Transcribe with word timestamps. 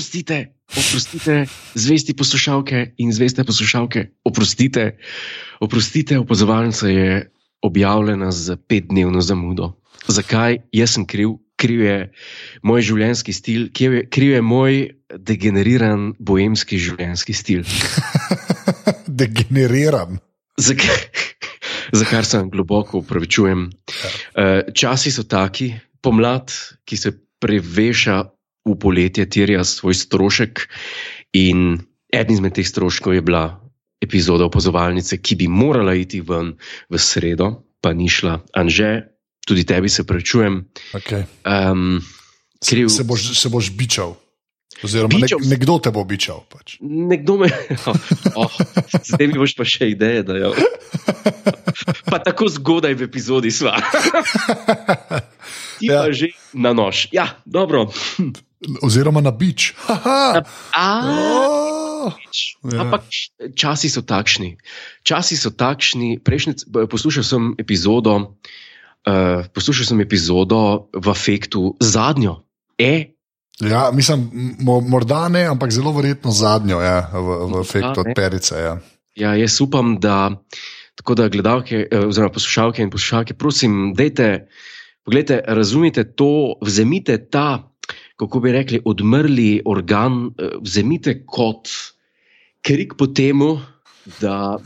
oprostite, 0.00 0.56
oprostite, 0.72 1.44
zvesti 1.74 2.14
poslušalke 2.16 2.94
in 2.96 3.12
zveste 3.12 3.44
poslušalke, 3.44 4.06
oprostite, 4.24 4.96
oprostite, 5.60 6.18
opazovalnica 6.18 6.88
je 6.88 7.32
objavljena 7.62 8.32
z 8.32 8.56
petdnevno 8.68 9.20
zamudo. 9.20 9.74
Zakaj? 10.08 10.56
Jaz 10.72 10.94
sem 10.96 11.04
kriv, 11.04 11.36
kriv 11.60 11.84
je 11.84 11.98
moj 12.64 12.80
življenjski 12.80 13.32
stil, 13.32 13.68
kriv 13.76 13.98
je, 13.98 14.06
kriv 14.08 14.32
je 14.32 14.40
moj 14.40 14.80
degeneriran 15.12 16.14
boemski 16.18 16.80
življenjski 16.80 17.36
stil. 17.36 17.68
Degeneriran. 19.20 20.16
Zakaj? 20.56 21.04
Za 21.92 22.08
kar 22.08 22.24
se 22.24 22.40
globoko 22.48 23.04
upravičujem. 23.04 23.68
Uh, 23.68 24.72
časi 24.72 25.12
so 25.12 25.28
taki, 25.28 25.74
pomlad, 26.00 26.56
ki 26.88 26.96
se 26.96 27.18
preveša 27.40 28.22
v 28.74 28.78
poletje, 28.80 29.26
terja 29.26 29.64
svoj 29.64 29.94
strošek, 29.94 30.66
in 31.36 31.80
eden 32.10 32.34
izmed 32.34 32.56
teh 32.56 32.66
stroškov 32.66 33.14
je 33.14 33.22
bila 33.22 33.44
epizoda 34.00 34.48
opazovalnice, 34.48 35.20
ki 35.20 35.36
bi 35.36 35.46
morala 35.48 35.94
iti 35.94 36.22
ven 36.24 36.56
v 36.88 36.98
sredo, 36.98 37.52
pa 37.84 37.92
ni 37.92 38.08
šla. 38.08 38.40
Anže, 38.56 39.12
tudi 39.46 39.64
tebi 39.68 39.88
se 39.88 40.06
prečujem. 40.06 40.64
Okay. 40.96 41.28
Um, 41.44 42.00
kriv... 42.64 42.88
se, 42.88 43.02
se, 43.02 43.04
boš, 43.04 43.30
se 43.38 43.48
boš 43.48 43.70
bičal. 43.76 44.16
Oziroma, 44.80 45.18
nek, 45.20 45.34
nekdo 45.44 45.76
te 45.82 45.92
bo 45.92 46.04
bičal. 46.08 46.44
Pač. 46.48 46.78
Nekdo 46.80 47.36
me. 47.42 47.50
Oh, 47.84 48.46
oh, 48.46 48.54
zdaj 49.04 49.26
mi 49.28 49.36
boš 49.36 49.52
pa 49.58 49.66
še 49.68 49.90
ideje, 49.92 50.24
da 50.24 50.38
je. 50.38 50.52
Pa 52.08 52.20
tako 52.22 52.48
zgodaj 52.48 52.96
v 52.96 53.04
epizodi 53.04 53.52
sva. 53.52 53.76
Ti 55.80 55.88
ja. 55.88 56.00
pa 56.00 56.12
že 56.16 56.32
na 56.56 56.72
nož. 56.72 57.10
Ja, 57.12 57.40
dobro. 57.44 57.90
Oziroma 58.84 59.24
na 59.24 59.32
bič. 59.32 59.72
Na, 59.88 60.44
a, 60.76 60.86
oh, 61.08 62.12
ja. 62.68 62.84
Ampak 62.84 63.08
časi 63.56 63.88
so 63.88 64.04
takšni. 64.04 64.60
Časi 65.00 65.36
so 65.36 65.48
takšni. 65.48 66.20
Prejšnji, 66.20 66.68
poslušal 66.68 67.24
sem 67.24 67.42
epizodo, 67.56 68.36
uh, 69.08 69.48
poslušal 69.56 69.96
sem 69.96 69.98
epizodo 70.04 70.92
v 70.92 71.06
afektu 71.08 71.76
zadnjo. 71.80 72.44
E, 72.76 73.16
Ja, 73.60 73.90
mislim, 73.92 74.30
morda 74.88 75.28
ne, 75.28 75.44
ampak 75.44 75.68
zelo 75.68 75.92
verjetno 75.92 76.32
zadnjo, 76.32 76.80
ja, 76.80 77.10
v, 77.12 77.36
v 77.52 77.60
efektu 77.60 78.00
od 78.00 78.06
Perice. 78.16 78.56
Ja. 78.56 78.74
ja, 79.14 79.34
jaz 79.36 79.60
upam, 79.60 79.98
da 80.00 80.32
tako 80.94 81.14
da 81.14 81.28
gledalke, 81.28 81.86
eh, 81.90 82.06
oziroma 82.06 82.32
poslušalke 82.32 82.82
in 82.82 82.90
poslušalke, 82.90 83.34
prosim, 83.34 83.94
dejte, 83.96 84.48
pogledajte, 85.04 85.42
razumite 85.46 86.04
to, 86.04 86.56
vzemite 86.64 87.18
ta, 87.30 87.69
kako 88.20 88.40
bi 88.40 88.52
rekli, 88.52 88.82
odmrli 88.84 89.62
organ, 89.64 90.26
eh, 90.36 90.56
vzemite 90.60 91.22
kot 91.26 91.72
krik 92.66 92.94
po 92.98 93.06
temu, 93.06 93.56
da 94.20 94.58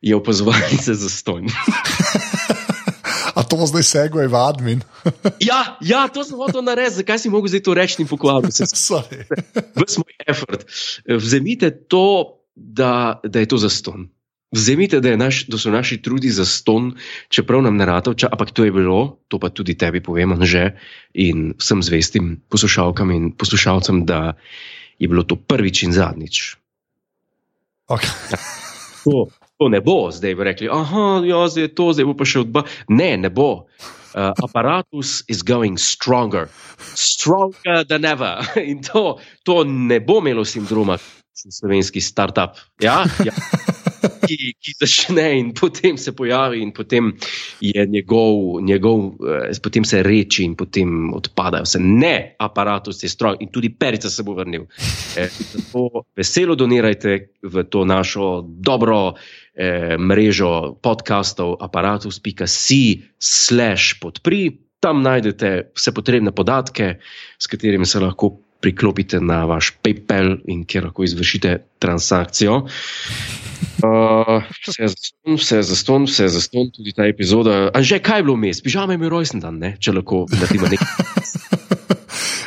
je 0.00 0.16
opazovalnice 0.16 0.94
za 0.94 1.08
stojn. 1.08 1.48
A 3.38 3.42
to 3.46 3.66
zdaj 3.66 3.82
seguje 3.86 4.26
v 4.26 4.34
admin? 4.34 4.80
ja, 5.50 5.78
ja, 5.78 6.08
to 6.10 6.24
sem 6.26 6.34
hotel 6.40 6.64
narediti, 6.66 7.04
zakaj 7.04 7.20
si 7.22 7.30
mogel 7.30 7.52
zdaj 7.52 7.62
to 7.62 7.74
reči 7.76 8.02
in 8.02 8.08
pokvariti 8.10 8.66
se? 8.66 8.66
Ves 9.78 9.98
moj 10.00 10.14
effort. 10.26 10.64
Vzemite 11.06 11.70
to, 11.86 12.34
da, 12.56 13.20
da 13.22 13.38
je 13.38 13.46
to 13.46 13.60
za 13.62 13.70
ston. 13.70 14.08
Vzemite, 14.50 15.00
da, 15.04 15.12
naš, 15.16 15.42
da 15.46 15.58
so 15.60 15.70
naši 15.70 15.98
trudi 16.02 16.30
za 16.32 16.46
ston, 16.48 16.94
čeprav 17.28 17.62
nam 17.62 17.76
ne 17.76 17.84
rado, 17.84 18.14
ampak 18.30 18.50
to 18.50 18.64
je 18.64 18.72
bilo, 18.72 19.18
to 19.28 19.38
pa 19.38 19.50
tudi 19.52 19.76
tebi 19.76 20.00
povem, 20.00 20.32
že 20.40 20.72
in 21.12 21.52
vsem 21.60 21.82
zvestim 21.84 22.40
poslušalkam 22.48 23.10
in 23.10 23.32
poslušalcem, 23.36 24.06
da 24.08 24.32
je 24.98 25.08
bilo 25.08 25.22
to 25.22 25.36
prvič 25.36 25.82
in 25.82 25.92
zadnjič. 25.92 26.56
Okay. 27.88 28.08
To, 29.08 29.30
to 29.56 29.68
ne 29.72 29.80
bo, 29.80 30.10
zdaj 30.12 30.34
bi 30.34 30.44
rekli, 30.44 30.66
ah, 30.68 31.22
ja, 31.24 31.48
zdaj 31.48 31.64
je 31.64 31.74
to, 31.74 31.92
zdaj 31.96 32.04
bo 32.10 32.14
pa 32.18 32.26
še 32.28 32.42
odba. 32.42 32.64
Ne, 32.92 33.14
ne 33.16 33.30
bo. 33.32 33.64
Uh, 34.12 34.34
aparatus 34.42 35.22
is 35.30 35.40
going 35.40 35.78
stronger, 35.78 36.50
stronger 36.98 37.86
than 37.88 38.04
ever. 38.04 38.42
In 38.70 38.82
to, 38.84 39.16
to 39.48 39.62
ne 39.64 40.00
bo 40.02 40.18
imelo 40.20 40.44
sindroma, 40.44 40.98
slovenski 41.32 42.02
start-up. 42.04 42.58
Ja? 42.82 43.06
Ja. 43.24 43.32
Ki, 44.28 44.52
ki 44.60 44.72
začne 44.76 45.38
in 45.38 45.54
potem 45.56 45.96
se 45.96 46.12
pojavi, 46.12 46.60
in 46.62 46.72
potem 46.76 47.16
je 47.64 47.86
njegov, 47.86 48.60
njegov 48.62 49.14
eh, 49.24 49.52
potem 49.62 49.84
se 49.84 50.02
reči, 50.02 50.44
in 50.44 50.56
potem 50.56 51.14
odpadajo. 51.14 51.64
Se 51.64 51.78
ne, 51.80 52.36
aparatus 52.38 53.02
je 53.02 53.08
stroj, 53.08 53.36
in 53.40 53.48
tudi 53.52 53.70
perica 53.72 54.10
se 54.10 54.22
bo 54.22 54.34
vrnil. 54.36 54.66
Eh, 55.16 55.28
zato 55.52 56.04
veselo 56.16 56.54
donirajte 56.54 57.28
v 57.42 57.64
to 57.72 57.84
našo 57.84 58.42
dobro 58.46 59.14
eh, 59.54 59.96
mrežo 59.98 60.74
podkastov, 60.82 61.56
aparatus.si/slash 61.60 63.94
podpri. 64.00 64.58
Tam 64.78 65.02
najdete 65.02 65.74
vse 65.74 65.90
potrebne 65.90 66.30
podatke, 66.30 67.02
s 67.38 67.46
katerimi 67.50 67.86
se 67.86 67.98
lahko 67.98 68.47
priklopite 68.60 69.20
na 69.20 69.44
vaš 69.48 69.72
PayPal 69.82 70.36
in 70.50 70.64
kjer 70.66 70.88
lahko 70.88 71.04
izvršite 71.06 71.58
transakcijo. 71.78 72.64
Uh, 73.78 74.42
vse 74.66 74.88
za 74.90 74.96
ston, 74.96 75.38
vse 75.38 75.62
za 75.62 75.76
ston, 75.76 76.06
vse 76.10 76.28
za 76.28 76.40
ston, 76.40 76.70
tudi 76.74 76.92
ta 76.92 77.06
epizoda. 77.06 77.70
A 77.74 77.82
že 77.82 77.98
kaj 78.02 78.18
je 78.18 78.26
bilo 78.26 78.36
vmes? 78.38 78.62
Pižama 78.62 78.94
je 78.94 79.00
imel 79.00 79.14
rojsten 79.14 79.42
dan, 79.42 79.58
ne? 79.62 79.76
če 79.80 79.94
lahko 80.00 80.26
naredimo 80.34 80.70
nekaj. 80.70 80.86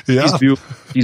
Ja. 0.09 0.25
Ti 0.25 0.33
si 0.33 0.39
bil, 0.41 0.55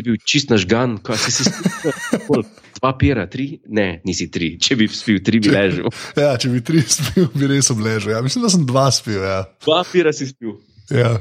bil 0.03 0.18
čist 0.25 0.50
nažgan, 0.51 0.97
ko 1.06 1.16
si 1.19 1.31
si 1.31 1.45
spil. 1.47 2.44
Dva 2.78 2.91
pera, 2.97 3.25
tri? 3.29 3.62
Ne, 3.74 4.01
nisi 4.06 4.28
tri. 4.34 4.56
Če 4.62 4.78
bi 4.78 4.88
spil 4.91 5.22
tri, 5.25 5.39
bi 5.44 5.53
ležal. 5.53 5.89
Ja, 6.19 6.34
če 6.39 6.51
bi 6.53 6.62
tri 6.66 6.84
spil, 6.84 7.29
bi 7.34 7.50
res 7.50 7.72
obležal. 7.74 8.18
Ja. 8.18 8.22
Mislim, 8.25 8.45
da 8.45 8.51
sem 8.53 8.66
dva 8.68 8.88
spil. 8.94 9.22
Ja. 9.22 9.39
Dva 9.66 9.81
pera 9.88 10.13
si 10.16 10.29
spil. 10.29 10.57
Ja. 10.94 11.16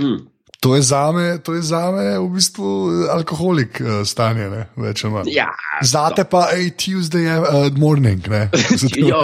Mm. 0.00 0.26
To 0.64 0.72
je 0.76 0.82
za 0.82 1.12
me, 1.12 1.38
to 1.44 1.52
je 1.54 1.62
za 1.62 1.90
me 1.92 2.18
v 2.18 2.28
bistvu 2.32 2.64
alkoholik 3.12 3.80
uh, 3.84 4.00
stanje, 4.08 4.46
ne? 4.48 4.62
več 4.80 5.02
ali 5.04 5.12
manj. 5.12 5.28
Ja, 5.28 5.50
Zate 5.84 6.24
pa 6.24 6.46
je 6.56 6.70
Tuesday 6.72 7.28
uh, 7.28 7.68
morning. 7.76 8.24
Ne? 8.32 8.48
jo, 9.10 9.20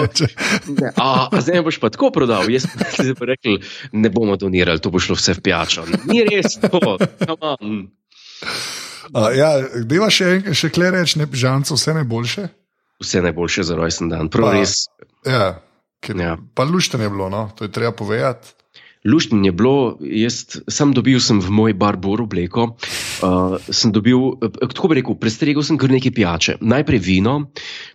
ne, 0.69 0.93
a, 1.01 1.31
a 1.33 1.41
zdaj 1.41 1.65
boš 1.65 1.81
pa 1.81 1.89
tako 1.89 2.11
prodal. 2.13 2.45
Jaz 2.53 2.69
sem 2.93 3.17
rekel, 3.17 3.57
ne 3.97 4.13
bomo 4.13 4.37
donirali, 4.37 4.85
to 4.85 4.93
bo 4.93 5.01
šlo 5.01 5.17
vse 5.17 5.39
v 5.41 5.45
pijačo. 5.49 5.87
Ni 6.13 6.21
res 6.29 6.61
to. 6.61 6.77
Uh, 9.09 9.33
ja, 9.33 9.55
Deva 9.89 10.13
še, 10.13 10.53
še 10.53 10.69
kle 10.77 10.93
reči, 10.93 11.23
ne 11.25 11.31
pižamco, 11.31 11.73
vse 11.81 11.97
najboljše. 12.03 12.49
Vse 13.01 13.25
najboljše 13.25 13.65
za 13.73 13.81
rojsten 13.81 14.13
dan, 14.13 14.29
prav 14.29 14.53
pa, 14.53 14.57
res. 14.61 14.77
Ja, 15.25 15.55
ker, 16.05 16.21
ja. 16.21 16.37
Pa 16.53 16.69
lušten 16.69 17.01
je 17.01 17.09
bilo, 17.09 17.33
no? 17.33 17.49
to 17.57 17.65
je 17.65 17.73
treba 17.73 17.97
povedati. 17.97 18.60
Luštno 19.05 19.41
je 19.45 19.53
bilo, 19.53 19.97
jaz 20.05 20.61
sem 20.69 20.93
dobil 20.93 21.21
sem 21.25 21.41
v 21.41 21.49
moj 21.49 21.73
barbor 21.73 22.21
obleko. 22.27 22.77
Uh, 23.25 23.57
sem 23.73 23.93
dobil, 23.97 24.37
tako 24.61 24.93
bi 24.93 25.01
rekel, 25.01 25.17
prestregel 25.17 25.65
sem 25.65 25.81
kar 25.81 25.93
nekaj 25.93 26.13
pijače. 26.13 26.57
Najprej 26.61 27.01
vino, 27.01 27.37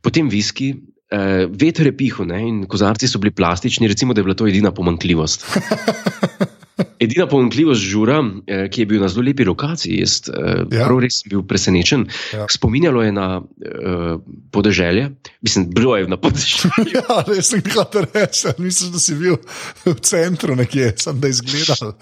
potem 0.02 0.32
viski, 0.34 0.74
uh, 0.74 1.46
veter 1.54 1.92
je 1.92 1.98
pihal 1.98 2.34
in 2.40 2.66
kozarci 2.66 3.08
so 3.08 3.22
bili 3.22 3.36
plastični, 3.38 3.88
recimo, 3.88 4.18
da 4.18 4.24
je 4.24 4.30
bila 4.32 4.38
to 4.38 4.50
edina 4.50 4.74
pomankljivost. 4.74 5.46
Edina 7.00 7.24
pomankljivost 7.28 7.82
žura, 7.82 8.18
eh, 8.48 8.66
ki 8.70 8.82
je 8.82 8.86
bil 8.86 9.02
na 9.02 9.08
zelo 9.08 9.24
lepi 9.24 9.46
lokaciji, 9.48 10.00
jaz 10.02 10.18
eh, 10.28 10.64
ja. 10.76 10.88
prav 10.88 11.00
res 11.06 11.22
bil 11.30 11.46
presenečen. 11.48 12.04
Ja. 12.34 12.48
Spominjalo 12.52 13.04
je 13.04 13.14
na 13.16 13.28
uh, 13.40 14.18
podeželje, 14.52 15.10
mislim, 15.42 15.70
bilo 15.72 15.96
je 15.98 16.08
na 16.12 16.18
podeželju. 16.20 16.72
ja, 16.98 17.22
res 17.28 17.54
sem 17.54 17.64
hotel 17.72 18.10
reči, 18.14 18.52
mislim, 18.58 18.92
da 18.92 19.00
si 19.00 19.16
bil 19.16 19.38
v 19.86 19.96
centru 20.04 20.58
nekje, 20.60 20.92
sem 21.00 21.22
da 21.24 21.32
izgledal. 21.32 21.96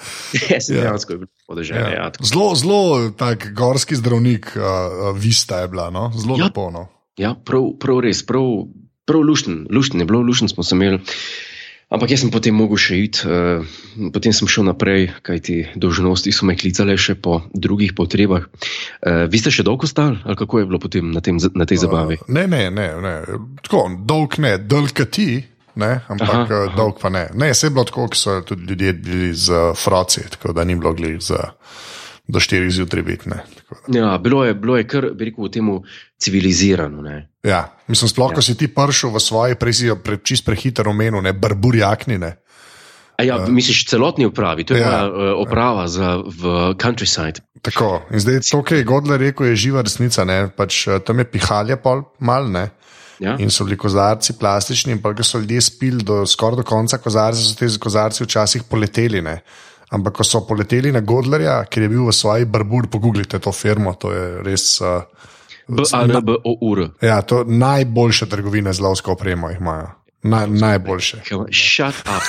Ja, 0.50 0.58
sem 0.58 0.78
ja. 0.80 0.88
dejansko 0.88 1.20
bil 1.22 1.30
podeželje. 1.48 1.86
Ja. 1.94 2.10
Ja, 2.10 2.10
zelo, 2.26 2.50
zelo 2.58 2.82
tak 3.18 3.52
gorski 3.54 3.98
zdravnik, 4.00 4.56
uh, 4.58 5.14
vista 5.18 5.62
je 5.62 5.70
bila, 5.70 5.92
no? 5.94 6.10
zelo 6.18 6.40
ja. 6.40 6.50
lepo. 6.50 6.72
No? 6.74 6.88
Ja, 7.22 7.36
prav, 7.38 7.76
prav 7.82 8.02
res, 8.08 8.26
prav, 8.26 8.66
prav 9.06 9.22
lušten, 9.22 9.68
lušten 9.70 10.02
je 10.02 10.10
bilo, 10.10 10.26
lušten 10.26 10.50
smo 10.50 10.66
se 10.66 10.76
imeli. 10.76 11.02
Ampak 11.94 12.10
jaz 12.10 12.24
sem 12.26 12.32
potem 12.34 12.56
mogel 12.58 12.80
še 12.82 12.96
iti, 13.06 13.22
uh, 13.30 13.62
potem 14.10 14.34
sem 14.34 14.50
šel 14.50 14.66
naprej, 14.66 15.12
kajti 15.22 15.78
dožnosti 15.78 16.34
so 16.34 16.48
me 16.50 16.58
klicale 16.58 16.98
še 16.98 17.14
po 17.14 17.44
drugih 17.54 17.94
potrebah. 17.94 18.48
Uh, 18.50 19.30
vi 19.30 19.38
ste 19.38 19.54
še 19.54 19.66
dolgo 19.68 19.86
stali, 19.86 20.18
ali 20.26 20.40
kako 20.40 20.64
je 20.64 20.70
bilo 20.72 20.82
potem 20.82 21.14
na, 21.14 21.22
tem, 21.22 21.38
na 21.38 21.70
tej 21.70 21.86
zabavi? 21.86 22.18
Uh, 22.26 22.34
ne, 22.34 22.48
ne, 22.50 22.64
ne, 22.74 22.88
ne. 22.98 23.14
Tako, 23.62 23.86
dolg 24.10 24.40
ne, 24.42 24.56
dolg 24.58 24.90
ti, 25.14 25.38
ne, 25.78 25.92
ampak 26.10 26.34
aha, 26.34 26.46
aha. 26.50 26.74
dolg 26.74 26.98
pa 26.98 27.14
ne. 27.14 27.28
Ne, 27.38 27.54
se 27.54 27.70
je 27.70 27.76
bilo 27.78 27.86
tako, 27.86 28.10
ker 28.10 28.18
so 28.18 28.40
tudi 28.42 28.74
ljudje 28.74 28.94
bili 28.98 29.30
z 29.38 29.62
froci, 29.78 30.26
tako 30.34 30.58
da 30.58 30.66
ni 30.66 30.80
bilo 30.80 30.96
glih 30.98 31.22
za 31.22 31.54
do 32.28 32.40
4 32.40 32.70
zjutraj 32.72 33.04
biti. 33.04 33.30
Ja, 33.88 34.18
bilo 34.18 34.46
je, 34.46 34.54
bilo 34.54 34.78
je 34.78 34.88
kar, 34.88 35.10
bi 35.16 35.26
rekel, 35.26 35.50
temu 35.52 35.84
civilizirano. 36.18 37.02
Ne? 37.02 37.30
Ja, 37.44 37.74
mislim, 37.88 38.10
sploh, 38.10 38.32
ja. 38.32 38.36
ko 38.36 38.42
si 38.42 38.56
ti 38.58 38.68
prišel 38.68 39.12
v 39.12 39.20
svoje 39.20 39.56
prezijo, 39.60 39.96
pre, 40.00 40.18
čist 40.24 40.46
prehiter 40.46 40.88
omenil, 40.88 41.22
ne, 41.22 41.34
barburjaknine. 41.34 42.36
A 43.14 43.24
ja, 43.24 43.38
misliš 43.48 43.86
celotni 43.86 44.26
upravi, 44.26 44.64
to 44.64 44.74
je 44.74 44.82
Ja. 44.82 44.90
ja. 44.90 45.02
uh, 45.08 45.34
oprava 45.38 45.88
za, 45.88 46.18
v 46.18 46.74
countryside. 46.82 47.44
Tako. 47.62 48.02
In 48.12 48.20
zdaj 48.20 48.40
to, 48.52 48.64
kar 48.64 48.78
je 48.78 48.84
Godler 48.84 49.20
rekel, 49.20 49.46
je 49.52 49.56
živa 49.56 49.82
resnica. 49.82 50.26
Ne? 50.26 50.50
Pač, 50.58 50.88
eh, 50.88 51.00
tam 51.00 51.20
je 51.20 51.26
pihalje 51.26 51.78
pol 51.80 52.04
mal, 52.20 52.50
ne? 52.52 52.70
Ja? 53.20 53.38
In 53.40 53.52
so 53.54 53.64
bili 53.64 53.78
kozarci 53.78 54.34
plastični, 54.40 54.98
in 54.98 55.02
pa 55.02 55.14
so 55.24 55.40
ljudje 55.40 55.62
spili 55.62 56.04
do, 56.04 56.26
skoraj 56.26 56.60
do 56.60 56.64
konca 56.64 56.98
kozarca, 56.98 57.40
so 57.40 57.56
ti 57.56 57.70
kozarci 57.80 58.24
včasih 58.24 58.64
poleteli. 58.68 59.22
Ne? 59.22 59.40
Ampak 59.94 60.20
ko 60.20 60.26
so 60.26 60.42
poleteli 60.48 60.92
na 60.92 61.04
Godlerja, 61.06 61.64
ker 61.70 61.86
je 61.86 61.90
bil 61.92 62.08
v 62.08 62.16
svoji 62.16 62.48
barbur, 62.50 62.90
pogooglite 62.90 63.40
to 63.40 63.52
firmo, 63.54 63.94
to 63.94 64.14
je 64.14 64.26
res. 64.46 64.82
Uh, 64.82 65.06
B-A-R-B-O-U-R. 65.68 66.90
ja, 67.02 67.22
to 67.22 67.44
najboljše 67.48 68.28
trgovine 68.30 68.74
z 68.74 68.84
lovsko 68.84 69.14
opremo 69.14 69.50
jih 69.50 69.62
imajo. 69.62 69.94
Naj, 70.24 70.48
najboljše. 70.50 71.18
Shut 71.52 71.96
up. 72.08 72.24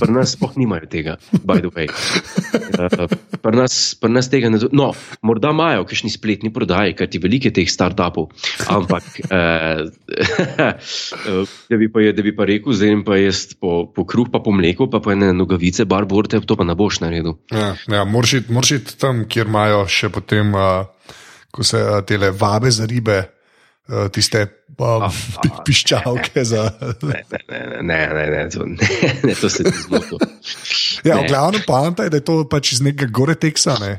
Pri 0.00 0.12
nas 0.12 0.32
sploh 0.32 0.54
nimajo 0.56 0.86
tega, 0.88 1.16
by 1.44 1.60
the 1.60 1.68
way. 1.68 1.88
Uh, 1.88 3.04
Pri 3.44 3.52
nas, 3.52 3.74
pri 3.94 4.08
nas 4.10 4.30
tega 4.32 4.48
ne. 4.48 4.56
do- 4.56 4.70
No, 4.72 4.86
morda 5.20 5.50
imajo 5.52 5.84
kakšni 5.84 6.08
spletni 6.08 6.48
prodaji, 6.48 6.94
ker 6.96 7.04
ti 7.06 7.20
velike 7.20 7.52
teh 7.52 7.68
startupov. 7.68 8.30
Ampak, 8.66 9.04
uh, 9.28 9.84
da, 11.70 11.76
bi 11.76 11.92
pa, 11.92 12.00
je- 12.00 12.12
da 12.12 12.22
bi 12.22 12.32
pa 12.32 12.44
rekel, 12.44 12.72
zdaj 12.72 12.88
jim 12.88 13.04
pa 13.04 13.16
jaz 13.16 13.54
po, 13.54 13.84
po 13.86 14.04
kruh, 14.04 14.28
pa 14.32 14.40
po 14.40 14.48
mleku, 14.50 14.88
pa 14.88 15.00
po 15.00 15.12
ene 15.12 15.32
nogavice, 15.32 15.84
bar 15.84 16.06
borte, 16.06 16.40
to 16.40 16.56
pa 16.56 16.64
ne 16.64 16.74
boš 16.74 17.00
naredil. 17.00 17.36
Ja, 17.52 17.74
ja, 17.88 18.04
moraš 18.04 18.40
iti- 18.40 18.96
tam, 18.96 19.24
kjer 19.28 19.46
imajo 19.46 19.84
še 19.86 20.08
potem, 20.08 20.54
uh, 20.56 20.88
ko 21.52 21.60
se 21.62 21.76
uh, 21.78 22.00
tele 22.02 22.32
vabe 22.32 22.70
za 22.72 22.88
ribe, 22.88 23.20
tiste 24.12 24.40
uh, 24.80 25.04
pi, 25.42 25.50
piščalke 25.66 26.44
za. 26.44 26.64
Ne, 27.04 27.20
ne, 27.30 27.60
ne, 27.82 28.00
ne, 28.14 28.24
ne, 28.32 28.44
to, 28.48 28.64
ne, 28.64 28.88
ne, 29.22 29.34
to 29.36 29.50
se 29.52 29.64
ti 29.66 29.74
zmotil. 29.84 30.22
Ja, 31.04 31.18
Ne. 31.18 31.26
v 31.26 31.28
glavnem 31.28 31.64
poanta 31.66 32.06
je, 32.06 32.14
da 32.14 32.16
je 32.16 32.24
to 32.24 32.38
pač 32.48 32.72
iz 32.72 32.80
nekega 32.80 33.12
gore 33.12 33.36
teksa. 33.36 33.76
Ne? 33.82 33.92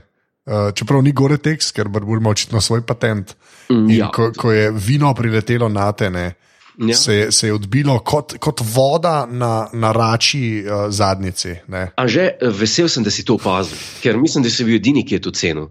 Uh, 0.45 0.71
čeprav 0.77 1.03
ni 1.05 1.13
gore 1.13 1.37
tekst, 1.37 1.73
ker 1.77 1.89
Barbur 1.89 2.17
ima 2.17 2.33
očitno 2.33 2.61
svoj 2.61 2.81
patent. 2.85 3.35
Mm, 3.69 3.89
ja. 3.93 4.09
ko, 4.13 4.31
ko 4.33 4.51
je 4.53 4.71
vino 4.73 5.13
priletelo 5.17 5.69
na 5.69 5.91
te, 5.97 6.09
ne, 6.09 6.31
Ja. 6.77 6.95
se, 6.95 7.31
se 7.31 7.47
je 7.47 7.53
odbilo 7.53 7.99
kot, 7.99 8.35
kot 8.39 8.59
voda 8.73 9.25
na, 9.31 9.67
na 9.73 9.91
rači 9.91 10.63
uh, 10.65 10.89
zadnjici. 10.91 11.55
Ne. 11.71 11.85
Anže, 11.95 12.29
vesel 12.41 12.89
sem, 12.91 13.03
da 13.03 13.11
si 13.13 13.23
to 13.25 13.37
opazil, 13.39 13.77
ker 14.03 14.19
mislim, 14.19 14.43
da 14.43 14.51
si 14.51 14.65
bil 14.67 14.75
edini, 14.79 15.05
ki 15.07 15.15
je 15.15 15.21
to 15.23 15.31
cenil. 15.35 15.69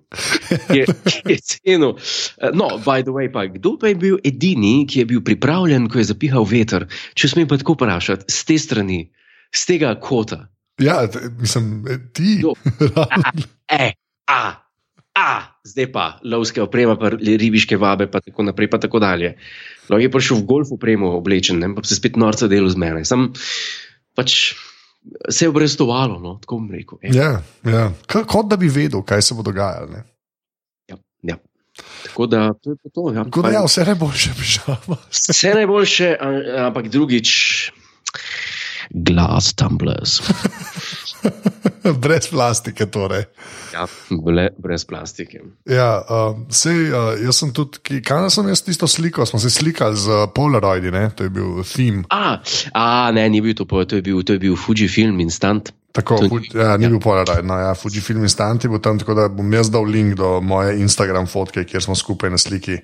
Ki 0.69 0.81
je, 0.81 0.87
ki 1.11 1.35
je 1.35 1.39
cenil. 1.43 1.95
Eh, 2.41 2.55
No, 2.55 2.79
by 2.79 3.05
the 3.05 3.13
way, 3.13 3.29
pa, 3.33 3.47
kdo 3.53 3.77
pa 3.81 3.93
je 3.93 3.99
bil 4.01 4.19
edini, 4.25 4.87
ki 4.89 5.03
je 5.03 5.09
bil 5.13 5.23
pripravljen, 5.27 5.91
ko 5.93 6.01
je 6.01 6.09
zapihal 6.13 6.47
veter? 6.49 6.89
Če 7.19 7.35
smem 7.35 7.49
pa 7.51 7.59
tako 7.61 7.77
vprašati, 7.77 8.31
z 8.33 8.49
te 8.49 8.59
strani, 8.61 9.01
z 9.53 9.67
tega 9.69 9.95
kota. 10.01 10.47
Ja, 10.81 11.03
mislim, 11.41 11.85
eh, 11.91 12.01
ti. 12.13 12.41
Kdo? 12.41 12.57
E, 13.65 13.95
a, 14.29 14.41
a, 15.17 15.29
zdaj 15.65 15.87
pa 15.93 16.05
lovske 16.29 16.63
oprema, 16.63 16.99
pa 17.01 17.09
ribiške 17.17 17.79
vabe, 17.81 18.07
pa 18.13 18.21
tako 18.21 18.45
naprej, 18.45 18.69
pa 18.71 18.79
tako 18.79 19.01
dalje. 19.01 19.33
Lahko 19.85 20.01
je 20.01 20.11
prišel 20.11 20.37
v 20.37 20.45
golf 20.45 20.69
opremo 20.71 21.13
oblečen, 21.13 21.59
ne, 21.59 21.69
pa 21.71 21.83
se 21.83 21.95
spet 21.95 22.17
norca 22.17 22.49
delo 22.49 22.69
z 22.69 22.77
mene. 22.77 23.05
Sam 23.05 23.33
pač 24.15 24.55
se 25.29 25.45
je 25.45 25.51
obrestovalo, 25.51 26.17
no, 26.19 26.39
tako 26.39 26.57
bom 26.57 26.71
rekel. 26.71 26.99
E. 27.03 27.11
Ja, 27.13 27.31
ja. 27.63 27.93
K- 28.07 28.25
Kot 28.25 28.49
da 28.49 28.57
bi 28.57 28.69
vedel, 28.69 29.03
kaj 29.03 29.23
se 29.23 29.35
bo 29.35 29.43
dogajalo. 29.43 29.91
ne. 29.91 30.01
Ja, 30.89 30.97
ja. 31.25 31.37
Tako 32.05 32.27
da 32.27 32.53
to 32.55 32.71
je 32.73 32.91
to. 32.91 33.13
Ja. 33.13 33.25
Tako 33.25 33.43
da 33.43 33.51
ja, 33.51 33.63
vse 33.63 33.85
najboljše, 33.85 34.31
pižama. 34.39 34.97
Vse 35.11 35.55
najboljše, 35.55 36.09
ampak 36.61 36.89
drugič, 36.89 37.29
glass 38.95 39.55
tumblers. 39.55 40.23
Brez 42.03 42.29
plastike, 42.31 42.87
torej. 42.87 43.25
Ja, 43.75 43.87
bile, 44.11 44.49
brez 44.57 44.85
plastike. 44.89 45.43
Ja, 45.69 45.99
uh, 46.01 46.39
sej, 46.49 46.89
uh, 46.89 47.11
jaz 47.21 47.43
sem 47.43 47.53
tudi, 47.53 48.01
kaj 48.05 48.31
sem 48.33 48.49
jaz 48.49 48.63
tisto 48.65 48.89
sliko, 48.89 49.27
smo 49.29 49.41
se 49.43 49.51
slikali 49.53 49.99
z 49.99 50.09
uh, 50.09 50.25
Polaroidi, 50.35 50.93
ne? 50.95 51.11
to 51.17 51.27
je 51.29 51.33
bil 51.35 51.61
theme. 51.69 52.05
A, 52.15 52.39
a 52.73 52.87
ne, 53.13 53.27
ni 53.29 53.43
bil 53.45 53.57
to, 53.59 53.67
to 53.67 54.01
je 54.01 54.03
bil, 54.03 54.23
to 54.25 54.39
je 54.39 54.45
bil 54.47 54.57
Fujifilm 54.57 55.21
instant. 55.21 55.75
Tako, 55.95 56.17
To 56.19 56.29
Fuji, 56.29 56.49
ja, 56.59 56.75
ni 56.75 56.89
bil 56.91 56.99
Polaroid, 56.99 57.47
no, 57.47 57.55
ja, 57.55 57.75
Fujifilm 57.79 58.25
Instant 58.27 58.65
je 58.65 58.69
bil 58.71 58.81
tam, 58.83 58.99
tako 58.99 59.15
da 59.15 59.29
bom 59.31 59.53
jaz 59.55 59.69
dal 59.71 59.87
link 59.87 60.17
do 60.19 60.41
moje 60.43 60.73
Instagram 60.83 61.29
fotke, 61.31 61.63
kjer 61.71 61.85
smo 61.85 61.95
skupaj 61.95 62.33
na 62.35 62.39
sliki 62.41 62.81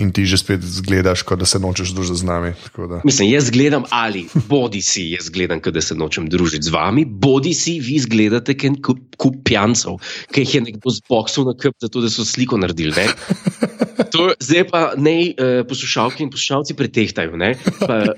in 0.00 0.12
ti 0.16 0.24
že 0.24 0.38
spet 0.40 0.64
zgledaš, 0.64 1.26
kot 1.28 1.42
da 1.42 1.48
se 1.48 1.60
nočeš 1.60 1.92
družiti 1.92 2.22
z 2.22 2.28
nami. 2.30 2.54
Mislim, 3.04 3.28
jaz 3.28 3.50
gledam 3.52 3.84
ali 3.92 4.24
bodi 4.48 4.80
si 4.80 5.10
jaz 5.12 5.28
gledam, 5.28 5.60
kot 5.60 5.76
da 5.76 5.84
se 5.84 5.92
nočem 5.94 6.30
družiti 6.32 6.64
z 6.64 6.72
vami, 6.72 7.04
bodi 7.04 7.52
si 7.52 7.76
vi 7.84 7.98
zgledate 8.00 8.56
kot 8.56 8.80
kup, 8.80 9.04
kup 9.20 9.36
pijancev, 9.44 10.00
ki 10.32 10.46
jih 10.46 10.56
je 10.56 10.64
nekdo 10.70 10.96
zboksal 10.96 11.50
na 11.50 11.56
krp, 11.60 11.76
zato 11.84 12.00
da 12.00 12.08
so 12.08 12.24
sliko 12.24 12.56
naredili. 12.56 12.96
ne. 12.96 13.08
To, 14.14 14.30
zdaj 14.40 14.64
pa 14.70 14.80
naj 14.98 15.22
uh, 15.34 15.60
poslušalke 15.68 16.22
in 16.22 16.30
poslušalci 16.30 16.74
pretehtajo. 16.78 17.36
ne. 17.36 17.54
Pa, 17.78 18.14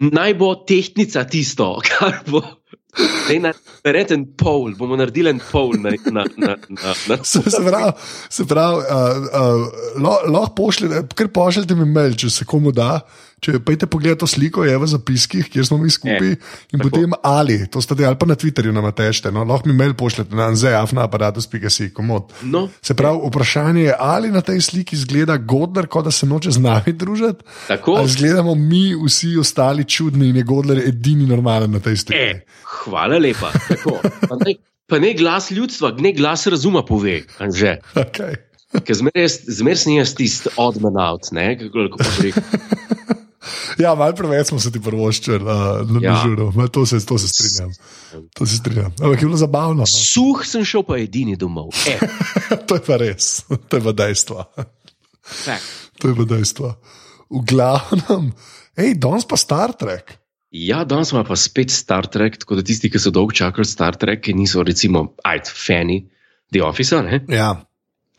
naj 0.00 0.34
bo 0.34 0.54
tehtnica 0.68 1.24
tisto, 1.24 1.78
kar 1.88 2.20
bo. 2.28 2.42
Naredite 3.84 4.14
en 4.14 4.24
pol, 4.36 4.74
bomo 4.78 4.96
naredili 4.98 5.30
en 5.30 5.40
pol 5.50 5.76
na, 5.78 5.92
na, 6.10 6.24
na, 6.36 6.56
na, 6.68 6.94
na. 7.08 7.18
Se, 7.24 7.42
se 7.54 7.62
pravi, 7.64 7.92
pravi 8.48 8.76
uh, 8.76 9.28
uh, 9.30 9.66
lo- 10.02 10.22
lahko 10.32 10.54
pošljete, 10.58 11.04
kar 11.14 11.28
pošljete 11.34 11.74
mi 11.78 11.86
mail, 11.86 12.16
če 12.18 12.30
se 12.30 12.44
komu 12.44 12.72
da. 12.74 13.00
Če 13.40 13.56
pejte 13.64 13.86
pogled 13.88 14.18
to 14.20 14.26
sliko, 14.28 14.66
je 14.68 14.76
v 14.76 14.86
zapiskih, 14.90 15.46
kjer 15.48 15.64
smo 15.64 15.78
mi 15.80 15.88
skupaj, 15.92 16.34
in 16.34 16.74
tako. 16.74 16.82
potem 16.84 17.14
ali, 17.24 17.56
to 17.72 17.80
ste 17.80 17.96
ali 18.04 18.18
pa 18.20 18.28
na 18.28 18.36
Twitterju 18.36 18.72
nam 18.76 18.84
tešte, 18.92 19.32
no, 19.32 19.46
lahko 19.48 19.70
mi 19.70 19.76
mail 19.78 19.94
pošljete 19.96 20.36
na 20.36 20.50
anzeafna 20.52 21.06
aparatus.si, 21.08 21.88
komod. 21.96 22.34
No, 22.44 22.66
Se 22.84 22.94
pravi, 22.94 23.22
vprašanje 23.30 23.86
je, 23.86 23.94
ali 23.98 24.30
na 24.30 24.44
tej 24.44 24.60
sliki 24.60 24.96
izgleda 24.96 25.38
Godler, 25.40 25.88
kot 25.88 26.04
da 26.04 26.12
se 26.12 26.28
noče 26.28 26.52
z 26.58 26.60
nami 26.60 26.92
družiti, 26.92 27.48
tako. 27.68 27.96
ali 28.02 28.12
izgledamo 28.12 28.54
mi 28.54 28.92
vsi 28.92 29.32
ostali 29.40 29.88
čudni 29.88 30.28
in 30.28 30.36
je 30.36 30.44
Godler 30.44 30.82
edini 30.84 31.26
normalen 31.26 31.72
na 31.72 31.80
tej 31.80 31.96
sliki. 31.96 32.20
E, 32.20 32.44
hvala 32.84 33.18
lepa. 33.18 33.54
Pa 34.90 34.98
ne, 34.98 35.14
glas 35.14 35.50
ljudstva, 35.54 35.94
ne 36.02 36.12
glas 36.12 36.46
razuma 36.50 36.84
pove. 36.84 37.22
Anže. 37.38 37.78
Okay. 37.94 38.36
Ker 38.84 38.94
zmeraj 38.94 39.28
zmeraj 39.46 39.78
sem 39.82 39.96
jaz 39.96 40.12
tisti 40.18 40.50
odd 40.58 40.80
man 40.82 40.98
out, 40.98 41.30
kako 41.30 41.86
lahko 41.88 42.22
rekel. 42.22 42.42
Ja, 43.78 43.94
malo 43.94 44.12
preveč 44.12 44.46
smo 44.46 44.60
se 44.60 44.68
ti 44.68 44.80
prvoščili 44.80 45.38
uh, 45.38 45.52
na 45.86 46.00
Ja. 46.00 46.14
dežuru, 46.14 46.50
ja. 46.52 46.66
to, 46.68 46.84
se- 46.84 47.00
to 47.00 47.16
se 47.16 47.28
strinjam. 47.28 47.70
To 48.34 48.46
se 48.46 48.56
strinjam. 48.56 48.92
Ampak 48.94 49.16
je 49.16 49.26
bilo 49.26 49.36
zabavno. 49.36 49.80
No? 49.80 49.86
Suh 49.86 50.44
sem 50.44 50.64
šel 50.64 50.82
pa 50.82 50.98
edini 50.98 51.36
domov. 51.36 51.72
E, 51.86 51.96
to 52.66 52.76
je 52.76 52.82
pa 52.82 52.96
res, 52.96 53.40
to 53.68 53.76
je 53.76 53.82
pa 53.82 53.92
dejstvo. 53.94 54.44
tak. 55.44 55.62
To 55.98 56.08
je 56.08 56.14
pa 56.14 56.24
dejstvo. 56.26 56.68
V 57.30 57.40
glavnem, 57.46 58.32
hej, 58.74 58.94
danes 58.96 59.24
pa 59.24 59.36
Star 59.36 59.72
Trek. 59.72 60.16
Ja, 60.50 60.82
danes 60.82 61.08
smo 61.08 61.22
pa 61.22 61.36
spet 61.38 61.70
Star 61.70 62.10
Trek, 62.10 62.36
tako 62.36 62.58
da 62.58 62.64
tisti, 62.66 62.90
ki 62.90 62.98
so 62.98 63.08
dolgo 63.08 63.30
čakali 63.30 63.62
Star 63.64 63.94
Trek, 63.94 64.20
ki 64.20 64.34
niso 64.34 64.60
recimo, 64.60 65.14
ajd, 65.22 65.46
fani 65.46 66.00
The 66.50 66.60
Office, 66.60 66.98
ne? 67.00 67.22
Ja. 67.30 67.54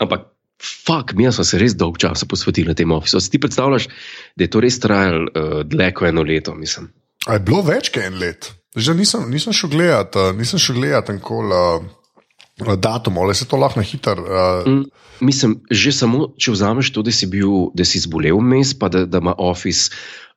ampak. 0.00 0.31
Fak, 0.62 1.12
mi 1.18 1.26
smo 1.32 1.44
se 1.44 1.58
res 1.58 1.74
dolgo 1.74 1.98
časa 1.98 2.26
posvetili 2.30 2.70
na 2.70 2.76
tem 2.78 2.92
ofisu. 2.94 3.20
Si 3.20 3.30
ti 3.30 3.40
predstavljaš, 3.42 3.88
da 4.36 4.46
je 4.46 4.50
to 4.50 4.62
res 4.62 4.78
trajalo 4.80 5.26
uh, 5.26 5.54
dlje 5.66 5.90
kot 5.98 6.08
eno 6.08 6.22
leto, 6.22 6.54
mislim. 6.54 6.92
A 7.26 7.38
je 7.38 7.44
bilo 7.46 7.62
več 7.66 7.90
kot 7.94 8.04
en 8.06 8.20
let. 8.20 8.52
Že 8.76 8.94
nisem, 8.96 9.26
nisem 9.30 9.52
šel 9.52 9.72
gledat, 9.74 10.16
uh, 10.16 10.30
nisem 10.36 10.62
šel 10.62 10.78
gledat 10.78 11.10
enkoli 11.12 11.58
uh, 11.58 12.76
datum, 12.78 13.18
ali 13.18 13.34
se 13.34 13.48
to 13.50 13.58
lahko 13.58 13.82
na 13.82 13.86
hiter. 13.86 14.22
Uh, 14.22 14.62
Mm, 14.66 14.86
mislim, 15.20 15.58
že 15.70 15.92
samo, 15.92 16.30
če 16.38 16.54
vzameš 16.54 16.92
to, 16.94 17.02
da 17.02 17.12
si, 17.12 17.26
bil, 17.26 17.72
da 17.74 17.84
si 17.84 18.00
zbolel 18.00 18.38
vmes, 18.38 18.76
pa 18.78 18.88
da, 18.88 19.04
da 19.06 19.18
ima 19.18 19.34
Office, 19.38 19.90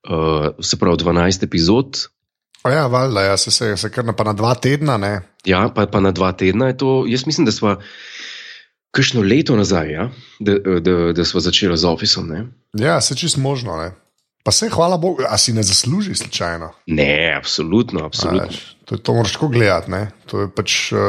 uh, 0.09 0.49
se 0.59 0.81
pravi, 0.81 1.03
12 1.05 1.45
epizod, 1.45 2.07
a 2.65 2.71
ja, 2.71 2.87
valjda, 2.87 3.21
ja, 3.21 3.37
se, 3.37 3.51
se, 3.51 3.77
se 3.77 3.89
kar 3.93 4.05
na, 4.05 4.13
pa 4.17 4.25
na 4.25 4.33
dva 4.33 4.55
tedna, 4.57 4.97
ne. 4.97 5.19
ja, 5.45 5.67
pa, 5.69 5.85
pa 5.85 5.99
na 6.01 6.09
dva 6.11 6.31
tedna 6.33 6.71
je 6.71 6.77
to. 6.81 7.03
Jaz 7.07 7.27
mislim, 7.29 7.45
da 7.45 7.51
smo 7.53 7.75
kakšno 8.95 9.21
leto 9.21 9.55
nazaj, 9.55 9.91
ja, 9.91 10.07
da, 10.39 10.55
da, 10.79 11.11
da 11.11 11.25
smo 11.25 11.39
začeli 11.39 11.75
z 11.77 11.85
Officeom. 11.85 12.27
Ne? 12.27 12.45
Ja, 12.75 13.01
se 13.01 13.15
čist 13.15 13.37
možno, 13.37 13.75
ne. 13.75 13.91
Pa 14.43 14.51
se, 14.51 14.69
hvala 14.69 14.97
Bogu, 14.97 15.23
a 15.25 15.37
si 15.37 15.53
ne 15.53 15.63
zasluži 15.63 16.15
slučajno. 16.15 16.71
ne, 16.87 17.33
absolutno, 17.37 18.05
absolutno. 18.05 18.47
veš, 18.47 18.75
To, 18.85 18.97
to 18.97 19.13
moraš 19.13 19.33
tako 19.33 19.47
gledati. 19.47 19.91
ne. 19.91 20.11
To 20.25 20.41
je 20.41 20.49
pač 20.51 20.91
uh, 20.91 20.99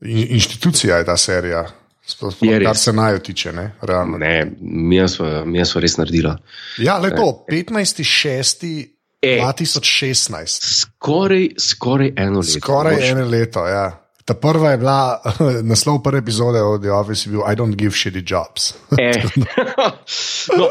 in, 0.00 0.26
inštitucija, 0.30 0.96
je 0.96 1.04
ta 1.04 1.16
serija. 1.16 1.66
Sploh, 2.06 2.34
kar 2.64 2.76
se 2.76 2.92
naj 2.92 3.18
tiče, 3.18 3.52
ne, 3.52 3.72
realno. 3.80 4.18
Ne, 4.18 4.52
mi 4.60 5.08
smo, 5.08 5.80
res 5.80 5.96
naredili. 5.96 6.34
Ja, 6.78 6.98
le 6.98 7.10
to, 7.10 7.44
15.6. 7.48 8.86
E. 9.22 9.38
2016. 9.38 10.80
Skoraj, 10.80 11.48
skoraj 11.58 12.12
eno 12.16 12.38
leto. 12.40 12.58
Skoraj 12.60 12.96
Boš- 12.96 13.10
eno 13.10 13.26
leto. 13.26 13.66
Ja. 13.66 14.01
Ta 14.24 14.34
prva 14.38 14.74
je 14.74 14.78
bila, 14.78 14.98
naslov 15.70 16.02
prve 16.02 16.22
epizode 16.22 16.62
od 16.62 16.82
The 16.82 16.92
Office 16.94 17.26
je 17.26 17.32
bil 17.32 17.42
I 17.42 17.56
don't 17.58 17.76
give 17.76 17.94
shitty 17.94 18.22
jobs. 18.22 18.74
E. 19.00 19.12
no, 20.58 20.68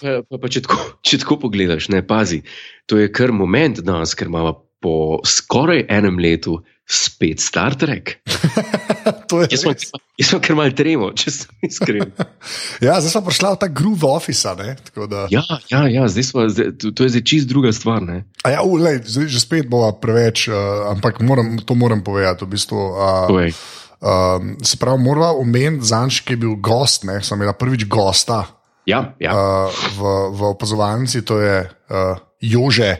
pa, 0.00 0.20
pa, 0.28 0.40
pa 0.40 0.48
če, 0.48 0.64
tako, 0.66 0.80
če 1.04 1.20
tako 1.24 1.38
pogledaš, 1.46 1.88
ne 1.92 2.02
pazi, 2.06 2.42
to 2.88 3.00
je 3.00 3.12
kar 3.12 3.32
moment 3.32 3.80
danes, 3.84 4.14
ker 4.16 4.28
imamo 4.32 4.56
po 4.80 5.20
skoraj 5.28 5.84
enem 5.92 6.16
letu 6.20 6.60
spet 6.90 7.38
Star 7.40 7.74
Trek. 7.78 8.18
Jaz 9.30 9.62
sem, 9.62 9.74
jaz 10.18 10.28
sem 10.28 10.40
kar 10.42 10.56
mal 10.58 10.72
tremo, 10.74 11.12
če 11.14 11.30
sem 11.30 11.66
iskren. 11.68 12.10
Ja, 12.84 12.96
zdaj 12.98 13.12
smo 13.14 13.22
prišli 13.28 13.46
v 13.54 13.58
ta 13.62 13.68
groove 13.70 14.08
office. 14.10 14.50
Ne? 14.58 14.74
Da, 15.06 15.26
Ja, 15.30 15.44
ja, 15.70 15.84
ja 15.86 16.08
zdaj 16.10 16.26
smo, 16.26 16.44
zdaj, 16.50 16.72
to, 16.82 16.90
to 16.90 17.06
je 17.06 17.14
zdaj 17.14 17.24
čist 17.30 17.46
druga 17.50 17.70
stvar. 17.72 18.02
Ne? 18.02 18.24
A 18.42 18.56
ja, 18.56 18.64
u, 18.66 18.74
lej, 18.80 19.04
zdaj 19.06 19.30
že 19.30 19.42
spet 19.42 19.70
bo 19.70 19.86
preveč, 20.02 20.48
uh, 20.50 20.90
ampak 20.90 21.22
moram, 21.22 21.60
to 21.62 21.78
moram 21.78 22.02
povedati. 22.02 22.42
V 22.42 22.50
bistvu, 22.58 22.80
uh, 22.90 23.30
Povej. 23.30 23.54
um, 24.02 24.56
se 24.58 24.74
pravi, 24.80 24.98
moramo 24.98 25.44
omeniti 25.44 25.86
zanj, 25.86 26.24
ki 26.26 26.34
je 26.34 26.42
bil 26.42 26.56
gost, 26.58 27.06
ne, 27.06 27.20
sem 27.22 27.38
imel 27.38 27.54
prvič 27.54 27.86
gosta 27.86 28.44
Ja, 28.88 29.14
ja. 29.22 29.30
uh, 29.30 29.70
v, 29.94 30.00
v 30.34 30.40
opazovalnici, 30.50 31.22
to 31.22 31.38
je 31.38 31.62
uh, 31.70 32.18
Jože, 32.42 32.96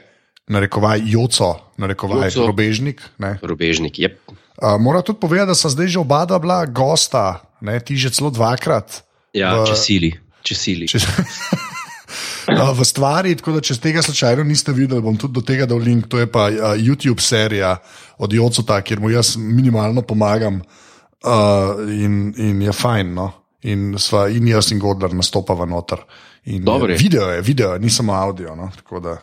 narekovaj 0.51 1.03
Joco, 1.07 1.55
narekovaj 1.79 2.29
Joco. 2.29 2.51
Robežnik. 2.51 3.03
Ne. 3.23 3.39
Robežnik. 3.43 3.99
Yep. 4.03 4.19
Uh, 4.61 4.77
Moram 4.83 5.03
tudi 5.07 5.23
povedati, 5.23 5.55
da 5.55 5.55
sem 5.55 5.71
zdaj 5.71 5.89
že 5.89 5.99
oba 6.03 6.27
bila 6.27 6.67
gosta, 6.67 7.41
ne, 7.61 7.79
ti 7.81 7.97
že 7.97 8.11
celo 8.11 8.31
dvakrat. 8.31 9.03
Ja, 9.33 9.63
V- 9.63 9.71
če 9.71 9.77
sili. 9.79 10.11
Če 10.43 10.55
sili. 10.59 10.89
Če, 10.91 10.99
uh, 12.59 12.75
v 12.75 12.85
stvari, 12.85 13.37
tako 13.39 13.57
da 13.57 13.65
če 13.65 13.79
tega 13.79 14.03
slučajno 14.03 14.45
niste 14.45 14.75
videli, 14.75 15.01
bom 15.01 15.17
tudi 15.17 15.39
do 15.39 15.45
tega 15.45 15.69
dal 15.71 15.79
link. 15.79 16.11
To 16.11 16.19
je 16.19 16.27
pa 16.27 16.51
uh, 16.51 16.75
YouTube 16.75 17.23
serija 17.23 17.77
od 18.19 18.33
Jocota, 18.33 18.83
kjer 18.83 19.01
mu 19.01 19.13
jaz 19.15 19.37
minimalno 19.39 20.03
pomagam 20.03 20.61
uh, 20.61 21.79
in, 21.89 22.35
in 22.37 22.63
je 22.67 22.75
fajn. 22.75 23.15
No? 23.15 23.31
In, 23.63 23.95
sva, 24.01 24.27
in 24.33 24.49
jaz 24.49 24.73
in 24.73 24.81
Gordon 24.81 25.17
nastopava 25.21 25.69
noter. 25.69 26.01
In 26.49 26.65
je, 26.65 26.93
je. 26.93 26.97
video 26.97 27.29
je, 27.29 27.41
video, 27.45 27.77
ni 27.79 27.91
samo 27.93 28.17
audio. 28.17 28.57
No? 28.57 28.71
Tako 28.77 29.01
da, 29.05 29.19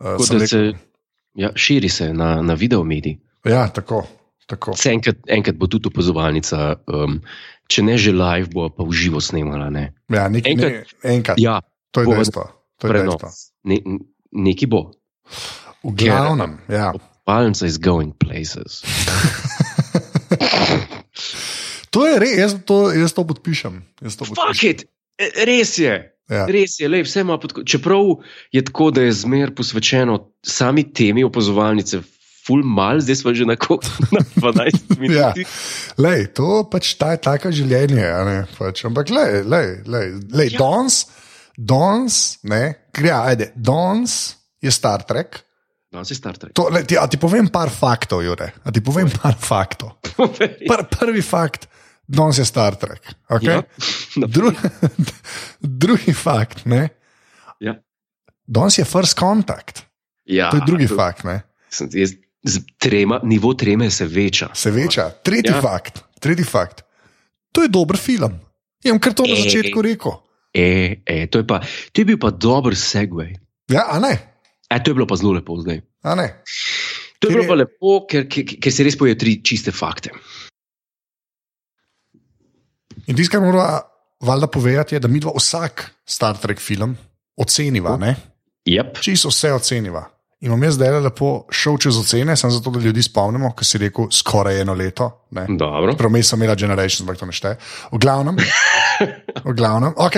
uh, 0.00 0.16
se, 0.46 0.72
ja, 1.34 1.50
širi 1.54 1.88
se 1.88 2.12
na, 2.12 2.42
na 2.42 2.54
video 2.54 2.84
mediji. 2.84 3.20
ja, 3.44 3.68
tako. 3.68 4.06
tako. 4.46 4.74
Se 4.76 4.90
enkrat, 4.90 5.16
enkrat 5.28 5.56
bo 5.56 5.66
tudi 5.66 5.86
opazovalnica, 5.88 6.76
um, 6.90 7.20
če 7.70 7.82
ne 7.82 7.94
že 7.98 8.10
live, 8.12 8.48
bo 8.50 8.68
pa 8.68 8.82
v 8.82 8.92
živo 8.92 9.20
snemala. 9.20 9.70
Ne? 9.70 9.92
Ja, 10.08 10.28
nek, 10.28 10.42
Enkrat- 10.46 10.72
ne, 10.72 11.14
enkrat. 11.14 11.38
Ja, 11.38 11.60
to 11.94 12.02
je 12.02 12.06
dejstvo. 12.10 12.48
To 12.80 12.88
je 12.88 12.92
dejstvo. 13.04 13.28
Ne, 13.70 13.78
neki 14.32 14.66
bo. 14.66 14.90
V 15.84 15.94
glavnem, 15.94 16.58
ja. 16.68 16.90
Palnica 17.24 17.66
is 17.66 17.78
going 17.78 18.10
places. 18.18 18.82
To 21.90 22.06
je 22.06 22.18
res, 22.22 22.36
jaz 22.38 22.52
to, 22.64 22.92
jaz 22.94 23.10
to 23.10 23.24
podpišem. 23.26 23.82
Jaz 23.98 24.14
to 24.14 24.24
Fuck 24.24 24.38
podpišem. 24.38 24.70
it! 24.70 24.78
E, 25.18 25.26
Res 25.42 25.74
je. 25.78 25.94
Ja. 26.30 26.44
Res 26.46 26.78
je, 26.78 26.86
lej, 26.86 27.02
vse 27.02 27.20
ima 27.20 27.34
pod 27.36 27.52
ko- 27.52 27.64
Čeprav 27.64 28.22
je 28.50 28.62
tako, 28.62 28.90
da 28.90 29.02
je 29.02 29.12
zmer 29.18 29.50
posvečeno 29.50 30.14
sami 30.40 30.84
temi 30.86 31.24
opazovalnice, 31.24 31.98
ful 32.40 32.62
mal, 32.64 32.98
zdaj 32.98 33.16
smo 33.16 33.34
že 33.34 33.44
na, 33.44 33.56
ko, 33.56 33.76
na 34.14 34.22
12 34.32 34.86
minut. 35.02 35.16
Ja. 35.16 35.32
Lej, 35.98 36.30
to 36.32 36.62
pač 36.64 36.94
ta, 36.94 37.16
tako 37.16 37.50
življenje. 37.50 38.06
Pač. 38.54 38.84
Ampak, 38.84 39.10
lej, 39.10 39.42
lej, 39.44 39.68
lej, 39.84 40.06
lej 40.30 40.48
Ja. 40.48 40.56
ja. 40.56 40.60
danes, 40.60 40.96
danes, 41.56 42.16
ne, 42.42 42.62
gre, 42.94 43.10
ajde, 43.12 43.50
danes 43.56 44.36
je 44.62 44.70
Star 44.70 45.02
Trek. 45.02 45.42
No, 45.90 46.04
si 46.06 46.14
Star 46.14 46.38
Trek. 46.38 46.54
To, 46.54 46.68
lej, 46.70 46.86
ti, 46.86 46.94
ti 46.94 47.18
povem 47.18 47.48
par 47.50 47.66
faktov, 47.68 48.22
Jure. 48.22 48.52
A 48.62 48.70
ti 48.70 48.78
povem 48.78 49.10
par 49.10 49.34
faktov. 49.34 49.98
Pr, 50.70 50.82
prvi 50.86 51.22
fakt, 51.26 51.66
danes 52.10 52.38
je 52.38 52.44
Star 52.44 52.74
Trek. 52.74 53.06
Okay? 53.28 53.54
Ja. 53.54 53.62
Dru, 54.34 54.50
drugi 55.60 56.12
fakt, 56.12 56.64
ne. 56.66 56.88
Ja. 57.60 57.76
Danes 58.46 58.78
je 58.78 58.84
first 58.84 59.14
contact. 59.14 59.86
Ja, 60.26 60.50
To 60.50 60.56
je 60.56 60.62
drugi 60.66 60.86
fakt, 60.86 61.24
ne. 61.24 61.42
Sem, 61.70 61.88
jaz, 61.92 62.12
trema, 62.78 63.20
nivo 63.22 63.54
treme 63.54 63.90
se 63.90 64.06
veča. 64.06 64.50
se 64.54 64.70
veča. 64.70 65.10
Tretji 65.22 65.50
Ja. 65.50 65.56
ja. 65.56 65.62
fakt, 65.62 66.02
tretji 66.20 66.44
fakt. 66.44 66.82
To 67.52 67.62
je 67.62 67.68
dober 67.68 67.96
film. 67.98 68.38
Jaz 68.82 68.90
sem 68.92 68.98
kar 68.98 69.12
to 69.14 69.22
na 69.26 69.34
Ej. 69.34 69.42
začetku 69.42 69.82
rekel. 69.82 70.12
E, 70.54 70.96
e, 71.06 71.26
to, 71.26 71.38
je 71.38 71.46
pa, 71.46 71.60
to 71.92 72.00
je 72.00 72.04
bil 72.04 72.18
pa 72.18 72.30
dober 72.30 72.72
segway. 72.74 73.34
Ja, 73.70 73.86
a 73.90 73.98
ne, 73.98 74.16
E, 74.70 74.78
to 74.78 74.90
je 74.90 74.94
bilo 74.94 75.06
pa 75.06 75.16
zelo 75.18 75.32
lepo 75.34 75.56
zdaj. 75.58 75.80
To 76.02 76.14
je 76.14 76.30
Ker 77.20 77.30
bilo 77.30 77.42
je- 77.42 77.48
pa 77.48 77.54
lepo, 77.54 78.06
ker, 78.06 78.28
ker, 78.30 78.44
ker 78.62 78.72
se 78.72 78.84
res 78.86 78.94
poje 78.96 79.18
tri 79.18 79.42
čiste 79.42 79.72
fakte. 79.74 80.10
In 83.10 83.16
tisto, 83.16 83.32
kar 83.34 83.42
moramo 83.42 83.80
valjda 84.20 84.46
povedati, 84.46 84.94
je, 84.94 85.00
da 85.00 85.08
mi 85.08 85.20
dva 85.20 85.32
vsak 85.36 85.90
Star 86.06 86.36
Trek 86.38 86.60
film 86.60 86.96
oceniva, 87.36 87.96
ne? 87.96 88.14
Yep. 88.68 89.00
čisto 89.00 89.28
vse 89.28 89.52
oceniva. 89.52 90.04
In 90.40 90.52
bom 90.52 90.62
jaz 90.62 90.76
zdaj 90.78 91.00
lepo 91.04 91.30
šel 91.52 91.78
čez 91.82 91.98
ocene, 91.98 92.36
samo 92.36 92.52
zato, 92.54 92.70
da 92.70 92.80
ljudi 92.80 93.02
spomnimo, 93.02 93.50
ker 93.56 93.66
si 93.66 93.78
rekel 93.78 94.06
skoraj 94.14 94.60
eno 94.60 94.74
leto. 94.74 95.08
Prav, 95.98 96.16
sem 96.22 96.38
imela 96.38 96.54
Generation, 96.54 97.04
ampak 97.04 97.18
to 97.18 97.26
ne 97.26 97.34
šteje. 97.34 97.58
V 97.92 97.98
glavnem, 98.00 98.38
v 99.48 99.56
glavnem, 99.56 99.96
ok. 99.96 100.16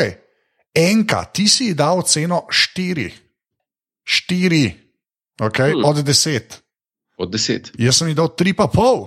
Enka, 0.74 1.24
ti 1.32 1.48
si 1.48 1.72
dal 1.74 2.04
oceno 2.04 2.44
štiri, 2.50 3.08
štiri, 4.04 4.66
okay, 5.40 5.72
hmm. 5.72 5.84
od 5.84 6.04
deset. 6.04 6.60
Od 7.16 7.32
deset. 7.32 7.72
Jaz 7.78 8.02
sem 8.02 8.12
ji 8.12 8.18
dal 8.18 8.30
tri 8.36 8.52
pa 8.52 8.68
pol. 8.70 9.06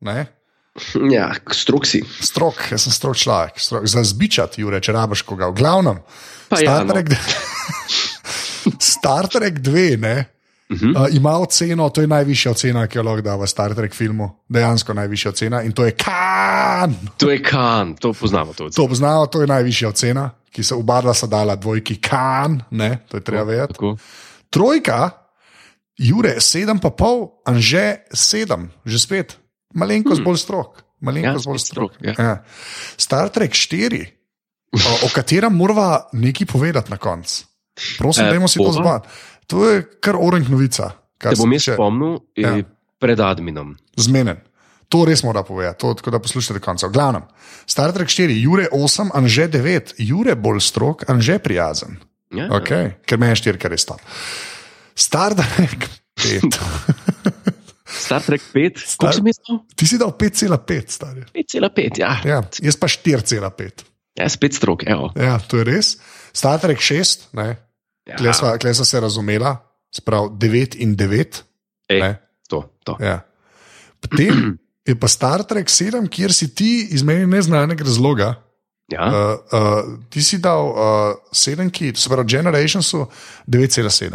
Ne? 0.00 0.26
Ja, 1.10 1.30
strok 1.52 1.86
si. 1.88 2.02
Strok, 2.20 2.70
jaz 2.70 2.84
sem 2.84 2.92
strok 2.92 3.16
človek, 3.16 3.60
strok, 3.60 3.86
za 3.88 4.04
zbičati, 4.04 4.60
Jure, 4.60 4.80
če 4.80 4.92
rabiš 4.92 5.22
koga. 5.24 5.48
V 5.48 5.56
glavnem, 5.60 6.00
Pa 6.48 6.60
ja, 6.60 6.76
Star, 6.78 6.86
no. 6.86 6.94
Trek, 6.94 7.06
Star 8.94 9.28
Trek 9.28 9.60
2 9.60 9.96
ne, 10.00 10.16
Uh 10.68 10.76
-huh. 10.76 11.08
uh, 11.08 11.14
ima 11.14 11.38
oceno, 11.38 11.88
to 11.88 12.00
je 12.00 12.06
najvišja 12.06 12.50
ocena, 12.50 12.86
ki 12.86 12.98
jo 12.98 13.02
lahko 13.02 13.20
da 13.20 13.36
v 13.36 13.46
Star 13.46 13.74
Trek 13.74 13.94
filmu, 13.94 14.30
dejansko 14.48 14.94
najvišja 14.94 15.30
ocena 15.30 15.62
in 15.62 15.72
to 15.72 15.84
je 15.84 15.90
kan. 15.90 16.94
To 17.16 17.30
je 17.30 17.42
kan, 17.42 17.94
to 17.94 18.12
poznamo. 18.12 18.52
To. 18.52 18.70
To 18.70 18.88
poznamo, 18.88 19.26
to 19.26 19.40
je 19.40 19.46
najvišja 19.46 19.88
ocena, 19.88 20.30
ki 20.50 20.62
se 20.62 20.74
oba 20.74 21.00
dva 21.00 21.14
sta 21.14 21.26
dala 21.26 21.56
dvojki 21.56 22.00
kan, 22.00 22.62
ne, 22.70 22.98
to 23.08 23.16
je 23.16 23.20
treba 23.24 23.42
vedeti. 23.42 23.72
Tako. 23.72 23.96
Trojka, 24.50 25.10
Jure, 25.98 26.40
sedem 26.40 26.78
pa 26.78 26.90
pol, 26.90 27.28
anže 27.46 27.96
sedem, 28.12 28.70
že 28.84 28.98
spet, 28.98 29.38
malenkost 29.74 30.20
hmm. 30.20 30.24
bolj 30.24 30.38
strok. 30.38 30.82
Malenkost 31.00 31.46
Ja, 31.46 31.50
bolj 31.50 31.58
strok. 31.58 31.92
strok, 31.92 32.04
ja. 32.06 32.14
Ja. 32.24 32.44
Star 32.96 33.28
Trek 33.28 33.52
4, 33.52 34.06
o, 34.72 35.06
o 35.06 35.08
katerem 35.14 35.54
moramo 35.54 36.00
nekaj 36.12 36.46
povedati 36.46 36.90
na 36.90 36.96
koncu. 36.96 37.44
Prosim, 37.98 38.24
Eh, 38.24 38.30
dajmo 38.30 38.48
si 38.48 38.58
to 38.58 38.72
zbati. 38.72 39.08
To 39.46 39.68
je 39.68 39.82
kar 40.00 40.16
oranž 40.16 40.48
novica. 40.48 40.96
kar 41.18 41.32
Te 41.32 41.36
se 41.36 41.42
bom 41.42 41.52
jaz 41.52 41.62
spomnil 41.62 42.18
Ja. 42.36 42.56
ja. 42.56 42.64
pred 42.98 43.20
adminom. 43.20 43.76
Zmenen. 43.96 44.40
To 44.88 45.04
res 45.04 45.22
mora 45.22 45.42
povedati, 45.42 45.80
to, 45.80 45.94
tako 45.94 46.10
da 46.10 46.18
poslušate 46.18 46.58
do 46.58 46.64
konca. 46.64 46.86
V 46.86 46.92
glavnem, 46.92 47.22
Star 47.66 47.92
Trek 47.92 48.08
4, 48.08 48.32
Jure 48.42 48.68
8, 48.72 49.10
Anže 49.14 49.48
9, 49.48 49.94
Jure 49.98 50.34
bolj 50.36 50.60
strok, 50.60 51.02
Anže 51.10 51.38
prijazen. 51.38 51.98
Ja. 52.30 52.48
Okay. 52.48 52.94
Ker 53.06 53.18
me 53.18 53.28
je 53.28 53.36
štirka 53.36 53.68
res 53.68 53.84
tam. 53.84 53.98
Star 54.94 55.34
Trek 55.34 55.88
5. 56.14 56.54
Star 57.96 58.22
Trek 58.22 58.42
5, 58.52 58.78
Star- 58.84 58.96
koliko 58.96 59.16
sem 59.16 59.26
jaz 59.26 59.38
dal? 59.48 59.58
Ti 59.76 59.86
si 59.86 59.98
dal 59.98 60.12
5,5, 60.12 60.88
stari. 60.92 61.22
5,5, 61.34 61.98
ja. 61.98 62.12
ja. 62.24 62.30
Ja, 62.36 62.38
jaz 62.62 62.76
pa 62.76 62.86
4,5. 62.88 63.84
ja. 64.18 64.28
Spet 64.28 64.54
strok, 64.54 64.84
evo. 64.86 65.10
Ja, 65.16 65.38
to 65.40 65.58
je 65.60 65.64
res. 65.64 65.96
Star 66.32 66.60
Trek 66.60 66.78
6, 66.80 67.32
ne, 67.32 67.56
Ja. 68.06 68.14
Kle 68.20 68.30
sva, 68.38 68.52
kle 68.54 68.70
sva 68.70 68.84
se 68.86 69.00
razumela, 69.02 69.56
sprav 69.90 70.28
9 70.38 70.76
in 70.78 70.92
9. 70.94 71.40
Ej, 71.90 72.00
Ne. 72.00 72.10
to, 72.48 72.60
to. 72.86 72.94
Ja. 73.02 73.16
Potem 73.98 74.54
je 74.86 74.94
pa 74.94 75.08
Star 75.10 75.42
Trek 75.42 75.66
7, 75.66 76.06
kjer 76.06 76.30
si 76.32 76.54
ti 76.54 76.86
iz 76.94 77.02
meni 77.02 77.26
neznanega 77.26 77.82
razloga. 77.82 78.28
Ja. 78.86 79.08
Uh, 79.10 79.14
uh, 79.50 79.98
ti 80.08 80.22
si 80.22 80.38
dal 80.38 80.68
uh, 80.70 81.18
7, 81.34 81.66
ki 81.74 81.90
se 81.98 82.06
pravi, 82.08 82.28
Generationsu 82.30 83.08
9,7. 83.50 84.14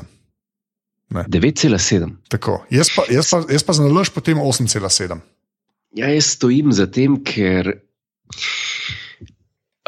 9,7. 1.11 2.07
Tako. 2.31 2.61
Jaz 2.71 2.91
pa, 2.95 3.03
jaz 3.11 3.27
pa, 3.31 3.41
jaz 3.51 3.63
pa 3.67 3.75
znalaš 3.75 4.13
potem 4.15 4.39
8,7. 4.39 5.19
Ja, 5.99 6.07
jaz 6.07 6.37
stojim 6.37 6.71
za 6.71 6.87
tem, 6.87 7.17
ker, 7.27 7.73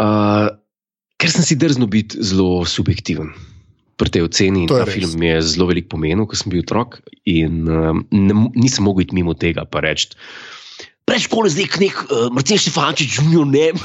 uh, 0.03 0.49
ker 1.15 1.29
sem 1.31 1.47
si 1.47 1.55
drznil 1.55 1.87
biti 1.87 2.19
zelo 2.19 2.65
subjektiven 2.67 3.31
pri 3.95 4.09
tej 4.09 4.27
oceni. 4.27 4.65
in 4.65 4.67
je 4.67 4.73
Ta 4.73 4.83
res. 4.83 4.99
film 4.99 5.23
je 5.23 5.37
zelo 5.41 5.69
velik 5.69 5.87
pomenil, 5.87 6.27
ko 6.27 6.35
sem 6.35 6.51
bil 6.51 6.65
otrok 6.65 6.99
in 7.23 7.63
um, 7.69 8.03
ne, 8.11 8.33
nisem 8.57 8.83
mogel 8.83 9.07
iti 9.07 9.15
mimo 9.15 9.37
tega 9.37 9.63
pa 9.63 9.79
reči. 9.79 10.11
Preveč 11.07 11.27
kole 11.31 11.51
zdaj 11.51 11.79
nek 11.79 11.95
uh, 12.07 12.27
Marcin 12.35 12.59
Štefančič, 12.59 13.19
junior 13.19 13.47
ne. 13.47 13.71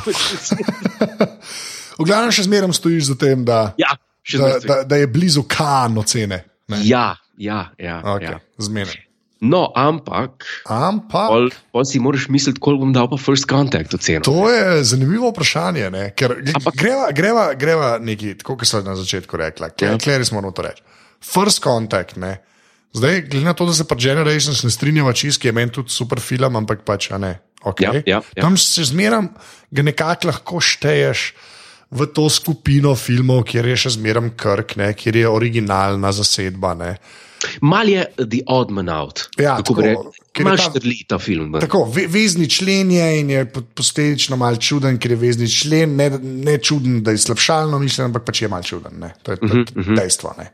V 1.99 2.07
glavnem 2.07 2.30
še 2.30 2.47
zmeraj 2.47 2.71
stojiš 2.78 3.11
za 3.11 3.16
tem, 3.18 3.42
da, 3.47 3.73
ja, 3.78 3.97
še 4.23 4.38
da, 4.38 4.50
da, 4.62 4.76
da 4.87 5.00
je 5.00 5.09
blizu 5.11 5.42
kan 5.50 5.97
ocene. 5.99 6.45
Ne? 6.71 6.78
Ja, 6.87 7.16
ja, 7.38 7.71
ja. 7.78 8.02
Okay, 8.04 8.37
ja. 8.37 8.40
Zmeraj. 8.59 9.09
No, 9.38 9.71
ampak, 9.71 10.42
Ampak. 10.66 11.28
pol, 11.30 11.45
pol 11.71 11.85
si 11.87 12.02
moraš 12.02 12.26
misliti, 12.26 12.59
koliko 12.59 12.83
bom 12.83 12.92
dal 12.92 13.07
pa 13.07 13.14
first 13.14 13.47
contact 13.47 13.95
oceno. 13.95 14.26
To 14.26 14.50
je 14.50 14.83
zanimivo 14.83 15.30
vprašanje. 15.30 15.90
Ne? 15.95 16.11
Ker 16.18 16.42
Ampak- 16.42 16.75
greva, 16.75 17.07
greva, 17.14 17.45
greva 17.54 17.90
neki, 18.02 18.35
tako 18.42 18.59
kot 18.59 18.66
sem 18.66 18.83
na 18.83 18.99
začetku 18.99 19.38
rekla, 19.38 19.71
Ja. 19.78 19.95
Klej 19.95 20.18
res 20.18 20.35
moramo 20.35 20.50
to 20.50 20.66
reči. 20.66 20.83
First 21.23 21.62
contact, 21.62 22.18
ne? 22.18 22.42
Zdaj, 22.92 23.30
glede 23.30 23.45
na 23.47 23.54
to, 23.54 23.66
da 23.66 23.73
se 23.73 23.87
pa 23.87 23.95
Generations 23.95 24.64
ne 24.64 24.71
strinjava 24.71 25.12
čist, 25.12 25.38
ki 25.38 25.49
je 25.49 25.52
meni 25.52 25.71
tudi 25.71 25.92
super 25.95 26.18
film, 26.21 26.57
ampak 26.57 26.83
pač 26.83 27.11
ne. 27.14 27.38
Okay. 27.62 27.85
Ja, 27.85 27.92
ja, 28.07 28.21
ja. 28.35 28.42
Tam 28.42 28.57
se 28.57 28.85
zmeram, 28.85 29.28
ga 29.71 29.83
nekako 29.83 30.30
lahko 30.30 30.61
šteješ 30.62 31.35
v 31.90 32.07
to 32.11 32.26
skupino 32.30 32.95
filmov, 32.95 33.45
kjer 33.49 33.66
je 33.66 33.76
še 33.87 33.95
zmeraj 33.99 34.35
krk, 34.37 34.76
ne, 34.76 34.92
kjer 34.95 35.16
je 35.16 35.28
originalna 35.28 36.12
zasedba. 36.12 36.75
Ne. 36.75 36.97
Mal 37.61 37.88
je 37.88 38.04
The 38.18 38.40
Odd 38.47 38.71
Man 38.71 38.88
Out. 38.90 39.28
Ja, 39.38 39.57
tako, 39.57 39.83
Mal 40.38 40.57
tam- 40.57 40.71
štrli 40.71 41.04
ta 41.09 41.18
film. 41.18 41.52
ven. 41.52 41.61
Tako, 41.61 41.85
ve, 41.87 42.07
vezni 42.07 42.49
člen 42.49 42.90
je 42.90 43.21
in 43.21 43.30
je 43.30 43.45
po- 43.47 43.62
posledično 43.62 44.37
mal 44.37 44.57
čuden, 44.57 44.99
ker 44.99 45.11
je 45.11 45.16
vezni 45.16 45.49
člen, 45.49 45.97
ne, 45.97 46.11
ne 46.21 46.59
čuden, 46.59 47.02
da 47.02 47.11
je 47.11 47.18
slabšalno 47.18 47.78
mišljen, 47.78 48.04
ampak 48.07 48.25
pač 48.25 48.42
je 48.42 48.49
mal 48.49 48.62
čuden. 48.62 48.99
Ne. 48.99 49.14
To 49.23 49.33
je, 49.33 49.37
to 49.38 49.47
je 49.47 49.64
Mhm, 49.76 49.95
dejstvo. 49.95 50.35
Ne. 50.38 50.50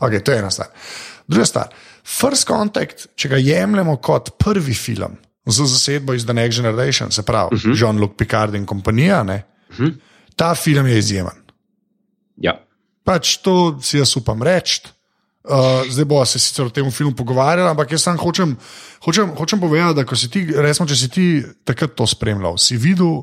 Okay, 0.00 0.20
to 0.20 0.32
je 0.32 0.38
ena 0.38 0.50
stvar. 0.50 0.68
Druga 1.28 1.44
stvar. 1.46 1.68
First 2.04 2.46
Contact, 2.46 3.06
če 3.14 3.28
ga 3.28 3.36
jemljemo 3.36 3.96
kot 3.98 4.30
prvi 4.38 4.74
film 4.74 5.16
za 5.46 5.64
zasedbo 5.64 6.14
iz 6.14 6.24
The 6.24 6.34
Next 6.34 6.56
Generation, 6.56 7.10
se 7.10 7.22
pravi 7.22 7.48
uh 7.48 7.58
Mhm. 7.58 7.68
-huh. 7.68 7.78
Jean-Luc 7.78 8.10
Picard 8.16 8.54
in 8.54 8.66
kompanija, 8.66 9.22
ne, 9.22 9.42
uh 9.70 9.76
-huh. 9.76 9.94
ta 10.36 10.54
film 10.54 10.86
je 10.86 10.98
izjemen. 10.98 11.36
Ja. 12.36 12.64
Pač 13.04 13.36
to 13.36 13.78
si 13.82 13.98
jaz 13.98 14.16
upam 14.16 14.42
reči. 14.42 14.80
Uh, 15.40 15.88
zdaj 15.88 16.04
bo 16.04 16.20
se 16.28 16.38
sicer 16.38 16.66
o 16.66 16.70
tem 16.70 16.90
filmu 16.92 17.14
pogovarjali, 17.16 17.70
ampak 17.70 17.94
jaz 17.94 18.02
samo 18.04 18.20
hočem, 18.20 18.56
hočem, 19.00 19.30
hočem 19.38 19.60
povedati, 19.60 19.96
da 19.96 20.16
si 20.16 20.28
ti, 20.28 20.42
resmo, 20.52 20.84
če 20.84 20.96
si 20.96 21.08
ti 21.08 21.24
takrat 21.64 21.94
to 21.96 22.04
spremljal, 22.06 22.58
si 22.60 22.76
videl 22.76 23.22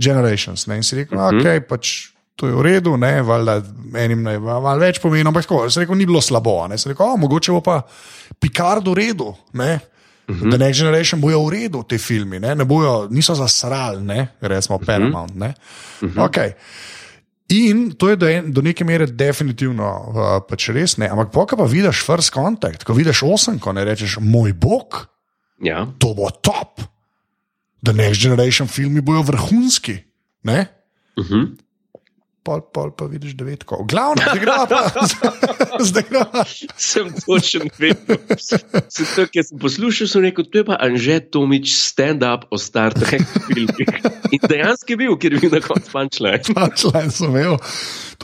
Generations 0.00 0.64
ne, 0.66 0.78
in 0.80 0.82
si 0.82 0.96
rekel, 0.96 1.18
uh 1.18 1.28
-huh. 1.28 1.36
ok, 1.36 1.68
pač 1.68 2.08
to 2.38 2.46
je 2.46 2.54
v 2.54 2.62
redu, 2.62 2.96
ne, 2.96 3.22
valjda 3.22 3.62
enim 3.98 4.22
ne, 4.22 4.38
malo 4.38 4.78
več 4.78 5.00
pomeni, 5.02 5.26
ampak 5.28 5.44
tako, 5.44 5.70
si 5.70 5.80
rekel, 5.80 5.98
ni 5.98 6.06
bilo 6.06 6.20
slabo, 6.22 6.68
ne, 6.70 6.78
si 6.78 6.88
rekel, 6.88 7.06
oh, 7.06 7.18
mogoče 7.18 7.52
bo 7.52 7.60
pa 7.60 7.82
Picard 8.40 8.88
v 8.88 8.94
redu, 8.94 9.34
ne. 9.52 9.80
Uh 10.28 10.36
-huh. 10.36 10.50
The 10.50 10.58
Next 10.58 10.80
Generation 10.80 11.20
bojo 11.20 11.44
v 11.46 11.50
redu, 11.50 11.82
te 11.82 11.98
filmi, 11.98 12.40
ne, 12.40 12.54
ne 12.54 12.64
bojo, 12.64 13.08
niso 13.10 13.34
zasrali, 13.34 14.02
ne, 14.02 14.28
recimo 14.40 14.78
Paramount. 14.78 15.34
Ne. 15.34 15.54
Uh 16.02 16.08
-huh. 16.08 16.28
okay. 16.28 16.52
In 17.48 17.94
to 17.96 18.08
je 18.12 18.16
do, 18.16 18.28
en, 18.28 18.52
do 18.52 18.60
neke 18.60 18.84
mere 18.84 19.06
definitivno 19.06 19.84
uh, 19.88 20.24
pač 20.48 20.68
res 20.68 20.98
ne. 21.00 21.08
Ampak, 21.08 21.32
ko 21.32 21.56
pa 21.56 21.64
vidiš 21.64 22.02
first 22.04 22.32
contact, 22.34 22.84
ko 22.84 22.92
vidiš 22.92 23.22
osem, 23.24 23.56
ko 23.58 23.72
ne 23.72 23.84
rečeš, 23.88 24.18
moj 24.20 24.52
bog, 24.52 25.06
Ja. 25.64 25.86
to 25.98 26.14
bo 26.14 26.28
top. 26.30 26.80
The 27.82 27.92
next 27.92 28.20
generation 28.22 28.68
filmi 28.68 29.00
bojo 29.00 29.22
vrhunski. 29.22 29.96
Ne? 30.44 30.66
Uh 31.16 31.24
-huh. 31.24 31.56
Pol, 32.48 32.62
pol 32.72 32.88
pa 32.96 33.04
vidiš 33.04 33.34
devetko. 33.36 33.82
Glavno, 33.84 34.24
zdaj 34.24 34.38
gre 34.40 34.54
pa. 34.70 34.78
zdaj 35.90 36.04
gre 36.08 36.22
pa. 36.32 36.44
Sem 36.80 37.10
točen 37.20 37.68
vedel. 37.76 38.16
Se 38.40 39.04
to, 39.12 39.26
ki 39.28 39.44
sem 39.44 39.60
poslušal, 39.60 40.08
sem 40.08 40.24
rekel, 40.24 40.46
to 40.48 40.62
je 40.62 40.66
pa 40.70 40.78
Anže 40.80 41.18
Tomič 41.28 41.74
stand-up 41.76 42.48
o 42.48 42.56
Star 42.56 42.96
Trek 42.96 43.26
filmih. 43.50 43.92
In 44.32 44.40
dejansko 44.40 44.96
je 44.96 45.00
bil, 45.02 45.18
ker 45.20 45.36
je 45.36 45.42
bil 45.44 45.52
na 45.52 45.60
koncu 45.60 45.92
punčline. 45.92 46.40
Punchline 46.48 47.12
sem 47.12 47.28
imel. 47.28 47.60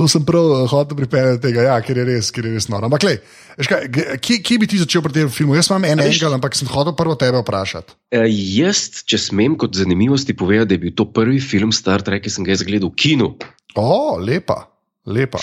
To 0.01 0.09
sem 0.09 0.25
prav 0.25 0.49
eh, 0.55 0.65
hotel 0.73 1.03
pripeljati 1.05 1.43
tega, 1.45 1.69
ja, 1.69 1.77
ker 1.85 2.01
je 2.01 2.09
res, 2.09 2.33
ker 2.33 2.49
je 2.49 2.57
res 2.57 2.73
noro. 2.73 2.89
Ampak, 2.89 3.05
lej, 3.05 3.21
kaj, 3.63 3.89
kje, 4.19 4.39
kje 4.43 4.59
bi 4.59 4.69
ti 4.71 4.79
začel 4.81 5.03
pri 5.05 5.15
tem 5.15 5.31
filmu? 5.31 5.55
Jaz 5.55 5.71
imam 5.71 5.87
en 5.87 6.03
engel, 6.03 6.35
ampak 6.35 6.57
sem 6.59 6.69
hotel 6.71 6.95
prvo 6.99 7.15
tebe 7.19 7.39
vprašati. 7.43 7.95
Uh, 8.15 8.27
jaz, 8.27 9.05
če 9.07 9.21
smem 9.31 9.55
kot 9.61 9.79
zanimivosti 9.79 10.35
povedati, 10.37 10.73
da 10.73 10.79
je 10.79 10.83
bil 10.87 10.95
to 10.99 11.07
prvi 11.15 11.39
film 11.43 11.73
Star 11.75 12.03
Trek, 12.03 12.25
ki 12.27 12.33
sem 12.33 12.47
ga 12.47 12.59
gledal 12.67 12.91
v 12.91 12.99
kinu. 12.99 13.29
O, 13.79 14.17
lepa, 14.19 14.65
lepa. 15.07 15.43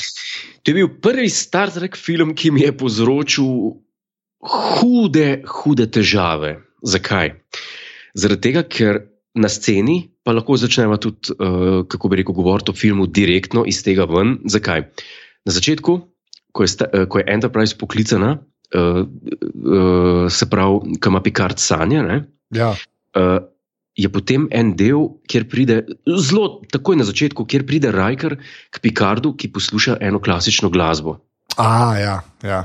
To 0.61 0.71
je 0.71 0.75
bil 0.81 0.91
prvi 1.03 1.29
Star 1.31 1.71
Trek 1.71 1.95
film, 1.99 2.35
ki 2.35 2.51
mi 2.51 2.65
je 2.65 2.75
povzročil 2.75 3.79
hude, 4.41 5.29
hude 5.47 5.87
težave. 5.87 6.57
Zakaj? 6.83 7.35
Zaradi 8.17 8.43
tega, 8.49 8.65
ker 8.67 9.05
na 9.37 9.47
sceni 9.47 10.11
pa 10.27 10.35
lahko 10.35 10.57
začnemo 10.59 10.99
tudi, 11.01 11.33
uh, 11.39 11.81
kako 11.89 12.11
bi 12.11 12.19
rekel, 12.19 12.35
govoriti 12.35 12.73
o 12.73 12.77
filmu 12.77 13.07
direktno 13.07 13.63
iz 13.65 13.79
tega 13.85 14.05
ven. 14.09 14.41
Zakaj? 14.51 14.89
Na 15.47 15.55
začetku, 15.55 15.95
ko 16.51 16.66
je, 16.68 16.74
sta, 16.75 16.90
uh, 16.92 17.07
ko 17.11 17.22
je 17.22 17.27
Enterprise 17.31 17.77
poklicana, 17.77 18.35
uh, 18.75 19.01
uh, 19.03 20.25
se 20.31 20.50
pravi, 20.50 20.98
kam 21.00 21.18
ima 21.18 21.24
Picard 21.24 21.59
sanje. 21.59 22.03
Ne? 22.03 22.24
Ja, 22.55 22.75
Uh, 23.11 23.44
je 24.00 24.07
potem 24.07 24.46
en 24.55 24.72
del, 24.79 25.01
kjer 25.27 25.48
pride, 25.51 25.81
zelo 26.07 26.61
takoj 26.72 26.96
na 26.96 27.03
začetku, 27.07 27.44
kjer 27.44 27.66
pride 27.68 27.92
Riker 27.92 28.37
k 28.72 28.83
Picardu, 28.83 29.33
ki 29.35 29.51
posluša 29.51 29.98
eno 30.00 30.22
klasično 30.24 30.72
glasbo. 30.72 31.18
A, 31.59 31.98
ja, 32.00 32.16
ja. 32.48 32.61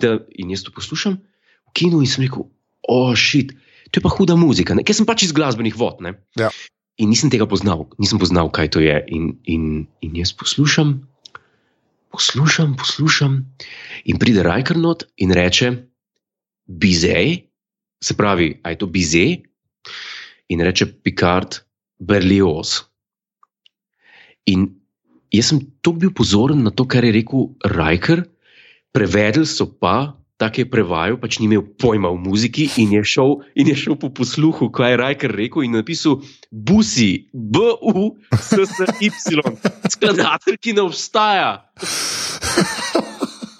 Da, 0.00 0.14
in 0.40 0.52
jaz 0.54 0.64
to 0.64 0.72
poslušam 0.72 1.18
v 1.20 1.76
kinu 1.76 2.00
in 2.00 2.08
sem 2.08 2.24
rekel, 2.24 2.48
ošit, 2.88 3.52
to 3.92 4.00
je 4.00 4.04
pa 4.04 4.12
huda 4.12 4.36
muzika, 4.40 4.76
ne? 4.76 4.84
ker 4.84 4.96
sem 4.96 5.08
pač 5.08 5.28
iz 5.28 5.36
glasbenih 5.36 5.76
vod. 5.76 6.00
Ne? 6.04 6.16
Ja. 6.40 6.48
In 6.98 7.12
nisem 7.14 7.30
tega 7.30 7.46
poznal, 7.46 7.86
nisem 8.02 8.18
poznal, 8.18 8.50
kaj 8.50 8.74
to 8.74 8.82
je. 8.82 8.96
In, 9.14 9.38
in, 9.46 9.86
in 10.02 10.16
jaz 10.18 10.32
poslušam, 10.34 11.06
poslušam, 12.10 12.74
poslušam, 12.74 13.46
in 14.04 14.18
pride 14.18 14.42
Riker 14.42 14.76
not 14.76 15.06
in 15.22 15.30
reče, 15.30 15.70
bizej, 16.66 17.46
se 18.02 18.14
pravi, 18.18 18.58
aj 18.66 18.82
to 18.82 18.90
bizej, 18.90 19.38
in 20.50 20.64
reče 20.64 20.90
Picard, 21.06 21.62
Berlioz. 22.02 22.82
In 24.50 24.66
jaz 25.30 25.52
sem 25.52 25.62
tako 25.78 26.02
bil 26.02 26.10
pozoren 26.10 26.66
na 26.66 26.74
to, 26.74 26.82
kar 26.88 27.06
je 27.06 27.14
rekel 27.14 27.52
Riker, 27.62 28.26
prevedli 28.90 29.46
so 29.46 29.70
pa. 29.70 30.17
Tako 30.38 30.62
je 30.62 30.70
prevajal, 30.70 31.16
pač 31.18 31.40
ni 31.42 31.48
imel 31.50 31.64
pojma 31.82 32.08
o 32.14 32.16
muziki, 32.16 32.68
in 32.78 32.92
je 32.94 33.02
šel, 33.02 33.42
in 33.58 33.66
je 33.72 33.74
šel 33.74 33.96
po 33.98 34.08
posluhu, 34.14 34.70
kaj 34.70 34.94
je 34.94 34.98
Rajker 35.02 35.34
rekel, 35.34 35.66
in 35.66 35.74
napisal: 35.74 36.22
Busi, 36.54 37.26
B-U-S-S-Y, 37.34 39.10
skladatelj, 39.90 40.56
ki 40.62 40.78
ne 40.78 40.86
obstaja. 40.86 41.50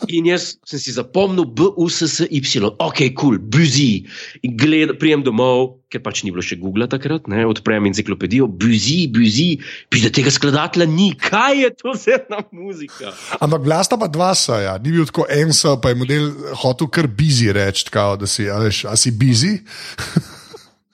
In 0.09 0.29
jaz 0.29 0.55
sem 0.65 0.81
si 0.81 0.93
zapomnil, 0.97 1.45
B-U-S-S-Y, 1.45 2.65
ok, 2.65 3.01
kul, 3.13 3.13
cool, 3.19 3.37
buzi. 3.39 4.07
In 4.47 4.57
gled, 4.57 4.95
prijem 5.01 5.21
domov, 5.27 5.83
ker 5.93 6.01
pač 6.05 6.23
ni 6.25 6.33
bilo 6.33 6.45
še 6.45 6.57
Google 6.61 6.89
takrat, 6.89 7.29
ne, 7.29 7.45
odprem 7.49 7.89
enciklopedijo, 7.91 8.49
buzi, 8.49 9.05
buzi, 9.13 9.49
pide 9.93 10.13
tega 10.15 10.33
skladatelja 10.33 10.89
ni, 10.89 11.11
kaj 11.13 11.61
je 11.61 11.71
to 11.77 11.95
za 11.97 12.17
ena 12.17 12.41
muzika. 12.53 13.13
Ampak 13.41 13.65
bila 13.67 13.83
sta 13.85 14.01
pa 14.01 14.09
dva 14.13 14.33
saja, 14.39 14.79
ni 14.81 14.97
bil 14.97 15.09
tako 15.09 15.29
en 15.33 15.53
sa, 15.57 15.77
pa 15.77 15.93
je 15.93 16.01
model 16.01 16.33
hotel 16.65 16.89
kar 16.93 17.09
busy 17.09 17.53
reči, 17.53 17.89
da 17.93 18.29
si, 18.29 18.49
a 18.49 18.61
veš, 18.65 18.85
a 18.89 18.97
si 18.97 19.13
busy. 19.13 19.59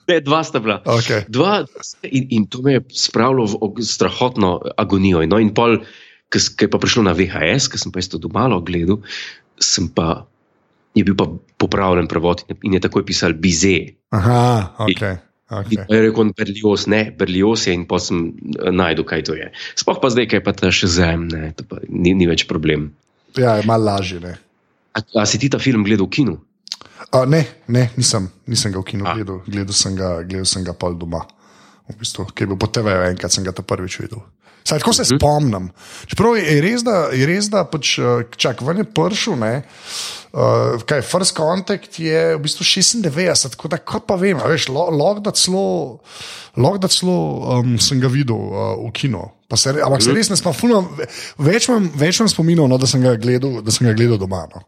Ne, 0.05 0.19
dva 0.21 0.43
sta 0.45 0.61
bila. 0.61 0.81
Okay. 0.85 1.25
Dva, 1.33 1.65
in, 2.05 2.27
in 2.29 2.43
to 2.45 2.61
me 2.61 2.77
je 2.77 2.81
spravilo 2.93 3.45
v 3.49 3.81
strahotno 3.81 4.59
agonijo. 4.77 5.23
No, 5.25 5.39
in 5.41 5.49
pol, 5.57 5.79
ki 6.35 6.67
je 6.67 6.71
pa 6.71 6.79
prišlo 6.81 7.05
na 7.07 7.15
VHS, 7.15 7.69
ki 7.71 7.79
sem 7.81 7.91
pa 7.93 8.03
isto 8.03 8.19
domalo 8.21 8.59
gledal, 8.65 9.01
sem 9.61 9.87
pa, 9.87 10.25
je 10.95 11.03
bil 11.07 11.15
pa 11.15 11.29
popravljen 11.61 12.09
prevod 12.11 12.43
in 12.49 12.75
je, 12.75 12.79
je 12.79 12.85
takoj 12.87 13.05
pisal 13.07 13.33
Bize. 13.33 13.95
Aha, 14.15 14.75
ok. 14.85 15.03
Okay. 15.45 15.77
je 15.77 16.01
rekel 16.01 16.33
Berlioz, 16.33 16.87
ne, 16.89 17.13
Berlioz 17.13 17.67
je 17.67 17.73
in 17.77 17.85
pa 17.85 17.99
sem 18.01 18.33
eh, 18.33 18.71
najdel, 18.73 19.05
kaj 19.05 19.29
to 19.29 19.37
je. 19.37 19.51
Sploh 19.77 20.01
pa 20.01 20.09
zdaj, 20.09 20.25
kaj 20.33 20.41
pa 20.41 20.55
ta 20.57 20.73
še 20.73 20.89
zem, 20.89 21.29
ne, 21.29 21.53
to 21.53 21.67
pa 21.69 21.83
ni, 21.85 22.17
ni 22.17 22.25
več 22.25 22.47
problem. 22.49 22.89
Ja, 23.37 23.59
je 23.59 23.67
malo 23.69 23.85
lažje. 23.91 24.19
Ne? 24.23 24.33
A, 24.95 25.03
a 25.21 25.25
si 25.29 25.37
ti 25.37 25.51
ta 25.51 25.61
film 25.61 25.85
gledal 25.85 26.09
v 26.09 26.15
kinu? 26.17 26.35
A, 27.11 27.25
ne, 27.29 27.43
ne, 27.69 27.91
nisem, 27.99 28.25
nisem 28.49 28.73
ga 28.73 28.81
v 28.81 28.87
kinu 28.89 29.05
A. 29.05 29.13
gledal, 29.13 29.43
gledal 29.45 29.77
sem 29.77 29.93
ga, 29.93 30.17
gledal 30.25 30.49
sem 30.49 30.65
ga 30.65 30.73
pol 30.73 30.97
doma. 30.97 31.21
V 31.85 31.93
bistvu, 31.99 32.25
ki 32.33 32.45
je 32.45 32.49
bil 32.49 32.57
po 32.57 32.65
TV-ju 32.65 33.11
enkrat, 33.11 33.29
sem 33.29 33.45
ga 33.45 33.53
ta 33.53 33.61
prvič 33.61 33.99
videl. 34.01 34.23
Saj, 34.65 34.79
tako 34.79 34.93
se 34.93 35.03
Mhm. 35.03 35.17
spomnim. 35.19 35.69
Čeprav 36.09 36.37
je 36.37 36.61
res, 36.61 36.83
da 36.83 37.09
je 37.13 37.25
res, 37.25 37.49
da 37.49 37.65
pač, 37.69 37.99
eh, 37.99 38.23
čak, 38.37 38.61
ven 38.61 38.77
je 38.77 38.83
pršil, 38.83 39.35
ne. 39.37 39.63
Uh, 40.35 40.81
kaj, 40.83 40.99
first 41.01 41.35
contact 41.37 41.99
je 41.99 42.35
v 42.35 42.39
bistvu 42.43 42.65
96, 42.65 43.49
tako 43.55 43.69
da 43.71 43.77
kot 43.77 44.03
pa 44.03 44.15
vem, 44.19 44.35
veš, 44.35 44.67
lahko 44.67 45.21
da 45.23 45.31
celo, 45.31 45.99
da 46.57 46.87
celo 46.87 47.15
um, 47.59 47.77
sem 47.79 48.01
ga 48.01 48.07
videl 48.11 48.35
uh, 48.35 48.75
v 48.83 48.91
kinu. 48.91 49.31
Se, 49.55 49.69
ampak 49.69 50.03
se 50.03 50.11
res 50.11 50.29
ne 50.29 50.35
spomnim, 50.35 50.89
več 51.39 51.69
imam, 51.69 51.87
več 51.95 52.19
imam 52.19 52.27
spominov, 52.27 52.67
no, 52.67 52.77
da, 52.77 52.85
sem 52.85 52.99
gledal, 53.15 53.61
da 53.63 53.71
sem 53.71 53.87
ga 53.87 53.93
gledal 53.93 54.17
doma. 54.17 54.43
No. 54.51 54.65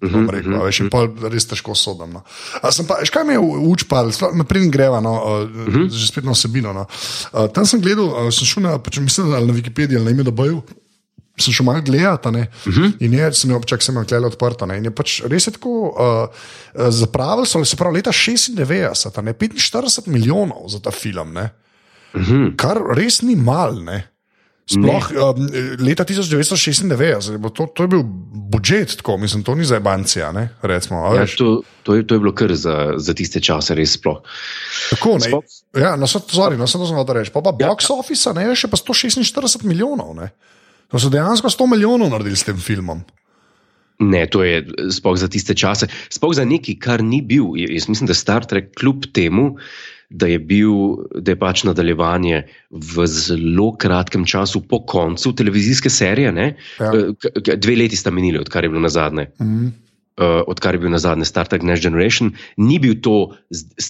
Bom 0.00 0.30
rekel, 0.32 0.54
a 0.56 0.64
veš, 0.64 0.80
in 0.80 0.90
pol 0.92 1.10
res 1.28 1.44
težko 1.44 1.74
sodim. 1.76 2.14
No. 2.16 2.22
A 2.62 2.72
sem 2.72 2.86
pa, 2.88 2.96
veš, 3.02 3.12
kaj 3.12 3.24
me 3.28 3.36
je 3.36 3.40
učpal, 3.40 4.08
naprej 4.32 4.70
greva, 4.72 5.00
no, 5.04 5.12
uh, 5.12 5.42
uh 5.44 5.66
-huh. 5.74 5.88
že 5.92 6.06
spet 6.08 6.24
na 6.24 6.30
osebino. 6.32 6.72
No. 6.72 6.86
Uh, 7.32 7.48
tam 7.52 7.66
sem 7.66 7.80
gledal, 7.80 8.06
uh, 8.06 8.32
sem 8.32 8.46
šel 8.46 8.62
na, 8.62 8.78
pač, 8.78 8.98
mislim, 8.98 9.28
na 9.30 9.52
Wikipediji 9.52 9.96
ali 9.96 10.04
na 10.04 10.10
ime 10.10 10.24
DB-ju. 10.24 10.62
Sem 11.40 11.52
šel 11.52 11.64
malo 11.64 11.80
gledati, 11.80 12.28
uh 12.28 12.34
-huh. 12.64 12.92
in 13.00 13.14
je, 13.14 13.32
sem 13.32 13.50
imel, 13.50 13.62
čak 13.62 13.82
sem 13.82 13.94
imel 13.94 14.06
klele 14.06 14.26
odprto. 14.26 14.66
Ne, 14.66 14.78
in 14.78 14.84
je 14.84 14.90
pač 14.90 15.22
res 15.24 15.46
je 15.46 15.52
tako, 15.52 15.68
uh, 15.68 16.28
uh, 16.74 16.90
zapravili 16.90 17.46
so, 17.46 17.64
se 17.64 17.76
pravi, 17.76 17.94
leta 17.96 18.12
96, 18.12 19.18
a 19.18 19.22
ne 19.22 19.32
45 19.32 20.06
milijonov 20.06 20.68
za 20.68 20.80
ta 20.80 20.90
film, 20.90 21.32
ne, 21.32 21.50
Mhm. 22.14 22.56
kar 22.56 22.82
res 22.96 23.22
ni 23.22 23.36
mal, 23.36 23.82
ne. 23.84 24.09
Sploh 24.70 25.10
um, 25.10 25.48
leta 25.82 26.04
1996, 26.06 26.86
to, 27.54 27.66
to 27.74 27.82
je 27.82 27.88
bil 27.90 28.04
budžet, 28.50 28.96
tako 29.00 29.16
mislim, 29.18 29.42
to 29.42 29.54
ni 29.58 29.64
za 29.66 29.80
Bancija. 29.82 30.30
Ne, 30.32 30.48
recimo, 30.62 31.02
ja, 31.14 31.26
to, 31.26 31.62
to, 31.82 31.94
je, 31.98 32.06
to 32.06 32.14
je 32.14 32.22
bilo 32.22 32.32
kar 32.34 32.54
za, 32.54 32.94
za 32.96 33.14
tiste 33.14 33.42
čase, 33.42 33.74
res 33.74 33.96
sploh. 33.98 34.22
Tako, 34.94 35.16
ne, 35.18 35.26
sploh. 35.26 35.56
Ja, 35.74 35.96
no, 35.98 36.06
sorry, 36.06 36.54
no, 36.54 36.70
sem 36.70 36.78
to 36.78 36.86
znal 36.86 37.02
reči. 37.02 37.34
Pa, 37.34 37.42
pa 37.42 37.50
ja, 37.58 37.66
box 37.66 37.90
office, 37.90 38.30
ne, 38.36 38.46
še 38.54 38.70
pa 38.70 38.78
146 38.78 39.66
milijonov. 39.66 40.14
Ne. 40.14 40.30
To 40.94 41.02
so 41.02 41.10
dejansko 41.10 41.50
100 41.50 41.70
milijonov 41.74 42.14
naredili 42.14 42.38
s 42.38 42.46
tem 42.46 42.58
filmom. 42.58 43.02
Ne, 44.00 44.22
to 44.30 44.46
je 44.46 44.62
sploh 44.94 45.18
za 45.18 45.28
tiste 45.28 45.58
čase, 45.58 45.90
sploh 46.08 46.32
za 46.38 46.46
nekaj, 46.46 46.78
kar 46.80 47.02
ni 47.04 47.20
bil. 47.26 47.58
Jaz 47.58 47.90
mislim, 47.90 48.06
da 48.08 48.16
Star 48.16 48.46
Trek 48.46 48.70
kljub 48.78 49.10
temu 49.12 49.56
da 50.10 50.26
je, 50.26 50.38
bil, 50.38 50.74
da 51.14 51.32
je 51.32 51.38
pač 51.38 51.62
nadaljevanje 51.64 52.42
v 52.70 53.06
zelo 53.06 53.70
kratkem 53.78 54.26
času 54.26 54.62
po 54.66 54.82
koncu 54.86 55.32
televizijske 55.38 55.90
serije. 55.90 56.32
Ja. 56.80 56.90
Eh, 56.90 57.54
dve 57.56 57.76
leti 57.76 57.96
sta 57.96 58.10
minili, 58.10 58.38
odkar 58.38 58.64
je 58.66 58.72
bilo 58.72 58.82
na 58.82 58.90
zadnje. 58.90 59.30
Mhm. 59.40 59.70
Uh, 60.20 60.42
odkar 60.52 60.74
je 60.74 60.80
bil 60.82 60.90
na 60.92 60.98
zadnje 61.00 61.24
Star 61.24 61.48
Trek 61.48 61.62
Next 61.64 61.80
Generation, 61.82 62.34
ni 62.56 62.76
bil 62.78 62.98
to, 63.00 63.30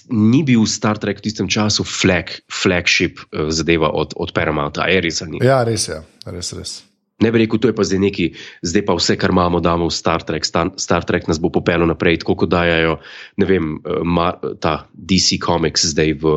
ni 0.07 0.45
bil 0.47 0.63
Star 0.69 0.95
Trek 0.95 1.19
v 1.19 1.25
tistem 1.25 1.49
času 1.51 1.83
flag, 1.83 2.31
flagship 2.47 3.19
uh, 3.19 3.49
zadeva 3.51 3.89
od, 3.91 4.13
od 4.15 4.31
Paramounta, 4.31 4.85
ali 4.85 5.01
res 5.03 5.19
ali 5.25 5.31
ni? 5.31 5.43
Ja, 5.43 5.59
res 5.67 5.89
je, 5.89 5.97
res, 6.31 6.53
res. 6.55 6.77
Ne 7.21 7.31
bi 7.31 7.43
rekel, 7.43 7.61
to 7.61 7.69
je 7.69 7.75
pa 7.77 7.85
zdaj 7.85 8.01
neki, 8.01 8.25
zdaj 8.65 8.85
pa 8.87 8.95
vse, 8.97 9.15
kar 9.21 9.33
imamo, 9.33 9.61
damo 9.61 9.89
v 9.89 9.93
Star 9.93 10.25
Trek. 10.25 10.45
Star, 10.45 10.73
Star 10.81 11.05
Trek 11.05 11.29
nas 11.29 11.39
bo 11.41 11.51
popeljal 11.53 11.85
naprej, 11.89 12.21
tako 12.23 12.35
kot 12.43 12.51
dajajo, 12.53 12.97
ne 13.37 13.45
vem, 13.49 13.75
eh, 13.77 14.01
ma, 14.03 14.33
ta 14.61 14.87
DC 14.93 15.37
Comics 15.43 15.85
zdaj 15.93 16.17
v, 16.21 16.35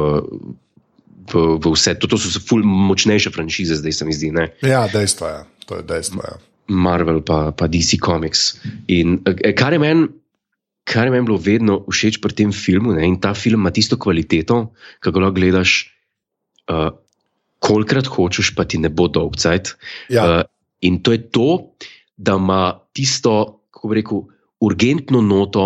v, 1.32 1.44
v 1.56 1.72
vse. 1.72 1.96
To, 2.00 2.10
to 2.10 2.20
so 2.20 2.42
ful 2.42 2.64
močnejše 2.64 3.32
franšize, 3.32 3.80
zdaj 3.80 3.96
se 3.96 4.08
mi 4.08 4.16
zdi. 4.16 4.32
Ne? 4.34 4.50
Ja, 4.60 4.84
dejstvo 4.92 5.30
je, 5.30 5.40
to 5.64 5.80
je 5.80 5.86
dejstvo. 5.88 6.20
Je. 6.20 6.34
Marvel 6.74 7.24
pa, 7.24 7.52
pa 7.56 7.68
DC 7.68 8.00
Comics. 8.04 8.60
In 8.92 9.20
eh, 9.24 9.56
kar 9.56 9.72
je 9.72 9.80
meni. 9.80 10.12
Kar 10.84 11.08
je 11.08 11.14
meni 11.14 11.24
bilo 11.24 11.40
vedno 11.40 11.78
všeč 11.88 12.18
pri 12.20 12.36
tem 12.36 12.50
filmu, 12.52 12.92
ne, 12.92 13.06
in 13.08 13.16
ta 13.16 13.30
film 13.32 13.62
ima 13.64 13.70
tisto 13.72 13.96
kvaliteto, 13.96 14.68
kako 15.00 15.22
lahko 15.22 15.38
gledaš, 15.40 15.88
uh, 16.68 16.92
kolikrat 17.64 18.04
hočeš, 18.04 18.52
pa 18.52 18.68
ti 18.68 18.76
ne 18.76 18.90
bo 18.92 19.08
dolg 19.08 19.38
cajt. 19.40 19.70
Ja. 20.12 20.24
Uh, 20.28 20.53
In 20.84 21.00
to 21.02 21.14
je 21.14 21.22
to, 21.32 21.74
da 22.16 22.36
ima 22.40 22.78
tisto, 22.92 23.64
kako 23.70 23.88
bi 23.90 24.00
rekel, 24.00 24.24
urgentno 24.64 25.22
noto 25.24 25.64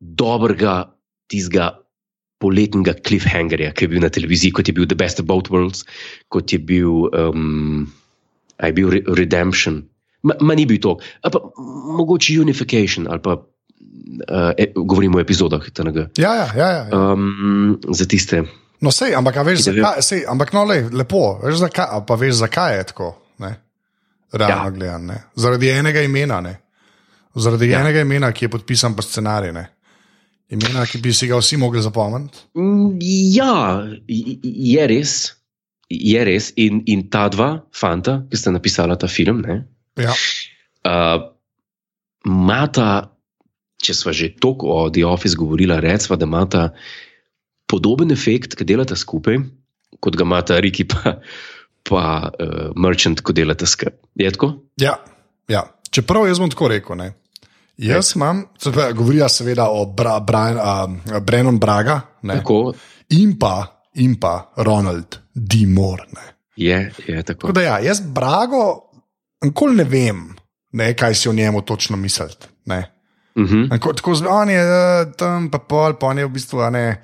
dobrega, 0.00 0.90
tistega 1.30 1.70
poletnega 2.40 2.96
cliffhangerja, 3.04 3.74
ki 3.76 3.84
je 3.84 3.92
bil 3.92 4.02
na 4.02 4.08
televiziji, 4.12 4.54
kot 4.56 4.68
je 4.68 4.74
bil 4.76 4.88
The 4.88 4.96
Best 4.98 5.20
of 5.20 5.28
Both 5.28 5.52
Worlds, 5.52 5.84
kot 6.32 6.52
je 6.52 6.58
bil, 6.58 7.10
um, 7.12 7.84
je 8.56 8.72
bil 8.76 8.90
Re 8.94 9.02
Redemption. 9.18 9.82
Ma, 10.24 10.36
ma 10.40 10.56
ni 10.56 10.66
bil 10.68 10.80
to, 10.80 10.96
ali 11.24 11.32
pa 11.32 11.40
mogoče 12.00 12.40
Unification, 12.40 13.08
ali 13.08 13.22
pa 13.24 13.36
uh, 13.36 14.52
e, 14.56 14.72
govorimo 14.74 15.20
o 15.20 15.22
epizodah 15.22 15.68
TNG. 15.70 16.10
Ja, 16.20 16.34
ja, 16.34 16.48
ja. 16.56 16.70
ja, 16.72 16.82
ja. 16.88 17.12
Um, 17.12 17.78
za 17.88 18.08
tiste. 18.08 18.44
No, 18.80 18.92
sej, 18.92 19.12
ampak 19.16 19.36
veš, 19.44 19.66
zakaj, 19.68 20.00
sej, 20.04 20.24
ampak 20.28 20.54
no, 20.56 20.64
le, 20.68 20.86
lepo, 20.92 21.36
veš, 21.44 21.60
zakaj, 21.66 22.00
pa 22.08 22.16
veš, 22.16 22.40
zakaj 22.40 22.80
je 22.80 22.86
tako. 22.92 23.12
Ne? 23.44 23.52
Realno 24.32 24.64
ja. 24.64 24.70
gledano. 24.70 25.14
Zaradi 25.36 25.70
enega 25.70 26.02
imena, 26.02 26.40
ne? 26.40 26.56
zaradi 27.34 27.70
ja. 27.70 27.80
enega 27.80 28.00
imena, 28.00 28.32
ki 28.32 28.44
je 28.44 28.50
podpisan 28.50 28.96
po 28.96 29.02
scenariju. 29.02 29.64
Imena, 30.50 30.84
ki 30.86 30.98
bi 30.98 31.12
si 31.14 31.28
ga 31.30 31.38
vsi 31.38 31.60
mogli 31.62 31.82
zapomniti. 31.82 32.46
Mm, 32.58 32.96
ja, 33.34 33.86
je 34.08 34.86
res. 34.90 35.12
Je 35.90 36.24
res. 36.26 36.50
In, 36.58 36.82
in 36.90 37.06
ta 37.10 37.28
dva 37.30 37.52
fanta, 37.74 38.20
ki 38.30 38.38
sta 38.38 38.54
napisala 38.54 38.98
ta 38.98 39.06
film, 39.10 39.44
ja. 39.46 40.16
uh, 40.86 41.22
imata, 42.26 42.88
če 43.80 43.94
smo 43.94 44.14
že 44.14 44.32
toliko 44.42 44.74
o 44.74 44.90
The 44.90 45.06
Office 45.06 45.38
govorili, 45.38 45.78
recimo, 45.80 46.18
da 46.18 46.26
imata 46.26 46.66
podoben 47.70 48.10
efekt, 48.10 48.58
ki 48.58 48.66
delata 48.66 48.98
skupaj, 48.98 49.38
kot 50.02 50.18
ga 50.18 50.26
imata 50.26 50.58
Riki 50.58 50.88
pa 50.90 51.20
pa 51.88 52.30
uh, 52.30 52.70
merchant, 52.76 53.20
ko 53.20 53.32
delate 53.32 53.66
skupaj. 53.66 53.92
Je 54.14 54.30
tako? 54.30 54.52
Ja, 54.80 54.98
ja. 55.48 55.64
čeprav 55.90 56.28
jaz 56.28 56.38
bom 56.38 56.50
tako 56.50 56.68
rekel. 56.68 56.96
Ne. 56.96 57.12
Jaz 57.80 58.12
imam, 58.16 58.44
govorijo 58.94 59.28
seveda 59.28 59.70
o 59.72 59.86
Bra, 59.86 60.18
Brian, 60.20 60.58
uh, 60.60 61.18
Brennan 61.24 61.58
Braga 61.58 62.00
in 63.08 63.38
pa, 63.38 63.54
in 63.94 64.18
pa 64.20 64.52
Ronald 64.56 65.16
D. 65.34 65.64
Moore. 65.66 66.04
Je, 66.56 66.92
je 67.06 67.22
tako. 67.22 67.40
tako 67.40 67.52
da, 67.52 67.60
ja, 67.60 67.78
jaz 67.78 68.00
Brago, 68.00 68.90
nikoli 69.44 69.76
ne 69.76 69.84
vem, 69.84 70.36
ne, 70.72 70.92
kaj 70.96 71.14
si 71.14 71.28
o 71.28 71.32
njemu 71.32 71.62
točno 71.62 71.96
misliti. 71.96 72.46
Uh 72.66 72.76
mhm. 73.42 73.54
-huh. 73.54 73.96
Tako 73.96 74.14
zelo 74.14 74.42
je 74.42 75.12
tam, 75.16 75.50
pa 75.50 75.58
pol, 75.58 75.94
pa 75.94 76.12
je 76.12 76.26
v 76.26 76.28
bistvu 76.28 76.70
ne, 76.70 77.02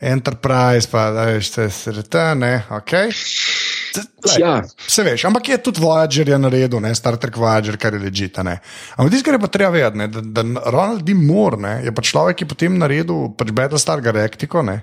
Enterprise, 0.00 0.88
pa 0.90 1.10
da 1.10 1.24
veš, 1.24 1.50
te 1.50 1.70
srte, 1.70 2.34
ne, 2.34 2.62
ok. 2.70 2.90
Ja. 4.38 4.62
Se 4.86 5.02
veš, 5.02 5.24
ampak 5.28 5.48
je 5.48 5.58
tudi 5.58 5.80
Voyager 5.82 6.28
je 6.28 6.38
naredil, 6.38 6.80
ne? 6.80 6.94
Star 6.94 7.16
Trek 7.20 7.36
Voyager, 7.36 7.76
kar 7.76 7.94
je 7.94 8.00
ležite. 8.00 8.40
Ampak 8.40 9.10
tisto, 9.12 9.26
kar 9.26 9.36
je 9.36 9.42
pa 9.42 9.50
treba 9.52 9.70
vedeti, 9.74 10.08
da, 10.08 10.42
da 10.42 10.70
Ronald 10.70 11.02
D. 11.06 11.14
Moore 11.14 11.60
ne? 11.60 11.74
je 11.84 11.92
pa 11.94 12.02
človek, 12.02 12.36
ki 12.38 12.44
je 12.44 12.52
potem 12.54 12.78
naredil 12.78 13.32
pač 13.38 13.52
Battlestar 13.52 14.00
Galactico, 14.00 14.62
ne? 14.62 14.82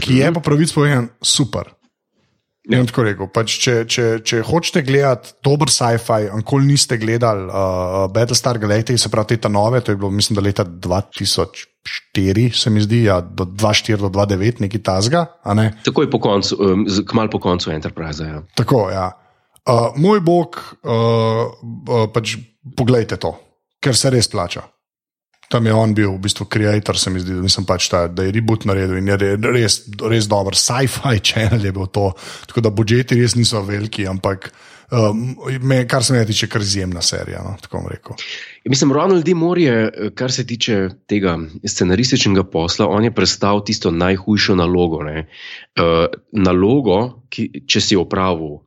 ki 0.00 0.20
je 0.20 0.32
pa 0.32 0.40
pravic 0.40 0.72
povedan 0.72 1.10
super. 1.22 1.72
Ja. 2.66 2.82
Rekel, 2.82 3.28
pač 3.30 3.58
če, 3.62 3.74
če, 3.86 4.04
če 4.26 4.40
hočete 4.42 4.82
gledati 4.82 5.36
dober 5.46 5.70
sci-fi, 5.70 6.26
ankoli 6.34 6.66
niste 6.72 6.98
gledali 6.98 7.46
uh, 7.46 8.08
Battlestar 8.10 8.58
Galactica, 8.58 8.98
se 8.98 9.10
pravi 9.12 9.38
te 9.38 9.48
nove, 9.48 9.80
to 9.86 9.94
je 9.94 10.00
bilo, 10.00 10.10
mislim, 10.10 10.34
da 10.34 10.42
leta 10.42 10.64
2004, 11.86 12.50
se 12.52 12.70
mi 12.70 12.82
zdi, 12.84 13.02
ja, 13.06 13.20
do 13.20 13.44
2004 13.44 14.06
do 14.06 14.10
2009, 14.12 14.60
nekaj 14.66 14.82
tasga. 14.82 15.26
Ne? 15.54 15.70
Takoj 15.86 16.10
po 16.10 16.20
koncu, 16.20 16.58
um, 16.60 16.86
kmalu 17.06 17.30
po 17.30 17.40
koncu 17.40 17.70
Enterprise. 17.70 18.24
Ja. 18.24 18.42
Tako, 18.58 18.90
ja. 18.90 19.10
Uh, 19.66 19.94
moj 19.98 20.20
bog, 20.22 20.60
uh, 20.86 21.50
uh, 21.50 22.06
pač 22.14 22.36
poglejte 22.78 23.18
to, 23.18 23.34
ker 23.82 23.98
se 23.98 24.10
res 24.14 24.30
plača 24.30 24.62
tam 25.48 25.66
je 25.66 25.74
on 25.74 25.94
bil 25.94 26.10
v 26.16 26.22
bistvu 26.26 26.46
ustvarjalec, 26.46 26.90
se 26.98 27.10
mi 27.10 27.20
zdi, 27.22 27.38
da, 27.38 27.64
pač 27.66 27.88
ta, 27.90 28.06
da 28.10 28.26
je 28.26 28.34
reboot 28.34 28.66
naredil 28.66 28.98
in 28.98 29.10
je 29.12 29.36
res, 29.54 29.78
res 30.02 30.26
dober. 30.30 30.58
Sci-fi 30.58 31.20
channel 31.22 31.64
je 31.68 31.72
bil 31.72 31.86
to, 31.86 32.10
tako 32.50 32.64
da 32.66 32.70
budžeti 32.74 33.18
res 33.20 33.36
niso 33.38 33.62
veliki, 33.62 34.08
ampak. 34.10 34.50
Um, 34.92 35.36
me, 35.62 35.80
kar 35.88 36.04
se 36.04 36.14
mi 36.14 36.26
tiče, 36.26 36.46
kar 36.46 36.62
izjemna 36.62 37.02
serija. 37.02 37.42
No, 37.42 37.56
ja, 37.90 38.14
mislim, 38.70 38.92
Ronald 38.92 39.24
D. 39.24 39.34
Moore 39.34 39.62
je, 39.62 40.10
kar 40.14 40.32
se 40.32 40.46
tiče 40.46 40.88
tega 41.06 41.38
scenarističnega 41.64 42.44
posla, 42.50 42.86
on 42.86 43.04
je 43.04 43.14
predstavil 43.14 43.64
tisto 43.66 43.90
najhujšo 43.90 44.54
nalogo. 44.54 45.02
Uh, 45.06 46.06
nalogo, 46.32 47.22
ki, 47.28 47.66
če 47.66 47.80
si 47.80 47.98
opravil, 47.98 48.60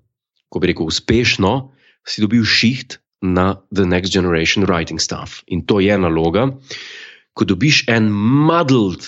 ko 0.50 0.60
bi 0.60 0.74
rekel, 0.74 0.92
uspešno, 0.92 1.54
si 2.04 2.22
dobil 2.22 2.44
šiht, 2.44 3.00
na 3.22 3.60
The 3.72 3.86
Next 3.86 4.14
Generation 4.14 4.66
Writing 4.66 5.00
Stuff. 5.00 5.44
In 5.48 5.66
to 5.66 5.80
je 5.80 5.98
naloga, 5.98 6.48
ko 7.34 7.46
dobiš 7.46 7.84
en 7.88 8.10
muddled 8.12 9.04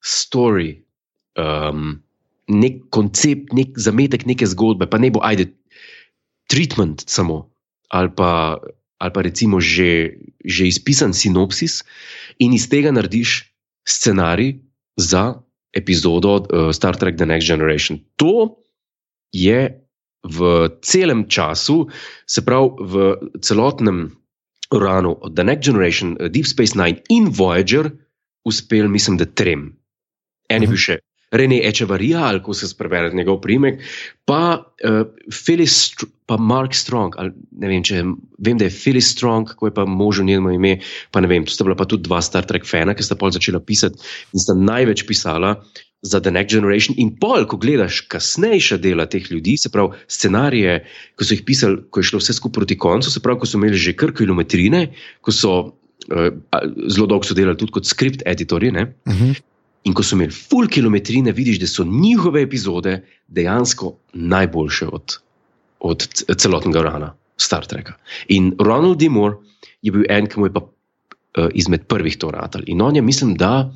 story, 0.00 0.80
um, 1.36 2.00
nek 2.48 2.88
koncept, 2.90 3.52
nek 3.52 3.76
zametek 3.78 4.26
neke 4.26 4.48
zgodbe, 4.48 4.88
pa 4.90 4.98
ne 4.98 5.12
bo 5.12 5.22
ajde 5.22 5.52
treatment 6.50 7.06
samo, 7.06 7.46
ali 7.94 8.10
pa, 8.10 8.58
ali 8.98 9.12
pa 9.14 9.20
recimo 9.22 9.62
že, 9.62 10.18
že 10.42 10.66
izpisan 10.66 11.14
sinopsis, 11.14 11.84
in 12.42 12.52
iz 12.56 12.66
tega 12.66 12.90
narediš 12.90 13.54
scenarij 13.86 14.58
za 14.98 15.38
epizodo 15.70 16.42
uh, 16.42 16.74
Star 16.74 16.98
Trek 16.98 17.16
The 17.16 17.26
Next 17.26 17.46
Generation. 17.46 18.02
To 18.18 18.58
je 19.30 19.70
v 20.26 20.38
celem 20.82 21.30
času, 21.30 21.86
se 22.26 22.42
pravi 22.44 22.68
v 22.82 22.94
celotnem 23.40 24.10
uranu 24.74 25.14
od 25.22 25.32
The 25.38 25.44
Next 25.46 25.64
Generation, 25.70 26.18
uh, 26.18 26.26
Deep 26.26 26.50
Space 26.50 26.74
Nine 26.74 27.00
in 27.08 27.30
Voyager, 27.30 27.94
uspel, 28.44 28.90
mislim, 28.90 29.16
da 29.16 29.24
trem. 29.24 29.78
En 30.50 30.62
je 30.62 30.66
bil 30.66 30.74
mhm. 30.74 30.82
še 30.82 30.96
Rene 31.30 31.60
Echevarija, 31.68 32.24
ali 32.26 32.42
ko 32.42 32.54
se 32.54 32.68
sprevede 32.68 33.14
njegov 33.14 33.40
primek, 33.40 33.82
pa, 34.26 34.64
uh, 34.84 35.02
Phyllis, 35.30 35.94
pa 36.26 36.36
Mark 36.36 36.74
Strong. 36.74 37.14
Ali, 37.18 37.34
vem, 37.62 37.82
če, 37.86 38.02
vem, 38.38 38.58
da 38.58 38.66
je 38.66 38.74
Phyllis 38.74 39.12
Strong, 39.14 39.54
ko 39.58 39.70
je 39.70 39.74
pa 39.74 39.84
možno 39.86 40.24
njeno 40.26 40.50
ime, 40.54 40.78
pa 41.10 41.22
ne 41.22 41.30
vem. 41.30 41.46
Tu 41.46 41.54
sta 41.54 41.66
bila 41.66 41.78
pa 41.78 41.86
tudi 41.90 42.08
dva 42.08 42.18
Star 42.22 42.46
Trek 42.46 42.66
fana, 42.66 42.96
ki 42.98 43.06
sta 43.06 43.18
pol 43.18 43.30
začela 43.34 43.62
pisati 43.62 44.02
in 44.34 44.42
sta 44.42 44.58
največ 44.58 45.06
pisala 45.06 45.56
za 46.02 46.20
The 46.20 46.32
Next 46.34 46.54
Generation. 46.54 46.96
In 46.98 47.12
pol, 47.20 47.44
ko 47.46 47.60
gledaš 47.60 48.00
kasnejša 48.10 48.80
dela 48.82 49.06
teh 49.10 49.26
ljudi, 49.30 49.56
se 49.60 49.70
pravi 49.70 49.98
scenarije, 50.08 50.80
ki 51.18 51.26
so 51.26 51.36
jih 51.36 51.44
pisali, 51.46 51.82
ko 51.90 52.00
je 52.00 52.10
šlo 52.10 52.22
vse 52.22 52.34
skupaj 52.38 52.60
proti 52.62 52.78
koncu, 52.78 53.12
se 53.12 53.22
pravi, 53.22 53.42
ko 53.42 53.50
so 53.50 53.60
imeli 53.60 53.78
že 53.78 53.94
kar 53.98 54.14
kilometrine, 54.16 54.86
ko 55.20 55.34
so 55.34 55.52
uh, 55.60 56.30
zelo 56.88 57.06
dolgo 57.06 57.36
delali 57.36 57.58
tudi 57.60 57.76
kot 57.78 57.86
skript 57.86 58.26
editorji. 58.26 58.70
Uh 58.70 58.82
mhm. 58.82 59.30
-huh. 59.30 59.46
In 59.88 59.94
ko 59.96 60.04
so 60.04 60.16
imeli 60.16 60.34
full 60.34 60.68
kilometrine, 60.68 61.32
vidiš, 61.32 61.58
da 61.62 61.66
so 61.66 61.84
njihove 61.84 62.42
epizode 62.42 63.00
dejansko 63.28 63.94
najboljše 64.12 64.86
od 64.86 65.18
od 65.80 66.04
celotnega 66.36 66.82
rana 66.82 67.14
Star 67.36 67.66
Treka. 67.66 67.96
In 68.28 68.52
Ronald 68.60 68.98
D. 68.98 69.08
Moore 69.08 69.40
je 69.82 69.92
bil 69.92 70.04
en, 70.08 70.28
ki 70.28 70.40
mu 70.40 70.46
je 70.46 70.52
pa 70.52 70.62
uh, 70.64 71.48
izmed 71.56 71.86
prvih 71.88 72.16
to 72.20 72.30
ratal. 72.30 72.62
In 72.66 72.82
on 72.84 72.96
je, 72.96 73.02
mislim, 73.02 73.34
da, 73.34 73.72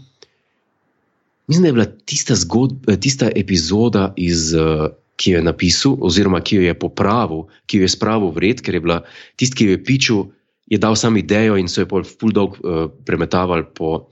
mislim, 1.46 1.62
da 1.62 1.68
je 1.68 1.72
bila 1.72 1.86
tista, 2.04 2.36
zgodba, 2.36 2.96
tista 3.00 3.30
epizoda, 3.34 4.12
iz, 4.16 4.52
uh, 4.54 4.92
ki 5.16 5.32
jo 5.32 5.40
je 5.40 5.46
napisal, 5.46 5.96
oziroma 6.00 6.42
ki 6.44 6.60
jo 6.60 6.66
je 6.68 6.74
popravil, 6.78 7.46
ki 7.66 7.80
jo 7.80 7.88
je 7.88 7.94
spravil 7.94 8.34
v 8.34 8.44
red, 8.48 8.60
ker 8.60 8.76
je 8.76 8.84
bila 8.84 9.00
tisti, 9.40 9.56
ki 9.56 9.70
jo 9.70 9.76
je 9.78 9.84
pičil, 9.84 10.24
je 10.68 10.80
dal 10.80 10.96
sam 10.96 11.16
idejo 11.16 11.56
in 11.60 11.68
so 11.68 11.84
jo 11.84 11.88
pol 11.88 12.04
full 12.04 12.34
dog 12.34 12.58
uh, 12.60 12.84
premetavali 13.06 13.64
po, 13.72 14.10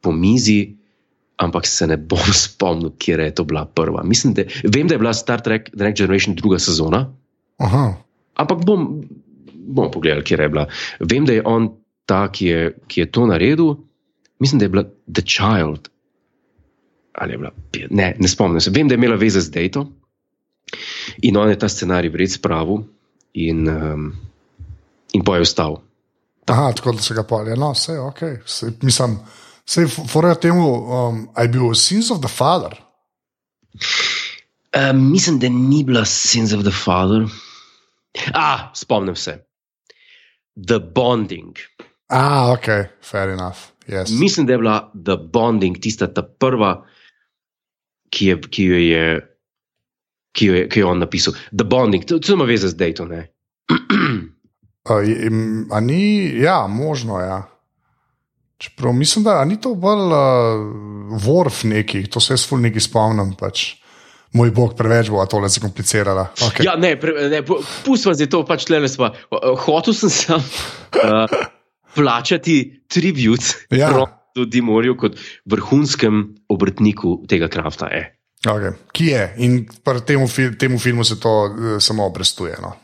po 0.00 0.12
mizi. 0.12 0.76
Ampak 1.36 1.66
se 1.66 1.86
ne 1.86 1.96
bom 1.96 2.32
spomnil, 2.44 2.92
kje 2.98 3.18
je 3.18 3.34
to 3.34 3.44
bila 3.44 3.64
prva. 3.66 4.02
Mislim, 4.04 4.34
da, 4.34 4.44
vem, 4.64 4.88
da 4.88 4.94
je 4.94 4.98
bila 4.98 5.14
Star 5.14 5.42
Trek 5.42 5.70
The 5.70 5.84
Next 5.84 5.98
Generation 5.98 6.34
druga 6.34 6.58
sezona, 6.58 7.06
Aha. 7.58 7.94
ampak 8.34 8.64
bom, 8.64 9.02
bom 9.54 9.90
pogledal, 9.90 10.22
kje 10.22 10.38
je 10.38 10.48
bila. 10.48 10.68
Vem, 11.00 11.26
da 11.26 11.32
je 11.32 11.42
on 11.44 11.72
ta, 12.06 12.28
ki 12.32 12.46
je, 12.46 12.70
ki 12.86 13.00
je 13.00 13.10
to 13.10 13.26
naredil. 13.26 13.74
Mislim, 14.38 14.58
da 14.58 14.64
je 14.64 14.68
bila 14.68 14.84
The 14.84 15.22
Child. 15.22 15.88
Ali 17.14 17.32
je 17.32 17.38
bila, 17.38 17.50
ne, 17.90 18.14
ne 18.18 18.28
spomnim 18.28 18.60
se. 18.60 18.70
Vem, 18.70 18.88
da 18.88 18.94
je 18.94 18.98
imela 18.98 19.16
veze 19.16 19.40
z 19.40 19.50
Dejto 19.50 19.86
in 21.22 21.36
on 21.36 21.48
je 21.48 21.58
ta 21.58 21.68
scenarij 21.68 22.10
vred 22.10 22.32
spravil 22.32 22.82
in, 23.32 23.68
um, 23.68 24.12
in 25.12 25.24
pa 25.24 25.36
je 25.36 25.46
vstal. 25.46 25.78
Aha, 26.46 26.72
tako 26.72 26.92
da 26.92 27.02
se 27.02 27.14
ga 27.14 27.22
pali. 27.22 27.56
No, 27.56 27.72
vse 27.72 27.92
je 27.92 28.00
ok. 28.00 28.20
Se, 28.46 28.72
mislim, 28.82 29.18
se 29.66 29.86
fora 29.88 30.34
temu, 30.34 30.68
um, 30.84 31.28
aj 31.34 31.48
bil 31.48 31.74
Sins 31.74 32.10
of 32.10 32.20
the 32.20 32.28
Father. 32.28 32.72
Um, 34.74 35.10
mislim, 35.12 35.38
da 35.38 35.48
ni 35.48 35.84
bila 35.84 36.04
Sins 36.04 36.52
of 36.52 36.62
the 36.64 36.70
Father. 36.72 37.26
Ah, 38.34 38.70
spomnim 38.74 39.16
se. 39.16 39.38
The 40.68 40.78
Bonding. 40.78 41.56
Ah, 42.08 42.52
ok, 42.52 42.66
fair 43.02 43.28
enough. 43.28 43.58
Yes. 43.86 44.10
Mislim, 44.20 44.46
da 44.46 44.52
je 44.52 44.58
bila 44.58 44.90
The 45.04 45.16
Bonding 45.16 45.78
tista 45.80 46.06
ta 46.14 46.22
prva, 46.22 46.86
ki, 48.10 48.26
je, 48.26 48.40
ki, 48.40 48.64
jo 48.64 48.76
je, 48.78 49.06
ki, 50.32 50.46
jo 50.46 50.54
je, 50.54 50.68
ki 50.68 50.80
jo 50.80 50.86
je 50.86 50.90
on 50.92 50.98
napisal. 50.98 51.34
The 51.50 51.64
Bonding, 51.64 52.04
to, 52.04 52.18
to 52.18 52.32
ima 52.32 52.44
veze 52.44 52.68
z 52.68 52.74
Dayton. 52.76 53.08
Ne? 53.08 53.26
Uh, 54.90 55.00
je- 55.08 55.30
a 55.72 55.80
ni, 55.80 56.30
ja, 56.40 56.66
možno 56.66 57.18
je. 57.20 57.26
Ja. 57.26 57.42
Čeprav 58.64 58.94
mislim, 58.96 59.24
da 59.24 59.42
ni 59.44 59.58
to 59.60 59.74
bolj 59.76 60.12
uh, 60.16 61.18
vorf 61.20 61.64
neki, 61.68 62.06
to 62.08 62.20
se 62.20 62.32
jaz 62.32 62.46
ful 62.48 62.62
neki 62.64 62.80
spomnim. 62.80 63.34
Pač. 63.36 63.74
Moj 64.34 64.50
bog, 64.56 64.72
preveč 64.78 65.10
bo 65.12 65.22
tole 65.30 65.50
zakomplicirala. 65.52 66.30
Okay. 66.48 66.64
Ja, 66.66 66.74
ne, 66.80 66.94
pre, 66.98 67.28
ne 67.30 67.42
pustimo 67.44 68.14
zdaj 68.16 68.30
to, 68.32 68.40
pač 68.48 68.64
tle 68.66 68.80
smo. 68.88 69.12
Hotel 69.66 69.94
sem 69.94 70.10
sam 70.10 70.40
uh, 70.40 71.36
plačati 71.94 72.56
tribut 72.88 73.52
Ja. 73.70 73.92
Dimorju 74.34 74.96
kot 74.98 75.20
vrhunskem 75.46 76.24
obrtniku 76.50 77.20
tega 77.30 77.46
krafta. 77.52 77.92
Eh. 77.92 78.08
Okay. 78.44 78.72
Ki 78.92 79.06
je 79.06 79.22
in 79.36 79.62
pri 79.64 80.02
temu, 80.04 80.26
fil 80.28 80.56
temu 80.60 80.78
filmu 80.78 81.04
se 81.04 81.16
to 81.20 81.32
uh, 81.44 81.76
samo 81.80 82.06
obrestuje. 82.06 82.56
No. 82.62 82.74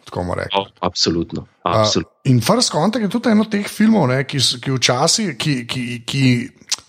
Oh, 0.57 0.67
absolutno. 0.81 1.47
absolutno. 1.63 2.13
Uh, 2.25 2.31
in 2.31 2.41
First 2.41 2.73
Contact 2.73 3.05
je 3.05 3.09
tudi 3.09 3.31
eno 3.31 3.45
teh 3.45 3.69
filmov, 3.69 4.09
ne, 4.09 4.25
ki, 4.25 4.41
ki 4.63 4.73
včasih, 4.75 5.37
ki, 5.39 5.55
ki, 5.71 5.85
ki 6.07 6.25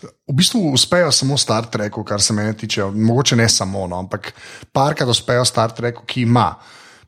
v 0.02 0.36
bistvu 0.36 0.72
uspejo 0.72 1.12
samo 1.12 1.38
Star 1.38 1.68
Treku, 1.70 2.04
kar 2.08 2.22
se 2.22 2.34
mene 2.34 2.56
tiče, 2.58 2.88
mogoče 2.96 3.36
ne 3.36 3.50
samo, 3.50 3.86
no, 3.88 4.00
ampak 4.00 4.32
parkrat 4.74 5.10
uspejo 5.10 5.46
Star 5.46 5.76
Treku, 5.76 6.08
ki 6.08 6.26
ima. 6.26 6.54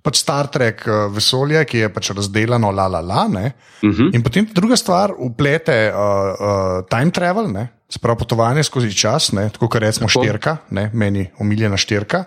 Pač 0.03 0.19
Star 0.19 0.49
Trek 0.51 0.83
uh, 0.85 1.07
vesolje, 1.15 1.63
ki 1.65 1.85
je 1.85 1.93
pač 1.93 2.11
razdeljeno, 2.11 2.73
la 2.75 2.89
la 2.91 2.99
la. 3.01 3.27
Ne? 3.31 3.53
Uh 3.81 3.89
-huh. 3.89 4.15
In 4.15 4.23
potem 4.23 4.49
druga 4.53 4.75
stvar, 4.75 5.13
uplete 5.17 5.93
uh, 5.95 5.99
uh, 5.99 6.85
time 6.89 7.11
travel, 7.11 7.47
ne? 7.51 7.69
Spravo 7.93 8.17
potovanje 8.23 8.63
skozi 8.63 8.89
čas, 8.97 9.31
ne? 9.31 9.47
tako 9.53 9.67
kot 9.69 9.81
rečemo 9.83 10.09
štirka, 10.09 10.57
ne? 10.73 10.89
meni 10.93 11.27
omiljena 11.39 11.77
štirka. 11.77 12.23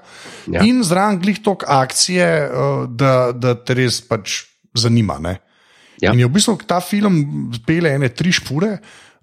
Ja. 0.52 0.62
In 0.62 0.82
zraven 0.86 1.18
glih 1.22 1.40
tok 1.42 1.64
akcije, 1.68 2.28
uh, 2.46 2.84
da, 2.90 3.32
da 3.34 3.56
te 3.58 3.74
res 3.74 3.98
pač 4.06 4.44
zanima. 4.78 5.18
Ne? 5.22 5.36
Ja. 6.02 6.12
In 6.12 6.22
je 6.22 6.28
v 6.28 6.34
bistvu 6.36 6.58
ta 6.68 6.78
film 6.84 7.50
pele 7.66 7.96
ene 7.96 8.12
tri 8.14 8.32
špure. 8.34 8.76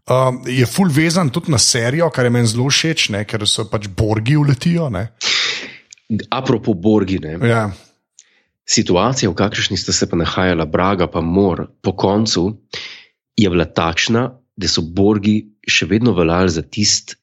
Um, 0.03 0.41
je 0.43 0.65
full 0.67 0.91
vezan 0.91 1.29
tudi 1.31 1.53
na 1.53 1.57
serijo, 1.61 2.09
kar 2.11 2.27
je 2.27 2.33
meni 2.35 2.49
zelo 2.51 2.67
všeč, 2.67 3.07
ne? 3.15 3.23
ker 3.23 3.45
so 3.47 3.63
pač 3.71 3.87
borgi 3.87 4.35
uletijo. 4.35 4.89
Ne? 4.91 5.07
Apropo 6.29 6.73
Borgine, 6.75 7.37
Ja. 7.47 7.69
situacija, 8.67 9.29
v 9.31 9.37
kakršni 9.39 9.77
sta 9.79 9.95
se 9.95 10.09
pa 10.09 10.19
nahajala 10.19 10.65
Braga 10.65 11.07
in 11.07 11.25
Mor 11.25 11.67
po 11.81 11.95
koncu, 11.95 12.59
je 13.37 13.49
bila 13.49 13.65
takšna, 13.65 14.27
da 14.57 14.67
so 14.67 14.81
Borgi 14.81 15.52
še 15.67 15.87
vedno 15.89 16.13
veljali 16.17 16.51
za 16.53 16.61
tisti 16.61 17.15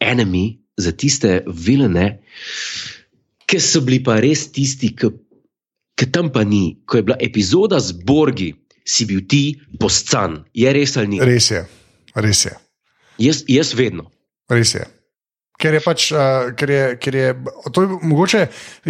enemi, 0.00 0.60
za 0.76 0.92
tiste 0.92 1.42
vilene, 1.46 2.20
ki 3.46 3.60
so 3.60 3.82
bili 3.84 4.00
pa 4.04 4.18
res 4.22 4.48
tisti, 4.52 4.90
ki, 4.96 5.10
ki 5.98 6.10
tam 6.12 6.30
pa 6.34 6.44
ni. 6.44 6.80
Ko 6.86 6.98
je 6.98 7.06
bila 7.06 7.18
epizoda 7.22 7.80
z 7.80 7.96
Borgi, 8.04 8.50
si 8.84 9.06
bil 9.08 9.24
ti 9.28 9.60
poscan, 9.80 10.42
je 10.52 10.72
res 10.72 10.96
ali 11.00 11.14
ni? 11.14 11.22
Res 11.24 11.50
je, 11.52 11.62
res 12.20 12.44
je. 12.48 12.52
Jaz, 13.22 13.44
jaz 13.48 13.72
vedno. 13.78 14.10
Res 14.50 14.74
je. 14.76 14.84
Ker 15.54 15.76
je 15.76 15.80
pač, 15.84 16.08
uh, 16.10 16.48
ker 16.58 16.70
je, 16.70 16.80
ker 16.98 17.14
je, 17.14 17.26
to 17.70 17.84
je 17.84 17.98
mogoče, 18.02 18.40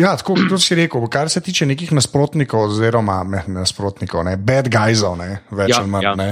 ja, 0.01 0.15
tako 0.17 0.39
kot 0.49 0.63
si 0.65 0.75
rekel, 0.79 1.03
kar 1.13 1.29
se 1.29 1.43
tiče 1.45 1.67
nekih 1.69 1.93
nasprotnikov, 1.93 2.71
oziroma 2.71 3.19
ne, 3.29 3.43
nasprotnikov, 3.61 4.25
ne, 4.25 4.39
bad 4.41 4.71
guysov, 4.73 5.19
ne, 5.21 5.43
več 5.53 5.75
Ja, 5.75 5.83
ali 5.83 5.93
manj. 5.93 6.07
ja. 6.09 6.15
Ne, 6.17 6.31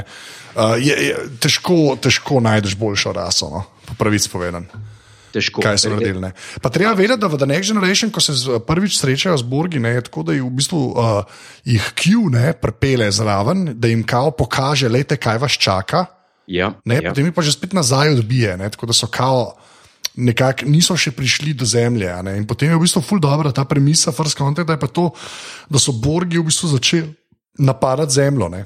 uh, 0.57 0.73
je, 0.81 0.97
je, 1.11 1.19
težko, 1.37 1.99
težko 2.01 2.41
najdeš 2.41 2.79
boljšo 2.81 3.13
raso, 3.13 3.51
no, 3.53 3.61
po 3.91 3.99
pravici 4.01 4.33
povedano. 4.33 4.89
Težko. 5.33 5.63
Kaj 5.65 5.79
so 5.81 5.93
naredili? 5.93 6.21
Ne. 6.21 6.33
Pa 6.65 6.69
treba 6.73 6.93
vedeti, 6.97 7.21
da 7.21 7.29
v 7.29 7.39
The 7.41 7.49
Next 7.49 7.73
Generation, 7.73 8.11
ko 8.13 8.21
se 8.21 8.33
prvič 8.67 8.99
srečajo 9.01 9.37
z 9.41 9.47
Borgi, 9.49 9.81
ne, 9.81 9.95
je 9.97 10.03
tako, 10.09 10.25
da 10.29 10.35
jih 10.37 10.45
v 10.45 10.51
bistvu 10.59 10.81
uh, 10.93 11.45
jih 11.65 11.87
Q 11.97 12.27
ne 12.33 12.53
prepele 12.53 13.09
zraven, 13.13 13.71
da 13.81 13.89
jim 13.89 14.03
kao 14.05 14.33
pokaže, 14.37 14.89
lejte, 14.93 15.17
kaj 15.17 15.41
vas 15.45 15.57
čaka. 15.61 16.07
Ja, 16.49 16.73
Ne, 16.85 16.99
ja. 17.01 17.13
Potem 17.13 17.29
jih 17.29 17.37
pa 17.37 17.45
že 17.45 17.53
spet 17.53 17.73
nazaj 17.77 18.17
odbije, 18.17 18.57
ne, 18.61 18.69
tako 18.73 18.89
da 18.89 18.97
so 18.97 19.09
kao. 19.13 19.53
Nekako 20.17 20.69
niso 20.69 20.97
še 20.97 21.15
prišli 21.17 21.55
do 21.57 21.65
zemlje. 21.65 22.11
In 22.37 22.45
potem 22.47 22.69
je 22.69 22.77
v 22.77 22.85
bistvu 22.85 23.01
ful 23.01 23.21
dobro 23.21 23.53
ta 23.53 23.65
premisa, 23.65 24.13
first 24.13 24.37
contact, 24.37 24.69
da 24.69 24.77
je 24.77 24.83
pa 24.83 24.91
to, 24.93 25.09
da 25.73 25.81
so 25.81 25.93
Borgi 25.93 26.39
v 26.39 26.45
bistvu 26.51 26.69
začeli 26.75 27.09
napadati 27.59 28.13
zemljo, 28.13 28.49
ne. 28.49 28.65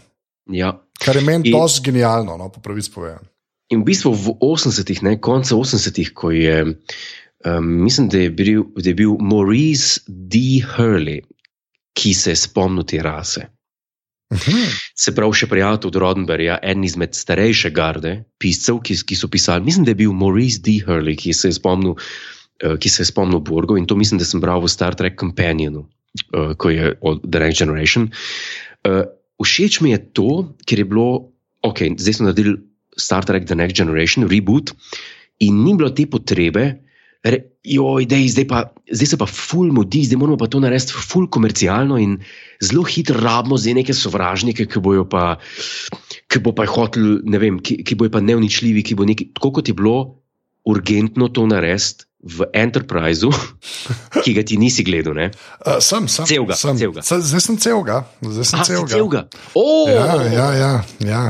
ja. 0.51 0.73
kar 0.99 1.17
je 1.17 1.23
meni 1.23 1.51
In- 1.51 1.55
dosti 1.55 1.91
genialno, 1.91 2.37
no, 2.37 2.49
po 2.49 2.61
pravici 2.61 2.91
povedano. 2.91 3.27
In 3.71 3.83
v 3.83 3.91
bistvu 3.91 4.15
v 4.15 4.27
80-ih, 4.39 5.03
ne, 5.03 5.17
konca 5.19 5.55
80-ih, 5.59 6.13
ko 6.15 6.31
je, 6.31 6.79
um, 7.43 7.67
mislim, 7.83 8.07
da 8.09 8.19
je, 8.23 8.31
bil, 8.31 8.63
da 8.79 8.91
je 8.91 8.95
bil 8.95 9.17
Maurice 9.19 10.01
D. 10.07 10.63
Hurley, 10.63 11.25
ki 11.99 12.15
se 12.15 12.31
je 12.31 12.39
spomnil 12.39 12.87
te 12.87 13.03
rase. 13.03 13.49
Mhm. 14.35 14.71
Se 14.99 15.15
pravi, 15.15 15.39
še 15.39 15.47
prijatelj 15.47 15.93
od 15.93 15.99
Rodenberga, 16.03 16.59
en 16.67 16.83
izmed 16.85 17.15
starejše 17.15 17.71
garde 17.75 18.17
piscev, 18.43 18.81
ki, 18.83 18.97
ki 19.07 19.19
so 19.19 19.31
pisali. 19.31 19.65
Mislim, 19.65 19.87
da 19.87 19.95
je 19.95 20.01
bil 20.03 20.15
Maurice 20.17 20.59
D. 20.65 20.81
Hurley, 20.87 21.15
ki 21.19 21.35
se 21.37 21.53
je 21.53 21.59
spomnil, 21.61 21.95
uh, 21.95 22.75
ki 22.83 22.91
se 22.91 23.05
je 23.05 23.11
spomnil 23.13 23.45
Borgo 23.47 23.79
in 23.79 23.87
to 23.87 23.97
mislim, 23.97 24.19
da 24.19 24.27
sem 24.27 24.43
bral 24.43 24.65
v 24.65 24.73
Star 24.73 24.99
Trek 24.99 25.19
Companionu, 25.21 25.87
uh, 26.35 26.57
ko 26.59 26.75
je 26.75 26.97
od 27.01 27.23
The 27.23 27.45
Next 27.45 27.63
Generation. 27.63 28.11
Uh, 28.83 29.07
všeč 29.43 29.79
mi 29.85 29.95
je 29.95 30.03
to, 30.11 30.31
ker 30.67 30.83
je 30.83 30.89
bilo, 30.91 31.31
ok, 31.63 31.95
zdaj 31.95 32.19
smo 32.19 32.31
naredili 32.31 32.59
Star 32.99 33.23
Trek 33.29 33.47
The 33.47 33.55
Next 33.55 33.79
Generation, 33.79 34.27
reboot, 34.27 34.75
in 35.39 35.63
ni 35.63 35.77
bilo 35.79 35.93
te 35.95 36.09
potrebe. 36.11 36.83
Re, 37.23 37.45
joj, 37.67 38.07
dej, 38.07 38.29
zdaj, 38.31 38.47
pa, 38.47 38.61
zdaj 38.87 39.09
se 39.11 39.19
pa 39.19 39.27
ful 39.27 39.73
mudi, 39.75 40.05
zdaj 40.07 40.21
moramo 40.21 40.39
pa 40.39 40.47
to 40.47 40.61
narediti 40.63 40.95
ful 40.95 41.27
komercialno 41.27 41.99
in 41.99 42.17
zelo 42.63 42.87
hitro 42.87 43.19
rabimo 43.21 43.59
zdaj 43.59 43.81
neke 43.83 43.95
sovražnike, 43.97 44.69
ki 44.71 44.83
bojo 44.85 45.05
pa, 45.11 45.37
ki 46.31 46.43
bo 46.45 46.55
pa 46.55 46.67
hotel, 46.71 47.21
ne 47.27 47.43
vem, 47.43 47.59
ki, 47.59 47.81
ki 47.83 47.99
bojo 47.99 48.15
pa 48.15 48.23
neuničljivi, 48.23 48.87
ki 48.87 48.95
bo 48.99 49.07
neki, 49.09 49.33
tako 49.35 49.59
kot 49.59 49.69
je 49.73 49.75
bilo 49.77 49.97
urgentno 50.67 51.29
to 51.31 51.47
narediti 51.47 52.07
v 52.27 52.43
Enterpriseu, 52.59 53.31
ki 54.25 54.33
ga 54.35 54.43
ti 54.43 54.57
nisi 54.59 54.83
gledal. 54.83 55.15
Ne? 55.15 55.27
Uh, 55.63 55.77
sem, 55.79 56.09
sem. 56.11 56.27
Celega, 56.27 56.57
sem. 56.59 56.75
celega. 56.75 57.05
Zdaj 57.07 57.43
sem 57.45 57.59
celega. 57.63 57.99
Zdaj 58.19 58.47
sem 58.51 58.59
A, 58.59 58.65
si 58.65 58.73
celega. 58.73 58.91
celega. 58.97 59.21
Oh, 59.55 59.87
Ja, 59.87 60.17
ja, 60.27 60.49
ja, 60.59 60.73
ja. 61.07 61.23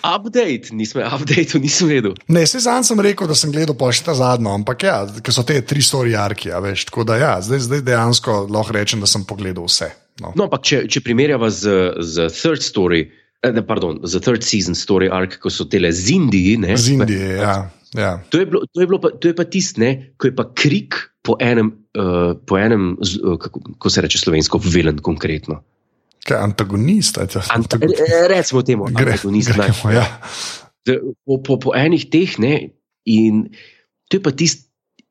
Update, 0.00 0.72
nisem, 0.72 1.02
update, 1.04 1.58
nisem 1.60 1.88
vedel. 1.88 2.14
Ne, 2.28 2.46
se 2.48 2.60
zanj 2.64 2.88
sem 2.88 3.00
rekel, 3.04 3.28
da 3.28 3.36
sem 3.36 3.52
gledal 3.52 3.76
pa 3.78 3.90
še 3.94 4.04
ta 4.08 4.14
zadnjo, 4.16 4.52
ampak 4.60 4.86
ja, 4.88 4.96
ker 5.20 5.34
so 5.34 5.44
te 5.46 5.58
tri 5.66 5.84
story 5.84 6.14
arki, 6.16 6.50
ja, 6.52 6.60
veš. 6.64 6.86
Tako 6.88 7.04
da 7.08 7.18
ja, 7.20 7.32
zdaj, 7.44 7.64
zdaj 7.68 7.84
dejansko 7.88 8.44
lahko 8.52 8.76
rečem, 8.76 9.02
da 9.04 9.10
sem 9.10 9.26
pogledal 9.28 9.68
vse. 9.68 9.90
No. 10.20 10.32
No, 10.36 10.46
ampak 10.48 10.64
če, 10.68 10.84
če 10.90 11.02
primerjava 11.04 11.48
z, 11.52 11.74
z 12.04 12.28
Third 12.32 12.64
Story, 12.64 13.06
eh, 13.44 13.52
ne, 13.56 13.64
pardon, 13.66 14.00
z 14.04 14.20
Third 14.24 14.44
Season 14.46 14.76
Story 14.76 15.10
Arc, 15.12 15.38
ko 15.40 15.52
so 15.52 15.68
tele 15.70 15.92
z 15.92 16.16
Indiji, 16.16 16.56
ne, 16.60 16.76
Z 16.76 16.96
Indije, 16.96 17.36
ja. 17.40 17.56
ja. 17.96 18.12
To 18.32 18.40
je 18.40 18.48
bilo, 18.48 18.64
to 18.68 18.84
je 18.84 18.88
bilo 18.90 19.00
pa, 19.02 19.12
to 19.16 19.32
je 19.32 19.36
pa 19.36 19.48
tisto, 19.48 19.80
ne, 19.84 20.12
ko 20.20 20.28
je 20.30 20.36
pa 20.36 20.48
krik 20.52 20.96
po 21.24 21.36
enem, 21.40 21.72
uh, 21.96 22.32
po 22.48 22.60
enem 22.60 22.94
uh, 22.96 23.36
kako, 23.40 23.64
kako 23.76 23.92
se 23.92 24.04
reče 24.06 24.20
slovensko, 24.24 24.60
vilen 24.64 25.00
konkretno. 25.04 25.60
Kaj, 26.28 26.36
antagonist, 26.36 27.18
ajte, 27.18 27.38
Anta, 27.38 27.54
antagonist. 27.54 28.00
re- 28.00 28.28
recimo 28.28 28.62
temu, 28.62 28.88
Gre, 28.92 29.12
antagonist. 29.16 29.54
naj- 29.56 29.72
gremo, 29.72 29.92
ja. 29.94 30.06
Po, 31.24 31.38
po, 31.44 31.56
po 31.60 31.70
enih 31.76 32.08
teh, 32.12 32.38
ne, 32.38 32.72
in 33.08 33.48
to 34.08 34.18
je 34.18 34.22
pa 34.22 34.32
tisto, 34.32 34.70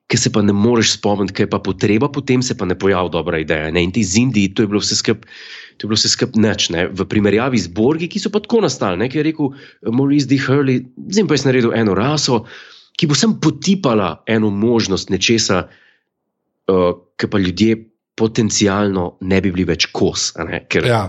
ki 0.10 0.17
se 0.17 0.32
pa 0.34 0.41
ne 0.41 0.54
moreš 0.54 0.95
spomniti, 0.98 1.36
kaj 1.38 1.45
je 1.45 1.50
pa 1.54 1.60
potreba, 1.62 2.10
potem 2.10 2.41
se 2.41 2.58
pa 2.58 2.65
ne 2.65 2.74
pojavi 2.74 3.12
dobra 3.13 3.38
ideja. 3.38 3.69
Ne. 3.69 3.84
In 3.86 3.91
ti 3.93 4.02
zindi, 4.02 4.48
to 4.50 4.65
je 4.65 4.67
bilo 4.72 4.82
vse 4.82 4.98
skupaj. 4.98 5.30
To 5.78 5.86
je 5.86 5.88
bilo 5.88 6.00
vse 6.00 6.10
skupaj 6.10 6.41
ne? 6.74 6.88
v 6.89 7.06
primerjavi 7.06 7.62
z 7.62 7.69
Borgi, 7.69 8.10
ki 8.10 8.17
so 8.17 8.34
pa 8.34 8.41
tako 8.41 8.63
nastali. 8.65 8.98
Ne? 8.98 9.06
Ki 9.10 9.22
je 9.22 9.28
rekel 9.30 9.54
eh, 9.54 9.91
Maurice 9.93 10.26
D. 10.26 10.41
Hurley, 10.41 10.82
zdaj 11.13 11.28
pa 11.30 11.38
je 11.38 11.45
naredil 11.45 11.76
eno 11.78 11.93
raso, 11.93 12.41
ki 12.98 13.06
bo 13.06 13.13
sem 13.13 13.38
potipala 13.38 14.17
eno 14.28 14.50
možnost 14.50 15.13
nečesa, 15.13 15.69
uh, 16.67 16.91
ki 17.15 17.30
pa 17.30 17.38
ljudje 17.39 17.78
potencialno 18.19 19.13
ne 19.21 19.41
bi 19.41 19.53
bili 19.55 19.67
več 19.71 19.89
kos. 19.95 20.32
Ker 20.69 20.88
Ja. 20.89 21.03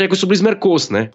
Rekel 0.00 0.18
so 0.18 0.28
bili 0.30 0.42
zmer 0.42 0.58
kos, 0.62 0.90
ne? 0.94 1.10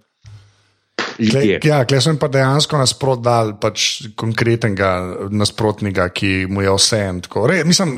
Ljudje. 1.17 1.59
Kle, 1.61 1.69
ja, 1.69 1.79
klej 1.89 2.03
jim 2.05 2.17
pa 2.21 2.27
dejansko 2.29 2.77
nasprot 2.77 3.21
dal 3.25 3.55
pač 3.61 4.05
konkretnega 4.19 4.89
nasprotnika, 5.33 6.05
ki 6.13 6.45
mu 6.49 6.61
je 6.61 6.73
vse 6.75 6.99
en. 7.07 7.21
mislim, 7.65 7.95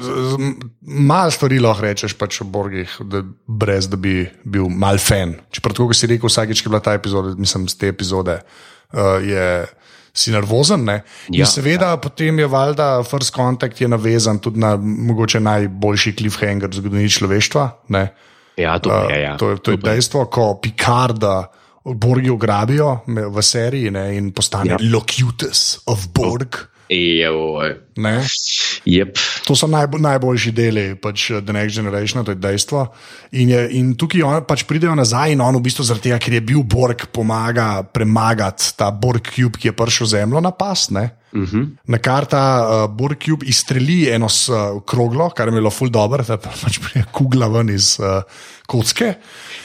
malo 0.81 1.31
stvari 1.35 1.59
lahko 1.59 1.83
rečeš 1.83 2.15
pač 2.19 2.39
o 2.41 2.47
Borgih, 2.47 2.95
da, 3.11 3.23
brez 3.47 3.89
da 3.91 3.99
bi 3.99 4.23
bil 4.43 4.69
mal 4.71 5.01
fan. 5.03 5.35
Čeprav, 5.51 5.75
tako 5.75 5.89
kot 5.91 5.99
si 5.99 6.07
rekel, 6.07 6.31
vsakeč, 6.31 6.61
ki 6.61 6.69
je 6.69 6.71
bila 6.71 6.83
ta 6.83 6.95
epizoda, 6.95 7.35
mislim, 7.35 7.67
z 7.67 7.77
te 7.81 7.91
epizode, 7.91 8.39
uh, 8.93 9.19
je. 9.23 9.49
Si 10.13 10.31
nervozen, 10.31 10.83
ne? 10.83 11.03
In 11.29 11.39
Ja, 11.39 11.45
seveda, 11.45 11.89
ja. 11.93 11.97
potem 11.97 12.39
je 12.39 12.47
valjda 12.47 13.03
First 13.03 13.33
Contact 13.35 13.79
navezan 13.81 14.39
tudi 14.39 14.59
na 14.59 14.75
mogoče 14.77 15.39
najboljši 15.39 16.13
cliffhanger 16.17 16.69
v 16.69 16.73
zgodovini 16.73 17.09
človeštva. 17.09 17.69
Ne? 17.87 18.07
Ja, 18.57 18.79
to 18.79 18.89
Uh, 18.89 19.11
je. 19.11 19.21
Ja. 19.21 19.37
To 19.37 19.49
je, 19.49 19.57
to 19.57 19.71
je 19.71 19.77
dejstvo, 19.77 20.25
ko 20.25 20.57
Picarda 20.61 21.51
Borgi 21.85 22.29
ugrabijo 22.29 22.99
v 23.07 23.41
seriji 23.41 23.91
ne, 23.91 24.17
in 24.17 24.31
postane 24.31 24.69
Ja. 24.69 24.77
Locutus 24.93 25.79
of 25.85 26.07
Borg. 26.13 26.55
Joj. 26.55 26.78
Ne. 28.01 28.15
Yep. 28.85 29.19
To 29.45 29.55
so 29.55 29.67
najbo, 29.69 29.99
najboljši 30.01 30.51
deli 30.55 30.85
pač, 30.97 31.29
eh, 31.31 31.41
The 31.41 31.53
Next 31.53 31.75
Generation, 31.75 32.25
to 32.25 32.33
je 32.33 32.41
dejstvo. 32.41 32.87
In, 33.31 33.49
je, 33.49 33.61
in 33.77 33.93
tukaj 33.93 34.23
on, 34.25 34.41
pač 34.47 34.63
pridejo 34.65 34.95
nazaj 34.97 35.35
in 35.35 35.41
on 35.41 35.59
v 35.59 35.65
bistvu 35.67 35.85
zaradi 35.85 36.09
tega, 36.09 36.17
ker 36.17 36.33
je 36.33 36.41
bil 36.41 36.63
Borg, 36.63 37.05
pomaga 37.13 37.83
premagati 37.83 38.73
ta 38.77 38.89
Borg 38.91 39.29
Cube, 39.29 39.59
ki 39.59 39.69
je 39.69 39.77
prišel 39.77 40.07
zemljo 40.17 40.41
na 40.41 40.51
pas. 40.51 40.89
Ne? 40.89 41.18
Uh 41.31 41.41
-huh. 41.41 41.67
Na 41.85 41.97
kar 41.97 42.25
ta 42.25 42.65
uh, 42.65 42.95
Borg 42.95 43.17
Cube 43.23 43.45
izstreli 43.45 44.09
eno 44.09 44.29
s, 44.29 44.49
uh, 44.49 44.81
kroglo, 44.85 45.29
kar 45.29 45.47
je 45.47 45.51
bilo 45.51 45.69
ful 45.69 45.89
dobro, 45.89 46.23
da 46.23 46.37
pa 46.37 46.49
pač 46.49 46.79
pride 46.79 47.05
kugla 47.11 47.47
ven 47.47 47.69
iz 47.69 47.99
uh, 47.99 48.23
kocke. 48.65 49.13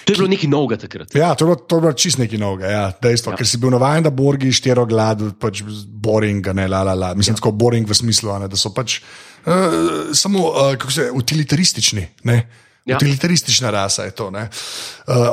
To 0.05 0.13
je 0.13 0.17
bilo 0.17 0.29
nekaj 0.29 0.49
novega 0.49 0.77
takrat. 0.81 1.15
Ja, 1.15 1.35
to 1.35 1.45
je 1.45 1.47
bilo, 1.47 1.57
to 1.57 1.77
je 1.77 1.81
bilo 1.81 1.93
čist 1.93 2.19
nekaj 2.19 2.39
novega, 2.39 2.67
ja, 2.67 2.93
dejstvo, 3.03 3.33
ja. 3.33 3.37
ker 3.37 3.47
si 3.47 3.59
bil 3.59 3.71
navaden, 3.71 4.03
da 4.03 4.11
borgi 4.11 4.53
štiro 4.53 4.85
glad, 4.87 5.23
pač 5.41 5.63
boring, 5.87 6.47
ne 6.47 6.69
la 6.69 6.83
la 6.83 6.95
la. 6.95 7.15
Mislim, 7.15 7.33
ja. 7.33 7.37
tako 7.37 7.51
boring 7.51 7.89
v 7.89 7.95
smislu, 7.95 8.39
ne, 8.39 8.49
da 8.49 8.57
so 8.57 8.75
pač 8.75 9.01
uh, 9.47 10.13
samo 10.13 10.39
uh, 10.51 10.77
kako 10.77 10.93
se 10.93 11.11
utilitaristični. 11.11 12.09
Ne? 12.23 12.49
Ja. 12.85 12.97
Utilitaristična 12.97 13.71
rasa 13.71 14.05
je 14.05 14.11
to. 14.11 14.29
Uh, 14.29 14.45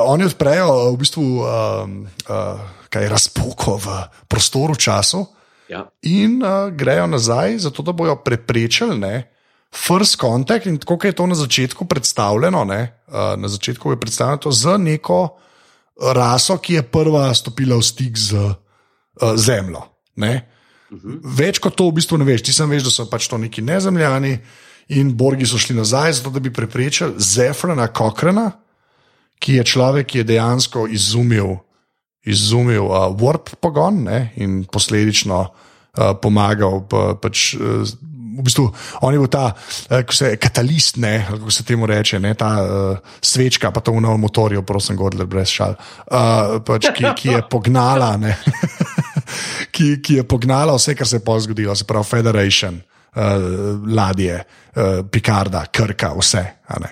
oni 0.00 0.24
odprejo 0.24 0.68
uh, 0.68 0.94
v 0.94 0.96
bistvu 0.96 1.22
um, 1.22 2.08
uh, 2.28 2.60
kaj, 2.88 3.08
razpoko 3.08 3.76
v 3.76 4.00
prostoru, 4.28 4.74
času 4.74 5.26
Ja. 5.68 5.86
in 6.02 6.42
uh, 6.42 6.68
grejo 6.74 7.06
nazaj, 7.06 7.58
zato 7.58 7.82
da 7.82 7.92
bojo 7.92 8.16
preprečili 8.24 8.98
ne, 8.98 9.30
first 9.72 10.20
contact. 10.20 10.66
In 10.66 10.78
tako 10.78 10.98
je 11.06 11.12
to 11.12 11.26
na 11.26 11.34
začetku 11.34 11.84
predstavljeno, 11.84 12.64
ne, 12.64 12.80
uh, 13.08 13.14
na 13.40 13.48
začetku 13.48 13.90
je 13.90 14.00
predstavljeno 14.00 14.36
to 14.36 14.52
z 14.52 14.78
neko 14.78 15.38
raso, 16.14 16.58
ki 16.58 16.74
je 16.74 16.82
prva 16.82 17.34
stopila 17.34 17.76
v 17.76 17.82
stik 17.82 18.18
z 18.18 18.34
uh, 18.34 18.54
zemljo. 19.36 19.86
Ne. 20.16 20.48
Več 21.24 21.56
kot 21.62 21.76
to 21.76 21.88
v 21.88 21.96
bistvu 21.96 22.18
ne 22.20 22.26
veš. 22.28 22.44
Ti 22.44 22.52
sem 22.52 22.68
veš, 22.68 22.84
da 22.84 22.92
so 22.92 23.06
pač 23.08 23.28
to 23.30 23.38
neki 23.40 23.64
nezemljani 23.64 24.36
in 24.92 25.14
borgi 25.16 25.46
so 25.48 25.60
šli 25.60 25.76
nazaj, 25.78 26.18
zato 26.18 26.34
da 26.34 26.40
bi 26.42 26.52
preprečili 26.52 27.16
Zefrana 27.16 27.86
Kokrana, 27.88 28.50
ki 29.40 29.56
je 29.58 29.64
človek, 29.64 30.06
ki 30.06 30.20
je 30.20 30.28
dejansko 30.34 30.86
izumil, 30.92 31.56
izumil 32.24 32.86
uh, 32.86 33.10
warp 33.18 33.54
pogon 33.60 34.04
ne, 34.06 34.32
in 34.36 34.62
posledično 34.70 35.42
uh, 35.42 36.12
pomagal. 36.22 36.82
Pa, 36.88 37.12
pač, 37.18 37.52
uh, 37.58 37.82
v 38.32 38.44
bistvu, 38.46 38.68
on 39.04 39.12
je 39.12 39.20
bil 39.20 39.30
ta 39.32 39.50
uh, 39.52 40.14
se, 40.14 40.36
katalist, 40.40 40.96
ne, 41.02 41.26
kako 41.28 41.50
se 41.50 41.66
temu 41.68 41.86
reče, 41.86 42.20
ne, 42.22 42.34
ta 42.38 42.52
uh, 42.62 43.12
svečka, 43.20 43.72
pa 43.74 43.82
to 43.84 43.92
v 43.92 44.04
novem 44.04 44.22
motorju, 44.22 44.62
prosim, 44.66 44.96
Godler, 44.96 45.26
brez 45.26 45.52
šal, 45.52 45.76
uh, 45.76 46.58
pač, 46.64 46.92
ki, 46.96 47.10
ki 47.18 47.34
je 47.36 47.42
pognala. 47.50 48.14
Ne, 48.16 48.36
Ki, 49.72 50.02
ki 50.04 50.18
je 50.18 50.22
pognala 50.28 50.74
vse, 50.76 50.92
kar 50.98 51.08
se 51.08 51.16
je 51.16 51.24
pozgodilo, 51.24 51.72
zgodilo, 51.72 51.76
se 51.78 51.86
pravi, 51.88 52.04
Federation, 52.04 52.74
uh, 53.16 53.22
ladje, 53.88 54.34
uh, 54.76 55.00
Picarda, 55.08 55.62
Krka, 55.72 56.10
vse. 56.18 56.42
ne. 56.80 56.90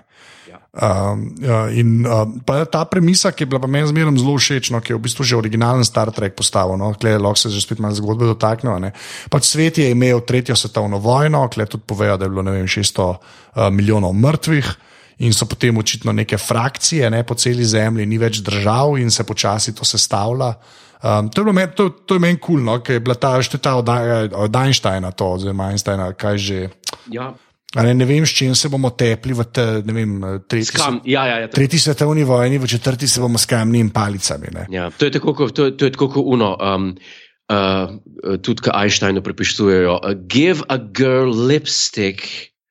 Um, 0.71 1.35
uh, 1.43 1.67
in 1.75 2.07
uh, 2.07 2.65
ta 2.71 2.85
premisa, 2.87 3.33
ki 3.35 3.43
je 3.43 3.47
bila 3.51 3.59
pa 3.59 3.67
meni 3.67 3.91
zmeraj 3.91 4.15
zelo 4.23 4.37
všeč, 4.39 4.71
no, 4.71 4.79
ki 4.79 4.95
je 4.95 4.99
v 5.01 5.03
bistvu 5.03 5.27
že 5.27 5.35
originalen 5.35 5.83
Star 5.83 6.15
Trek 6.15 6.39
postavil, 6.39 6.79
no, 6.79 6.95
klej, 6.95 7.19
lahko 7.19 7.43
se 7.43 7.51
že 7.51 7.59
spet 7.59 7.83
malo 7.83 7.91
zgodbe 7.99 8.31
ne. 8.79 8.93
Pač 9.27 9.51
svet 9.51 9.83
je 9.83 9.91
imel 9.91 10.23
tretjo 10.23 10.55
svetovno 10.55 11.03
vojno, 11.03 11.51
klej 11.51 11.67
tudi 11.75 11.83
povejo, 11.83 12.15
da 12.15 12.25
je 12.25 12.31
bilo 12.31 12.47
vem, 12.47 12.71
600 12.71 13.03
uh, 13.03 13.19
milijonov 13.75 14.15
mrtvih. 14.15 14.71
In 15.27 15.35
so 15.35 15.45
potem 15.45 15.77
očitno 15.77 16.13
neke 16.13 16.39
frakcije 16.39 17.11
ne, 17.11 17.27
po 17.27 17.35
celi 17.35 17.67
zemlji, 17.67 18.07
ni 18.07 18.17
več 18.17 18.39
držav, 18.39 18.95
in 18.97 19.11
se 19.11 19.27
počasi 19.27 19.75
to 19.75 19.85
sestavlja. 19.85 20.55
Um, 21.03 21.29
to 21.29 21.43
je 21.43 21.45
bilo 21.45 21.53
meni, 21.53 21.75
to, 21.75 21.91
to 22.07 22.15
je 22.15 22.23
meni 22.23 22.39
kul, 22.39 22.55
cool, 22.55 22.65
no, 22.65 22.79
ker 22.79 22.95
je 22.95 23.03
bila 23.03 23.19
ta 23.19 23.35
šteta 23.43 23.75
od, 23.75 23.91
od 24.39 24.57
Einsteina, 24.57 25.11
to, 25.11 25.35
oziroma 25.35 25.75
Einsteina, 25.75 26.13
kaj 26.15 26.39
že. 26.39 26.69
Ja. 27.11 27.35
A 27.77 27.83
Ne, 27.87 27.95
ne 27.95 28.05
vem, 28.05 28.27
s 28.27 28.35
čim 28.35 28.55
se 28.55 28.67
bomo 28.69 28.91
tepli 28.91 29.31
v 29.31 29.45
te, 29.47 29.65
vem, 29.87 30.17
tretji, 30.43 30.75
Skam, 30.75 31.01
ja, 31.07 31.23
ja, 31.27 31.37
ja, 31.39 31.49
tretji 31.49 31.79
svetovni 31.79 32.25
vojni, 32.27 32.59
v 32.59 32.67
četrti 32.67 33.07
se 33.09 33.21
bomo 33.21 33.39
s 33.39 33.47
kamni 33.47 33.79
in 33.79 33.91
palicami. 33.95 34.51
Ne. 34.51 34.67
ja. 34.71 34.91
To 34.91 35.07
je 35.07 35.11
tako, 35.11 35.35
kot, 35.35 35.55
to, 35.55 35.65
je- 35.71 35.77
to 35.77 35.87
je 35.87 35.93
tako 35.95 36.09
kot 36.09 36.25
uno. 36.27 36.57
Um, 36.59 36.97
uh, 37.47 37.95
tudi, 38.43 38.63
ki 38.63 38.75
Einsteinu 38.75 39.23
pripišujejo, 39.23 40.01
uh, 40.03 40.15
give 40.27 40.67
a 40.69 40.79
girl 40.79 41.31
lipstick. 41.31 42.27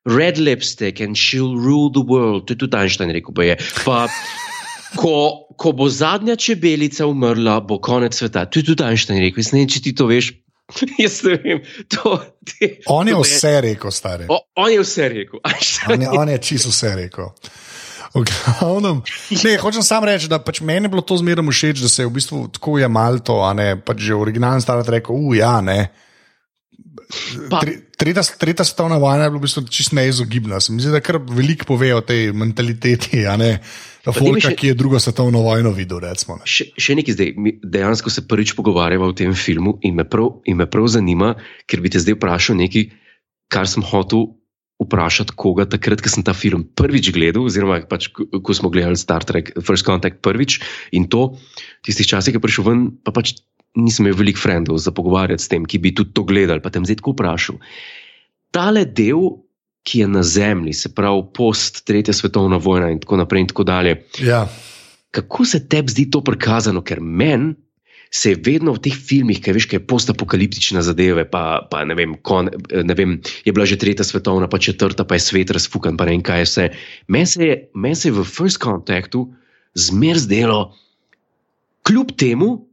Red 0.09 0.37
lipstick 0.39 0.99
and 0.99 1.15
she'll 1.15 1.55
rule 1.55 1.91
the 1.91 2.03
world. 2.03 2.47
To 2.47 2.53
je 2.55 2.57
tudi 2.57 2.75
Einstein 2.75 3.11
rekel. 3.11 3.31
Pa 3.35 3.43
je. 3.43 3.55
Pa, 3.85 4.07
ko, 4.99 5.47
ko 5.55 5.71
bo 5.71 5.87
zadnja 5.91 6.35
čebelica 6.35 7.05
umrla, 7.07 7.59
bo 7.61 7.79
konec 7.79 8.15
sveta. 8.15 8.45
To 8.51 8.59
je 8.59 8.65
tudi 8.71 8.83
Einstein 8.83 9.19
rekel. 9.23 9.43
Jaz 9.43 9.51
ne 9.53 9.63
vem, 9.63 9.69
če 9.71 9.79
ti 9.79 9.95
to 9.95 10.07
veš. 10.11 10.33
Jaz 11.03 11.21
ne 11.23 11.37
vem. 11.43 11.63
To, 11.95 12.17
te, 12.45 12.77
On 12.85 13.07
je 13.07 13.15
vse 13.15 13.55
rekel, 13.61 13.91
stari. 13.91 14.29
O, 14.29 14.39
on 14.55 14.71
je 14.71 14.83
vse 14.83 15.09
rekel. 15.09 15.39
On 15.89 16.01
je, 16.01 16.09
on 16.09 16.29
je 16.29 16.37
čisto 16.37 16.73
vse 16.73 16.95
rekel. 16.95 17.33
Glavnem, 18.09 19.03
ne, 19.43 19.51
hočem 19.61 19.83
samo 19.85 20.07
reči, 20.09 20.27
da 20.29 20.39
pač 20.41 20.63
meni 20.65 20.87
je 20.87 20.93
bilo 20.95 21.03
to 21.05 21.17
zmeraj 21.21 21.45
všeč, 21.45 21.81
da 21.85 21.89
se 21.89 22.01
je 22.01 22.07
v 22.09 22.13
bistvu 22.15 22.47
tako 22.57 22.79
je 22.81 22.87
malo 22.89 23.21
to, 23.21 23.37
a 23.45 23.53
ne 23.53 23.75
pač 23.77 24.01
že 24.09 24.17
originalen 24.17 24.61
Star 24.61 24.81
Trek, 24.85 25.11
uh, 25.13 25.35
ja, 25.37 25.59
ne. 25.61 25.91
Pa- 27.49 27.61
Tretja, 27.99 28.23
tretja 28.37 28.63
svetovna 28.63 28.95
vojna 28.97 29.25
je 29.25 29.29
bila 29.29 29.39
v 29.39 29.43
bistvu 29.43 29.61
čisto 29.67 29.95
neizogibna. 29.95 30.59
Se 30.59 30.71
mi 30.71 30.79
zdi, 30.79 30.91
da 30.91 31.01
kar 31.03 31.17
veliko 31.19 31.65
pove 31.67 31.89
o 31.91 31.99
tej 32.01 32.31
mentaliteti, 32.31 33.25
a 33.27 33.35
ne. 33.35 33.59
Mi 34.07 34.13
Folka, 34.13 34.49
še- 34.49 34.55
ki 34.55 34.67
je 34.67 34.73
drugo 34.73 34.99
svetovno 34.99 35.41
vojno 35.41 35.73
videl, 35.75 35.99
recimo. 35.99 36.37
Ne. 36.39 36.47
Še, 36.47 36.69
še 36.77 36.95
nekaj 36.95 37.13
zdaj, 37.13 37.33
mi 37.35 37.59
dejansko 37.59 38.09
se 38.09 38.23
prvič 38.23 38.55
pogovarjava 38.55 39.03
o 39.03 39.11
tem 39.11 39.33
filmu 39.35 39.77
in 39.83 39.95
me 39.95 40.05
prav, 40.07 40.39
in 40.45 40.57
me 40.57 40.65
prav 40.65 40.87
zanima, 40.87 41.33
ker 41.67 41.81
bi 41.81 41.89
te 41.89 41.99
zdaj 41.99 42.15
vprašal 42.15 42.55
nekaj, 42.55 42.87
kar 43.51 43.67
sem 43.67 43.83
hotel 43.83 44.39
vprašati 44.79 45.35
koga 45.35 45.65
takrat, 45.67 45.99
ko 45.99 46.07
sem 46.07 46.23
ta 46.23 46.31
film 46.31 46.63
prvič 46.63 47.11
gledal, 47.11 47.43
oziroma 47.43 47.81
pač, 47.83 48.07
ko 48.15 48.51
smo 48.55 48.71
gledali 48.71 48.95
Star 48.95 49.25
Trek 49.27 49.51
First 49.59 49.83
Contact 49.83 50.23
prvič 50.23 50.61
in 50.95 51.09
to, 51.11 51.35
tistih 51.83 52.07
časih, 52.07 52.31
ki 52.31 52.39
je 52.39 52.45
prišel 52.47 52.63
ven, 52.63 52.79
pa 53.03 53.11
pač 53.11 53.35
nisem 53.77 54.05
imel 54.05 54.17
veliko 54.17 54.39
frendov 54.41 54.77
za 54.81 54.91
pogovarjati 54.91 55.43
s 55.43 55.51
tem, 55.51 55.65
ki 55.65 55.77
bi 55.77 55.93
tudi 55.95 56.13
to 56.13 56.23
gledali, 56.23 56.61
pa 56.61 56.69
tem 56.69 56.85
zdaj 56.85 56.99
tako 57.01 57.13
vprašal. 57.13 57.59
Tale 58.51 58.85
del, 58.85 59.37
ki 59.85 59.99
je 60.03 60.07
na 60.07 60.23
zemlji, 60.23 60.73
se 60.73 60.89
pravi 60.95 61.23
post 61.33 61.83
tretja 61.87 62.13
svetovna 62.13 62.57
vojna 62.57 62.89
in 62.91 62.99
tako 62.99 63.17
naprej 63.17 63.41
in 63.45 63.47
tako 63.47 63.63
dalje, 63.63 64.03
Ja, 64.19 64.47
kako 65.11 65.45
se 65.45 65.67
tebi 65.69 65.91
zdi 65.91 66.09
to 66.11 66.21
prikazano, 66.21 66.81
ker 66.81 66.99
meni 67.01 67.55
se 68.11 68.31
je 68.33 68.39
vedno 68.41 68.73
v 68.73 68.81
teh 68.81 68.93
filmih, 68.97 69.37
ki 69.37 69.53
veš, 69.53 69.67
kaj 69.69 69.77
je 69.77 69.85
postapokaliptična 69.85 70.81
zadeva, 70.81 71.25
pa, 71.29 71.61
pa 71.69 71.83
ne, 71.85 71.93
vem, 71.93 72.15
kon, 72.25 72.49
ne 72.73 72.95
vem, 72.97 73.19
je 73.45 73.53
bila 73.53 73.65
že 73.69 73.77
tretja 73.77 74.01
svetovna, 74.05 74.49
pa 74.49 74.57
četrta, 74.57 75.05
pa 75.05 75.13
je 75.13 75.25
svet 75.29 75.53
razfukan, 75.53 75.93
pa 75.97 76.09
ne 76.09 76.17
vem 76.17 76.23
kaj 76.25 76.41
je 76.41 76.47
vse. 76.49 76.65
Meni 77.07 77.25
se, 77.29 77.45
je- 77.45 77.59
meni 77.77 77.95
se 77.95 78.09
je 78.09 78.17
v 78.17 78.25
First 78.25 78.57
Contactu 78.65 79.29
zmer 79.77 80.17
zdelo, 80.17 80.73
kljub 81.85 82.17
temu, 82.17 82.65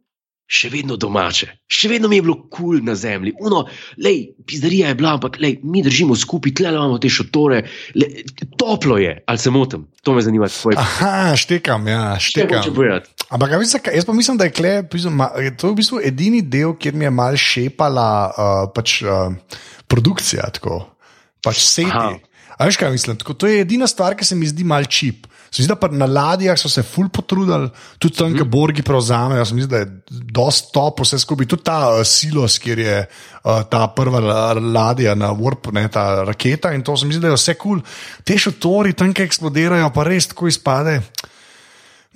še 0.47 0.71
vedno 0.71 0.95
domače, 0.97 1.49
še 1.67 1.91
vedno 1.91 2.09
mi 2.09 2.21
je 2.21 2.25
bilo 2.27 2.37
kul 2.47 2.77
cool 2.79 2.85
na 2.87 2.95
zemlji. 2.95 3.35
Uno, 3.43 3.65
lej, 4.03 4.37
pizdarija 4.47 4.93
je 4.93 4.99
bila, 4.99 5.17
ampak 5.19 5.41
lej, 5.43 5.59
mi 5.67 5.83
držimo 5.83 6.15
skupaj, 6.17 6.55
tle 6.55 6.71
imamo 6.71 7.01
te 7.03 7.11
šotore, 7.11 7.65
lej, 7.99 8.23
toplo 8.59 8.99
je, 9.03 9.17
ali 9.27 9.43
se 9.43 9.51
motim, 9.51 9.89
to 10.07 10.15
me 10.15 10.23
zanima. 10.23 10.49
Tvoj... 10.49 10.79
Aha, 10.79 11.35
štekam, 11.39 11.89
ja, 11.91 12.15
štekam. 12.23 12.63
Ampak 13.27 13.57
jaz, 13.57 13.75
jaz 13.91 14.07
pa 14.07 14.15
mislim, 14.15 14.39
da 14.39 14.47
je 14.47 14.55
kle, 14.55 14.75
to 14.87 15.67
je 15.67 15.73
v 15.73 15.77
bistvu 15.77 16.03
edini 16.07 16.45
del, 16.47 16.77
kjer 16.79 16.95
mi 16.95 17.09
je 17.09 17.11
mal 17.11 17.35
šepala 17.35 18.11
uh, 18.31 18.59
pač, 18.75 19.01
uh, 19.03 19.35
produkcija, 19.91 20.47
tako 20.55 20.85
pač 21.43 21.63
sedi. 21.67 22.21
Veš 22.57 22.79
kaj 22.81 22.95
mislim? 22.95 23.19
Tako, 23.21 23.35
to 23.35 23.51
je 23.51 23.61
edina 23.61 23.87
stvar, 23.87 24.17
ki 24.17 24.25
se 24.25 24.39
mi 24.39 24.47
zdi 24.49 24.65
mal 24.65 24.87
čip. 24.89 25.27
Zdi 25.57 25.65
se, 25.65 25.75
da 25.81 25.89
na 25.89 26.07
ladjah 26.07 26.59
so 26.59 26.69
se 26.69 26.83
ful 26.85 27.09
potrudili, 27.09 27.71
tudi 27.99 28.17
tam, 28.19 28.31
mm. 28.33 28.39
ki 28.39 28.45
borgi 28.51 28.83
prevzamejo. 28.85 29.45
Mislim, 29.57 29.69
da 29.71 29.83
je 29.83 29.89
dosti 30.11 30.73
top 30.75 31.01
vse 31.01 31.19
skupaj. 31.19 31.49
Tudi 31.49 31.65
ta 31.65 31.79
uh, 31.95 32.03
silos, 32.05 32.59
kjer 32.61 32.79
je 32.79 32.97
uh, 33.07 33.63
ta 33.71 33.87
prva 33.97 34.21
ladja 34.61 35.15
na 35.15 35.33
Warp, 35.35 35.71
ne 35.73 35.87
ta 35.93 36.25
raketa 36.29 36.75
in 36.77 36.85
to 36.85 36.97
se 36.97 37.07
mi 37.07 37.17
zdi, 37.17 37.25
da 37.25 37.33
je 37.33 37.39
vse 37.41 37.55
kul. 37.55 37.81
Cool. 37.81 38.25
Te 38.25 38.39
šotori 38.39 38.93
tam, 38.93 39.15
ki 39.17 39.25
eksplodirajo, 39.25 39.89
pa 39.95 40.05
res 40.07 40.29
tako 40.33 40.51
izpade. 40.53 41.01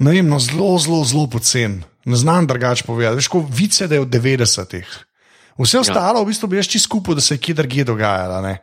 Ne 0.01 0.17
vem, 0.17 0.29
no, 0.29 0.39
zelo, 0.41 0.75
zelo, 0.81 1.05
zelo 1.05 1.27
pocen. 1.29 1.81
Ne 2.05 2.17
znam 2.17 2.47
drugače 2.47 2.85
povedati. 2.85 3.21
Veš, 3.21 3.29
kot 3.29 3.49
vice, 3.53 3.89
da 3.89 3.99
je 3.99 4.05
v 4.05 4.11
90-ih. 4.11 4.93
Vse 5.61 5.77
ja. 5.77 5.81
ostalo, 5.81 6.21
ja. 6.21 6.25
v 6.25 6.31
bistvu, 6.33 6.49
bi 6.49 6.57
jaz 6.57 6.69
čisto 6.69 6.89
skupaj, 6.89 7.19
da 7.19 7.25
se 7.25 7.35
je 7.35 7.39
kje 7.39 7.55
drugje 7.55 7.85
dogajalo. 7.85 8.55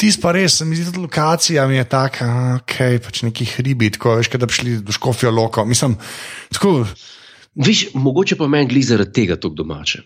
Tis 0.00 0.16
pa 0.18 0.32
res, 0.34 0.60
mi 0.66 0.76
zdi, 0.76 0.90
da 0.90 1.02
lokacija 1.02 1.66
mi 1.70 1.76
je 1.76 1.84
taka, 1.88 2.28
ok, 2.60 2.76
pač 3.04 3.22
neki 3.26 3.46
hribi, 3.56 3.90
tako 3.94 4.16
veš, 4.18 4.32
da 4.34 4.48
bi 4.48 4.56
šli 4.56 4.76
do 4.82 4.94
škofijo 4.94 5.30
loko. 5.30 5.64
Mislim, 5.68 5.96
tako. 6.52 6.86
Viš, 7.54 7.90
mogoče 7.94 8.38
pa 8.40 8.48
meni 8.48 8.70
glede 8.70 8.88
zaradi 8.88 9.12
tega 9.12 9.36
tako 9.36 9.54
domače. 9.60 10.00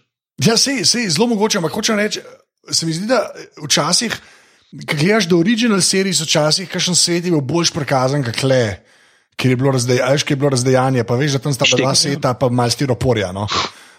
Ja, 0.44 0.56
se 0.58 0.74
je 0.82 1.10
zelo 1.10 1.30
mogoče, 1.30 1.58
ampak 1.58 1.72
hočem 1.72 1.96
reči, 1.96 2.20
se 2.70 2.86
mi 2.86 2.92
zdi, 2.92 3.06
da 3.08 3.22
včasih, 3.62 4.16
ki 4.76 4.98
gledaš 4.98 5.28
do 5.30 5.38
original 5.38 5.80
serije, 5.80 6.18
so 6.18 6.26
včasih 6.26 6.68
kakšen 6.68 6.98
svet 6.98 7.24
je 7.24 7.32
bil 7.32 7.40
boljš 7.40 7.72
prikazan, 7.72 8.24
kot 8.26 8.42
le. 8.42 8.82
Ker 9.36 9.52
je 9.52 9.56
bilo, 9.56 9.72
razdej, 9.72 10.00
je 10.00 10.36
bilo 10.36 10.50
razdejanje, 10.50 11.04
pa 11.04 11.16
veš, 11.16 11.36
da 11.36 11.44
tam 11.44 11.54
sta 11.54 11.68
bila 11.68 11.86
dva 11.86 11.94
sveta, 11.94 12.34
pa 12.34 12.48
malo 12.48 12.72
stiroporja. 12.72 13.32
No. 13.36 13.46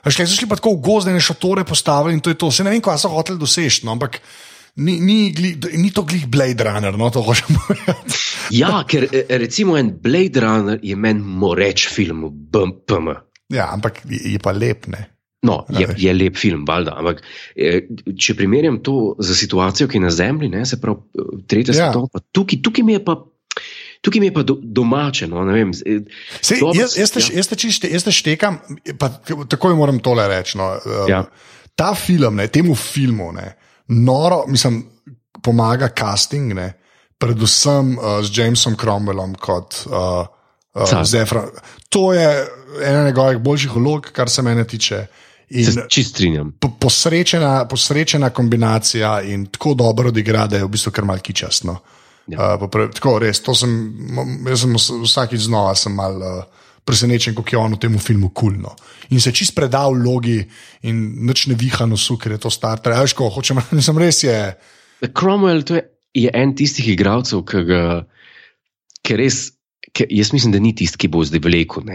Šli 0.07 0.27
so 0.27 0.47
pa 0.49 0.57
tako 0.57 0.75
v 0.75 0.81
gozdne 0.81 1.21
šotore 1.21 1.63
postavili 1.63 2.13
in 2.13 2.21
to 2.21 2.29
je 2.29 2.37
to. 2.37 2.51
Se 2.51 2.63
ne 2.63 2.71
vem, 2.73 2.81
kaj 2.81 2.99
so 3.01 3.11
hoteli 3.13 3.39
doseči, 3.39 3.85
no, 3.85 3.93
ampak 3.93 4.19
ni, 4.77 4.99
ni, 4.99 5.31
gli, 5.33 5.57
ni 5.77 5.91
to 5.91 6.03
glih 6.03 6.27
Blade 6.27 6.63
Runner, 6.63 6.97
no 6.97 7.09
to 7.09 7.21
hočem 7.25 7.57
povedati. 7.57 8.17
ja, 8.61 8.83
ker 8.87 9.07
e, 9.09 9.25
recimo 9.41 9.77
en 9.77 9.91
Blade 10.01 10.41
Runner 10.43 10.79
je 10.83 10.95
meni 10.95 11.21
moreč 11.21 11.87
film, 11.89 12.27
BMP. 12.29 12.99
Ja, 13.53 13.71
ampak 13.73 14.03
je 14.05 14.37
pa 14.43 14.53
lep, 14.53 14.87
ne. 14.93 15.07
No, 15.47 15.61
je, 15.69 15.87
je 15.97 16.13
lep 16.13 16.37
film, 16.37 16.65
valjda. 16.67 16.97
Ampak 16.99 17.23
e, 17.55 17.81
če 18.17 18.35
primerjam 18.37 18.81
to 18.83 19.15
z 19.19 19.37
situacijo, 19.37 19.89
ki 19.89 19.99
je 19.99 20.05
na 20.05 20.13
Zemlji, 20.13 20.51
ne, 20.53 20.65
se 20.65 20.81
pravi, 20.81 21.01
e, 21.13 21.41
tretja 21.49 21.73
ja. 21.73 21.87
svetovna, 21.87 22.25
tukaj, 22.31 22.61
tukaj 22.61 22.85
mi 22.85 22.97
je 22.97 23.03
pa. 23.05 23.19
Tukaj 24.05 24.21
mi 24.21 24.27
je 24.29 24.33
pa 24.35 24.43
do, 24.45 24.59
domače. 24.61 25.25
No, 25.25 25.41
vem, 25.49 25.71
Sej, 25.73 26.59
jaz, 26.77 26.93
jaz, 26.99 27.11
te, 27.15 27.21
ja. 27.23 27.39
jaz, 27.39 27.47
te 27.49 27.57
čište, 27.57 27.89
jaz 27.89 28.05
te 28.05 28.13
štekam, 28.13 28.59
pa 29.01 29.09
takoj 29.49 29.73
moram 29.75 29.97
tole 30.05 30.27
reči. 30.29 30.59
No, 30.59 30.75
ja. 31.09 31.23
Ta 31.77 31.95
film, 31.97 32.37
ne, 32.37 32.45
temu 32.53 32.75
filmu, 32.77 33.31
ne, 33.33 33.55
noro, 33.87 34.43
mislim, 34.47 34.83
pomaga 35.43 35.89
casting, 35.99 36.53
ne? 36.53 36.73
predvsem 37.17 37.97
uh, 37.97 38.19
z 38.21 38.37
Jamesom 38.37 38.75
Cromwellom 38.77 39.33
kot 39.41 39.79
uh, 39.89 40.25
uh, 40.73 41.03
Zefra. 41.03 41.47
To 41.89 42.13
je 42.13 42.45
ena 42.83 43.05
njegovih 43.05 43.37
boljših 43.37 43.75
vlog, 43.75 44.09
kar 44.13 44.29
se 44.29 44.41
mene 44.41 44.67
tiče. 44.67 45.05
Čistrinjam. 45.89 46.51
Po, 46.59 46.69
posrečena, 46.79 47.65
posrečena 47.65 48.29
kombinacija 48.29 49.21
in 49.21 49.45
tako 49.45 49.73
dobro 49.73 50.09
odigra, 50.09 50.45
da 50.47 50.57
je 50.57 50.63
v 50.63 50.69
bistvu 50.69 50.91
kar 50.91 51.05
malki 51.05 51.33
časno. 51.33 51.79
Ja. 52.27 52.55
Uh, 52.55 52.69
tako 52.93 53.17
res, 53.23 53.41
to 53.41 53.55
sem, 53.55 53.73
jaz 54.45 54.61
sem 54.65 54.77
vsakič 55.03 55.47
znova 55.47 55.75
sem 55.75 55.95
mal. 55.95 56.21
Uh, 56.21 56.65
presenečen, 56.87 57.35
kako 57.35 57.51
je 57.51 57.59
on 57.59 57.75
v 57.75 57.81
tem 57.83 57.99
filmu 57.99 58.31
kulno. 58.31 58.71
In 59.11 59.19
se 59.19 59.33
čist 59.35 59.55
predal 59.55 59.97
vlogi 59.97 60.39
in 60.87 61.03
nič 61.27 61.47
ne 61.51 61.57
viha 61.59 61.87
nosu, 61.89 62.15
ker 62.15 62.37
je 62.37 62.45
to 62.47 62.51
star. 62.53 62.79
Trajko, 62.79 63.27
hočem, 63.35 63.59
nisem 63.77 63.99
res 63.99 64.23
je. 64.23 64.39
Cromwell 65.11 65.65
je, 65.67 65.83
je 66.15 66.31
en 66.33 66.55
tistih 66.55 66.93
igralcev, 66.95 67.43
ki 67.47 67.63
ga 67.67 67.83
res. 69.19 69.51
Jaz 69.97 70.29
mislim, 70.29 70.51
da 70.53 70.59
ni 70.61 70.75
tisti, 70.77 70.99
ki 70.99 71.07
bo 71.09 71.23
zdaj 71.25 71.41
vlekel, 71.41 71.87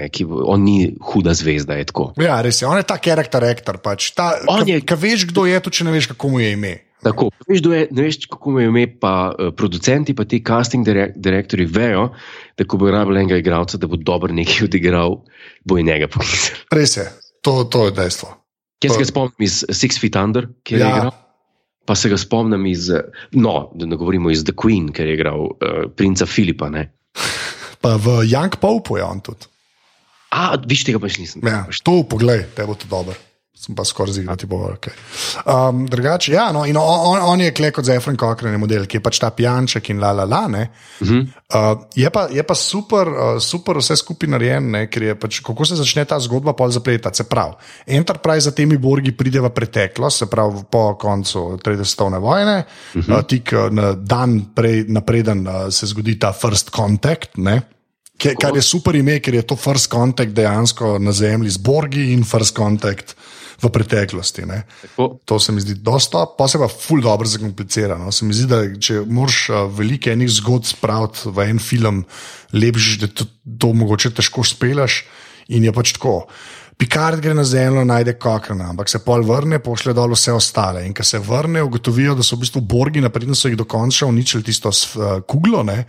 on 0.48 0.64
ni 0.64 0.88
huda 1.12 1.36
zvezda. 1.38 1.76
Ja, 2.18 2.40
res 2.42 2.58
je, 2.58 2.66
on 2.66 2.80
je 2.80 2.86
ta 2.88 2.96
karakter, 2.98 3.44
aktor. 3.46 3.78
Pač. 3.84 4.08
Kaj 4.16 4.98
veš, 4.98 5.28
kdo 5.30 5.44
je 5.46 5.60
to, 5.62 5.70
če 5.70 5.86
ne 5.86 5.92
veš, 5.94 6.08
kako 6.10 6.32
mu 6.32 6.40
je 6.42 6.56
ime. 6.56 6.72
Tako, 7.02 7.30
veš, 7.48 7.60
je, 7.66 7.86
ne 7.90 8.04
veš, 8.06 8.26
kako 8.30 8.60
je 8.60 8.68
ime, 8.70 8.84
pa 9.00 9.32
uh, 9.32 9.50
producenti, 9.56 10.14
pa 10.14 10.24
ti 10.24 10.42
casting 10.46 10.86
direktori 11.14 11.66
vejo, 11.66 12.12
da 12.58 12.64
ko 12.64 12.78
bo 12.78 12.90
rabil 12.94 13.18
enega 13.18 13.40
igralca, 13.42 13.78
da 13.78 13.90
bo 13.90 13.98
dobro 13.98 14.34
nekaj 14.34 14.68
odigral, 14.68 15.18
bo 15.66 15.78
in 15.78 15.90
njega 15.90 16.06
poklical. 16.12 16.62
Res 16.78 16.96
je, 16.96 17.08
to, 17.42 17.64
to 17.64 17.88
je 17.88 17.96
dejstvo. 17.98 18.30
Jaz 18.82 18.94
se 18.94 19.02
ga 19.02 19.06
spomnim 19.06 19.46
iz 19.46 19.64
Six 19.70 19.98
Feet 20.02 20.16
Under, 20.18 20.48
ki 20.62 20.74
je 20.74 20.82
ja. 20.82 20.92
igral. 20.94 21.12
Pa 21.86 21.94
se 21.98 22.10
ga 22.10 22.18
spomnim 22.18 22.66
iz, 22.70 22.86
no, 23.34 23.54
da 23.74 23.86
ne 23.86 23.98
govorimo 23.98 24.30
iz 24.30 24.44
The 24.46 24.54
Queen, 24.54 24.92
ker 24.94 25.10
je 25.10 25.18
igral 25.18 25.48
uh, 25.50 25.82
princa 25.98 26.26
Filipa. 26.26 26.70
Ne? 26.70 26.86
Pa 27.82 27.96
v 27.98 28.22
Young 28.30 28.58
Pope 28.62 29.00
je 29.00 29.06
on 29.06 29.22
tudi. 29.26 29.50
A, 30.32 30.54
viš 30.66 30.86
tega 30.86 31.02
pa 31.02 31.10
še 31.10 31.26
nisem. 31.26 31.42
Ja, 31.46 31.64
to 31.82 31.98
poglej, 32.08 32.46
te 32.54 32.66
bo 32.66 32.78
to 32.78 32.86
dobro 32.90 33.18
sem 33.62 33.76
pa 33.78 33.84
skoraj 33.84 34.16
zigrati 34.16 34.46
bo. 34.46 34.56
Okay. 34.74 34.94
Um, 35.46 35.84
drugače, 35.86 36.32
ja, 36.32 36.48
no, 36.52 36.64
on, 36.82 37.18
on 37.22 37.40
je 37.40 37.52
kle 37.54 37.70
kot 37.70 37.86
Zefren 37.86 38.16
Cochran 38.18 38.56
model, 38.58 38.88
ki 38.90 38.98
je 38.98 39.02
pač 39.04 39.20
ta 39.22 39.30
pijanček 39.30 39.92
in 39.92 40.00
la 40.02 40.10
la 40.16 40.24
la. 40.26 40.40
Uh 40.48 41.08
-huh. 41.08 41.20
uh, 41.54 41.84
je, 41.94 42.10
pa, 42.10 42.26
je 42.32 42.42
pa 42.42 42.54
super, 42.54 43.08
uh, 43.08 43.40
super 43.40 43.76
vse 43.78 43.96
skupaj 43.96 44.28
narejen, 44.28 44.88
ker 44.90 45.02
je 45.02 45.14
pač, 45.14 45.40
kako 45.40 45.64
se 45.64 45.76
začne 45.76 46.04
ta 46.04 46.18
zgodba 46.20 46.52
pol 46.52 46.70
zapletati. 46.70 47.16
Se 47.16 47.24
pravi, 47.24 47.54
Enterprise 47.86 48.40
za 48.40 48.50
temi 48.50 48.78
borgi 48.78 49.12
pride 49.12 49.40
v 49.40 49.50
preteklost, 49.50 50.18
se 50.18 50.26
pravi 50.26 50.64
po 50.70 50.94
koncu 50.94 51.58
Tretje 51.62 51.84
svetovne 51.84 52.18
vojne, 52.18 52.64
uh 52.94 53.02
-huh. 53.02 53.18
uh, 53.18 53.22
tik 53.22 53.52
uh, 53.52 53.70
na 53.70 53.92
dan 53.92 54.40
prej, 54.54 54.84
napreden 54.88 55.48
uh, 55.48 55.54
se 55.70 55.86
zgodi 55.86 56.18
ta 56.18 56.32
first 56.32 56.70
contact. 56.70 57.36
Ne? 57.36 57.62
Kar 58.40 58.54
je 58.54 58.62
super 58.62 58.94
ime, 58.96 59.20
ker 59.20 59.34
je 59.34 59.42
to 59.42 59.56
first 59.56 59.90
contact 59.90 60.30
dejansko 60.30 60.98
na 60.98 61.12
zemlji 61.12 61.50
z 61.50 61.56
Borgi 61.56 62.12
in 62.12 62.24
first 62.24 62.56
contact 62.56 63.14
v 63.62 63.70
preteklosti. 63.70 64.42
To 65.24 65.38
se 65.40 65.52
mi 65.52 65.60
zdi 65.60 65.74
dosta, 65.74 66.26
pa 66.38 66.48
se 66.48 66.58
pa 66.58 66.68
ful 66.68 67.02
dobro 67.02 67.28
zakomplicirano. 67.28 68.12
Se 68.12 68.24
mi 68.24 68.34
zdi, 68.34 68.48
da 68.50 68.62
če 68.66 69.02
moraš 69.06 69.42
uh, 69.50 69.66
velike 69.70 70.12
enih 70.12 70.30
zgodb 70.40 70.66
spraviti 70.66 71.30
v 71.30 71.46
en 71.52 71.62
film, 71.62 72.02
lepši, 72.52 72.98
da 73.04 73.12
to, 73.12 73.28
to 73.58 73.72
mogoče 73.76 74.14
težko 74.18 74.44
spelaš 74.46 75.04
in 75.52 75.64
je 75.64 75.72
pač 75.74 75.94
tako. 75.98 76.24
Pikard 76.82 77.20
gre 77.22 77.34
na 77.36 77.44
zemljo, 77.46 77.84
najde 77.86 78.16
kakrna, 78.18 78.70
ampak 78.72 78.88
se 78.90 78.98
pol 79.04 79.22
vrne, 79.22 79.60
pošlje 79.62 79.92
dol 79.94 80.16
vse 80.16 80.32
ostale. 80.34 80.82
In 80.88 80.94
ko 80.96 81.04
se 81.06 81.20
vrne, 81.22 81.62
ugotovijo, 81.62 82.16
da 82.18 82.26
so 82.26 82.34
v 82.34 82.42
bistvu 82.42 82.64
borgi, 82.66 83.02
napredno 83.04 83.36
so 83.38 83.50
jih 83.50 83.58
dokončno 83.60 84.08
uničili 84.10 84.42
tisto 84.42 84.72
uh, 84.72 85.20
kuglo, 85.28 85.62
ne? 85.62 85.84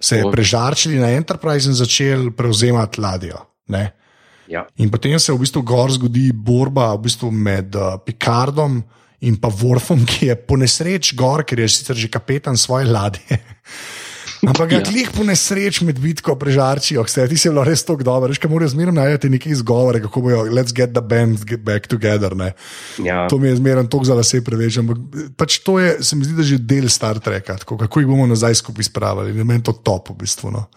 se 0.00 0.22
je 0.22 0.30
prežarčili 0.30 1.00
na 1.02 1.10
Enterprise 1.10 1.68
in 1.68 1.74
začeli 1.74 2.30
prevzemati 2.30 3.00
ladjo. 3.02 3.42
Ja. 4.48 4.64
In 4.80 4.88
potem 4.88 5.18
se 5.20 5.32
v 5.32 5.42
bistvu 5.42 5.62
gor 5.62 5.92
zgodi 5.92 6.30
borba 6.32 6.94
v 6.96 7.04
bistvu 7.04 7.30
med 7.30 7.76
uh, 7.76 7.98
Picardom 8.00 8.80
in 9.20 9.36
pa 9.36 9.50
Worfom, 9.52 10.04
ki 10.06 10.30
je 10.30 10.36
po 10.38 10.56
nesreč 10.56 11.12
gor, 11.18 11.44
ker 11.44 11.60
je 11.60 11.68
sicer 11.68 11.98
že 11.98 12.08
kapetan 12.08 12.56
svoje 12.56 12.88
ladje. 12.88 13.38
Ampak 14.46 14.70
ga 14.70 14.78
klih 14.86 15.08
ja. 15.08 15.12
po 15.14 15.24
nesreč 15.26 15.80
med 15.82 15.98
bitko 15.98 16.36
prežarčijo, 16.38 17.02
vse 17.06 17.26
ti 17.30 17.36
se 17.36 17.48
je 17.48 17.52
bilo 17.52 17.64
res 17.66 17.82
tako 17.86 18.06
dobro, 18.06 18.28
reš, 18.30 18.38
kaj 18.42 18.50
morajo 18.52 18.70
zmerno 18.74 18.94
najti 19.00 19.30
neki 19.32 19.50
izgovore, 19.50 20.00
kako 20.04 20.22
bojo, 20.28 20.44
let's 20.54 20.74
get 20.74 20.94
the 20.94 21.02
band 21.02 21.42
get 21.48 21.64
back 21.66 21.90
together. 21.90 22.36
Ja. 23.02 23.26
To 23.28 23.38
mi 23.38 23.48
je 23.48 23.56
zmerno 23.58 23.88
tok 23.90 24.06
za 24.06 24.14
lase 24.14 24.42
preveč, 24.44 24.78
ampak 24.78 25.00
pač 25.36 25.58
to 25.66 25.78
je, 25.82 25.96
se 26.04 26.16
mi 26.16 26.28
zdi, 26.28 26.36
da 26.38 26.46
je 26.46 26.54
že 26.54 26.60
del 26.62 26.88
Star 26.92 27.18
Treka, 27.18 27.58
tako, 27.64 27.80
kako 27.82 28.04
jih 28.04 28.10
bomo 28.10 28.28
nazaj 28.30 28.60
skupaj 28.62 28.86
spravili, 28.86 29.34
ne 29.34 29.44
meni 29.44 29.64
to 29.66 29.74
top 29.74 30.12
v 30.14 30.20
bistvu. 30.22 30.54
No. 30.54 30.68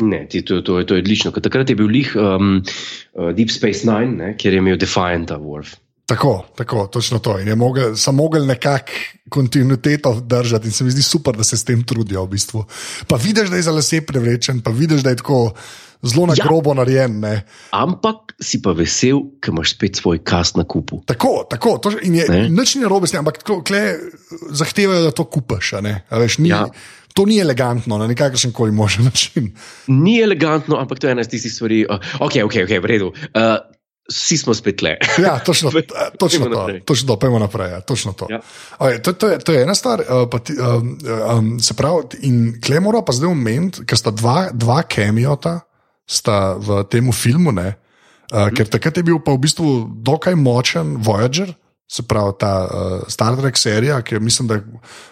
Ne, 0.00 0.24
ti, 0.30 0.40
to, 0.46 0.62
to, 0.64 0.80
to 0.88 0.96
je 0.96 1.04
odlično. 1.04 1.32
Takrat 1.36 1.68
je 1.68 1.76
bil 1.76 1.90
lih 1.92 2.14
um, 2.16 2.62
uh, 2.64 3.30
Deep 3.36 3.52
Space 3.52 3.84
Nine, 3.84 4.16
ne, 4.16 4.32
kjer 4.40 4.56
je 4.56 4.64
imel 4.64 4.80
Defiant 4.80 5.36
Worf. 5.36 5.76
Tako, 6.10 6.44
tako, 6.56 6.86
točno 6.86 7.18
to. 7.18 7.38
In 7.38 7.48
je 7.48 7.54
mogel, 7.54 7.96
samo 7.96 8.22
mogel 8.22 8.46
nekako 8.46 8.92
kontinuiteto 9.28 10.20
držati, 10.20 10.66
in 10.66 10.72
se 10.72 10.84
mi 10.84 10.90
zdi 10.90 11.02
super, 11.02 11.36
da 11.36 11.44
se 11.44 11.56
s 11.56 11.64
tem 11.64 11.84
trudijo. 11.86 12.24
V 12.24 12.28
bistvu. 12.28 12.64
Pa 13.06 13.16
vidiš, 13.16 13.48
da 13.48 13.56
je 13.56 13.62
za 13.62 13.72
lase 13.72 14.00
prevlečen, 14.06 14.60
pa 14.60 14.70
vidiš, 14.70 15.02
da 15.06 15.10
je 15.10 15.16
tako 15.16 15.52
zelo 16.02 16.26
na 16.26 16.34
ja. 16.36 16.44
grobo 16.44 16.74
narejen. 16.74 17.20
Ne. 17.20 17.44
Ampak 17.70 18.34
si 18.42 18.58
pa 18.62 18.74
vesel, 18.74 19.22
ker 19.40 19.54
imaš 19.54 19.76
spet 19.76 20.02
svoj 20.02 20.18
kast 20.24 20.58
na 20.58 20.64
kupu. 20.64 21.02
Tako, 21.06 21.44
tako. 21.50 21.78
To, 21.78 21.94
in 22.02 22.14
je 22.14 22.26
nič 22.50 22.74
ni 22.74 22.90
robe 22.90 23.06
s 23.06 23.14
tem, 23.14 23.22
ampak 23.22 23.38
tako, 23.44 23.62
kle, 23.62 23.94
zahtevajo, 24.50 25.06
da 25.06 25.14
to 25.14 25.30
kupaš. 25.30 25.76
Veš, 26.10 26.38
ni, 26.42 26.50
ja. 26.50 26.66
To 27.14 27.26
ni 27.26 27.38
elegantno 27.38 27.98
na 27.98 28.06
nekakršen 28.06 28.52
koli 28.52 28.72
možen 28.72 29.04
način. 29.04 29.52
Ni 29.86 30.20
elegantno, 30.22 30.76
ampak 30.76 30.98
to 30.98 31.06
je 31.06 31.12
ena 31.12 31.20
iz 31.20 31.28
tistih 31.28 31.52
stvari. 31.52 31.84
Uh, 31.86 31.98
ok, 32.20 32.42
ok, 32.44 32.54
ok, 32.66 32.78
v 32.82 32.86
redu. 32.86 33.12
Uh, 33.34 33.58
vsi 34.10 34.36
smo 34.38 34.54
spet 34.54 34.82
le. 34.82 34.96
Ja, 35.24 35.38
točno, 35.38 35.70
eh, 35.78 36.10
točno 36.18 36.46
to. 36.50 36.68
Točno 36.84 37.06
to, 37.06 37.18
pojmo 37.18 37.38
naprej. 37.38 37.70
Ja, 37.70 37.80
točno 37.80 38.12
to. 38.12 38.26
Ja. 38.30 38.40
Okay, 38.78 39.02
to, 39.02 39.12
to, 39.12 39.28
je, 39.28 39.38
to 39.38 39.52
je 39.52 39.62
ena 39.62 39.74
stvar. 39.74 40.00
Uh, 40.00 40.26
pa 40.30 40.38
ti, 40.38 40.54
um, 40.58 40.98
um, 41.38 41.60
se 41.60 41.74
pravi, 41.74 42.20
in 42.26 42.60
klej 42.64 42.80
mora 42.80 43.02
pa 43.06 43.14
zdaj 43.16 43.30
omeniti, 43.30 43.84
ker 43.86 43.98
sta 43.98 44.10
dva, 44.10 44.50
dva 44.52 44.82
kemiota 44.82 45.60
sta 46.10 46.58
v 46.58 46.82
tem 46.90 47.06
filmu, 47.14 47.54
ne, 47.54 47.74
uh, 48.32 48.50
ker 48.50 48.66
takrat 48.66 48.98
je 48.98 49.06
bil 49.06 49.20
pa 49.22 49.32
v 49.36 49.44
bistvu 49.46 49.86
dokaj 50.02 50.34
močen 50.34 50.96
Voyager. 50.98 51.54
Se 51.90 52.02
pravi, 52.06 52.34
ta 52.38 52.52
uh, 52.66 53.06
Star 53.10 53.34
Trek 53.38 53.58
serija, 53.58 54.02
ki 54.02 54.14
je, 54.14 54.20
mislim, 54.22 54.46
da 54.46 54.58
je 54.58 54.66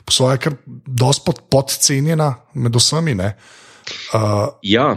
po 0.06 0.12
svoje 0.14 0.38
kar 0.38 0.54
dosti 0.86 1.22
pod, 1.26 1.40
podcenjena 1.50 2.34
med 2.54 2.76
vsemi. 2.76 3.14
ne. 3.18 3.32
Uh, 4.14 4.54
Ja, 4.62 4.94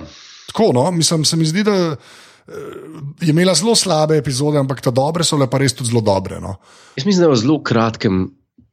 Tako, 0.52 0.72
no, 0.74 0.92
mislim, 0.92 1.26
se 1.26 1.38
mi 1.38 1.46
zdi, 1.46 1.64
da 1.64 1.72
eh, 1.72 1.96
je 3.22 3.30
imela 3.30 3.54
zelo 3.56 3.76
slabe 3.76 4.18
epizode, 4.18 4.60
ampak 4.60 4.82
ta 4.82 4.92
dobre 4.92 5.24
so 5.24 5.38
le 5.38 5.48
pa 5.48 5.58
res 5.62 5.74
tudi 5.74 5.90
zelo 5.90 6.02
dobre. 6.02 6.40
No. 6.42 6.58
jaz 6.96 7.06
mislim, 7.06 7.22
da 7.22 7.30
je 7.30 7.36
v 7.36 7.42
zelo 7.44 7.60
kratkem 7.64 8.22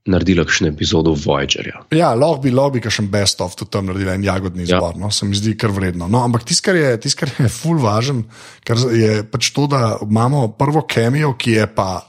naredila 0.08 0.44
kakšno 0.44 0.70
epizodo 0.72 1.12
Voyagerja. 1.12 1.82
Ja, 1.92 2.14
lahko 2.16 2.42
bi, 2.42 2.52
lahko 2.54 2.78
bi 2.78 2.82
kakšen 2.84 3.10
best 3.12 3.42
of 3.44 3.56
tudi 3.58 3.70
tam 3.76 3.88
naredila 3.90 4.14
en 4.16 4.24
jagodni 4.24 4.64
Ja. 4.64 4.76
izbor, 4.76 4.96
no, 4.96 5.10
se 5.10 5.26
mi 5.26 5.36
zdi 5.36 5.56
kar 5.56 5.70
vredno. 5.70 6.08
No, 6.08 6.22
ampak 6.24 6.46
tisto, 6.48 6.64
kar 6.70 6.76
je, 6.76 6.94
tis, 7.00 7.14
kar 7.14 7.30
je 7.38 7.48
ful 7.52 7.78
važen, 7.82 8.24
kar 8.64 8.80
je 8.92 9.22
pač 9.28 9.52
to, 9.52 9.66
da 9.66 9.98
imamo 10.02 10.48
prvo 10.58 10.86
kemijo, 10.88 11.34
ki 11.38 11.58
je 11.60 11.66
pa. 11.74 12.04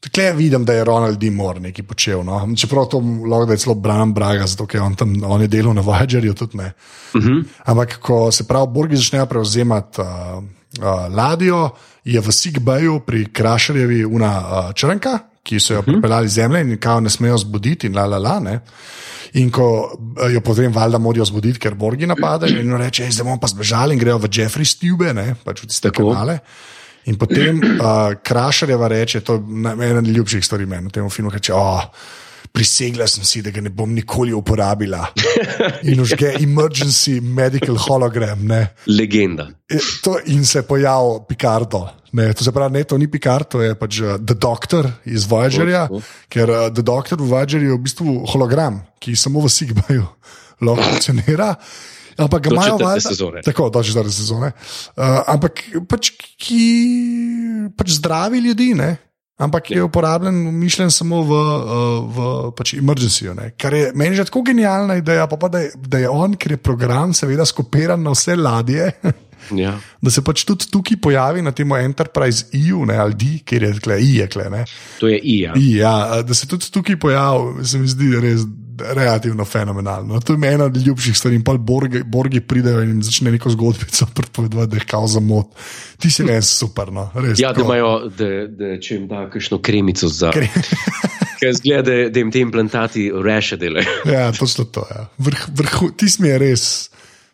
Tukaj 0.00 0.30
vidim, 0.32 0.64
da 0.64 0.72
je 0.72 0.84
Ronald 0.84 1.18
D. 1.20 1.28
Moore 1.30 1.60
nekaj 1.60 1.84
počel. 1.84 2.22
No? 2.24 2.38
Čeprav 2.56 2.86
to 2.88 3.02
lahko 3.04 3.46
da 3.46 3.52
je 3.52 3.60
celo 3.60 3.74
Bran 3.76 4.14
Braga, 4.16 4.46
zato 4.48 4.64
je 4.72 4.80
on 4.80 4.94
tam 4.96 5.12
on 5.22 5.42
je 5.44 5.48
delal 5.48 5.74
na 5.76 5.84
Voyagerju 5.84 6.34
tudi 6.34 6.56
ne. 6.56 6.72
Uh 7.14 7.20
-huh. 7.20 7.44
Ampak, 7.64 7.98
ko 8.00 8.32
se 8.32 8.46
pravi, 8.48 8.72
Borgi 8.72 8.96
začnejo 8.96 9.26
prevzemati 9.26 10.00
uh, 10.00 10.42
uh, 10.78 11.08
ladjo, 11.14 11.70
je 12.04 12.20
v 12.20 12.32
Sigbeju 12.32 13.00
pri 13.06 13.26
Krašerjevi 13.32 14.04
una 14.04 14.32
uh, 14.38 14.72
črnka, 14.74 15.18
ki 15.42 15.60
so 15.60 15.74
jo 15.74 15.82
pripeljali 15.82 16.28
z 16.28 16.32
zemlje 16.32 16.60
in 16.60 16.78
kao 16.80 17.00
ne 17.00 17.10
smejo 17.10 17.38
zbuditi, 17.38 17.86
in 17.86 17.96
la 17.96 18.06
la 18.06 18.18
la. 18.18 18.40
Ne? 18.40 18.60
In 19.32 19.50
ko 19.50 19.92
eh, 20.18 20.32
jo 20.34 20.40
potem, 20.40 20.72
valjda, 20.72 20.98
morajo 20.98 21.24
zbuditi, 21.24 21.58
ker 21.58 21.74
Borgi 21.74 22.06
napadajo, 22.06 22.60
in 22.60 22.74
reče, 22.76 23.04
"Ej, 23.04 23.12
zdaj 23.12 23.24
bomo 23.24 23.40
pa 23.40 23.46
zbežali 23.46 23.94
in 23.94 24.00
grejo 24.00 24.18
v 24.18 24.28
Jeffrey's 24.28 24.74
tube, 24.78 25.14
ne? 25.14 25.34
pač 25.44 25.62
v 25.62 25.66
tiste 25.66 25.90
kanale. 25.90 26.40
In 27.06 27.16
potem 27.16 27.58
uh, 27.58 28.14
Krašerjeva 28.22 28.88
reče, 28.88 29.20
to 29.20 29.34
je 29.34 29.40
na- 29.40 29.72
ena 29.72 30.00
najljubših 30.00 30.44
stvari 30.44 30.66
meni 30.66 30.88
v 30.88 30.92
tem 30.92 31.10
filmu, 31.10 31.30
reče, 31.30 31.52
oh, 31.54 31.84
prisegla 32.52 33.06
sem 33.06 33.24
si, 33.24 33.42
da 33.42 33.50
ga 33.50 33.60
ne 33.60 33.70
bom 33.70 33.90
nikoli 33.90 34.32
uporabila. 34.32 35.04
In 35.82 36.00
užge 36.00 36.34
emergency 36.40 37.20
medical 37.20 37.76
hologram. 37.78 38.42
Ne. 38.42 38.74
Legenda. 38.86 39.48
E, 39.68 39.78
To, 40.02 40.18
in 40.26 40.44
se 40.44 40.58
je 40.58 40.62
pojavil 40.64 41.24
Picardo. 41.28 41.86
Ne, 42.12 42.32
to 42.34 42.42
se 42.42 42.50
pravi, 42.50 42.72
ne, 42.72 42.84
to 42.84 42.98
ni 42.98 43.06
Picard, 43.06 43.46
to 43.46 43.60
je 43.62 43.74
pač 43.74 44.00
uh, 44.00 44.16
The 44.18 44.34
Doctor 44.34 44.88
iz 45.06 45.28
Voyagerja, 45.30 45.84
Tako. 45.86 46.00
ker 46.28 46.50
uh, 46.50 46.64
The 46.68 46.82
Doctor 46.82 47.20
v 47.20 47.28
Voyagerju 47.28 47.70
je 47.70 47.76
v 47.76 47.82
bistvu 47.82 48.14
hologram, 48.26 48.80
ki 48.98 49.14
samo 49.14 49.38
v 49.38 49.46
Sigmaju 49.48 50.08
lahko 50.66 50.82
funkcionira. 50.84 51.52
Ampak 52.18 52.42
ga 52.42 52.50
imajo 52.50 52.78
valjda- 52.78 53.06
sezone. 53.06 53.42
Tako, 53.46 53.70
do 53.70 53.78
četrte 53.80 54.10
sezone. 54.10 54.50
Uh, 54.98 55.22
ampak 55.24 55.62
pač, 55.86 56.10
ki 56.36 56.64
pač 57.72 57.94
zdravi 57.94 58.42
ljudi, 58.42 58.74
ne? 58.74 58.90
Ampak 59.40 59.70
je 59.72 59.82
uporabljen, 59.82 60.36
mišljen 60.58 60.90
samo 60.92 61.22
v, 61.24 61.32
uh, 61.32 62.04
v 62.04 62.28
pač 62.56 62.74
emergency. 62.78 63.30
Ne? 63.36 63.52
Kar 63.58 63.74
je 63.74 63.90
meni 63.96 64.18
že 64.18 64.28
tako 64.28 64.44
genialna 64.46 65.00
ideja, 65.00 65.26
pa, 65.30 65.40
pa 65.40 65.48
da, 65.48 65.64
je, 65.64 65.72
da 65.80 66.02
je 66.02 66.12
on, 66.12 66.36
ker 66.36 66.56
je 66.56 66.62
program, 66.62 67.14
seveda, 67.16 67.46
skopiran 67.48 68.02
na 68.02 68.14
vse 68.16 68.36
ladje. 68.36 68.92
Ja. 69.56 69.78
Da 70.00 70.12
se 70.12 70.22
pač 70.24 70.44
tudi 70.48 70.68
tukaj 70.72 70.96
pojavi 71.02 71.42
na 71.42 71.50
tem 71.52 71.72
Enterprise 71.76 72.46
EU, 72.56 72.84
ne, 72.88 72.94
ali 73.00 73.16
D, 73.18 73.30
kjer 73.44 73.66
je 73.66 73.70
tle, 73.82 73.96
I 74.00 74.14
je 74.20 74.26
tle. 74.32 74.46
Ne, 74.52 74.62
To 75.00 75.08
je 75.08 75.18
Ija. 75.18 75.52
I, 75.56 75.64
ja, 75.80 76.22
da 76.22 76.36
se 76.36 76.48
tudi 76.48 76.70
tukaj 76.72 76.96
pojavi, 77.00 77.64
se 77.66 77.80
mi 77.80 77.88
zdi 77.88 78.12
res 78.20 78.46
relativno 78.80 79.44
fenomenalno. 79.44 80.20
To 80.20 80.32
je 80.32 80.52
ena 80.52 80.64
od 80.64 80.76
ljubših 80.76 81.16
stvari. 81.18 81.36
In 81.36 81.44
pa 81.44 81.54
borgi, 81.54 82.02
borgi 82.02 82.40
pridejo 82.40 82.82
in 82.82 83.02
začne 83.02 83.32
neko 83.32 83.50
zgodbico 83.50 84.06
pripovedovati, 84.16 84.70
da 84.70 84.76
je 84.76 84.86
kao 84.86 85.06
za 85.06 85.20
mod. 85.20 85.46
Ti 85.98 86.10
si 86.10 86.26
res 86.26 86.50
super, 86.58 86.92
no, 86.92 87.10
res. 87.14 87.38
Ja, 87.40 87.48
da, 87.48 87.54
tako. 87.54 87.66
imajo, 87.66 88.08
da, 88.18 88.30
da 88.46 88.76
če 88.80 88.94
jim 88.94 89.08
da 89.08 89.26
kakšno 89.30 89.60
kremico 89.62 90.08
za. 90.08 90.32
Ker 91.40 91.54
zgleda, 91.56 91.90
da, 91.90 92.08
da 92.12 92.18
jim 92.20 92.30
te 92.30 92.40
implantati 92.40 93.10
reše 93.24 93.56
delajo. 93.56 94.00
Ja, 94.12 94.32
točno 94.32 94.64
to 94.64 94.86
je. 94.90 94.96
Ja. 94.96 95.06
Vrh, 95.18 95.46
vrhu, 95.56 95.90
ti 95.96 96.08
smo 96.08 96.38
res. 96.38 96.90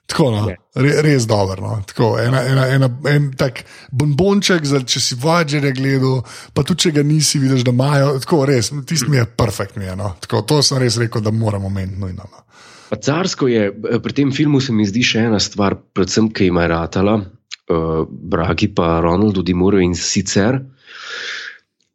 Tako, 0.07 0.31
no, 0.31 0.43
re, 0.75 0.91
res 1.03 1.27
dober. 1.27 1.61
No. 1.61 1.81
Tako, 1.87 2.13
ena, 2.23 2.45
ena, 2.47 2.67
ena, 2.71 2.89
en 3.11 3.31
tak 3.39 3.65
bonbonček, 3.91 4.67
za, 4.69 4.81
če 4.87 5.03
si 5.03 5.19
Voyagerja 5.19 5.75
gledal, 5.75 6.21
pa 6.55 6.63
tudi 6.67 6.87
če 6.87 6.93
ga 7.01 7.05
nisi, 7.07 7.41
vidiš, 7.43 7.65
da 7.67 7.75
imajo. 7.75 8.13
Tako, 8.23 8.45
res, 8.47 8.71
tisti 8.87 9.11
mi 9.11 9.19
je 9.19 9.27
perfekt. 9.27 9.79
Mi 9.81 9.89
je, 9.89 9.97
no. 9.99 10.13
tako, 10.23 10.45
to 10.47 10.61
sem 10.63 10.79
res 10.83 10.99
rekel, 11.03 11.25
da 11.27 11.35
moramo 11.35 11.73
meniti 11.73 11.99
nujno. 12.03 12.29
No. 12.31 12.45
Pa 12.87 13.01
Carsko 13.03 13.51
je, 13.51 13.67
pri 14.03 14.15
tem 14.15 14.31
filmu 14.35 14.61
se 14.63 14.73
mi 14.73 14.87
zdi 14.87 15.03
še 15.03 15.27
ena 15.27 15.41
stvar, 15.43 15.75
predvsem, 15.97 16.31
ki 16.31 16.53
ima 16.53 16.69
ratala, 16.71 17.19
uh, 17.19 18.05
Bragi 18.07 18.71
pa 18.75 19.01
Ronaldu 19.03 19.43
Dimuru 19.43 19.83
in 19.83 19.99
sicer 19.99 20.61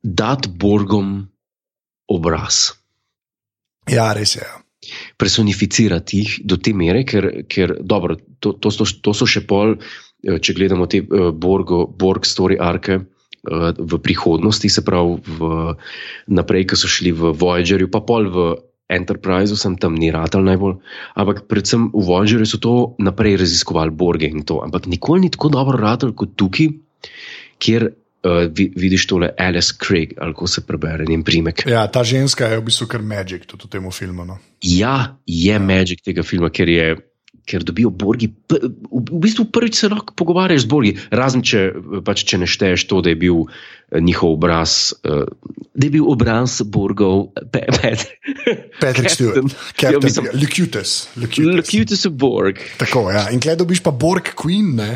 dati 0.03 0.51
Borgom 0.51 1.21
obraz. 2.11 2.73
Ja, 3.87 4.11
res 4.13 4.35
je. 4.35 4.43
ja. 4.43 4.60
Personificirati 5.17 6.21
jih 6.21 6.37
do 6.45 6.57
te 6.57 6.73
mere, 6.73 7.03
ker, 7.05 7.45
ker 7.49 7.77
dobro, 7.81 8.17
to, 8.39 8.53
to, 8.57 8.71
so, 8.73 8.87
to 9.01 9.13
so 9.13 9.27
še 9.29 9.45
pol, 9.47 9.75
eh, 10.25 10.39
če 10.41 10.55
gledamo 10.57 10.87
te 10.89 11.03
uh, 11.05 11.29
Borgo, 11.31 11.85
Borg 11.85 12.25
story 12.25 12.57
arke. 12.59 13.01
eh, 13.01 13.73
V 13.77 13.99
prihodnosti, 14.01 14.69
se 14.69 14.81
pravi, 14.85 15.21
v, 15.25 15.53
naprej, 16.33 16.67
ko 16.73 16.75
so 16.75 16.89
šli 16.89 17.13
v 17.13 17.33
Voyagerju, 17.33 17.89
pa 17.93 18.01
pol 18.01 18.29
v 18.29 18.49
Enterpriseu, 18.91 19.55
sem 19.55 19.77
tam 19.79 19.95
ni 19.95 20.11
ratal 20.11 20.43
najbolj, 20.43 20.81
ampak 21.15 21.45
predvsem 21.47 21.87
v 21.93 22.03
Voyagerju 22.03 22.45
so 22.45 22.59
to 22.59 22.73
naprej 22.99 23.39
raziskovali, 23.39 23.93
Borge 23.95 24.27
in 24.27 24.43
to. 24.43 24.59
Ampak 24.59 24.89
nikoli 24.91 25.25
ni 25.25 25.29
tako 25.31 25.53
dobro 25.53 25.79
ratal 25.79 26.11
kot 26.11 26.35
tukaj, 26.35 26.73
kjer 27.61 27.87
uh, 28.23 28.47
vi, 28.49 28.71
vidiš 28.75 29.07
tole 29.07 29.29
Alice 29.37 29.73
Craig, 29.77 30.13
ali 30.17 30.33
kako 30.33 30.47
se 30.47 30.61
prebere 30.67 31.05
njen 31.09 31.23
primek. 31.23 31.63
Ja, 31.67 31.87
ta 31.87 32.03
ženska 32.03 32.47
je 32.47 32.59
v 32.59 32.65
bistvu 32.69 32.87
kar 32.87 33.01
magic 33.01 33.45
tudi 33.45 33.65
v 33.67 33.69
tem 33.77 33.91
filmu. 33.91 34.25
No. 34.25 34.37
Ja, 34.61 35.17
je 35.25 35.59
magic 35.59 36.03
tega 36.05 36.23
filma, 36.23 36.49
ker, 36.53 36.69
je, 36.69 36.95
ker 37.49 37.63
dobijo 37.65 37.89
Borgi. 37.89 38.29
V, 38.51 39.19
bistvu 39.19 39.45
prvič 39.51 39.81
se 39.81 39.89
lahko 39.89 40.13
pogovarjaš 40.15 40.61
z 40.65 40.69
Borgi, 40.69 40.95
razen 41.11 41.41
če, 41.41 41.71
pač, 42.05 42.23
če 42.29 42.37
ne 42.43 42.47
šteješ 42.49 42.85
to, 42.87 43.01
da 43.01 43.09
je 43.13 43.17
bil 43.17 43.43
eh, 43.47 43.99
njihov 44.01 44.37
obraz, 44.37 44.93
eh, 45.01 45.25
da 45.73 45.87
je 45.87 45.91
bil 45.97 46.05
obraz 46.05 46.61
Borgov, 46.61 47.31
Pe- 47.51 47.67
Pet- 47.73 48.05
Patrick 48.81 49.11
Stewart, 49.11 49.49
Ja, 49.81 49.97
Captain 49.97 50.29
Lucutus. 50.37 51.09
Lucutus. 51.17 51.57
Lucutus 51.57 52.05
of 52.05 52.13
Borg. 52.13 52.61
Tako, 52.77 53.09
ja. 53.11 53.29
In 53.33 53.41
klej 53.41 53.57
dobiš 53.57 53.81
pa 53.81 53.91
Borg 53.91 54.35
Queen, 54.37 54.75
ne? 54.77 54.91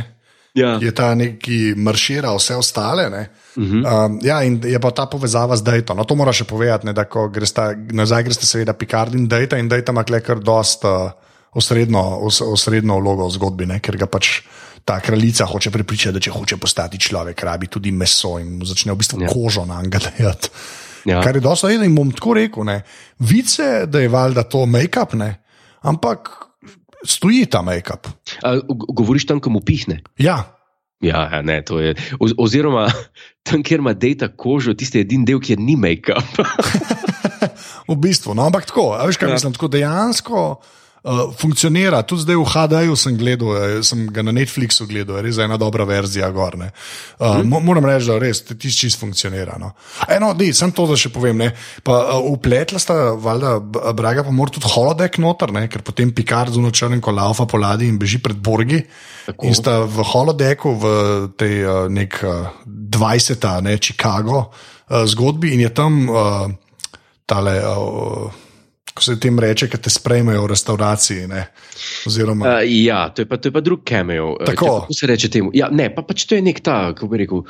Ja. 0.55 0.77
je 0.81 0.91
ta 0.95 1.15
neki 1.15 1.73
maršira 1.75 2.31
vse 2.35 2.55
ostale. 2.55 3.09
ne. 3.09 3.29
Uh 3.55 3.63
-huh. 3.63 4.05
Um, 4.05 4.19
ja, 4.23 4.43
in 4.43 4.61
je 4.63 4.79
pa 4.79 4.91
ta 4.91 5.05
povezava 5.05 5.55
z 5.55 5.63
Dayton. 5.63 5.97
No, 5.97 6.03
to 6.03 6.15
moraš 6.15 6.37
še 6.37 6.43
povedati, 6.43 6.85
ne, 6.85 6.93
da 6.93 7.03
ko 7.03 7.27
greš 7.29 7.49
nazaj, 7.91 8.23
greš 8.23 8.35
seveda 8.35 8.73
Picard 8.73 9.15
in 9.15 9.27
Dayton, 9.27 9.59
in 9.59 9.69
Dayton 9.69 9.95
ima 9.95 10.19
kar 10.19 10.39
dost 10.39 10.83
uh, 10.83 11.11
osrednjo, 11.53 12.19
os, 12.21 12.41
osrednjo 12.41 12.99
vlogo 12.99 13.27
v 13.27 13.31
zgodbi, 13.31 13.65
ne, 13.65 13.79
ker 13.79 13.97
ga 13.97 14.05
pač 14.05 14.41
ta 14.85 14.99
kraljica 14.99 15.45
hoče 15.45 15.71
prepričati, 15.71 16.13
da 16.13 16.19
če 16.19 16.31
hoče 16.31 16.57
postati 16.57 16.99
človek, 16.99 17.43
rabi 17.43 17.67
tudi 17.67 17.91
meso 17.91 18.39
in 18.39 18.61
začne 18.65 18.93
v 18.93 18.95
bistvu 18.95 19.21
Ja. 19.21 19.27
kožo 19.27 19.65
na 19.65 19.79
angalejati. 19.79 20.49
Ja. 21.05 21.21
Kar 21.21 21.35
je 21.35 21.41
dosto 21.41 21.69
eno 21.69 21.83
in 21.83 21.95
bom 21.95 22.11
tako 22.11 22.33
rekel, 22.33 22.63
ne, 22.63 22.81
vice, 23.19 23.85
da 23.85 23.99
je 23.99 24.09
valjda 24.09 24.43
to 24.43 24.65
make-up, 24.65 25.13
ne, 25.13 25.35
ampak 25.81 26.44
stoji 27.05 27.45
ta 27.45 27.61
make-up. 27.65 28.09
Govoriš 28.69 29.27
tam, 29.29 29.39
ko 29.39 29.53
mu 29.53 29.63
pihne. 29.65 30.01
Ja, 30.17 30.55
Ja, 31.03 31.27
ja, 31.27 31.41
ne, 31.43 31.59
to 31.61 31.79
je. 31.83 31.91
Oz, 32.19 32.31
oziroma, 32.39 32.87
tam, 33.47 33.63
kjer 33.63 33.83
ima 33.83 33.93
data 33.93 34.29
kožo, 34.31 34.73
tisti 34.73 35.03
edini 35.03 35.27
del, 35.27 35.41
kjer 35.43 35.59
ni 35.59 35.75
make-up. 35.75 36.39
V 37.89 37.97
bistvu, 38.01 38.33
no, 38.33 38.47
ampak 38.47 38.65
tako, 38.71 38.95
veš, 39.05 39.19
kaj 39.19 39.29
ja. 39.29 39.35
mislim, 39.35 39.53
tako 39.53 39.67
dejansko 39.75 40.39
uh, 41.05 41.33
funkcionira. 41.37 42.01
Tudi 42.01 42.25
zdaj 42.25 42.37
v 42.39 42.45
HD-ju 42.49 42.95
sem 42.97 43.17
gledal, 43.17 43.51
eh, 43.57 43.83
sem 43.85 44.05
ga 44.09 44.23
na 44.25 44.33
Netflixu 44.33 44.87
gledal, 44.89 45.19
je 45.19 45.29
res 45.29 45.39
ena 45.41 45.57
dobra 45.61 45.85
verzija 45.85 46.29
gorne. 46.33 46.71
Uh, 47.19 47.41
hmm. 47.41 47.65
Moram 47.65 47.85
reči, 47.85 48.09
da 48.09 48.17
res 48.21 48.41
tisti 48.45 48.85
čist 48.85 48.99
funkcionira. 48.99 49.59
No. 49.61 49.73
Eno, 50.09 50.33
dej, 50.37 50.53
sem 50.57 50.73
to, 50.75 50.87
da 50.89 50.97
še 50.97 51.11
povem. 51.13 51.37
Ne. 51.45 51.51
Pa 51.85 51.99
uh, 52.17 52.29
upletla 52.33 52.81
sta, 52.81 53.13
valjda, 53.21 53.57
Braga 53.95 54.25
pa 54.25 54.33
mora 54.33 54.53
tudi 54.55 54.69
holodek 54.71 55.19
noter, 55.21 55.53
ne, 55.55 55.67
ker 55.71 55.85
potem 55.85 56.13
Picard 56.15 56.53
z 56.55 56.61
nočrnim 56.63 57.03
kolaufa 57.03 57.45
po 57.49 57.61
ladji 57.61 57.89
in 57.91 57.99
beži 58.01 58.21
pred 58.23 58.39
Borgi. 58.39 58.81
Tako. 59.25 59.49
In 59.49 59.57
sta 59.57 59.81
v 59.89 60.05
holodeku 60.05 60.73
v 60.81 60.85
tej 61.37 61.55
uh, 61.65 61.85
nek 61.91 62.17
uh, 62.25 62.49
20. 62.65 63.45
ne, 63.65 63.77
Chicago 63.81 64.47
uh, 64.47 65.05
zgodbi 65.09 65.53
in 65.53 65.65
je 65.65 65.73
tam 65.75 66.01
uh, 66.09 66.49
tale. 67.29 67.59
Uh, 67.61 68.41
ko 68.95 69.03
se 69.03 69.17
tem 69.19 69.35
reče, 69.39 69.67
ki 69.67 69.77
te 69.77 69.91
sprejmejo 69.91 70.45
v 70.45 70.47
restauraciji. 70.47 71.27
Oziroma, 72.07 72.45
Uh, 72.47 72.63
ja, 72.65 73.09
to 73.09 73.21
je, 73.21 73.27
pa, 73.27 73.35
to 73.37 73.49
je 73.49 73.53
pa 73.53 73.59
drug 73.59 73.81
cameo. 73.83 74.37
eh, 74.39 74.45
Tako. 74.45 74.65
če- 74.65 74.81
Kako 74.81 74.93
se 74.93 75.07
reče 75.07 75.29
temu? 75.29 75.51
Ja, 75.53 75.67
ne, 75.69 75.89
pa 75.91 76.01
pač 76.01 76.23
to 76.25 76.35
je 76.35 76.41
nek 76.41 76.59
ta, 76.59 76.93
kako 76.93 77.07
bi 77.07 77.17
rekel. 77.17 77.43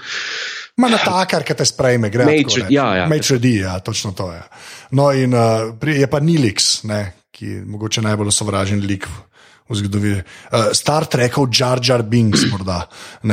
Ma 0.77 0.89
na 0.89 0.97
takar, 0.97 1.43
ki 1.43 1.53
te 1.53 1.65
sprejme, 1.65 2.09
gre 2.09 2.25
Major- 2.25 2.65
ja, 2.69 2.87
ja. 2.95 3.05
Major 3.07 3.37
D, 3.37 3.61
ja, 3.61 3.79
točno 3.79 4.11
to 4.11 4.31
je. 4.33 4.41
No, 4.91 5.11
in 5.11 5.33
uh, 5.33 5.69
je 5.79 6.07
pa 6.07 6.19
Nilix, 6.19 6.83
ne, 6.83 7.13
ki 7.31 7.45
je 7.45 7.61
mogoče 7.65 8.01
najbolj 8.01 8.31
sovražen 8.31 8.81
lik 8.81 9.05
v, 9.05 9.21
v 9.69 9.77
zgodovini. 9.79 10.21
Uh, 10.51 10.69
Star 10.77 11.07
Trekov 11.09 11.49
Jar 11.49 11.79
Jar 11.81 12.03
Binks, 12.05 12.45
morda. 12.51 12.85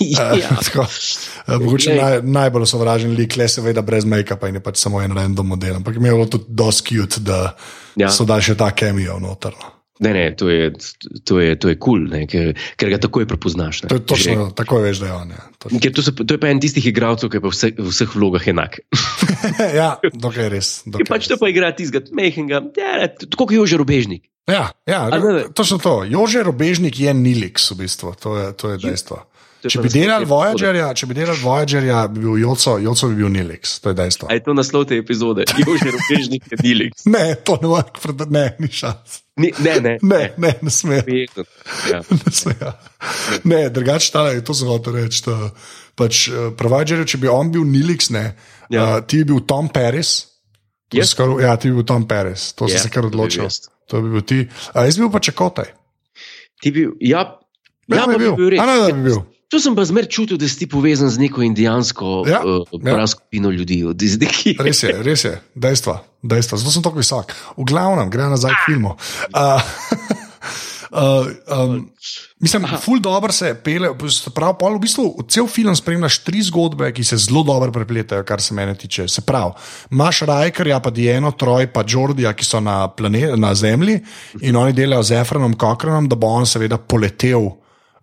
Ja. 0.00 0.30
Tako, 0.62 0.86
uh, 0.86 1.58
mogoče 1.60 1.94
naj, 1.98 2.18
najbolj 2.22 2.66
sovražen 2.70 3.14
lik, 3.18 3.36
le 3.36 3.48
seveda 3.50 3.82
brez 3.82 4.06
make-upa 4.08 4.48
in 4.50 4.60
je 4.60 4.64
pač 4.64 4.78
samo 4.82 5.02
en 5.02 5.14
random 5.16 5.54
model. 5.54 5.80
Ampak 5.80 5.98
mi 5.98 6.08
je 6.08 6.14
bilo 6.14 6.26
tudi 6.30 6.44
dosti 6.48 6.98
cute, 7.00 7.20
da 7.26 7.54
Ja. 7.96 8.08
so 8.10 8.24
dali 8.26 8.42
še 8.42 8.56
ta 8.58 8.72
cameo 8.74 9.20
noter. 9.22 9.54
no. 9.54 9.70
Ne, 10.02 10.10
ne, 10.10 10.22
to 10.34 10.48
je 10.50 10.72
to 11.22 11.38
je, 11.38 11.54
to 11.54 11.70
je 11.70 11.76
cool, 11.78 12.02
ne, 12.10 12.24
ker, 12.26 12.50
ker 12.74 12.90
ga 12.90 12.98
takoj 12.98 13.28
prepoznaš. 13.30 13.84
Ne. 13.84 13.88
To 13.92 14.00
je 14.00 14.02
točno, 14.02 14.48
tako 14.50 14.80
veš, 14.82 14.98
da 14.98 15.06
je 15.06 15.12
on. 15.14 15.30
Ja. 15.30 15.44
Točno. 15.62 15.78
Ker 15.78 15.92
to, 15.94 16.02
so, 16.02 16.10
to 16.18 16.34
je 16.34 16.40
pa 16.42 16.50
en 16.50 16.58
tistih 16.58 16.86
igralcev, 16.90 17.30
ki 17.30 17.38
je 17.38 17.42
pa 17.44 17.52
vse, 17.54 17.70
v 17.78 17.86
vseh 17.94 18.10
vlogah 18.18 18.48
enak. 18.50 18.80
ja, 19.78 19.92
dokaj 20.10 20.50
res. 20.50 20.72
Dokaj 20.90 21.06
pač 21.06 21.28
res. 21.28 21.30
to 21.30 21.38
pa 21.38 21.46
igra 21.52 21.70
tistega 21.78 22.10
mehkega, 22.10 22.64
ja, 22.74 23.06
tako 23.06 23.46
kot 23.46 23.54
je 23.54 23.70
že 23.70 23.78
robežnik. 23.78 24.26
Ja, 24.46 24.70
ja 24.84 25.00
A 25.04 25.16
ne, 25.16 25.32
ne. 25.32 25.44
točno 25.50 25.78
to. 25.78 26.04
Jože 26.04 26.42
Robežnik 26.42 26.92
je 26.94 27.08
Nilix, 27.10 27.70
v 27.70 27.78
bistvu, 27.78 28.12
to 28.14 28.36
je, 28.36 28.52
to 28.52 28.70
je 28.70 28.78
dejstvo. 28.78 29.16
To 29.16 29.22
je 29.62 29.70
Če 29.70 29.80
bi, 29.80 29.88
epizode. 29.88 30.28
Voyagerja, 30.28 30.92
če 30.92 31.06
bi 31.06 31.14
delali 31.14 31.40
Voyagerja, 31.40 32.02
bi 32.08 32.20
bil 32.20 32.36
Joco, 32.36 32.76
Joco 32.76 33.08
bi 33.08 33.16
bil 33.16 33.30
Nilix, 33.32 33.78
to 33.80 33.88
je 33.88 33.96
dejstvo. 33.96 34.28
A 34.28 34.36
je 34.36 34.42
to 34.44 34.52
naslov 34.52 34.84
te 34.84 34.98
epizode, 35.00 35.46
je 35.56 35.64
že 35.64 35.88
robežnik, 35.88 36.44
Dilix. 36.60 37.06
Ne, 37.08 37.32
to 37.40 37.56
ne 37.62 37.68
morem, 37.68 37.88
pred- 37.96 38.28
ne, 38.28 38.44
ni 38.58 38.68
šans. 38.68 39.22
Ni, 39.40 39.48
ne, 39.58 39.80
ne, 39.80 39.94
Ne, 40.04 40.22
ne, 40.36 40.52
ne 40.60 40.70
sme. 40.70 41.00
Verjetno, 41.00 41.48
Ja. 41.88 42.04
Ne, 42.04 42.28
sme, 42.28 42.52
ja. 42.60 42.76
ne 43.50 43.62
drugače 43.70 44.12
tale, 44.12 44.36
to 44.44 44.52
sem 44.52 44.68
hotel 44.68 45.00
reči. 45.00 45.24
to, 45.24 45.32
Pač, 45.96 46.28
uh, 46.28 46.52
Providerju, 46.52 47.08
če 47.08 47.18
bi 47.18 47.32
on 47.32 47.48
bil 47.48 47.64
Nilix, 47.64 48.12
ne, 48.12 48.36
Ja. 48.68 48.76
ja. 48.76 48.84
uh, 48.92 49.00
ti 49.00 49.24
bi 49.24 49.32
bil 49.32 49.40
Tom 49.48 49.72
Paris. 49.72 50.33
Si 50.92 51.06
Skar, 51.10 51.32
ja, 51.40 51.56
ti 51.56 51.70
bi 51.70 51.80
bil 51.80 51.86
Tom 51.88 52.04
Paris, 52.08 52.52
to 52.52 52.68
Ja, 52.68 52.74
yeah, 52.76 52.82
si 52.82 52.88
se 52.88 52.92
kar 52.92 53.06
bil 53.06 53.14
odločil. 53.14 53.48
To 53.90 54.02
bi 54.04 54.12
bil 54.14 54.22
ti. 54.26 54.42
A 54.74 54.84
jaz 54.86 54.98
bi 54.98 55.06
bil 55.06 55.12
pa 55.14 55.20
čakotaj. 55.24 55.72
Ti 56.62 56.70
bi, 56.70 56.88
ja, 57.00 57.24
Ja, 57.88 57.96
ja, 57.96 58.06
bi 58.08 58.18
bil. 58.18 58.36
bil 58.36 58.50
res. 58.54 58.60
A 58.60 58.66
ne, 58.68 58.76
da 58.80 58.92
bi 58.96 59.02
bil. 59.10 59.22
To 59.52 59.60
sem 59.60 59.74
pa 59.76 59.84
zmer 59.86 60.08
čutil, 60.10 60.38
da 60.40 60.48
si 60.48 60.66
povezan 60.66 61.10
z 61.12 61.20
neko 61.20 61.44
indijansko 61.44 62.24
Ja, 62.26 62.40
uh, 62.42 62.64
ja. 62.80 62.96
ja. 62.98 63.06
skupino 63.06 63.52
ljudi. 63.52 63.84
Res 64.58 64.82
je, 64.82 64.94
res 65.04 65.24
je, 65.24 65.34
dejstva, 65.54 66.00
dejstva. 66.24 66.58
Zato 66.58 66.72
sem 66.72 66.82
tako 66.82 66.98
visok. 66.98 67.34
V 67.60 67.66
glavnem, 67.68 68.08
gre 68.10 68.26
nazaj 68.32 68.50
k 68.50 68.72
filmu. 68.72 68.96
Uh, 69.30 69.60
uh, 70.94 71.26
um, 71.58 71.90
mislim, 72.40 72.66
ful 72.80 73.00
dobro 73.00 73.32
se 73.32 73.54
pele. 73.64 73.90
Prav, 74.34 74.54
pol 74.58 74.76
v 74.76 74.82
bistvu 74.86 75.06
cel 75.28 75.48
film 75.50 75.74
spremljaš 75.76 76.20
tri 76.24 76.42
zgodbe, 76.42 76.92
ki 76.94 77.04
se 77.04 77.18
zelo 77.26 77.42
dobro 77.42 77.72
prepletajo, 77.72 78.24
kar 78.24 78.42
se 78.42 78.54
mene 78.54 78.74
tiče. 78.78 79.08
Se 79.08 79.24
pravi, 79.26 79.52
imaš 79.92 80.20
Rajkerja, 80.30 80.80
pa 80.80 80.90
Dieno, 80.90 81.32
Troj, 81.32 81.66
pa 81.72 81.84
Jordija, 81.88 82.32
ki 82.32 82.46
so 82.46 82.60
na, 82.60 82.88
plane, 82.88 83.34
na 83.36 83.54
Zemlji 83.54 84.00
in 84.40 84.56
oni 84.56 84.72
delajo 84.72 85.02
z 85.02 85.20
Efranom 85.20 85.58
Kokrenom, 85.58 86.08
da 86.08 86.16
bo 86.16 86.32
on 86.32 86.46
seveda 86.46 86.78
poletel. 86.78 87.50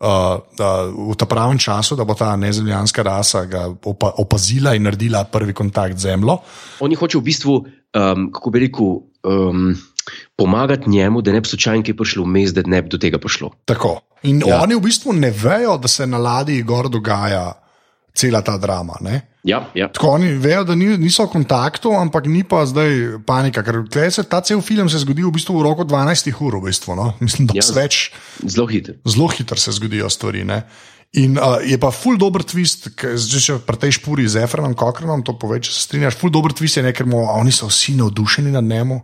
Uh, 0.02 0.42
uh, 0.58 1.12
v 1.14 1.14
ta 1.14 1.28
pravem 1.30 1.60
času, 1.62 1.94
da 1.94 2.02
bo 2.04 2.16
ta 2.18 2.34
nezemljanska 2.34 3.04
rasa 3.06 3.44
ga 3.46 3.68
opa 3.70 4.10
opazila 4.18 4.74
in 4.74 4.88
naredila 4.90 5.28
prvi 5.30 5.54
kontakt 5.54 6.00
z 6.02 6.10
Zemljo. 6.10 6.40
Oni 6.82 6.98
hočejo 6.98 7.22
v 7.22 7.28
bistvu, 7.30 7.54
um, 7.94 8.32
kako 8.34 8.50
bi 8.50 8.64
rekel, 8.66 8.96
um, 9.22 9.76
pomagati 10.36 10.90
njemu, 10.90 11.22
da 11.22 11.32
ne 11.32 11.42
bi 11.42 11.48
slučajno 11.48 11.84
kaj 11.84 11.96
prišlo 11.96 12.24
vmes, 12.24 12.54
da 12.54 12.62
ne 12.66 12.82
bi 12.82 12.90
do 12.90 12.98
tega 12.98 13.18
prišlo. 13.18 13.52
Tako. 13.66 14.00
In 14.24 14.42
Ja. 14.48 14.62
oni 14.62 14.76
v 14.76 14.82
bistvu 14.82 15.14
ne 15.14 15.32
vejo, 15.32 15.78
da 15.78 15.88
se 15.88 16.08
na 16.08 16.18
ladji 16.18 16.62
gor 16.64 16.90
dogaja 16.90 17.54
cela 18.14 18.42
ta 18.42 18.58
drama. 18.58 18.94
Ne? 19.02 19.22
Ja, 19.44 19.70
ja. 19.74 19.88
Tako 19.88 20.08
oni 20.10 20.34
vejo, 20.34 20.64
da 20.64 20.76
ni, 20.76 20.98
niso 20.98 21.26
v 21.26 21.32
kontaktu, 21.32 21.90
ampak 21.92 22.26
ni 22.26 22.44
pa 22.44 22.66
zdaj 22.66 22.92
panika. 23.26 23.64
Ker 23.64 23.80
se 24.12 24.24
ta 24.24 24.42
cel 24.42 24.62
film 24.62 24.90
se 24.90 25.00
zgodi 25.00 25.24
v 25.24 25.32
bistvu 25.32 25.58
v 25.58 25.64
roku 25.64 25.84
12 25.84 26.30
ur, 26.40 26.56
v 26.56 26.68
bistvu, 26.68 26.96
no? 26.96 27.14
mislim, 27.20 27.48
da 27.48 27.54
Ja. 27.56 27.66
več, 27.74 28.12
zelo 28.46 28.68
hitro. 28.68 28.94
zelo 29.06 29.28
hitro 29.28 29.58
se 29.58 29.72
zgodijo 29.72 30.10
stvari. 30.10 30.44
Ne? 30.44 30.64
In 31.14 31.36
uh, 31.36 31.58
je 31.60 31.76
pa 31.78 31.90
ful 31.92 32.16
dobr 32.18 32.44
twist, 32.44 32.88
zdaj 33.16 33.42
če 33.42 33.58
pri 33.60 33.78
tej 33.78 33.92
špuri 33.92 34.28
z 34.28 34.44
Efranom 34.46 34.72
Kokrenom 34.74 35.24
to 35.24 35.34
pove, 35.36 35.60
če 35.60 35.72
se 35.72 35.82
strinjaš. 35.82 36.16
Ful 36.16 36.30
dobr 36.30 36.54
twist 36.54 36.78
je, 36.78 36.84
ne, 36.84 36.94
ker 36.94 37.04
mu, 37.06 37.26
oni 37.26 37.52
so 37.52 37.68
vsi 37.68 37.98
navdušeni 37.98 38.52
nad 38.52 38.64
njemu, 38.64 39.02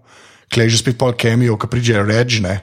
klej 0.53 0.69
že 0.69 0.77
spet 0.77 0.97
pol 0.97 1.13
kemijo, 1.13 1.57
ki 1.57 1.67
pride 1.67 2.03
Regne, 2.03 2.55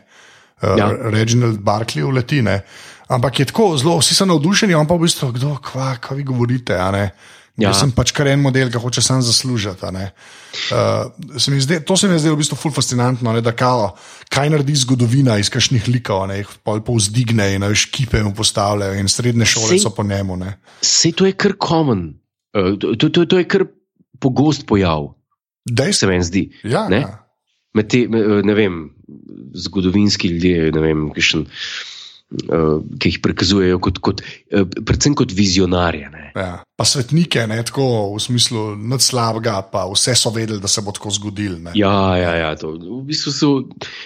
uh, 0.62 0.76
Ja. 0.76 0.76
ja. 0.76 1.10
Reginald 1.10 1.60
Barkley 1.60 2.02
uleti. 2.02 2.42
Ne. 2.42 2.62
Ampak 3.08 3.38
je 3.40 3.44
tako 3.44 3.76
zelo, 3.76 3.98
vsi 4.00 4.14
so 4.14 4.24
navdušeni, 4.24 4.74
on 4.74 4.86
pa 4.88 4.96
v 4.96 5.04
bistvu, 5.04 5.32
kdo, 5.36 5.58
kva, 5.60 5.96
kaj 6.00 6.16
vi 6.16 6.24
govorite. 6.24 6.72
Ja. 6.72 7.10
Jaz 7.54 7.84
sem 7.84 7.92
pač 7.94 8.10
kar 8.10 8.26
en 8.26 8.40
model, 8.42 8.66
ki 8.72 8.80
hoče 8.82 9.02
sam 9.04 9.20
zaslužiti. 9.22 9.86
Uh, 9.86 11.38
se 11.38 11.54
zdi, 11.60 11.78
to 11.86 11.96
se 11.96 12.08
mi 12.08 12.14
je 12.14 12.24
zdelo 12.24 12.34
v 12.34 12.42
bistvu 12.42 12.56
ful 12.56 12.72
fascinantno, 12.74 13.30
ne, 13.32 13.40
da 13.44 13.52
kao, 13.54 13.92
kaj 14.28 14.50
naredi 14.50 14.74
zgodovina 14.74 15.36
iz 15.38 15.50
kakšnih 15.50 15.86
likov, 15.88 16.26
ne, 16.32 16.40
jih 16.40 16.50
pol 16.66 16.80
povzdigne 16.82 17.52
in 17.54 17.62
veš, 17.62 17.84
kipe 17.94 18.22
mu 18.22 18.34
postavljajo 18.34 18.98
in 18.98 19.06
srednje 19.08 19.46
šole 19.46 19.76
Sej- 19.76 19.82
so 19.86 19.90
po 19.94 20.02
njemu. 20.02 20.36
Ne. 20.36 20.56
Vse 20.82 21.12
to 21.12 21.26
je 21.26 21.32
kar 21.38 21.54
common, 21.60 22.14
uh, 22.58 22.74
to, 22.78 22.94
to, 22.98 23.08
to, 23.08 23.26
to 23.26 23.38
je 23.38 23.46
kar 23.46 23.66
pogost 24.18 24.66
pojav, 24.66 25.12
se 25.12 25.74
Dejstvo, 25.74 26.08
meni 26.08 26.24
zdi. 26.24 26.50
ja, 26.64 26.88
ne? 26.88 26.96
ja. 27.06 27.23
Med 27.74 27.88
te, 27.90 28.04
me- 28.08 28.42
ne 28.46 28.54
vem, 28.54 28.74
zgodovinski 29.54 30.28
ljudje, 30.30 30.70
ne 30.74 30.80
vem, 30.80 31.08
kakšen, 31.14 31.44
uh, 32.50 32.78
ki 32.98 33.10
jih 33.10 33.18
prikazujejo 33.22 33.80
kot, 33.82 33.98
kot, 34.04 34.22
uh, 34.54 34.62
predvsem 34.86 35.14
kot 35.18 35.34
vizionarje. 35.34 36.06
Ne. 36.12 36.22
Ja. 36.34 36.62
Pa 36.74 36.86
svetnike, 36.86 37.44
ne, 37.50 37.60
tako 37.66 38.14
v 38.16 38.22
smislu 38.22 38.62
nič 38.78 39.08
slabega, 39.10 39.60
pa 39.70 39.84
vse 39.86 40.14
so 40.18 40.32
vedeli, 40.34 40.58
da 40.62 40.70
se 40.70 40.82
bo 40.82 40.94
tako 40.94 41.10
zgodilo. 41.14 41.58
ne. 41.60 41.74
Ja, 41.78 42.16
ja, 42.18 42.32
ja 42.36 42.50
to, 42.58 42.72
v 42.74 43.02
bistvu 43.06 43.30
so 43.34 43.50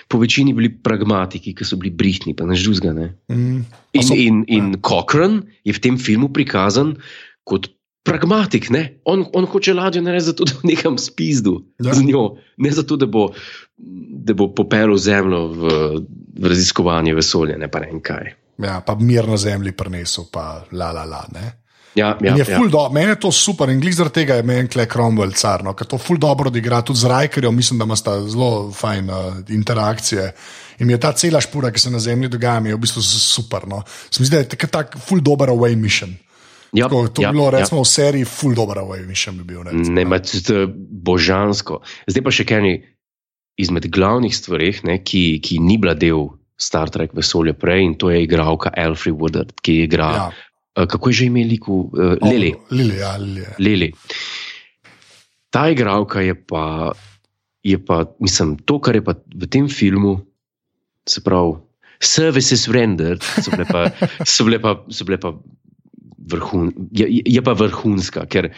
po 0.09 0.21
večini 0.21 0.53
bili 0.53 0.69
pragmatiki, 0.73 1.55
ki 1.57 1.65
so 1.65 1.77
bili 1.81 1.93
brihtni, 1.93 2.35
pa 2.37 2.45
naš 2.49 2.65
žuzga. 2.67 2.93
Ne. 2.93 3.15
Mm. 3.33 3.65
Pa 3.93 4.01
In, 4.01 4.05
so- 4.05 4.17
in, 4.17 4.45
in 4.49 4.77
Cochrane 4.81 5.45
je 5.65 5.73
v 5.73 5.81
tem 5.81 5.97
filmu 5.97 6.29
prikazan 6.29 6.97
kot 7.49 7.69
pragmatik. 8.09 8.71
Ne? 8.75 8.83
On, 9.05 9.25
on 9.35 9.47
hoče 9.47 9.75
ladjo 9.75 10.03
narediti 10.03 10.31
zato, 10.33 10.49
da 10.49 10.57
bo 10.57 10.69
nekam 10.69 10.99
spizdu 10.99 11.59
Ja. 11.85 11.95
z 11.95 12.05
njo, 12.09 12.25
ne 12.57 12.71
zato, 12.71 12.97
da 12.97 13.07
bo, 13.07 13.29
da 14.27 14.35
bo 14.35 14.51
popelil 14.55 14.97
zemljo 14.97 15.47
v, 15.47 15.79
v 16.39 16.53
raziskovanje 16.53 17.15
vesolja, 17.15 17.59
ne 17.59 17.71
pa 17.71 17.81
ne 17.85 17.93
vem 17.93 18.03
kaj. 18.03 18.35
Ja, 18.59 18.81
pa 18.83 18.97
mir 18.99 19.29
na 19.29 19.37
zemlji 19.39 19.73
prinesel, 19.73 20.27
pa 20.33 20.65
la 20.73 20.93
la 20.93 21.05
la. 21.07 21.25
Ne. 21.35 21.53
Ja, 21.95 22.19
ja, 22.23 22.35
je 22.37 22.45
ja. 22.49 22.61
do, 22.71 22.89
meni 22.95 23.11
je 23.11 23.21
to 23.21 23.31
super 23.33 23.71
in 23.71 23.81
zaradi 23.93 24.21
tega 24.21 24.35
je 24.39 24.43
meni 24.43 24.69
Klej 24.69 24.87
Cromwell 24.93 25.33
car, 25.35 25.65
no, 25.65 25.73
ker 25.75 25.87
to 25.87 25.99
ful 25.99 26.19
dobro 26.19 26.53
odigra, 26.53 26.83
tudi 26.83 27.01
z 27.01 27.11
Rajkerjem, 27.11 27.57
mislim, 27.57 27.79
da 27.79 27.89
ima 27.89 27.97
sta 27.97 28.21
zelo 28.29 28.71
fajn 28.73 29.11
uh, 29.11 29.35
interakcije. 29.49 30.33
In 30.79 30.87
mi 30.87 30.93
je 30.93 31.01
ta 31.01 31.13
cela 31.13 31.41
špura, 31.41 31.73
ki 31.75 31.81
se 31.81 31.91
na 31.91 31.99
zemlji 31.99 32.29
dogaja, 32.29 32.61
je 32.67 32.75
v 32.75 32.79
bistvu 32.79 33.03
super. 33.03 33.67
No. 33.67 33.83
Se 34.11 34.23
mi 34.23 34.27
zdi, 34.27 34.37
da 34.37 34.43
je 34.45 34.49
tak, 34.49 34.71
tak 34.71 34.99
ful 34.99 35.21
dober 35.21 35.51
away 35.51 35.77
mission. 35.77 36.15
Ja, 36.73 36.89
Tako, 36.89 37.09
to 37.09 37.23
ja, 37.23 37.31
bi 37.31 37.39
bilo, 37.39 37.49
ja. 37.49 37.61
recimo, 37.61 37.83
v 37.83 37.89
seriji 37.89 38.29
ful 38.29 38.55
dober 38.57 38.83
away 38.83 39.07
mission 39.09 39.39
bi 39.41 39.45
bil. 39.49 39.63
recimo. 39.65 39.95
Ne, 39.95 40.05
ma, 40.05 40.19
to 40.21 40.55
je 40.55 40.67
božansko. 41.09 41.81
Zdaj 42.11 42.25
pa 42.25 42.35
še 42.35 42.45
kaj 42.49 42.73
izmed 43.59 43.89
glavnih 43.91 44.35
stvari, 44.35 44.73
ne, 44.87 45.01
ki, 45.03 45.41
ki 45.43 45.59
ni 45.65 45.79
bila 45.81 45.97
del 45.99 46.29
Star 46.59 46.91
Trek 46.91 47.15
vesolja 47.15 47.55
prej, 47.55 47.85
in 47.87 47.95
to 47.99 48.11
je 48.11 48.23
igralka 48.27 48.71
Alfred 48.77 49.17
Woodard, 49.19 49.55
ki 49.63 49.85
igra. 49.87 50.11
Ja. 50.15 50.27
Ja. 50.79 50.87
Kako 50.87 51.11
je 51.11 51.15
že 51.15 51.25
ime 51.27 51.43
liku? 51.47 51.91
Uh, 51.91 52.19
Lili. 52.23 52.53
Lili, 52.71 52.99
ja, 52.99 53.17
Lili. 53.19 53.47
Lili. 53.59 53.89
Ta 55.51 55.69
igralka 55.71 56.23
je 56.23 56.35
pa, 56.35 56.93
je 57.63 57.79
pa, 57.79 58.05
mislim, 58.21 58.59
to, 58.63 58.79
kar 58.79 58.95
je 58.99 59.03
pa 59.03 59.17
v 59.17 59.49
tem 59.51 59.67
filmu, 59.71 60.19
se 61.09 61.23
pravi, 61.25 61.57
services 61.99 62.69
rendered, 62.71 63.23
so 63.23 63.51
bile 63.51 63.67
pa, 63.67 63.89
so 64.23 64.47
bile 64.47 64.61
pa, 64.63 64.77
so 64.91 65.07
bile 65.09 65.19
pa 65.19 65.33
vrhun, 66.31 66.73
je, 66.93 67.09
je 67.09 67.43
pa 67.45 67.55
vrhunska, 67.57 68.27
ker, 68.31 68.51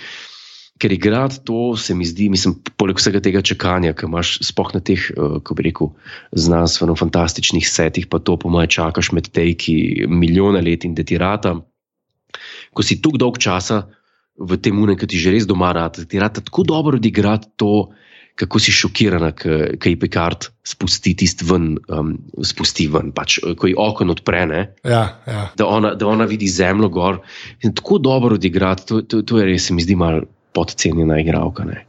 ker 0.81 0.93
igrati 0.93 1.41
to 1.47 1.77
se 1.77 1.95
mi 1.95 2.05
zdi, 2.09 2.29
mislim, 2.33 2.59
poleg 2.81 3.01
vsega 3.01 3.23
tega 3.25 3.43
čakanja, 3.47 3.95
ki 3.97 4.09
imaš 4.09 4.37
spoh 4.51 4.75
na 4.75 4.83
teh, 4.85 5.09
kako 5.15 5.57
bi 5.59 5.69
rekel, 5.71 5.95
znanstveno-fantastičnih 6.33 7.67
setih, 7.69 8.11
pa 8.11 8.19
to 8.19 8.39
po 8.41 8.53
mojem 8.53 8.73
čakaš 8.81 9.13
med 9.17 9.33
tejki 9.33 10.07
milijone 10.09 10.63
let 10.65 10.89
in 10.89 10.95
da 10.99 11.07
ti 11.07 11.19
rata 11.21 11.59
ko 12.75 12.83
si 12.83 13.01
tako 13.03 13.19
dolg 13.19 13.39
časa 13.39 13.91
v 14.41 14.57
tem 14.57 14.77
unem, 14.79 14.97
ki 14.97 15.07
ti 15.11 15.21
že 15.21 15.35
res 15.35 15.45
doma 15.45 15.73
rata, 15.75 16.07
ti 16.07 16.17
rata 16.17 16.41
tako 16.41 16.65
dobro 16.65 16.97
odigrati 16.97 17.51
to, 17.61 17.93
kako 18.41 18.61
si 18.63 18.73
šokirana, 18.73 19.31
ko 19.37 19.91
je 19.91 19.99
Pekard 20.01 20.49
spusti 20.65 21.13
tisti 21.19 21.45
ven, 21.45 21.75
um, 21.93 22.15
spusti 22.47 22.87
ven, 22.89 23.13
pač, 23.17 23.37
ko 23.59 23.69
je 23.69 23.77
okno 23.77 24.17
odpre, 24.17 24.45
ne, 24.49 24.63
Ja, 24.85 25.03
ja. 25.27 25.45
da, 25.57 25.67
ona, 25.67 25.95
da 25.95 26.09
ona 26.09 26.25
vidi 26.31 26.49
zemljo 26.49 26.89
gor. 26.89 27.21
In 27.63 27.75
tako 27.77 27.99
dobro 27.99 28.41
odigrati, 28.41 28.87
to, 28.89 29.03
to, 29.03 29.23
to 29.23 29.41
je 29.41 29.49
res, 29.53 29.71
mi 29.77 29.85
zdi, 29.85 29.97
malo 29.99 30.25
podcenjena 30.57 31.21
igralka. 31.21 31.65
Ne. 31.69 31.85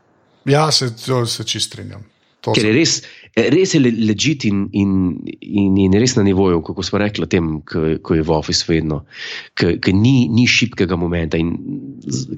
ja 0.45 0.67
se, 0.71 0.91
to 1.05 1.25
se 1.25 1.43
čist 1.47 1.71
strinjam. 1.71 2.10
To 2.41 2.55
Ker 2.57 2.65
je 2.65 2.73
res, 2.73 2.95
res 3.37 3.75
je 3.75 3.79
le- 3.79 3.93
legit 4.07 4.47
in, 4.49 4.63
in, 4.73 4.93
in, 5.41 5.75
in 5.77 5.93
res 5.93 6.15
na 6.17 6.23
nivoju, 6.25 6.63
kako 6.65 6.81
smo 6.83 6.97
rekli, 6.97 7.27
tem, 7.29 7.59
ko, 7.61 8.15
je 8.17 8.23
v 8.25 8.31
Office 8.33 8.65
vedno, 8.65 9.03
ki 9.53 9.93
ni, 9.93 10.25
ni 10.27 10.47
šibkega 10.49 10.97
momenta. 10.97 11.37
In 11.37 11.51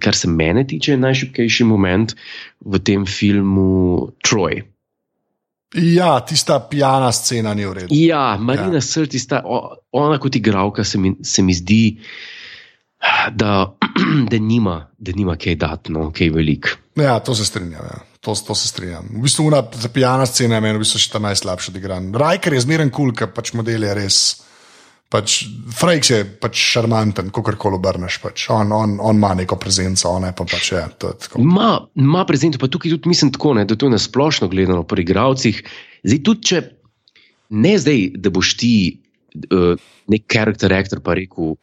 kar 0.03 0.11
se 0.15 0.27
mene 0.27 0.65
tiče, 0.67 0.91
je 0.91 0.99
najšibkejši 0.99 1.63
moment 1.63 2.11
v 2.59 2.83
tem 2.83 3.05
filmu 3.07 4.11
Troy. 4.19 4.59
Ja, 5.73 6.19
tista 6.21 6.59
pijana 6.59 7.07
scena 7.11 7.53
ni 7.57 7.63
v 7.65 7.73
redu. 7.73 7.95
Ja, 7.97 8.35
Marina 8.37 8.77
ja. 8.77 8.81
Srti, 8.83 9.17
sta, 9.19 9.39
o- 9.45 9.71
ona 9.91 10.19
kot 10.19 10.35
igralka 10.35 10.83
se 10.83 10.99
mi, 10.99 11.15
se 11.23 11.41
mi 11.41 11.53
zdi, 11.53 11.83
da, 13.31 13.71
da, 14.31 14.37
nima, 14.39 14.75
da 14.99 15.15
nima 15.15 15.33
kaj 15.35 15.55
dati, 15.55 15.95
no, 15.95 16.11
kaj 16.11 16.29
velik. 16.29 16.75
Ja, 16.99 17.17
to 17.19 17.33
se 17.35 17.45
strinjam. 17.45 17.87
Ja. 17.87 18.03
To, 18.24 18.32
to 18.36 18.55
se 18.55 18.69
strinjam. 18.71 19.09
V 19.11 19.26
bistvu 19.26 19.45
una 19.49 19.59
za 19.76 19.89
pijana 19.91 20.26
scena 20.26 20.55
je 20.55 20.63
meni 20.63 20.80
v 20.80 20.86
bistvu 20.86 21.01
še 21.03 21.11
ta 21.11 21.19
najslabša 21.24 21.74
odigran. 21.74 22.13
Rajker 22.15 22.55
je 22.55 22.63
zmeren 22.63 22.91
kul, 22.91 23.11
cool, 23.11 23.17
ker 23.19 23.34
pač 23.36 23.51
model 23.57 23.84
je 23.84 23.95
res. 23.97 24.19
Pač, 25.11 25.43
Frejks 25.78 26.09
je 26.09 26.19
pač 26.41 26.57
šarmanten, 26.71 27.30
kako 27.36 27.53
koli 27.59 27.78
obrneš. 27.78 28.17
Pač. 28.24 28.47
On, 28.55 28.71
on, 28.71 28.95
on 29.03 29.19
ima 29.19 29.34
neko 29.38 29.59
prezenco, 29.61 30.07
ona 30.09 30.32
pa 30.34 30.47
pač. 30.47 30.71
To 31.03 31.11
je 31.11 31.19
tako. 31.26 31.43
Ma, 31.43 31.76
ma 31.99 32.24
prezent, 32.30 32.57
pa 32.61 32.71
tukaj 32.71 32.95
tudi 32.95 33.11
mislim 33.11 33.34
tako, 33.36 33.53
ne, 33.59 33.67
da 33.67 33.76
to 33.76 33.91
je 33.91 33.97
nasplošno 33.97 34.47
gledano 34.49 34.88
pri 34.88 35.03
igravcih. 35.03 35.59
Zdaj, 36.07 36.24
tudi 36.24 36.49
če 36.49 36.63
ne 37.53 37.76
zdaj, 37.78 38.07
da 38.24 38.32
boš 38.34 38.55
ti 38.57 38.74
uh, 39.51 39.76
nek 40.09 40.26
karakter 40.32 40.74
aktor 40.74 41.03
pa 41.03 41.17
rekel, 41.19 41.57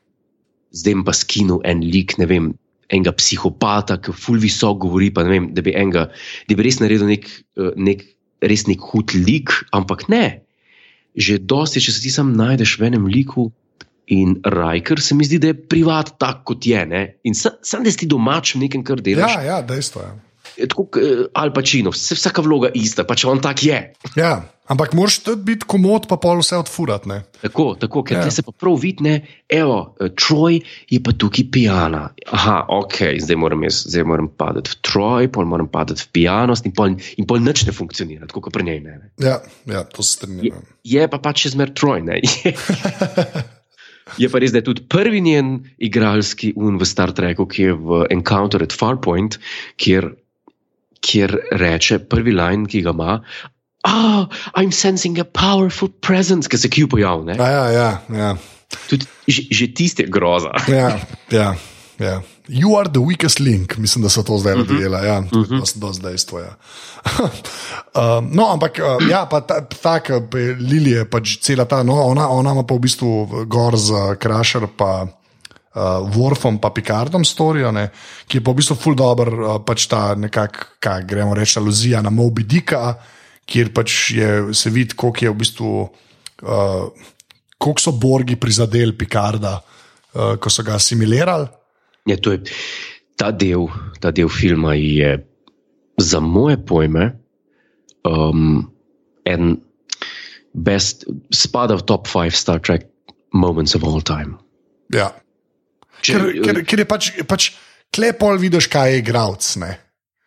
zdaj 0.77 1.01
pa 1.07 1.17
skinu 1.17 1.61
en 1.65 1.83
lik, 1.83 2.19
ne 2.21 2.29
vem. 2.31 2.53
Enega 2.91 3.13
psihopata, 3.15 4.01
ki 4.03 4.15
ful 4.17 4.41
visok 4.43 4.81
govori, 4.83 5.11
pa 5.15 5.23
ne 5.27 5.35
vem, 5.35 5.51
da 5.55 5.63
bi, 5.63 5.75
enega, 5.79 6.09
da 6.49 6.57
bi 6.59 6.67
res 6.67 6.81
naredil 6.83 7.07
nek, 7.11 7.29
eh, 7.61 7.75
nek, 7.79 8.03
res 8.43 8.67
nek 8.67 8.83
hud 8.93 9.15
lik, 9.15 9.55
ampak 9.77 10.09
ne. 10.11 10.41
Že 11.19 11.41
dosti, 11.51 11.83
če 11.83 11.95
se 11.95 12.03
ti 12.03 12.11
sam 12.15 12.35
najdeš 12.39 12.79
v 12.81 12.91
enem 12.91 13.07
liku 13.11 13.51
in 14.11 14.41
Rajker, 14.43 14.99
se 14.99 15.15
mi 15.15 15.27
zdi, 15.27 15.39
da 15.39 15.53
je 15.53 15.61
privat 15.71 16.17
tak, 16.19 16.43
kot 16.51 16.67
je. 16.67 16.83
Ne? 16.87 17.05
In 17.23 17.39
sam, 17.39 17.59
sam 17.63 17.87
da 17.87 17.95
si 17.95 18.11
domač 18.11 18.57
v 18.57 18.67
nekem, 18.67 18.83
kar 18.87 18.99
delaš. 18.99 19.39
Ja, 19.39 19.47
ja, 19.47 19.61
dejstvo 19.63 20.03
je. 20.03 20.11
Je 20.11 20.30
Tako 20.57 20.87
kot 20.91 21.03
Al 21.35 21.53
Pacino, 21.55 21.91
vse, 21.95 22.15
vsaka 22.19 22.43
vloga 22.43 22.71
ista, 22.75 23.05
pač 23.05 23.25
on 23.25 23.41
tak 23.41 23.63
je. 23.65 23.79
Ja, 24.17 24.33
ampak 24.71 24.93
moraš 24.95 25.21
biti 25.41 25.67
komod, 25.69 26.07
pa 26.11 26.17
pol 26.17 26.41
vse 26.43 26.59
odfurati. 26.61 27.09
ne. 27.09 27.19
Tako, 27.43 27.75
tako 27.81 28.03
ker 28.05 28.19
Ja. 28.19 28.25
ja. 28.27 28.31
se 28.31 28.43
pa 28.43 28.53
prav 28.53 28.77
vidne, 28.83 29.15
evo, 29.49 29.95
eh, 30.01 30.11
Troj 30.15 30.61
je 30.91 31.01
pa 31.03 31.13
tukaj 31.13 31.47
pijana. 31.53 32.03
Aha, 32.31 32.67
ok, 32.69 32.95
zdaj 33.21 33.37
moram, 33.37 33.63
jaz, 33.65 33.85
zdaj 33.89 34.05
moram 34.05 34.29
padati 34.29 34.71
v 34.71 34.81
Troj, 34.83 35.29
pol 35.33 35.45
moram 35.47 35.69
padati 35.69 36.03
v 36.03 36.09
pijanost 36.13 36.67
in 36.67 36.73
pol, 36.73 36.95
in 37.17 37.27
pol 37.27 37.41
nič 37.41 37.67
ne 37.67 37.73
funkcionira, 37.73 38.27
tako 38.27 38.41
kot 38.49 38.53
pri 38.53 38.65
njej. 38.69 38.81
Ne, 38.81 38.99
ne. 38.99 39.11
Ja, 39.19 39.41
ja, 39.67 39.85
to 39.85 40.03
se 40.03 40.11
Je, 40.11 40.17
strinjam. 40.17 40.63
je 40.85 41.09
pa 41.09 41.19
pač 41.19 41.47
še 41.47 41.55
zmer 41.57 41.73
Troj. 41.73 42.03
Je 44.19 44.27
pa 44.27 44.41
res, 44.43 44.51
da 44.51 44.59
je 44.59 44.67
tudi 44.67 44.83
prvi 44.91 45.21
njen 45.23 45.51
igralski 45.79 46.53
un 46.59 46.81
v 46.81 46.87
Star 46.89 47.13
Treku, 47.15 47.47
ki 47.47 47.63
je 47.63 47.75
v 47.79 48.01
Encounter 48.11 48.65
at 48.65 48.75
Farpoint, 48.75 49.37
kjer, 49.79 50.09
kjer 51.01 51.37
reče 51.53 51.99
prvi 52.11 52.35
line, 52.37 52.69
ki 52.69 52.83
ga 52.87 52.95
ima. 52.97 53.21
Ah, 53.89 54.29
I'm 54.55 54.73
sensing 54.73 55.19
a 55.19 55.25
powerful 55.25 55.89
presence, 55.89 56.49
ki 56.49 56.59
se 56.59 56.69
kju 56.69 56.89
pojavlja. 56.89 57.35
Ja, 57.41 57.69
ja, 57.73 57.91
ja. 58.13 58.35
Tudi 58.91 59.07
že, 59.27 59.49
že 59.51 59.73
tiste 59.75 60.05
groza. 60.07 60.53
ja, 60.69 61.01
ja, 61.31 61.55
ja. 61.99 62.21
You 62.51 62.75
are 62.75 62.91
the 62.91 62.99
weakest 62.99 63.39
link, 63.39 63.79
mislim, 63.79 64.03
da 64.03 64.09
so 64.09 64.23
to 64.27 64.39
zdaj 64.39 64.55
razdelili. 64.55 65.07
Ja, 65.07 65.23
to 65.31 65.39
je 65.39 65.61
dosti- 65.61 65.79
dosti 65.79 66.03
dejstvo. 66.03 66.39
Ja. 66.41 66.53
um, 68.19 68.31
no, 68.35 68.51
ampak 68.53 68.81
uh, 68.83 69.09
ja, 69.11 69.27
pa 69.31 69.41
ta, 69.41 69.61
tak, 69.61 70.11
Lilija 70.59 71.05
je 71.05 71.11
pač 71.11 71.39
cela 71.39 71.65
ta, 71.65 71.83
no, 71.83 71.95
ona, 71.95 72.29
ona 72.29 72.53
ima 72.53 72.67
pa 72.67 72.75
v 72.75 72.83
bistvu 72.85 73.45
gor 73.47 73.79
z 73.79 74.19
Crusher, 74.23 74.67
pa 74.67 75.07
uh, 75.75 76.09
Worfom, 76.17 76.59
pa 76.61 76.73
Picardom 76.75 77.25
storijo, 77.25 77.73
ne, 77.73 77.89
ki 78.27 78.39
je 78.39 78.45
pa 78.45 78.53
v 78.53 78.61
bistvu 78.61 78.77
full 78.79 78.99
dobro, 78.99 79.39
uh, 79.45 79.63
pač 79.67 79.87
ta 79.91 80.15
nekak, 80.19 80.77
kaj 80.83 81.07
gremo 81.09 81.35
reči, 81.37 81.59
aluzija 81.61 82.03
na 82.03 82.13
Moby 82.15 82.47
Dicka, 82.49 82.95
kjer 83.47 83.73
pač 83.75 83.97
je, 84.17 84.31
se 84.55 84.71
vidi, 84.71 84.97
koliko 84.99 85.27
je 85.27 85.33
v 85.33 85.41
bistvu. 85.45 85.73
Uh, 86.41 87.17
Kako 87.61 87.77
so 87.77 87.93
Borgi 87.93 88.39
prizadeli 88.41 88.95
Picarda, 88.97 89.59
uh, 89.61 90.39
ko 90.41 90.49
so 90.49 90.65
ga 90.65 90.79
asimilirali? 90.81 91.45
Ja, 92.09 92.17
to 92.17 92.33
je, 92.33 92.41
ta, 93.21 93.29
del, 93.37 93.67
ta 94.01 94.09
del 94.17 94.31
filma 94.33 94.73
je 94.81 95.19
za 96.01 96.21
moje 96.25 96.57
pojme 96.65 97.11
um, 98.09 98.71
en 99.29 99.61
best, 100.57 101.05
spada 101.29 101.77
v 101.77 101.85
top 101.85 102.09
5 102.09 102.33
Star 102.33 102.61
Trek 102.65 102.89
moments 103.33 103.77
of 103.77 103.85
all 103.85 104.01
time. 104.01 104.41
Ja. 104.89 105.13
Če, 106.01 106.13
Ker, 106.13 106.23
ker, 106.45 106.61
ker 106.65 106.79
je 106.83 106.87
pač, 106.89 107.11
pač 107.29 107.51
klepol 107.95 108.39
vidiš, 108.41 108.67
kaj 108.73 108.93
je 108.93 108.99
igralec. 109.03 109.45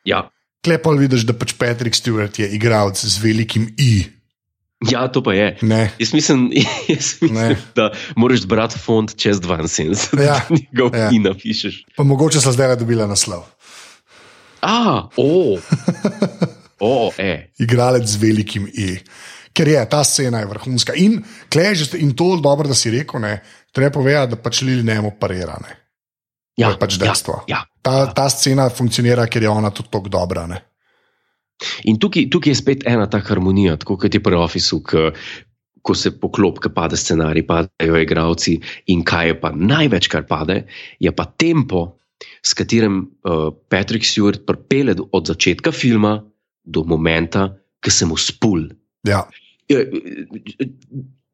ja, 0.06 0.30
Klepol 0.64 0.96
vidiš, 1.02 1.26
da 1.28 1.34
pač 1.36 1.54
Patrick 1.60 1.96
Stewart 1.96 2.40
je 2.40 2.48
igralec 2.56 2.96
z 2.96 3.18
velikim 3.20 3.68
I. 3.78 4.06
ja, 4.92 5.08
to 5.08 5.24
pa 5.24 5.34
je. 5.34 5.58
Ne. 5.62 5.92
Jaz 6.00 6.14
mislim, 6.14 6.52
jaz 6.94 7.18
mislim 7.22 7.34
Ne. 7.36 7.58
da 7.76 7.92
moraš 8.16 8.46
brati 8.46 8.80
font 8.80 9.16
čez 9.16 9.40
72, 9.42 10.24
Ja, 10.24 10.40
da 10.40 10.56
njegov 10.56 10.96
ja. 10.96 11.10
in 11.12 11.24
napišeš. 11.24 11.86
Pa 11.96 12.04
mogoče 12.04 12.40
so 12.40 12.52
zdaj 12.52 12.76
dobila 12.80 13.08
naslov. 13.08 13.44
A, 14.64 15.08
o, 15.18 15.60
o, 16.80 17.12
e. 17.18 17.52
Igralec 17.60 18.08
z 18.08 18.16
velikim 18.16 18.68
I. 18.74 18.98
Ker 19.54 19.68
je 19.68 19.82
ta 19.90 20.04
scena 20.04 20.40
je 20.40 20.48
vrhunska. 20.50 20.96
In, 20.98 21.20
kleže, 21.52 21.98
in 22.00 22.16
to 22.16 22.34
je 22.36 22.42
dobro, 22.42 22.68
da 22.68 22.74
si 22.76 22.90
rekel, 22.92 23.20
ne, 23.22 23.44
treba 23.74 23.94
povedati, 23.98 24.36
da 24.36 24.42
pač 24.42 24.62
Lili 24.66 24.86
ne 24.86 25.00
operira. 25.04 25.58
Ne. 25.64 25.78
Ja, 26.58 26.70
To 26.70 26.78
je 26.78 26.82
pač 26.86 27.00
dejstvo. 27.02 27.40
Ja, 27.50 27.58
ja. 27.58 27.66
Ta, 27.84 28.06
ta 28.14 28.30
scena 28.32 28.70
funkcionira, 28.70 29.26
ker 29.28 29.44
je 29.44 29.50
ona 29.52 29.74
tudi 29.74 29.92
tako 29.92 30.12
dobra. 30.14 30.46
Ne. 30.48 30.62
In 31.90 31.98
tukaj, 32.02 32.30
tukaj 32.32 32.54
je 32.54 32.60
spet 32.60 32.86
ena 32.90 33.08
ta 33.10 33.20
harmonija, 33.24 33.76
tako 33.82 33.98
kot 34.02 34.14
je 34.14 34.22
pri 34.24 34.38
Officeu, 34.40 34.84
ko 35.84 35.96
se 35.98 36.14
poklop, 36.16 36.62
ki 36.64 36.72
pade 36.76 36.98
scenarij, 37.00 37.46
padajo 37.48 38.00
igravci. 38.00 38.56
In 38.94 39.04
kaj 39.08 39.34
je 39.34 39.40
pa 39.42 39.52
največ, 39.52 40.08
kar 40.12 40.28
pade, 40.30 40.64
je 41.00 41.12
pa 41.12 41.26
tempo, 41.28 41.98
s 42.44 42.56
katerim 42.56 43.02
uh, 43.28 43.52
Patrick 43.72 44.06
Stewart 44.08 44.46
pripelje 44.48 44.96
od 45.12 45.28
začetka 45.28 45.72
filma 45.76 46.22
do 46.64 46.84
momenta, 46.88 47.50
ki 47.84 47.92
se 47.92 48.08
mu 48.08 48.16
spul. 48.18 48.70
Ja. 49.08 49.26
Eh, 49.68 49.88
eh, 50.60 50.70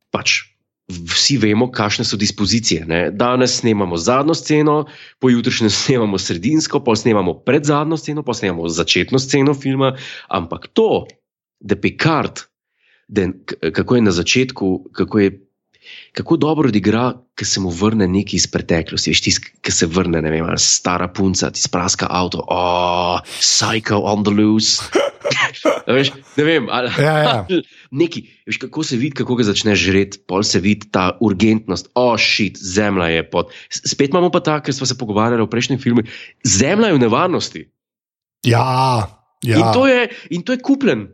Pač. 0.10 0.42
Vsi 0.90 1.38
vemo, 1.38 1.68
kakšne 1.72 2.06
so 2.06 2.18
dispozicije. 2.18 2.86
Ne? 2.86 3.12
Danes 3.12 3.60
snemamo 3.60 3.98
zadnjo 3.98 4.34
sceno, 4.34 4.86
pojutrišnjem 5.20 5.70
snemamo 5.82 6.18
sredinsko, 6.18 6.84
pa 6.84 6.96
snemamo 6.96 7.34
pred 7.46 7.66
zadnjo 7.66 7.98
sceno, 7.98 8.24
pa 8.24 8.34
snemamo 8.34 8.70
začetno 8.70 9.20
sceno 9.20 9.54
filma. 9.54 9.94
Ampak 10.28 10.68
to, 10.74 11.06
da 11.60 11.76
Picard, 11.76 12.42
da, 13.08 13.28
k- 13.46 13.72
kako 13.74 13.96
je 13.96 14.02
na 14.02 14.12
začetku, 14.12 14.90
kako, 14.92 15.20
je, 15.20 15.32
kako 16.18 16.38
dobro 16.38 16.70
odigra, 16.70 17.14
ki 17.38 17.46
se 17.46 17.62
mu 17.64 17.72
vrne 17.74 18.08
nekaj 18.08 18.38
iz 18.38 18.48
preteklosti. 18.52 19.14
Veš, 19.14 19.22
tisk, 19.26 19.50
ki 19.62 19.74
se 19.74 19.88
vrne, 19.90 20.22
ne 20.22 20.32
vem, 20.34 20.48
stara 20.60 21.08
punca, 21.08 21.52
ti 21.54 21.62
spraska 21.62 22.08
avto, 22.10 22.44
oh, 22.48 23.20
psycho 23.40 24.02
on 24.04 24.24
the 24.28 24.34
loose. 24.34 24.84
Veš, 25.88 26.12
ne 26.38 26.44
vem, 26.48 26.70
ali, 26.72 26.92
Ja, 27.00 27.16
ja. 27.24 27.62
Neki, 28.02 28.24
veš, 28.50 28.62
kako 28.66 28.84
se 28.84 28.98
vidi, 28.98 29.16
kako 29.22 29.40
ga 29.40 29.48
začne 29.50 29.76
žreti, 29.76 30.22
pol 30.28 30.44
se 30.44 30.60
vidi 30.64 30.90
ta 30.92 31.12
urgentnost, 31.22 31.92
oh, 31.96 32.18
zemlja 32.56 33.12
je 33.14 33.30
pod. 33.30 33.54
Spet 33.70 34.10
imamo 34.10 34.32
pa 34.32 34.40
ta, 34.40 34.60
ker 34.64 34.76
smo 34.76 34.86
se 34.90 34.98
pogovarjali 34.98 35.44
v 35.44 35.52
prejšnjem 35.52 35.80
filmu, 35.80 36.06
zemlja 36.44 36.92
je 36.92 37.00
v 37.00 37.06
nevarnosti. 37.06 37.64
Ja, 38.48 39.20
In, 39.44 39.60
ja, 39.60 39.72
to 39.72 39.88
je, 39.88 40.10
in 40.30 40.44
to 40.44 40.52
je 40.52 40.60
kupljen. 40.60 41.08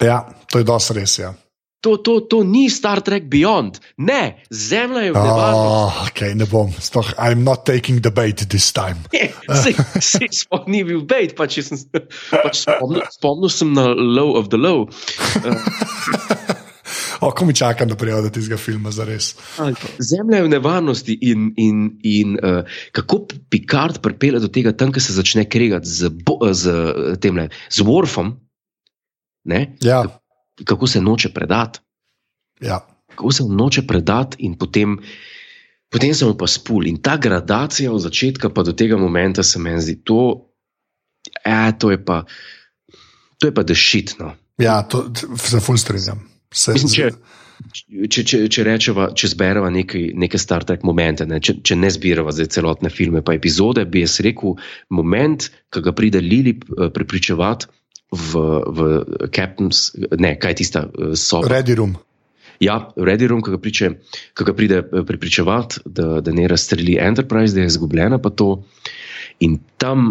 ja, 0.00 0.24
to 0.48 0.58
je 0.58 0.64
dosti 0.64 0.96
res. 0.96 1.18
Ja. 1.18 1.34
To, 1.80 1.94
to, 2.02 2.26
to 2.26 2.42
ni 2.42 2.66
Star 2.70 2.98
Trek 3.06 3.30
Beyond. 3.30 3.78
Ne, 4.02 4.42
zemlja 4.50 5.02
je 5.06 5.12
v 5.12 5.20
nevarnosti. 5.22 5.68
Oh, 5.70 6.06
okay, 6.10 6.34
ne 6.34 6.46
bom, 6.50 6.72
stoh, 6.74 7.06
I'm 7.14 7.46
not 7.46 7.62
taking 7.62 8.02
the 8.02 8.10
bait 8.10 8.42
this 8.50 8.72
time. 8.74 9.06
Se, 9.46 10.26
sploh 10.26 10.66
ni 10.66 10.82
bil 10.82 11.04
bejt, 11.06 11.36
pač, 11.38 11.60
sem, 11.62 11.78
pač 12.34 12.64
spomnil, 12.66 13.06
spomnil 13.14 13.52
sem 13.52 13.70
na 13.78 13.92
Low 13.94 14.34
of 14.34 14.50
the 14.50 14.58
Low. 14.58 14.88
O, 17.20 17.30
ko 17.34 17.44
mi 17.44 17.54
čakam, 17.54 17.88
da 17.88 17.96
prijavijo 17.98 18.28
do 18.28 18.30
tistega 18.30 18.56
filma 18.56 18.90
za 18.94 19.04
res. 19.04 19.32
Zemlja 19.98 20.38
je 20.38 20.44
v 20.46 20.50
nevarnosti 20.52 21.16
in, 21.26 21.48
in, 21.58 21.80
in 22.06 22.36
uh, 22.38 22.62
kako 22.94 23.24
Picard 23.50 23.98
pripelje 24.02 24.40
do 24.40 24.48
tega, 24.48 24.72
tam, 24.72 24.92
ko 24.94 25.02
se 25.02 25.12
začne 25.12 25.44
kregati 25.50 25.88
z, 25.88 26.12
bo- 26.14 26.38
z, 26.52 26.70
eh, 26.70 27.16
temle, 27.20 27.48
z 27.74 27.82
Worfom, 27.86 28.36
ne, 29.50 29.74
Ja, 29.82 30.04
kako 30.64 30.86
se 30.86 31.00
noče 31.00 31.32
predati. 31.34 31.80
ja. 32.60 32.86
Kako 33.08 33.32
se 33.32 33.42
noče 33.42 33.86
predati, 33.86 34.36
in 34.38 34.54
potem, 34.54 34.98
potem 35.90 36.14
se 36.14 36.26
mu 36.26 36.36
pa 36.38 36.46
spul. 36.46 36.86
In 36.86 37.00
ta 37.02 37.16
gradacija 37.16 37.92
od 37.92 38.00
začetka 38.00 38.50
pa 38.50 38.62
do 38.62 38.72
tega 38.72 38.96
momenta 38.96 39.42
se 39.42 39.58
meni 39.58 39.80
zdi, 39.80 39.96
to, 40.04 40.50
eh, 41.44 41.72
to 41.78 41.90
je 41.90 42.04
pa, 42.04 42.24
to 43.38 43.46
je 43.46 43.54
pa 43.54 43.62
dešitno. 43.62 44.34
Ja, 44.58 44.82
to 44.82 45.10
se 45.36 45.60
ful 45.60 45.76
strinjam. 45.76 46.28
Se, 46.52 46.72
Mislim, 46.72 46.90
če, 46.92 48.06
če, 48.08 48.24
če, 48.24 48.38
če 48.48 48.64
rečemo, 48.64 49.08
če 49.14 49.28
zberemo 49.34 49.70
nekaj, 49.70 50.12
neke 50.14 50.38
Star 50.38 50.64
Trek 50.64 50.86
momente, 50.86 51.26
ne, 51.26 51.40
če, 51.40 51.58
če 51.62 51.76
ne 51.76 51.90
zbiramo 51.90 52.32
zdaj 52.32 52.52
celotne 52.54 52.90
filme, 52.90 53.22
pa 53.22 53.34
epizode, 53.36 53.84
bi 53.84 54.02
jaz 54.04 54.18
rekel, 54.24 54.56
moment, 54.94 55.50
ki 55.74 55.82
ga 55.84 55.94
pride 55.94 56.22
Lili 56.24 56.54
eh, 56.54 56.88
prepričevati 56.94 57.70
v, 58.12 58.30
v 58.66 58.78
Captain's, 59.34 59.92
ne, 60.16 60.34
kaj 60.40 60.54
je 60.54 60.58
tista 60.64 60.84
eh, 60.88 61.16
soba. 61.16 61.48
Ready 61.48 61.76
room. 61.78 61.96
Ja, 62.58 62.90
Ready 62.96 63.28
Room, 63.30 63.42
ki 63.44 63.52
ga, 63.54 63.58
priče, 63.62 63.88
ki 64.34 64.46
ga 64.46 64.54
pride 64.56 64.80
eh, 64.82 65.04
prepričevati, 65.06 65.84
da, 65.86 66.18
da 66.24 66.34
ne 66.34 66.48
razstreli 66.50 66.98
Enterprise, 67.00 67.54
da 67.54 67.62
je 67.62 67.70
izgubljena, 67.70 68.18
pa 68.22 68.32
to. 68.34 68.64
In 69.46 69.60
tam, 69.78 70.10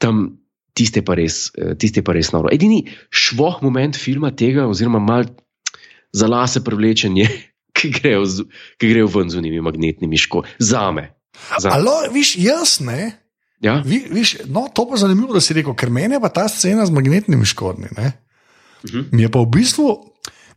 tam 0.00 0.38
tiste 0.78 1.02
pa 1.04 1.18
res, 1.18 1.50
eh, 1.58 1.74
tiste 1.76 2.04
pa 2.06 2.16
res 2.16 2.32
noro. 2.32 2.48
Edini 2.54 2.84
švoh 3.10 3.60
moment 3.66 3.98
filma 4.00 4.32
tega, 4.32 4.68
oziroma 4.70 5.02
mal 5.02 5.28
za 6.16 6.30
lase 6.30 6.64
privlečen 6.64 7.18
je, 7.20 7.28
ki 7.76 7.92
grejo, 7.98 8.24
z, 8.24 8.48
ki 8.80 8.94
grejo 8.94 9.12
ven 9.12 9.28
z 9.30 9.42
unimi 9.42 9.60
magnetnimi 9.64 10.16
škodami. 10.16 10.56
Zame. 10.58 11.10
Zame. 11.58 11.74
Alo, 11.74 12.00
viš, 12.14 12.36
jaz 12.40 12.78
ne. 12.80 13.12
Ja? 13.60 13.82
Vi, 13.82 14.06
viš, 14.10 14.36
no, 14.46 14.68
to 14.74 14.86
pa 14.86 14.94
je 14.94 15.02
zanimivo, 15.02 15.34
da 15.34 15.42
si 15.42 15.56
rekel, 15.56 15.74
ker 15.74 15.90
meni 15.90 16.14
je 16.14 16.30
ta 16.34 16.46
scena 16.48 16.86
z 16.86 16.94
magnetnimi 16.94 17.46
škornji. 17.46 17.90
ne. 17.96 18.12
Mhm. 18.86 19.08
Mi 19.12 19.22
je 19.22 19.30
pa 19.30 19.42
v 19.42 19.50
bistvu, 19.50 19.88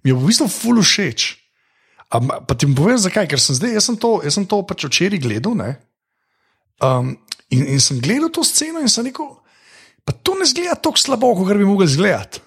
mi 0.03 0.11
je 0.11 0.15
v 0.15 0.25
bistvu 0.27 0.47
ful 0.47 0.81
všeč. 0.81 1.41
A, 2.11 2.19
pa 2.19 2.53
ti 2.53 2.67
povedal, 2.67 2.99
zakaj. 2.99 3.27
Ker 3.31 3.39
sem 3.39 3.55
zdaj, 3.55 3.71
jaz 3.79 3.87
sem 3.87 3.97
to, 3.97 4.19
jaz 4.21 4.35
sem 4.35 4.45
to 4.45 4.59
pač 4.67 4.83
včeraj 4.85 5.21
gledal. 5.23 5.55
ne. 5.55 5.79
Um, 6.81 7.15
in, 7.49 7.65
in 7.65 7.79
sem 7.79 8.01
gledal 8.01 8.29
to 8.33 8.43
sceno 8.43 8.81
in 8.81 8.89
sem 8.91 9.05
rekel, 9.05 9.37
pa 10.03 10.11
to 10.11 10.33
ne 10.35 10.45
zgleda 10.49 10.75
tako 10.75 10.97
slabo, 10.99 11.33
kot 11.37 11.53
bi 11.55 11.65
mogel 11.65 11.87
izgledati. 11.87 12.41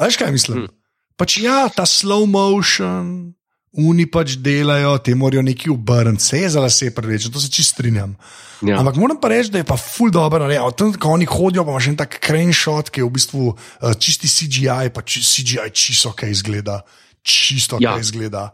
Veš 0.00 0.16
kaj 0.18 0.32
mislim? 0.32 0.64
Hm. 0.64 0.72
Pač 1.14 1.38
ja, 1.38 1.68
ta 1.70 1.86
slow 1.86 2.26
motion. 2.26 3.34
Uni 3.74 4.06
pač 4.06 4.36
delajo, 4.38 4.98
te 5.02 5.14
morajo 5.18 5.42
neki 5.42 5.70
obrniti, 5.70 6.22
se 6.22 6.38
je 6.38 6.50
za 6.50 6.60
lase 6.62 6.92
preveč, 6.94 7.26
to 7.32 7.40
se 7.42 7.50
čist 7.50 7.74
strinjam. 7.74 8.14
Ja. 8.62 8.78
Ampak 8.78 8.96
moram 8.96 9.18
pa 9.20 9.28
reči, 9.28 9.50
da 9.50 9.58
je 9.58 9.66
pa 9.66 9.76
ful 9.76 10.12
dobro 10.14 10.38
narejen. 10.44 10.70
Tam, 10.78 10.92
ko 10.94 11.10
oni 11.16 11.26
hodijo, 11.26 11.64
pa 11.66 11.74
imaš 11.74 11.88
en 11.90 11.96
tak 11.98 12.20
shot, 12.54 12.90
ki 12.90 13.02
je 13.02 13.04
v 13.04 13.10
bistvu 13.10 13.42
uh, 13.50 13.56
čisti 13.98 14.30
CGI, 14.30 14.94
pa 14.94 15.02
či, 15.02 15.20
CGI 15.20 15.70
čisto 15.74 16.12
kaj 16.14 16.30
izgleda. 16.30 16.80
Čisto 17.24 17.78
Ja. 17.80 17.92
kaj 17.92 18.00
izgleda. 18.00 18.52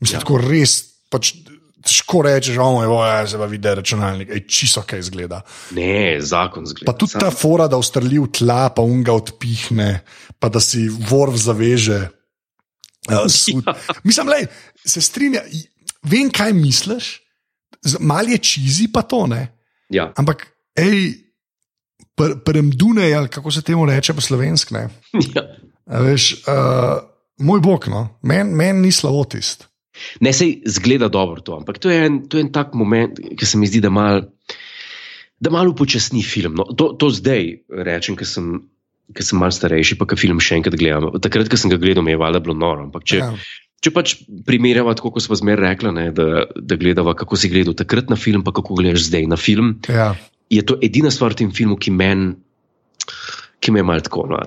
Mislim, 0.00 0.16
Ja. 0.16 0.20
ja. 0.20 0.24
tako 0.24 0.38
res. 0.40 0.84
Pač, 1.12 1.34
Težko 1.82 2.22
rečeš, 2.22 2.54
da 2.54 3.18
je 3.20 3.26
zdaj 3.26 3.48
vidi 3.50 3.68
računalnik, 3.68 4.28
ej, 4.30 4.46
čisto 4.46 4.84
kaj 4.86 5.02
izgleda. 5.02 5.42
Ne, 5.74 6.20
zakon 6.22 6.62
zgleda. 6.62 6.86
Pa 6.86 6.94
tudi 6.94 7.18
ta 7.18 7.30
fora, 7.34 7.66
da 7.66 7.76
ustreli 7.76 8.22
v 8.22 8.30
tla, 8.30 8.70
pa 8.70 8.86
unga 8.86 9.10
odpihne, 9.12 10.04
pa 10.38 10.46
da 10.48 10.62
si 10.62 10.86
vorv 10.86 11.34
zaveže. 11.34 12.21
Uh, 13.10 13.26
sud. 13.28 13.64
Ja. 13.66 13.74
Mislim, 14.04 14.26
da 14.26 14.38
se 14.86 15.00
strinja. 15.00 15.42
Vem, 16.02 16.30
kaj 16.30 16.52
misliš, 16.52 17.18
Z- 17.82 17.98
mal 18.00 18.28
je 18.30 18.38
čizi, 18.38 18.86
pa 18.92 19.02
to 19.02 19.26
ne. 19.26 19.48
Ja. 19.90 20.12
Ampak, 20.16 20.46
hej, 20.78 21.14
pr 22.14 22.38
premdune, 22.44 23.08
ali 23.14 23.28
kako 23.28 23.50
se 23.50 23.62
temu 23.62 23.86
reče 23.86 24.14
po 24.14 24.20
slovenski. 24.20 24.74
ja. 25.34 25.42
A 25.86 25.98
Veš, 25.98 26.32
uh, 26.46 27.02
moj 27.42 27.60
bog, 27.60 27.88
no, 27.90 28.06
meni 28.22 28.54
men 28.54 28.80
ni 28.80 28.92
slavotist. 28.92 29.66
Ne, 30.24 30.32
sej 30.32 30.62
zgleda 30.66 31.10
dobro 31.12 31.42
to, 31.44 31.56
ampak 31.58 31.78
to 31.82 31.90
je 31.90 32.06
en, 32.06 32.22
to 32.28 32.38
je 32.38 32.46
en 32.46 32.52
tak 32.52 32.72
moment, 32.74 33.18
ki 33.36 33.46
se 33.46 33.58
mi 33.58 33.66
zdi, 33.68 33.82
da 33.82 33.90
malo 33.90 34.22
mal 35.50 35.68
upočasni 35.68 36.22
film. 36.22 36.54
No, 36.54 36.64
to, 36.78 36.92
to 36.96 37.10
zdaj 37.10 37.66
rečem, 37.68 38.16
ker 38.16 38.28
sem, 38.28 38.54
ker 39.14 39.24
sem 39.24 39.38
malo 39.38 39.52
starejši, 39.54 39.98
pa 40.00 40.06
ki 40.08 40.16
film 40.18 40.40
še 40.42 40.58
enkrat 40.60 40.76
gledam. 40.76 41.10
Takrat, 41.22 41.48
ko 41.52 41.56
sem 41.56 41.70
ga 41.70 41.78
gledal, 41.78 42.02
mi 42.04 42.14
je 42.14 42.20
valjda 42.20 42.40
bilo 42.40 42.54
noro. 42.56 42.88
Ampak 42.88 43.04
če, 43.04 43.20
Ja. 43.22 43.30
če 43.82 43.90
pač 43.90 44.16
primerjava, 44.46 44.94
tako 44.94 45.12
kot 45.12 45.22
smo 45.22 45.38
zmeraj 45.38 45.68
rekli, 45.68 45.92
ne, 45.92 46.08
da, 46.12 46.46
da 46.54 46.76
gledava, 46.76 47.14
kako 47.14 47.36
si 47.36 47.48
gledal 47.48 47.74
takrat 47.74 48.10
na 48.10 48.16
film, 48.16 48.42
pa 48.42 48.52
kako 48.52 48.78
gledaš 48.78 49.08
zdaj 49.08 49.26
na 49.26 49.36
film, 49.36 49.78
Ja. 49.88 50.14
je 50.50 50.62
to 50.62 50.78
edina 50.82 51.10
stvar 51.10 51.32
v 51.32 51.44
tem 51.44 51.50
filmu, 51.50 51.76
ki 51.76 51.90
meni. 51.90 52.34
Ki 53.62 53.70
me 53.70 53.78
je 53.78 53.84
malo 53.86 54.02
tako. 54.02 54.26
No, 54.26 54.38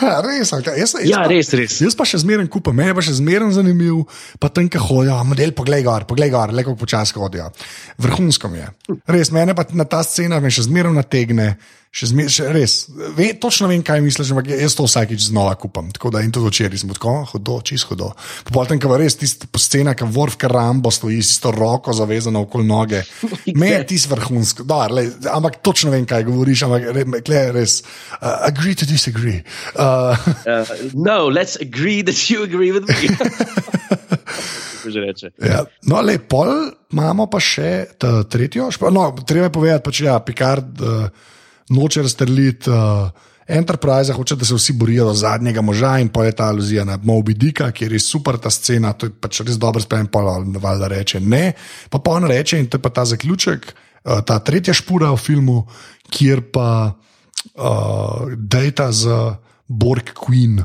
Ha, 0.00 0.20
res, 0.26 0.50
kaj? 0.50 0.74
jaz, 0.78 0.94
jaz 0.98 1.06
ja, 1.06 1.20
pa, 1.22 1.30
res, 1.30 1.52
res. 1.54 1.76
Jaz 1.82 1.94
pa 1.94 2.02
še 2.06 2.18
zmeraj 2.22 2.48
kupam, 2.50 2.74
meni 2.76 2.90
je 2.90 2.96
pa 2.98 3.02
še 3.06 3.14
zmeraj 3.18 3.52
zanimiv, 3.56 4.04
pa 4.42 4.50
tam, 4.50 4.66
ki 4.66 4.80
hodijo, 4.82 5.16
model, 5.26 5.52
poglej 5.54 5.84
gor, 5.86 6.06
poglej 6.06 6.30
gor, 6.34 6.50
le 6.54 6.64
kako 6.66 6.76
počasi 6.80 7.14
hodijo. 7.14 7.46
Vrhunsko 8.02 8.50
mi 8.50 8.58
je. 8.58 8.68
Res, 9.06 9.30
mene 9.34 9.54
pa 9.54 9.66
na 9.74 9.86
ta 9.86 10.02
scena 10.06 10.40
me 10.42 10.50
še 10.50 10.66
zmeraj 10.66 10.94
nategne. 10.98 11.48
Še 11.96 12.10
zmer, 12.10 12.26
še 12.28 12.50
res, 12.52 12.72
ve, 13.16 13.30
točno 13.40 13.70
vem, 13.70 13.80
kaj 13.80 14.02
misliš, 14.04 14.34
ampak 14.34 14.50
jaz 14.52 14.74
to 14.76 14.84
vsakič 14.84 15.30
znova 15.30 15.54
kupam. 15.56 15.88
Tako 15.96 16.10
da 16.12 16.20
in 16.20 16.32
tudi 16.34 16.50
včeraj 16.50 16.82
sem 16.82 16.90
tako, 16.92 17.14
hodo, 17.30 17.54
čist 17.64 17.88
hodo. 17.88 18.10
Potem, 18.52 18.76
ko 18.82 18.98
res 19.00 19.16
tista 19.16 19.48
scena, 19.56 19.94
ki 19.96 20.04
vrv, 20.12 20.36
ki 20.36 20.50
rambo 20.52 20.92
stoji 20.92 21.22
s 21.24 21.38
to 21.40 21.54
roko 21.56 21.94
zavezano 21.96 22.42
okoli 22.44 22.68
noge. 22.68 23.00
Me 23.60 23.70
je 23.72 23.86
tisti 23.94 24.10
vrhunsko, 24.12 24.66
da, 24.68 24.82
le, 24.92 25.06
ampak 25.32 25.62
točno 25.64 25.94
vem, 25.94 26.04
kaj 26.08 26.26
govoriš, 26.28 26.66
ampak 26.68 26.90
re, 26.98 27.06
kle, 27.24 27.40
res, 27.56 27.78
uh, 28.20 28.44
agree 28.44 28.76
to 28.76 28.88
disagree. 28.88 29.40
Uh, 29.74 30.12
Uh, 30.46 30.64
no, 30.94 31.28
let's 31.28 31.56
agree 31.56 32.02
that 32.02 32.30
you 32.30 32.42
agree 32.44 32.70
with 32.70 32.86
me. 32.86 33.08
Že 34.92 35.00
reče. 35.00 35.30
Ja. 35.42 35.64
No, 35.90 36.00
le, 36.04 36.18
pol 36.22 36.52
imamo 36.92 37.26
pa 37.30 37.40
še 37.42 37.96
tretjo. 38.30 38.68
No, 38.94 39.08
treba 39.26 39.48
je 39.48 39.54
povedati, 39.56 39.84
pač, 39.88 40.02
ja, 40.06 40.18
Picard 40.22 40.84
uh, 40.84 41.08
noče 41.68 42.02
razstreliti 42.02 42.70
uh, 42.70 43.08
Enterprise, 43.46 44.12
hoče, 44.12 44.36
da 44.36 44.44
se 44.44 44.54
vsi 44.54 44.72
borijo 44.72 45.04
do 45.04 45.14
zadnjega 45.14 45.62
moža 45.62 45.98
in 45.98 46.08
pol 46.08 46.24
je 46.24 46.32
ta 46.32 46.48
aluzija 46.50 46.84
na 46.84 46.98
Moby 46.98 47.34
Dicka, 47.34 47.70
kjer 47.70 47.92
je 47.92 48.00
super 48.00 48.38
ta 48.38 48.50
scena, 48.50 48.92
to 48.92 49.06
je 49.06 49.12
pač 49.20 49.40
res 49.46 49.58
dobro 49.58 49.82
sprejem, 49.82 50.06
pol 50.10 50.26
valjda 50.58 50.88
reče 50.90 51.20
ne. 51.20 51.52
Pa 51.90 51.98
pa 51.98 52.16
on 52.18 52.26
reče 52.26 52.58
in 52.58 52.66
to 52.66 52.76
je 52.76 52.82
pa 52.82 52.90
ta 52.90 53.04
zaključek, 53.04 53.68
uh, 53.70 54.20
ta 54.26 54.38
tretja 54.38 54.74
špura 54.74 55.12
v 55.14 55.22
filmu, 55.22 55.60
kjer 56.10 56.42
pa 56.52 56.70
uh, 56.90 58.32
dejta 58.36 58.90
z 58.92 59.20
Borg 59.68 60.10
Queen. 60.14 60.64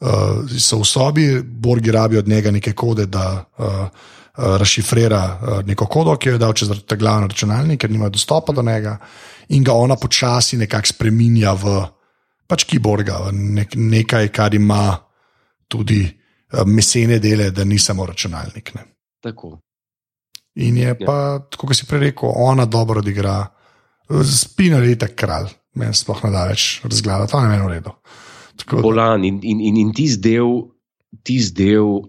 Uh, 0.00 0.48
so 0.56 0.78
v 0.80 0.86
sobi, 0.88 1.26
Borgi 1.44 1.92
rabijo 1.92 2.24
od 2.24 2.28
njega 2.28 2.50
neke 2.50 2.72
kode, 2.72 3.04
da 3.06 3.44
uh, 3.58 3.88
razšifrira 4.36 5.22
uh, 5.24 5.66
neko 5.66 5.86
kodo, 5.86 6.16
ki 6.16 6.28
jo 6.28 6.34
je 6.34 6.42
dal 6.42 6.52
čez 6.54 6.70
ta 6.86 6.96
glavni 6.96 7.28
računalnik, 7.28 7.80
ker 7.80 7.90
nimajo 7.90 8.14
dostopa 8.16 8.52
do 8.52 8.62
njega, 8.62 8.98
in 9.48 9.64
ga 9.64 9.72
ona 9.72 9.96
počasi 9.96 10.56
nekako 10.56 10.92
spremenja 10.94 11.54
v 11.58 11.80
pač 12.50 12.64
kiborga, 12.66 13.18
v 13.26 13.32
nek, 13.60 13.74
nekaj, 13.76 14.28
kar 14.34 14.54
ima 14.54 14.96
tudi 15.68 16.02
uh, 16.06 16.62
mesene 16.66 17.18
dele, 17.18 17.50
da 17.50 17.64
ni 17.64 17.78
samo 17.78 18.06
računalnik. 18.06 18.74
Ne. 18.74 18.86
Tako. 19.22 19.58
In 20.54 20.76
je 20.76 20.94
pa, 20.98 21.38
tako 21.50 21.70
kot 21.70 21.78
si 21.78 21.86
prej 21.86 22.10
rekel, 22.10 22.32
ona 22.34 22.66
dobro 22.66 23.00
odigra, 23.00 23.44
spina 24.26 24.80
je 24.82 24.96
tak 24.98 25.14
kralj, 25.14 25.52
meni 25.78 25.94
sploh 25.94 26.24
ne 26.26 26.32
da 26.34 26.46
več 26.50 26.80
razgledati, 26.84 27.32
to 27.32 27.42
je 27.42 27.50
meni 27.52 27.64
v 27.64 27.70
redu. 27.76 27.92
Tako 28.60 28.82
Bolan 28.82 29.24
in, 29.24 29.38
in, 29.42 29.60
in, 29.60 29.78
in 29.78 29.92
tisti 29.94 30.20
del, 30.26 30.50
tisti 31.24 31.54
del, 31.62 32.02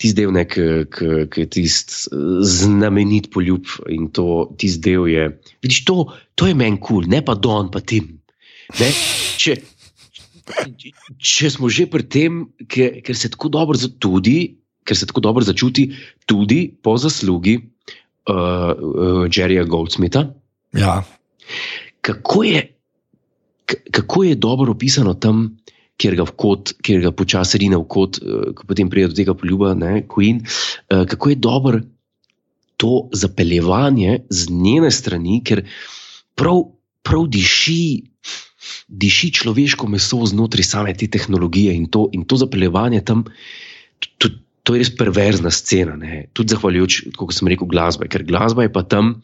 tisti 0.00 0.16
del, 0.16 0.32
ki 0.40 1.44
je 1.44 1.48
tisti 1.52 2.10
znamenit 2.46 3.30
poljub 3.34 3.68
in 3.92 4.08
to, 4.16 4.48
tisti 4.60 4.82
del 4.88 5.08
je. 5.10 5.26
Vidiš, 5.62 5.82
to, 5.88 6.06
to 6.34 6.48
je 6.48 6.56
meni 6.56 6.80
kul, 6.80 7.04
cool, 7.04 7.10
ne 7.12 7.20
pa 7.24 7.36
Don, 7.36 7.68
pa 7.72 7.82
Tim. 7.84 8.16
Ne? 8.80 8.88
Če, 9.40 9.58
če 11.18 11.52
smo 11.52 11.68
že 11.72 11.86
pri 11.90 12.06
tem, 12.08 12.42
ker, 12.70 13.00
ker 13.04 13.18
se 13.18 13.32
tako 13.32 13.52
dobro 13.52 13.76
začuti, 13.78 14.38
ker 14.88 14.96
se 14.96 15.08
tako 15.10 15.22
dobro 15.28 15.44
začuti 15.44 15.90
tudi 16.24 16.62
po 16.72 16.96
zaslugi 16.96 17.58
uh, 17.60 18.32
uh, 18.32 19.24
Jerryja 19.28 19.66
Goldsmitha, 19.68 20.30
Ja, 20.72 21.02
kako 22.00 22.44
je, 22.44 22.76
kako 23.90 24.24
je 24.24 24.34
dobro 24.34 24.72
opisano 24.72 25.14
tam, 25.14 25.56
kjer 26.00 26.16
ga, 26.18 26.26
kot, 26.42 26.74
kjer 26.84 27.04
ga 27.04 27.12
počasi 27.16 27.60
rine 27.62 27.78
v 27.80 27.86
kot, 27.90 28.20
uh, 28.24 28.50
ko 28.56 28.68
potem 28.68 28.90
pride 28.92 29.12
do 29.12 29.18
tega 29.18 29.36
poljuba, 29.36 29.74
ne, 29.78 30.00
Queen, 30.08 30.42
uh, 30.42 31.04
kako 31.10 31.32
je 31.32 31.40
dobro 31.40 31.80
to 32.80 33.08
zapeljevanje 33.12 34.22
z 34.32 34.48
njene 34.50 34.90
strani, 34.90 35.42
ker 35.44 35.66
prav, 36.34 36.70
prav 37.04 37.26
diši. 37.28 37.82
Diši 38.90 39.30
človeško 39.34 39.86
meso 39.90 40.18
znotraj 40.26 40.66
same 40.66 40.92
te 40.98 41.06
tehnologije 41.10 41.74
in 41.76 41.86
to, 41.92 42.08
in 42.16 42.24
to 42.28 42.38
zapeljevanje 42.40 43.02
tam, 43.06 43.22
to, 44.18 44.30
to 44.64 44.74
je 44.74 44.82
res 44.82 44.90
perverzna 44.96 45.52
scena. 45.54 45.94
Ne? 45.98 46.24
Tudi 46.34 46.54
zahvaljujoč, 46.54 46.98
kot 47.18 47.34
sem 47.36 47.50
rekel, 47.52 47.68
glasba, 47.70 48.08
ker 48.10 48.24
glasba 48.26 48.66
je 48.66 48.72
pa 48.72 48.82
tam, 48.82 49.14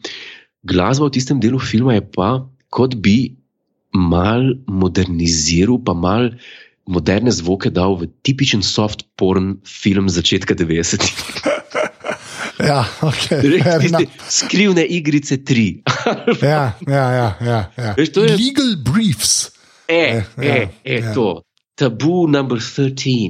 glasba 0.67 1.09
v 1.09 1.15
tistem 1.17 1.41
delu 1.43 1.59
filma 1.59 1.97
je 1.97 2.05
pa, 2.15 2.31
kot 2.73 2.95
bi 3.01 3.35
mal 3.97 4.53
moderniziral, 4.67 5.79
pa 5.83 5.95
mal 5.97 6.31
moderne 6.87 7.31
zvoke 7.31 7.69
dal 7.69 7.95
v 7.99 8.07
tipičen 8.23 8.63
soft 8.63 9.03
porn 9.15 9.57
film 9.67 10.09
začetka 10.09 10.55
90-ih. 10.55 11.13
ja 12.69 12.81
ok. 13.01 13.25
Tiste 13.81 14.05
Skrivne 14.29 14.85
igrice 14.85 15.37
3. 15.37 15.83
Ja, 16.41 16.73
ja, 16.87 17.05
ja. 17.11 17.27
ja, 17.41 17.59
ja. 17.77 17.91
Veš, 17.97 18.09
je- 18.15 18.37
Legal 18.37 18.75
briefs. 18.83 19.51
E, 19.87 19.93
Ja, 19.93 20.43
e, 20.43 20.47
ja, 20.47 20.55
e, 20.83 20.99
ja. 21.01 21.13
to. 21.13 21.41
Tabu 21.75 22.25
number 22.27 22.57
13. 22.57 23.29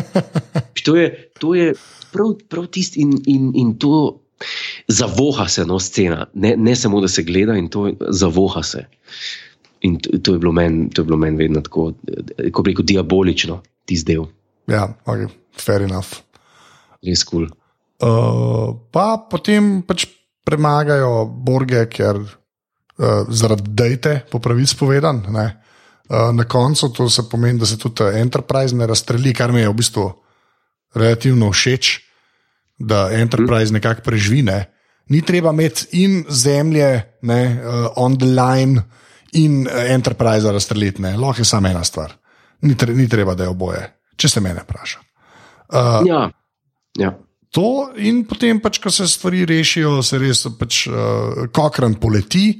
to 0.84 0.96
je, 0.96 1.06
to 1.38 1.54
je 1.54 1.74
prav, 2.12 2.34
prav 2.50 2.66
tisti 2.66 3.00
in, 3.00 3.12
in, 3.26 3.52
in 3.54 3.78
to 3.78 4.20
zavoha 4.88 5.46
se 5.48 5.64
no 5.66 5.78
scena. 5.78 6.26
Ne, 6.34 6.56
ne 6.56 6.74
samo, 6.76 7.00
da 7.00 7.08
se 7.08 7.22
gleda 7.22 7.54
in 7.56 7.68
to 7.68 7.92
zavoha 8.10 8.62
se. 8.62 8.84
In 9.86 9.98
to, 10.02 10.18
to 10.18 10.34
je 10.34 10.38
bilo 10.38 10.52
meni 10.52 10.90
men 11.16 11.36
vedno 11.36 11.60
tako, 11.60 11.92
eh, 12.08 12.50
kot 12.50 12.66
reko, 12.66 12.82
diabolično, 12.82 13.62
tisti 13.86 14.12
del, 14.12 14.26
Ja, 14.68 14.84
okay, 15.08 15.28
fair 15.56 15.82
enough. 15.82 16.20
res 17.00 17.24
kul. 17.24 17.48
Cool. 17.48 17.56
Uh, 17.98 18.76
pa 18.92 19.16
potem 19.30 19.80
pač 19.82 20.04
premagajo 20.46 21.24
Borge, 21.26 21.86
ker 21.90 22.20
uh, 22.20 23.24
zaradi 23.32 23.72
dejte, 23.74 24.12
po 24.30 24.38
pravici 24.38 24.76
povedan. 24.78 25.24
ne. 25.32 25.46
Uh, 26.08 26.30
na 26.32 26.44
koncu 26.44 26.88
to 26.92 27.08
se 27.08 27.24
pomeni, 27.28 27.58
da 27.58 27.66
se 27.66 27.76
tudi 27.76 28.04
Enterprise 28.16 28.76
ne 28.76 28.86
razstreli, 28.86 29.34
kar 29.34 29.52
mi 29.52 29.60
je 29.60 29.68
v 29.68 29.76
bistvu 29.76 30.06
relativno 30.94 31.50
všeč, 31.52 32.00
da 32.78 33.08
Enterprise 33.12 33.72
nekako 33.72 34.04
preživi. 34.04 34.42
Ne. 34.42 34.68
Ni 35.08 35.22
treba 35.22 35.50
imeti 35.50 35.88
in 36.04 36.24
zemlje, 36.28 37.18
ne, 37.22 37.40
uh, 37.56 37.92
on 37.96 38.16
the 38.18 38.28
line, 38.28 38.84
in 39.32 39.66
uh, 39.66 39.90
Enterprise 39.92 40.52
razstreliti, 40.52 41.02
lahko 41.02 41.40
je 41.40 41.44
samo 41.44 41.68
ena 41.68 41.84
stvar. 41.84 42.14
Ni, 42.60 42.74
tre, 42.74 42.94
ni 42.94 43.08
treba, 43.08 43.34
da 43.34 43.44
je 43.44 43.52
oboje, 43.52 43.82
če 44.16 44.28
se 44.28 44.40
mene 44.40 44.64
vpraša. 44.66 45.00
Uh, 45.68 46.06
Ja, 46.08 46.30
ja. 46.98 47.12
to, 47.52 47.90
in 47.96 48.24
potem, 48.26 48.60
pač, 48.60 48.80
ko 48.82 48.90
se 48.90 49.08
stvari 49.08 49.44
rešijo, 49.46 50.02
se 50.02 50.18
res 50.18 50.46
pač, 50.58 50.86
uh, 50.88 51.44
kokran 51.54 51.98
poleti, 52.00 52.50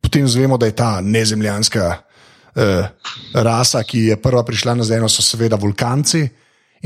potem 0.00 0.26
zvemo, 0.28 0.58
da 0.58 0.66
je 0.66 0.76
ta 0.76 0.90
nezemljanska 1.00 1.86
uh, 1.88 3.14
rasa, 3.34 3.82
ki 3.82 4.08
je 4.10 4.20
prva 4.20 4.42
prišla 4.44 4.74
na 4.74 4.84
Zemljo, 4.84 5.08
so 5.08 5.22
seveda 5.22 5.56
vulkanci. 5.56 6.26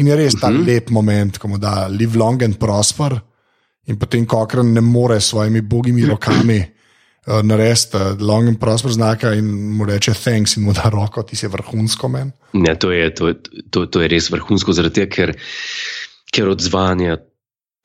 In 0.00 0.08
je 0.08 0.16
res 0.16 0.34
ta 0.40 0.48
uh 0.48 0.54
-huh. 0.54 0.66
lep 0.66 0.90
moment, 0.90 1.38
ko 1.38 1.48
mu 1.48 1.58
da 1.58 1.86
live 1.86 2.18
long 2.18 2.42
and 2.42 2.58
prosper, 2.58 3.20
in 3.86 3.98
potem 3.98 4.26
kokran 4.26 4.72
ne 4.72 4.80
more 4.80 5.20
s 5.20 5.26
svojimi 5.32 5.60
bogimi 5.60 6.06
rokami. 6.06 6.62
Uh, 7.22 7.38
Narediti 7.46 7.94
uh, 7.94 8.18
long 8.18 8.48
and 8.50 8.58
prosper 8.58 8.90
znaka 8.90 9.30
in 9.38 9.46
mu 9.76 9.86
reče: 9.86 10.14
Thanks, 10.14 10.56
in 10.56 10.64
mu 10.66 10.72
da 10.74 10.90
roko, 10.90 11.22
ti 11.22 11.36
si 11.38 11.46
vrhunsko 11.46 12.08
men. 12.10 12.32
Ne, 12.52 12.74
to, 12.74 12.90
je, 12.90 13.12
to, 13.14 13.34
to, 13.70 13.86
to 13.86 14.02
je 14.02 14.08
res 14.10 14.30
vrhunsko, 14.32 14.74
zaradi 14.74 15.02
tega, 15.02 15.10
ker, 15.14 15.34
ker 16.34 16.50
odzvanja 16.50 17.20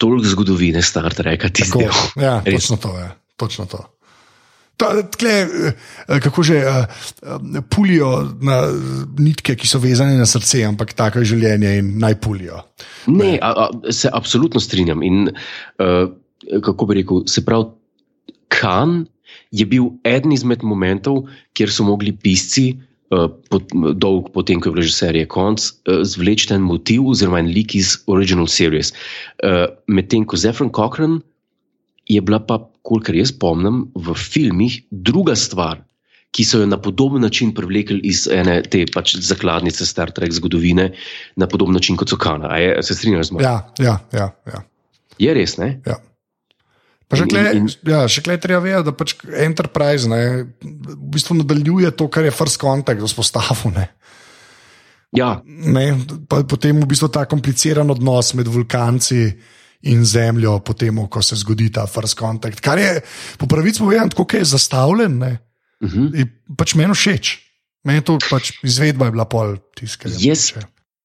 toliko 0.01 0.33
zgodovine 0.33 0.81
Star 0.81 1.13
Treka, 1.13 1.49
ti 1.53 1.67
Tako, 1.67 1.85
ja, 2.17 2.39
Res. 2.45 2.65
točno 2.65 2.77
to 2.81 2.97
je. 2.97 3.11
Točno 3.37 3.65
to. 3.69 3.83
Ta, 4.77 4.91
tkle, 5.01 5.35
eh, 5.41 6.19
kako 6.21 6.43
že 6.45 6.57
uh, 6.65 6.85
pulijo 7.69 8.09
na 8.41 8.61
nitke, 9.17 9.55
ki 9.57 9.69
so 9.69 9.81
vezane 9.81 10.17
na 10.17 10.25
srce, 10.25 10.61
ampak 10.65 10.93
tako 10.93 11.21
je 11.21 11.33
življenje 11.33 11.77
in 11.79 11.95
naj 12.01 12.19
pulijo. 12.21 12.61
Ne, 13.09 13.37
a, 13.41 13.53
a, 13.69 13.93
se 13.93 14.09
absolutno 14.13 14.61
strinjam. 14.61 15.01
In 15.05 15.29
uh, 15.29 16.09
kako 16.61 16.89
bi 16.89 17.01
rekel, 17.01 17.25
se 17.29 17.45
pravi, 17.45 17.73
Kan 18.47 19.05
je 19.51 19.65
bil 19.65 19.91
eden 20.07 20.33
izmed 20.35 20.63
momentov, 20.63 21.25
kjer 21.57 21.71
so 21.71 21.85
mogli 21.87 22.11
pisci, 22.11 22.73
uh, 23.13 23.27
pot, 23.51 23.71
dolg 23.95 24.31
potem, 24.35 24.61
ko 24.61 24.69
je 24.69 24.75
bila 24.75 24.85
že 24.85 24.95
serija 24.95 25.29
konc, 25.31 25.63
uh, 25.87 26.03
zvleči 26.03 26.51
en 26.55 26.65
motiv 26.65 27.07
oziroma 27.13 27.41
en 27.43 27.51
lik 27.53 27.75
iz 27.75 27.97
original 28.07 28.47
series. 28.51 28.93
Uh, 29.43 29.67
Medtem 29.87 30.25
ko 30.27 30.39
Zefran 30.39 30.71
Cochran 30.73 31.21
je 32.07 32.21
bila 32.21 32.39
pa, 32.39 32.61
kolikor 32.87 33.15
jaz 33.19 33.33
spomnim, 33.33 33.87
v 33.95 34.15
filmih 34.15 34.81
druga 34.91 35.35
stvar. 35.35 35.83
Ki 36.35 36.43
so 36.43 36.59
jo 36.59 36.67
na 36.67 36.77
podoben 36.77 37.23
način 37.23 37.53
privlekli 37.55 38.01
iz 38.03 38.25
ene 38.31 38.59
te 38.67 38.83
pač 38.93 39.15
zakladnice 39.23 39.87
Star 39.87 40.11
Trek 40.11 40.35
zgodovine, 40.35 40.91
na 41.39 41.47
podoben 41.47 41.75
način 41.75 41.97
kot 41.97 42.11
so 42.11 42.19
Kana. 42.19 42.51
A 42.51 42.59
Je, 42.59 42.83
se 42.83 42.95
strinjaš 42.95 43.31
z 43.31 43.31
mano? 43.31 43.43
Ja, 43.47 43.55
ja, 43.79 43.95
ja. 44.13 44.27
ja, 44.45 44.61
Je 45.17 45.33
res, 45.33 45.55
ne? 45.57 45.79
ja. 45.87 45.97
Pa 47.07 47.15
še 47.15 47.23
In- 47.23 47.29
kle, 47.31 47.43
in- 47.55 47.69
ja, 47.87 48.01
še 48.11 48.21
kle 48.21 48.35
treba 48.37 48.59
vedeti, 48.59 48.83
da 48.83 48.91
pač 48.91 49.13
Enterprise 49.31 50.09
ne, 50.11 50.21
v 50.59 50.97
bistvu 51.13 51.37
nadaljuje 51.39 51.91
to, 51.95 52.09
kar 52.11 52.27
je 52.27 52.31
First 52.35 52.59
Contact 52.59 53.01
vzpostavil. 53.01 53.77
Ja, 55.15 55.39
Ne, 55.47 55.95
pa 56.27 56.43
potem 56.43 56.81
v 56.83 56.87
bistvu 56.89 57.07
ta 57.07 57.23
kompliciran 57.25 57.87
odnos 57.89 58.33
med 58.35 58.47
vulkanci 58.51 59.21
in 59.87 60.03
zemljo, 60.03 60.59
potem, 60.59 60.99
ko 61.07 61.21
se 61.23 61.37
zgodi 61.39 61.69
ta 61.71 61.85
First 61.87 62.19
Contact. 62.19 62.59
Kar 62.59 62.75
je 62.81 62.99
po 63.39 63.47
pravici 63.47 63.79
povedano, 63.79 64.11
kot 64.11 64.33
je 64.35 64.43
zastavljen, 64.43 65.17
ne, 65.17 65.39
uh 65.79 65.87
-huh. 65.89 66.11
je 66.11 66.25
pač 66.57 66.75
meni 66.75 66.93
všeč. 66.93 67.37
Meni 67.87 68.01
to 68.01 68.17
pač 68.29 68.51
izvedba 68.63 69.05
je 69.05 69.11
bila 69.11 69.25
pol 69.25 69.55
tiskanja. 69.79 70.15
Jaz- 70.19 70.59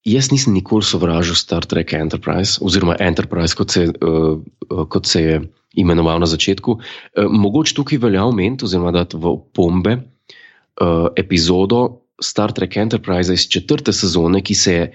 jaz 0.05 0.31
nisem 0.33 0.53
nikoli 0.53 0.83
sovražil 0.83 1.35
Star 1.35 1.65
Trek 1.65 1.93
Enterprise, 1.93 2.59
oziroma 2.61 2.97
Enterprise, 2.99 3.55
kot 3.55 3.71
se, 3.71 3.87
uh, 4.03 4.41
kot 4.89 5.07
se 5.07 5.23
je 5.23 5.41
imenoval 5.75 6.21
na 6.21 6.27
začetku. 6.27 6.73
Uh, 6.73 7.31
mogoče 7.31 7.75
tukaj 7.75 7.99
velja 7.99 8.25
omeniti, 8.25 8.65
oziroma 8.65 8.93
dati 8.93 9.17
v 9.17 9.37
pombe 9.55 9.97
uh, 9.97 11.09
epizodo 11.17 12.03
Star 12.23 12.53
Trek 12.53 12.77
Enterprise 12.77 13.35
iz 13.35 13.49
četrte 13.49 13.93
sezone, 13.93 14.43
ki 14.43 14.55
se 14.55 14.75
je 14.75 14.93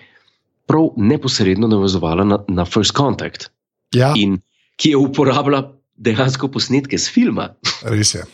prav 0.68 0.90
neposredno 0.98 1.68
navezovala 1.68 2.24
na, 2.24 2.40
na 2.48 2.66
First 2.66 2.96
Contact 2.96 3.50
Ja, 3.96 4.14
in 4.16 4.40
ki 4.76 4.90
je 4.90 4.98
uporabljala 4.98 5.64
dejansko 5.96 6.50
posnetke 6.52 6.98
z 6.98 7.12
filma. 7.12 7.54
res 7.96 8.14
je. 8.16 8.26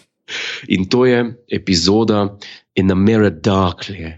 In 0.68 0.88
to 0.90 1.06
je 1.06 1.24
epizoda 1.52 2.38
In 2.76 2.88
the 2.88 2.96
Mirror 2.96 3.32
Darkly. 3.44 4.14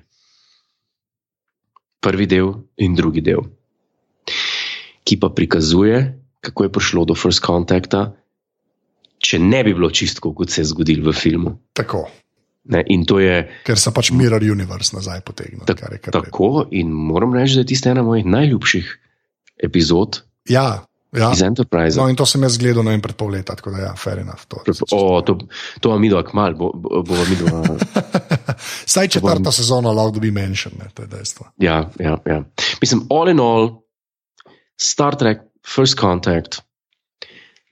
Prvi 1.99 2.25
del 2.29 2.53
in 2.77 2.93
drugi 2.95 3.21
del, 3.25 3.41
ki 5.03 5.17
pa 5.17 5.31
prikazuje, 5.33 5.97
kako 6.45 6.67
je 6.67 6.71
prišlo 6.77 7.05
do 7.09 7.15
First 7.17 7.41
Contacta, 7.45 8.05
če 9.25 9.39
ne 9.41 9.63
bi 9.65 9.73
bilo 9.73 9.89
čistko, 9.89 10.33
kot 10.37 10.53
se 10.53 10.61
je 10.61 10.69
zgodilo 10.71 11.09
v 11.09 11.17
filmu. 11.17 11.55
Tako. 11.73 12.05
Ne? 12.69 12.81
Je 12.85 13.35
Ker 13.65 13.77
se 13.79 13.93
pač 13.93 14.09
Mirror 14.11 14.41
Universe 14.41 14.95
nazaj 14.95 15.21
potegne. 15.25 15.65
Tak- 15.65 15.79
kar 15.83 15.93
je 15.93 16.01
kar 16.01 16.13
tako, 16.17 16.65
in 16.71 16.89
moram 16.89 17.33
reči, 17.33 17.59
da 17.59 17.65
je 17.65 17.71
tista 17.73 17.93
ena 17.93 18.03
mojih 18.05 18.25
najljubših 18.25 18.89
epizod 19.63 20.23
Ja, 20.49 20.85
ja. 21.13 21.29
iz 21.33 21.41
Enterprise. 21.41 21.97
No, 21.97 22.09
in 22.09 22.17
to 22.17 22.25
sem 22.25 22.43
jaz 22.43 22.57
gledal 22.61 22.83
no, 22.85 22.91
in 22.93 23.01
pred 23.01 23.15
pol 23.17 23.31
leta, 23.33 23.55
tako 23.57 23.71
da 23.73 23.83
ja, 23.85 23.93
fair 23.97 24.19
enough. 24.21 24.45
To, 24.49 24.61
O, 24.91 25.21
to, 25.25 25.37
to 25.81 25.93
vam 25.93 26.03
idva 26.03 26.23
kmal, 26.25 26.53
bo, 26.57 26.71
bo, 26.73 27.01
bo 27.05 27.17
vam 27.17 27.31
idva. 27.33 27.61
Saj 28.93 29.07
četrta 29.17 29.51
sezona 29.53 29.93
lahko 29.93 30.17
dobi 30.19 30.31
menšen, 30.33 30.77
to 30.93 31.05
je 31.05 31.09
dejstvo. 31.13 31.49
Ja, 31.61 31.89
ja, 31.99 32.17
ja. 32.25 32.43
Mislim, 32.81 33.05
all 33.09 33.29
in 33.29 33.39
all, 33.39 33.69
Star 34.77 35.15
Trek, 35.15 35.45
First 35.65 35.97
Contact, 35.99 36.61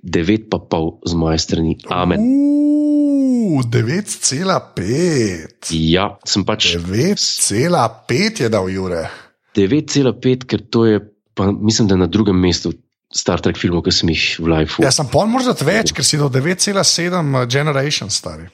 devet 0.01 0.49
pa 0.49 0.59
pol 0.59 0.97
z 1.05 1.13
moje 1.13 1.39
strani. 1.39 1.77
Amen. 1.93 2.19
Uuu, 2.19 3.61
9,5. 3.69 5.69
Ja, 5.71 6.17
sem 6.25 6.45
pač 6.47 6.73
9,5 6.75 8.43
je 8.43 8.49
dal 8.49 8.69
Jure. 8.73 9.05
9,5, 9.53 10.47
ker 10.49 10.65
to 10.73 10.87
je, 10.89 10.99
pa, 11.37 11.51
mislim, 11.53 11.87
da 11.87 11.95
na 11.95 12.09
drugem 12.09 12.39
mestu 12.39 12.73
Star 13.13 13.41
Trek 13.45 13.59
filmov, 13.61 13.85
ki 13.85 13.93
sem 13.93 14.09
jih 14.09 14.25
v 14.41 14.49
live. 14.49 14.81
Ja, 14.81 14.89
sem 14.89 15.05
pol 15.11 15.29
morda 15.29 15.53
več, 15.61 15.93
ker 15.93 16.05
si 16.05 16.17
do 16.17 16.31
9,7 16.33 17.45
generation 17.45 18.09
stari. 18.09 18.49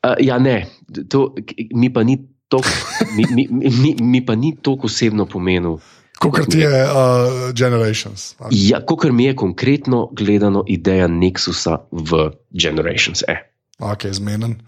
Uh, 0.00 0.16
ja, 0.22 0.38
ne, 0.40 0.70
to 1.12 1.34
mi 1.76 1.90
pa 1.92 2.06
ni 2.06 2.16
toliko, 2.48 2.70
mi, 3.16 3.26
mi, 3.34 3.44
mi, 3.50 3.90
mi 4.00 4.20
pa 4.24 4.38
ni 4.38 4.54
toliko 4.56 4.88
osebno 4.88 5.26
pomenil. 5.28 5.76
Kot 6.20 6.54
je 6.54 6.68
uh, 6.68 7.52
generations. 7.56 8.34
ali? 8.38 8.68
Ja, 8.68 8.82
kot 8.84 9.04
mi 9.08 9.24
je 9.24 9.36
konkretno 9.36 10.08
gledano 10.12 10.64
ideja 10.68 11.08
Nexusa 11.08 11.78
v 11.90 12.30
Generations. 12.52 13.24
Eh. 13.28 13.40
Ok, 13.80 14.04
zmeden. 14.12 14.58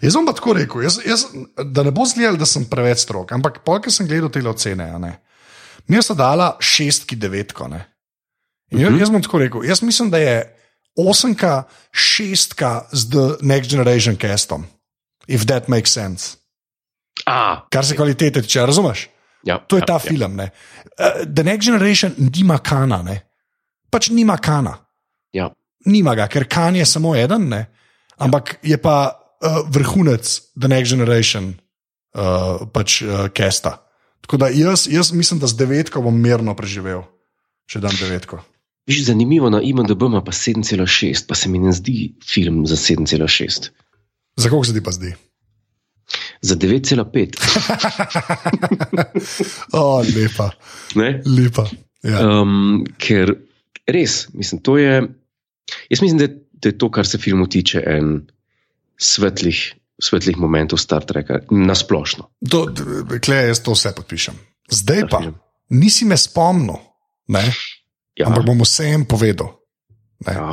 Jaz 0.00 0.16
bom 0.16 0.24
pa 0.24 0.32
tako 0.32 0.54
rekel, 0.56 0.86
jaz, 0.86 0.96
jaz, 1.04 1.26
da 1.60 1.84
ne 1.84 1.92
bo 1.92 2.06
zgledal, 2.08 2.38
da 2.40 2.48
sem 2.48 2.64
preveč 2.64 3.04
strok, 3.04 3.32
ampak 3.36 3.60
polk 3.60 3.90
sem 3.92 4.08
gledal 4.08 4.32
te 4.32 4.40
ocene. 4.40 4.88
Mi 5.88 6.00
sta 6.00 6.16
dala 6.16 6.54
šestki, 6.60 7.16
devetko. 7.20 7.68
Ne? 7.68 7.84
In 8.72 8.80
jaz, 8.80 8.90
Mhm. 8.92 9.00
jaz 9.00 9.10
bom 9.10 9.22
tako 9.22 9.38
rekel, 9.44 9.64
jaz 9.68 9.82
mislim, 9.82 10.08
da 10.10 10.18
je 10.18 10.56
osemka, 10.96 11.62
šestka 11.92 12.86
z 12.92 13.10
The 13.10 13.26
Next 13.44 13.70
Generation 13.70 14.16
castom. 14.16 14.64
If 15.28 15.44
that 15.46 15.68
makes 15.68 15.92
sense. 15.92 16.36
A, 17.26 17.66
Kar 17.70 17.84
se 17.84 17.96
kvalitete 17.96 18.42
tiče, 18.42 18.66
razumeš? 18.66 19.08
Ja, 19.44 19.58
To 19.68 19.76
je 19.76 19.84
ja, 19.84 19.86
ta 19.86 19.98
ja. 19.98 20.02
film. 20.02 20.36
Ne? 20.36 20.50
Uh, 20.98 21.24
The 21.28 21.44
Next 21.44 21.66
Generation 21.68 22.14
nima 22.18 22.58
kana, 22.58 23.02
ne? 23.02 23.20
pač 23.90 24.10
nima 24.10 24.36
kana. 24.42 24.78
Ja. 25.32 25.50
Nima 25.86 26.14
ga, 26.18 26.26
ker 26.28 26.48
kan 26.50 26.76
je 26.76 26.86
samo 26.86 27.14
eden, 27.16 27.48
ne? 27.52 27.66
ampak 28.18 28.58
je 28.62 28.78
pa 28.80 29.14
uh, 29.42 29.62
vrhunec 29.68 30.24
The 30.58 30.68
Next 30.70 30.90
Generation, 30.94 31.54
uh, 32.14 32.64
pač 32.72 33.02
uh, 33.02 33.28
kesta. 33.34 33.80
Tako 34.24 34.40
da 34.40 34.48
jaz, 34.48 34.88
jaz 34.90 35.12
mislim, 35.12 35.40
da 35.42 35.46
z 35.46 35.60
devetko 35.60 36.00
bom 36.02 36.16
mirno 36.16 36.54
preživel, 36.56 37.04
če 37.68 37.82
dam 37.84 37.92
devetko. 38.00 38.40
Viš, 38.88 39.06
zanimivo, 39.08 39.50
na 39.50 39.60
IMDB 39.64 40.02
ima 40.02 40.20
pa 40.24 40.32
7,6, 40.32 41.26
pa 41.28 41.34
se 41.34 41.48
mi 41.48 41.58
ne 41.58 41.72
zdi 41.72 42.14
film 42.24 42.66
za 42.66 42.76
7,6. 42.76 43.70
Za 44.36 44.50
koga 44.50 44.68
se 44.68 44.74
ti 44.74 44.82
pa 44.84 44.92
zdi? 44.92 45.14
Za 46.44 46.56
9,5. 46.60 47.40
oh, 49.78 50.04
lepa. 50.04 50.50
Ne? 50.94 51.22
lepa. 51.24 51.64
Ja. 52.04 52.20
Um, 52.20 52.84
ker 53.00 53.32
res, 53.88 54.26
mislim, 54.36 54.60
to 54.60 54.76
je. 54.78 54.98
Jaz 55.88 56.02
mislim, 56.04 56.18
da, 56.20 56.28
da 56.52 56.68
je 56.68 56.78
to, 56.78 56.90
kar 56.92 57.08
se 57.08 57.18
filmu 57.18 57.46
tiče, 57.48 57.80
en 57.86 58.26
svetlih, 59.00 59.74
svetlih 60.02 60.36
momentov 60.36 60.78
Star 60.78 61.04
Treka, 61.04 61.40
nasplošno. 61.50 62.28
To, 62.50 62.66
d- 62.68 63.20
Klej, 63.24 63.48
jaz 63.48 63.62
to 63.64 63.72
vse 63.72 63.94
podpišem. 63.96 64.36
Zdaj 64.70 65.06
pa, 65.10 65.22
nisi 65.72 66.04
me 66.04 66.16
spomnil, 66.20 66.76
ne? 67.32 67.44
Ja, 68.20 68.28
ampak 68.28 68.44
bom 68.46 68.60
vsem 68.62 69.08
povedal, 69.08 69.48
ne? 70.26 70.34
ja. 70.36 70.50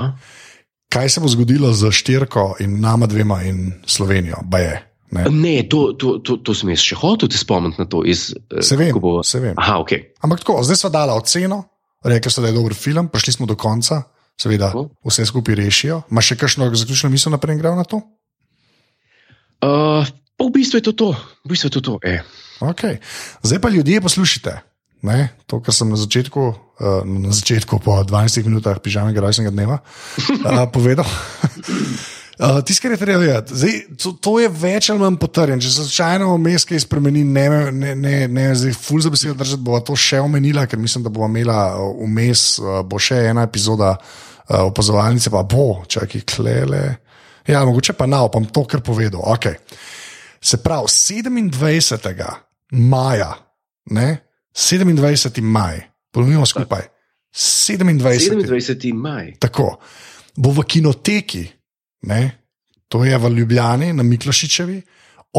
kaj 0.90 1.10
se 1.10 1.22
bo 1.22 1.28
zgodilo 1.30 1.74
z 1.74 1.92
Štirko 1.92 2.56
in 2.60 2.80
nama 2.82 3.08
dvema 3.08 3.44
in 3.44 3.74
Slovenijo. 3.86 4.40
Baje, 4.44 4.80
ne? 5.12 5.26
Ne, 5.30 5.56
to, 5.70 5.92
to, 6.00 6.18
to, 6.24 6.38
to 6.40 6.56
sem 6.56 6.72
jaz 6.74 6.84
še 6.84 6.98
hotel 7.00 7.32
te 7.32 7.40
spomniti 7.40 7.82
na 7.82 7.88
to. 7.90 8.04
Iz, 8.08 8.32
eh, 8.32 8.64
Se 8.64 8.80
vem, 8.80 8.96
bo... 8.96 9.20
se 9.28 9.42
vem. 9.44 9.56
Aha, 9.60 9.82
ok. 9.84 10.18
Ampak 10.24 10.44
tako, 10.44 10.62
zdaj 10.64 10.80
smo 10.82 10.94
dali 10.94 11.16
oceno, 11.16 11.62
rekli 12.08 12.32
so, 12.32 12.44
da 12.44 12.52
je 12.52 12.58
dober 12.58 12.76
film, 12.78 13.12
prišli 13.12 13.36
smo 13.40 13.50
do 13.50 13.58
konca, 13.60 14.02
seveda 14.40 14.72
Tako. 14.72 14.90
vse 15.06 15.28
skupaj 15.30 15.60
rešijo. 15.60 16.02
Imaš 16.12 16.34
še 16.34 16.40
kakšno 16.42 16.72
zaključno 16.74 17.12
misel 17.14 17.36
naprej, 17.36 17.60
na 17.62 17.86
to? 17.86 18.02
Uh, 19.62 20.08
pa 20.38 20.42
v 20.48 20.52
bistvu 20.56 20.82
je 20.82 20.90
to 20.90 20.94
to. 20.98 21.10
V 21.46 21.54
bistvu 21.54 21.70
je 21.70 21.74
to, 21.78 21.82
to. 21.86 21.94
E. 22.02 22.22
Okay. 22.62 22.98
Zdaj 23.44 23.62
pa 23.62 23.70
ljudje 23.70 24.02
poslušajte. 24.02 24.54
Ne, 25.02 25.34
to, 25.50 25.58
kar 25.66 25.74
sem 25.74 25.90
na 25.90 25.98
začetku, 25.98 26.42
uh, 26.54 27.02
na 27.06 27.34
začetku 27.34 27.82
po 27.82 27.98
12 28.06 28.46
minutah 28.46 28.78
pižamega 28.78 29.18
rojstnega 29.18 29.50
dneva 29.50 29.82
uh, 29.82 30.70
povedal. 30.76 31.10
Uh, 32.42 32.58
Tisto, 32.66 32.82
kar 32.82 32.96
je 32.96 32.98
treba 32.98 33.20
vedeti, 33.22 33.54
zdaj, 33.54 33.74
to, 34.02 34.12
to 34.18 34.32
je 34.42 34.48
več 34.50 34.88
ali 34.90 34.98
manj 35.04 35.20
potrjeno. 35.22 35.62
Če 35.62 35.70
se 35.70 35.84
slučajno 35.86 36.32
vmes 36.40 36.64
kaj 36.66 36.80
spremeni, 36.82 37.22
ne, 37.22 37.44
ne, 37.70 37.92
ne, 37.94 38.16
ne 38.34 38.46
zdaj 38.58 38.74
ful 38.82 39.04
za 39.04 39.12
besedo 39.14 39.36
držati, 39.38 39.62
bo 39.62 39.78
to 39.86 39.94
še 39.94 40.24
omenila, 40.26 40.64
ker 40.66 40.82
mislim, 40.82 41.06
da 41.06 41.12
bo 41.14 41.28
imela 41.30 41.60
vmes, 42.00 42.46
uh, 42.64 42.80
bo 42.82 42.98
še 42.98 43.20
ena 43.30 43.46
epizoda 43.46 43.92
uh, 43.94 44.64
opazovalnice, 44.72 45.30
pa 45.30 45.44
bo, 45.46 45.84
čakaj, 45.86 46.26
klele. 46.34 46.82
Ja, 47.46 47.62
mogoče 47.68 47.94
pa 47.94 48.10
na 48.10 48.24
opam 48.26 48.50
to, 48.50 48.66
kar 48.66 48.82
povedal. 48.82 49.22
Okay. 49.36 49.62
Se 50.42 50.58
pravi, 50.66 50.90
27. 50.90 52.26
maja, 52.90 53.36
ne? 53.94 54.10
27. 54.58 55.46
maj, 55.46 55.78
ponovimo 56.10 56.50
skupaj. 56.50 56.90
27. 57.30 58.02
27. 58.50 58.94
maj. 58.98 59.36
Tako, 59.40 59.76
bo 60.42 60.58
v 60.58 60.66
kinoteki, 60.66 61.46
ne? 62.02 62.38
to 62.92 63.06
je 63.08 63.18
v 63.18 63.30
Ljubljani, 63.30 63.94
na 63.94 64.04
Miklošičevi, 64.04 64.82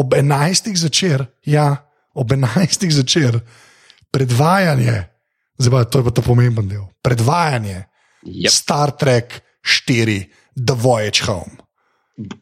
ob 0.00 0.14
11. 0.16 0.72
zvečer, 0.72 1.26
ja, 1.44 1.76
ob 2.14 2.32
11. 2.32 2.88
zvečer, 2.90 3.40
predvajanje, 4.10 5.04
zdaj 5.58 5.70
pa 5.70 5.84
to 5.84 6.00
je 6.00 6.04
pa 6.04 6.10
ta 6.16 6.22
pomemben 6.24 6.68
del, 6.68 6.86
predvajanje 7.04 7.92
Yep. 8.22 8.50
Star 8.50 8.90
Trek 8.94 9.42
4, 9.62 10.30
The 10.54 10.74
Voyage 10.74 11.26
Home. 11.26 11.58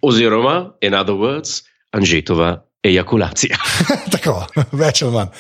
Oziroma, 0.03 0.75
in 0.81 0.95
other 0.95 1.17
words, 1.17 1.63
Anžetova 1.93 2.61
ejakulacija. 2.85 3.57
Tako, 4.15 4.45
več 4.77 5.03
ali 5.03 5.15
manj. 5.15 5.33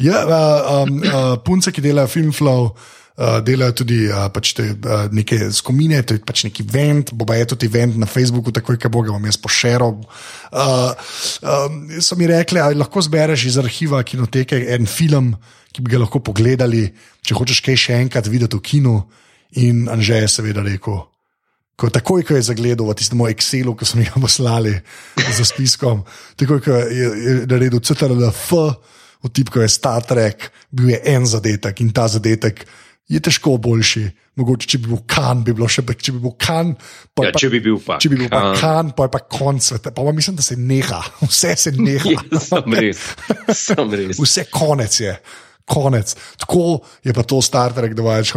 Ja, 0.00 0.22
uh, 0.24 0.70
um, 0.82 0.96
uh, 1.04 1.20
punce, 1.44 1.72
ki 1.72 1.84
delajo 1.84 2.08
Filmflow, 2.08 2.70
uh, 3.18 3.38
delajo 3.44 3.76
tudi 3.82 4.06
uh, 4.08 4.26
pač 4.32 4.52
te, 4.56 4.68
uh, 4.72 5.06
neke 5.12 5.50
skomine, 5.54 6.00
to 6.06 6.16
je 6.16 6.22
pač 6.24 6.44
neki 6.48 6.64
event, 6.66 7.12
bo 7.16 7.26
pa 7.28 7.36
je 7.38 7.50
tudi 7.52 7.68
event 7.70 7.96
na 8.00 8.08
Facebooku, 8.08 8.54
takoj, 8.54 8.78
ko 8.80 8.92
bo 8.92 9.04
ga 9.06 9.14
bom 9.14 9.28
jaz 9.28 9.38
pošeral. 9.40 9.96
Uh, 10.52 10.92
um, 11.42 11.80
so 12.00 12.18
mi 12.20 12.28
rekli, 12.30 12.62
ali 12.62 12.78
lahko 12.78 13.02
zbereš 13.04 13.48
iz 13.52 13.58
arhiva 13.60 14.02
kinoteke 14.06 14.64
en 14.74 14.88
film, 14.90 15.34
ki 15.72 15.84
bi 15.84 15.94
ga 15.94 16.02
lahko 16.04 16.20
pogledali, 16.24 16.86
če 17.24 17.36
hočeš 17.38 17.62
kaj 17.64 17.80
še 17.86 18.02
enkrat 18.04 18.28
videti 18.30 18.58
v 18.58 18.64
kinu. 18.64 19.00
In 19.60 19.84
Anže 19.92 20.16
je 20.16 20.28
seveda 20.32 20.62
rekel. 20.64 21.02
Ko, 21.76 21.88
takoj, 21.92 22.22
ko 22.24 22.36
je 22.36 22.44
zagledal 22.46 22.88
v 22.88 22.94
tistem 22.96 23.18
moj 23.20 23.32
Excelu, 23.34 23.74
ki 23.76 23.88
smo 23.88 24.04
ga 24.04 24.20
poslali 24.20 24.72
za 25.18 25.44
spiskom, 25.44 26.04
takoj, 26.40 26.60
ko 26.64 26.76
je, 26.88 27.08
je 27.08 27.32
naredil 27.48 27.80
CTRLF, 27.80 28.44
v 29.22 29.30
tipku 29.32 29.60
je 29.62 29.68
Star 29.72 30.04
Trek, 30.04 30.50
bil 30.70 30.92
je 30.92 31.00
en 31.14 31.26
zadetek 31.26 31.80
in 31.80 31.92
ta 31.94 32.08
zadetek 32.08 32.64
je 33.08 33.20
težko 33.20 33.56
boljši. 33.58 34.04
Mogoče, 34.34 34.64
če 34.66 34.78
bi 34.78 34.88
bil 34.88 35.00
kan, 35.06 35.42
bi 35.44 35.52
bilo 35.52 35.68
še 35.68 35.82
več, 35.84 36.06
če 36.06 36.12
bi 36.12 36.22
bil 36.22 36.32
kan. 36.40 36.70
Pa, 37.12 37.26
Ja, 37.26 37.32
pa, 37.32 37.38
če 37.38 37.50
bi 37.52 37.60
bil 37.60 37.76
pa. 37.78 37.98
če 38.00 38.08
bi 38.08 38.16
bil 38.16 38.30
pa 38.32 38.40
Khan. 38.40 38.56
kan, 38.56 38.90
pa 38.96 39.04
je 39.04 39.12
pa 39.12 39.18
konc 39.20 39.60
sveta. 39.62 39.90
Pa, 39.90 40.02
pa 40.02 40.12
mislim, 40.12 40.36
da 40.36 40.42
se 40.42 40.56
neha, 40.56 41.02
vse 41.28 41.56
se 41.56 41.72
neha. 41.72 42.10
Ja, 42.10 42.40
Sam 42.40 42.72
res. 42.72 43.02
Sam 43.52 43.92
res. 43.92 44.16
Vse 44.16 44.46
konec 44.48 45.00
je. 45.00 45.16
Konec. 45.64 46.14
Tako 46.38 46.80
je 47.04 47.12
pa 47.12 47.22
to 47.22 47.38
Star 47.38 47.72
Trek, 47.72 47.92
da 47.94 48.02
vajš. 48.02 48.32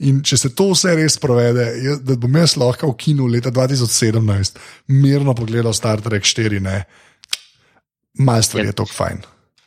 In 0.00 0.22
če 0.22 0.36
se 0.36 0.54
to 0.54 0.70
vse 0.70 0.94
res 0.96 1.18
provede, 1.18 1.66
jaz, 1.82 1.98
da 2.00 2.14
bom 2.16 2.36
jaz 2.36 2.54
lahko 2.56 2.88
v 2.88 2.96
kinu 2.96 3.26
leta 3.26 3.50
2017 3.50 4.56
mirno 4.88 5.34
pogledal 5.34 5.74
Star 5.74 6.00
Trek 6.00 6.22
4, 6.22 6.60
ne, 6.60 6.84
malo 8.14 8.42
stvari 8.42 8.66
je 8.66 8.72
to 8.72 8.86
fajn. 8.86 9.20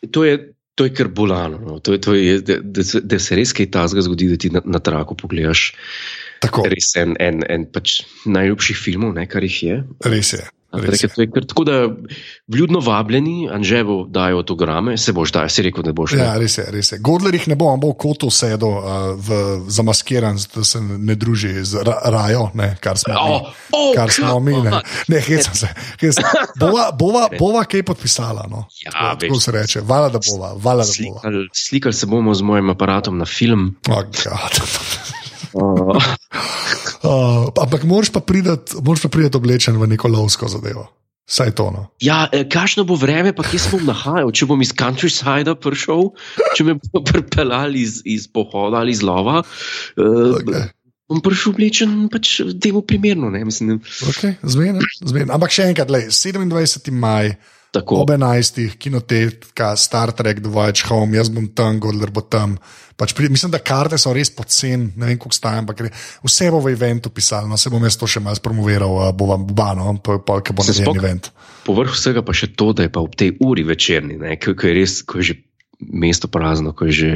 To 0.10 0.24
je, 0.24 0.53
to 0.76 0.88
je 0.88 0.94
kar 0.94 1.08
bolano. 1.08 1.60
No. 1.60 1.80
To 1.80 1.94
je, 1.94 2.02
to 2.02 2.14
je, 2.18 2.40
da, 2.42 2.58
da, 2.64 2.84
da 3.04 3.20
se 3.20 3.38
res 3.38 3.54
kaj 3.54 3.70
tazga 3.74 4.02
zgodi, 4.06 4.30
da 4.32 4.38
ti 4.38 4.50
na, 4.54 4.62
na 4.66 4.82
traku 4.84 5.18
pogledaš. 5.20 5.72
Tako, 6.44 6.66
Res 6.68 6.90
en, 7.00 7.16
en, 7.24 7.40
en 7.48 7.66
pač 7.72 8.02
najljubših 8.28 8.76
filmov, 8.76 9.14
ne, 9.16 9.24
kar 9.32 9.46
jih 9.48 9.60
je. 9.64 9.78
res 10.12 10.34
je. 10.36 10.42
Res 10.74 10.90
Reke, 10.90 11.06
je. 11.06 11.10
to 11.16 11.22
je 11.22 11.28
kar, 11.32 11.46
tako 11.46 11.64
da 11.64 11.74
vljudno 12.48 12.80
vabljeni, 12.80 13.50
Anževo 13.52 14.06
dajo 14.10 14.38
avtograme, 14.38 14.98
se 14.98 15.14
boš 15.14 15.32
daj, 15.32 15.50
si 15.50 15.62
rekel, 15.62 15.84
da 15.84 15.94
boš. 15.94 16.12
ne? 16.12 16.24
Ja, 16.24 16.38
res 16.38 16.58
je, 16.58 16.66
res 16.74 16.92
je. 16.92 16.98
Godler 17.00 17.36
jih 17.38 17.48
ne 17.48 17.56
bo, 17.56 17.66
on 17.70 17.80
bo 17.80 17.92
v 17.92 17.98
kotu 18.02 18.30
sedel, 18.34 18.70
uh, 18.70 18.84
v, 19.14 19.38
zamaskiran, 19.70 20.40
da 20.56 20.64
se 20.64 20.82
ne 20.82 21.16
druži 21.16 21.64
z 21.64 21.84
ra, 21.86 22.00
rajo, 22.06 22.48
ne, 22.54 22.72
kar 22.82 22.98
smo 22.98 23.14
mi. 23.14 23.20
Oh, 23.20 23.54
oh, 23.72 23.92
Kar 23.96 24.10
smo 24.12 24.40
mi, 24.40 24.58
ne, 24.62 24.82
ne 25.08 25.22
hecam 25.22 25.54
se. 25.56 25.70
hecam. 26.02 26.24
Bova, 26.60 26.90
bova, 26.92 27.28
bova 27.42 27.64
kaj 27.64 27.84
podpisala. 27.84 28.48
No. 28.50 28.66
Ja, 28.86 28.92
tako, 28.92 29.20
tako 29.20 29.34
veš. 29.34 29.44
se 29.44 29.52
reče, 29.52 29.82
vala 29.82 30.10
da 30.10 30.20
bova, 30.26 30.54
vala 30.58 30.84
da 30.84 30.94
bova. 31.06 31.20
Slikali, 31.22 31.50
slikali 31.54 31.94
se 31.94 32.06
bomo 32.06 32.34
z 32.34 32.42
mojim 32.42 32.70
aparatom 32.70 33.18
na 33.18 33.26
film. 33.26 33.76
Oh, 33.90 34.02
God. 34.02 34.54
Uh, 35.54 36.04
uh, 37.04 37.52
ampak 37.62 37.84
moraš 37.88 38.12
pa 38.16 38.20
priti 38.24 39.38
oblečen 39.38 39.78
v 39.80 39.94
neko 39.96 40.12
lovsko 40.12 40.48
zadevo. 40.52 40.88
Saj 41.24 41.56
to. 41.56 41.72
No. 41.72 41.88
ja, 42.04 42.28
eh, 42.36 42.44
kakšno 42.44 42.84
bo 42.84 42.98
vreme, 43.00 43.32
pa 43.32 43.48
kje 43.48 43.60
se 43.64 43.70
bom 43.72 43.86
nahajal, 43.88 44.28
če 44.36 44.48
bom 44.50 44.60
iz 44.60 44.74
countrysida 44.76 45.56
prišel, 45.56 46.12
če 46.58 46.66
me 46.68 46.76
bo 46.76 47.00
pripeljali 47.12 47.80
iz, 47.80 48.02
iz 48.04 48.28
pohoda 48.28 48.84
ali 48.84 48.92
iz 48.92 49.04
lova. 49.04 49.44
Uh, 49.96 50.36
Okay. 50.44 50.68
Bom 51.08 51.20
prišel 51.24 51.52
oblečen 51.54 51.92
pač 52.12 52.40
temu 52.64 52.82
primerno. 52.88 53.30
Ne, 53.32 53.44
mislim, 53.46 53.80
Okay, 54.08 54.36
zmeden, 54.42 54.84
zmeden. 55.04 55.32
Ampak 55.36 55.52
še 55.52 55.68
enkrat, 55.72 55.92
lej, 55.92 56.08
27. 56.12 56.92
maj, 56.96 57.36
tako. 57.74 58.04
ob 58.04 58.14
11. 58.14 58.78
kinoteka, 58.78 59.74
Star 59.76 60.14
Trek, 60.14 60.40
The 60.40 60.52
Voyage 60.54 60.86
Home, 60.88 61.18
jaz 61.18 61.34
bom 61.34 61.50
tam, 61.52 61.82
Godler 61.82 62.14
bo 62.14 62.22
tam. 62.22 62.56
Pač 62.94 63.16
pri, 63.18 63.26
mislim, 63.34 63.50
da 63.50 63.58
karte 63.58 63.98
so 63.98 64.14
res 64.14 64.30
poceni, 64.30 64.92
ne 64.94 65.10
vem, 65.10 65.18
koliko 65.18 65.34
staja, 65.34 65.64
ampak 65.64 65.80
re- 65.82 65.94
vse 66.22 66.52
bo 66.54 66.62
v 66.62 66.76
eventu 66.76 67.10
pisalo, 67.10 67.50
no, 67.50 67.58
se 67.58 67.72
bom 67.74 67.82
jaz 67.82 67.98
to 67.98 68.06
še 68.06 68.22
malo 68.22 68.38
promoviral, 68.38 69.00
bo 69.18 69.32
vam 69.32 69.48
bano, 69.50 69.98
pa, 69.98 70.20
pa, 70.22 70.38
pa 70.40 70.54
bo 70.54 70.62
Se 70.62 70.76
narejen 70.78 70.86
spok- 70.86 71.02
event. 71.02 71.32
Povrh 71.66 71.90
vsega 71.90 72.22
pa 72.22 72.36
še 72.38 72.54
to, 72.54 72.70
da 72.78 72.86
je 72.86 72.92
pa 72.94 73.02
ob 73.02 73.18
tej 73.18 73.34
uri 73.42 73.66
večerni, 73.66 74.20
ne, 74.22 74.38
ko, 74.38 74.54
ko 74.54 74.70
je 74.70 74.74
res, 74.78 75.02
ko 75.02 75.18
je 75.18 75.34
že 75.34 75.36
mesto 75.84 76.30
prazno, 76.32 76.72
ko 76.72 76.86
je 76.88 76.94
že 76.94 77.10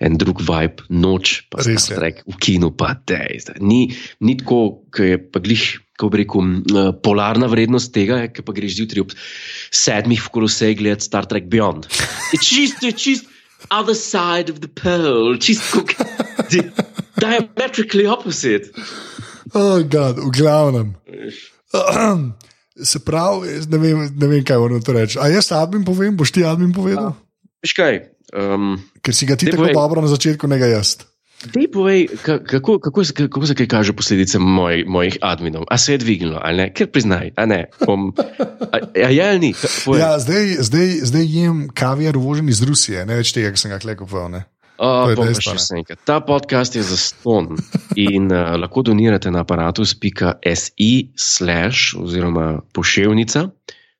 en 0.00 0.14
drug 0.16 0.38
vibe, 0.40 0.86
noč, 0.88 1.50
pa 1.50 1.60
Res 1.60 1.82
Star 1.82 1.98
je. 1.98 1.98
Trek 1.98 2.16
v 2.30 2.36
kinu, 2.38 2.70
pa 2.70 2.94
zdaj. 2.96 3.58
Ni, 3.60 3.90
ni 4.22 4.38
tako, 4.38 4.86
ko 4.88 5.02
je 5.02 5.18
pa 5.18 5.42
glih. 5.42 5.82
Ko 5.94 6.08
bi 6.10 6.24
rekel, 6.24 6.42
eh, 6.74 6.90
polarna 7.04 7.46
vrednost 7.46 7.92
tega 7.94 8.24
je, 8.24 8.32
ki 8.34 8.42
pa 8.42 8.52
greš 8.56 8.80
zjutraj 8.80 9.04
ob 9.04 9.12
sedmih 9.70 10.18
v 10.24 10.32
kolosej 10.34 10.74
gledati 10.80 11.06
Star 11.06 11.26
Trek 11.30 11.46
Beyond. 11.46 11.86
Je 12.34 12.38
čisto, 12.42 12.86
je 12.86 12.92
čisto 12.92 13.30
other 13.70 13.94
side 13.94 14.50
of 14.50 14.58
the 14.60 14.68
pole, 14.68 15.38
čisto 15.38 15.84
di- 16.50 16.66
diametrically 17.16 18.06
opposite. 18.10 18.74
Oh, 19.54 19.80
God, 19.86 20.18
v 20.18 20.30
glavnem. 20.34 20.88
Se 22.74 22.98
pravi, 22.98 23.62
ne 23.70 23.78
vem, 23.78 23.98
ne 24.18 24.26
vem 24.26 24.42
kaj 24.42 24.58
moram 24.58 24.82
to 24.82 24.92
reči. 24.92 25.14
A 25.22 25.30
jaz 25.30 25.52
admin 25.54 25.84
povem, 25.86 26.16
boš 26.18 26.34
ti 26.34 26.42
admin 26.42 26.74
povedal? 26.74 27.14
Veš 27.62 27.74
kaj? 27.78 28.00
Um, 28.34 28.82
Ker 28.98 29.14
si 29.14 29.28
ga 29.30 29.38
ti 29.38 29.46
tako 29.46 29.62
povej. 29.62 29.74
dobro 29.78 30.02
na 30.02 30.10
začetku, 30.10 30.50
ne 30.50 30.58
ga 30.58 30.66
jaz. 30.66 30.98
Dej 31.44 31.68
povej, 31.68 32.08
ka- 32.24 32.40
kako, 32.40 32.78
kako, 32.78 33.02
kako 33.04 33.46
se 33.46 33.54
kaj 33.54 33.68
kaže 33.68 33.92
posledice 33.92 34.38
moj, 34.38 34.84
mojih 34.88 35.18
adminov? 35.20 35.64
A 35.68 35.76
se 35.78 35.92
je 35.92 35.98
dvignilo, 35.98 36.40
ali 36.42 36.56
ne? 36.56 36.66
Ker 36.72 36.88
priznaj, 36.88 37.30
a 37.36 37.46
ne. 37.46 37.66
Bom, 37.86 38.14
a, 38.72 38.78
a 38.80 39.08
je 39.12 39.20
ali 39.28 39.38
ni? 39.38 39.52
Povej. 39.84 40.00
Ja, 40.00 40.16
zdaj, 40.18 40.56
zdaj, 40.64 40.88
zdaj 41.04 41.26
jem 41.28 41.68
kaviar 41.68 42.16
uvožen 42.16 42.48
iz 42.48 42.62
Rusije, 42.62 43.04
ne 43.06 43.20
več 43.20 43.32
tega, 43.36 43.52
ki 43.52 43.60
sem 43.60 43.70
ga 43.70 43.78
kle 43.78 43.96
kupoval. 43.96 44.30
ne. 44.30 44.44
Pa 44.74 45.14
dejstvo. 45.14 45.54
Ta 46.04 46.20
podcast 46.20 46.74
je 46.76 46.82
za 46.82 46.96
ston 46.96 47.54
in 47.94 48.32
uh, 48.32 48.56
lahko 48.58 48.82
donirate 48.82 49.30
na 49.30 49.44
aparatus.si 49.46 51.08
oziroma 51.98 52.60
poševnica 52.72 53.48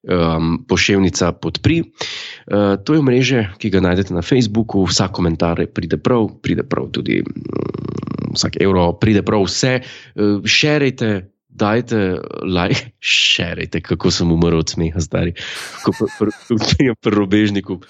um, 0.04 0.64
pošiljka 0.68 1.32
podpri. 1.32 1.80
Uh, 1.82 2.76
to 2.84 2.94
je 2.94 3.02
mreže, 3.02 3.44
ki 3.58 3.70
ga 3.70 3.80
najdete 3.80 4.14
na 4.14 4.22
Facebooku, 4.22 4.84
vsak 4.84 5.12
komentar 5.16 5.66
pride 5.74 5.96
prav, 5.96 6.28
pride 6.42 6.62
prav 6.62 6.90
tudi 6.92 7.22
um, 7.22 8.34
vsak 8.34 8.60
evro, 8.60 8.92
pride 9.00 9.22
prav 9.22 9.46
vse. 9.48 9.80
Uh, 10.14 10.44
šerite, 10.44 11.30
dajte 11.48 12.20
like, 12.42 12.92
šerite, 13.16 13.80
kako 13.80 14.10
sem 14.10 14.32
umrl 14.32 14.60
od 14.62 14.70
smeha, 14.70 15.00
stari, 15.00 15.34
kot 15.84 16.00
pri 17.02 17.14
robežniku. 17.14 17.80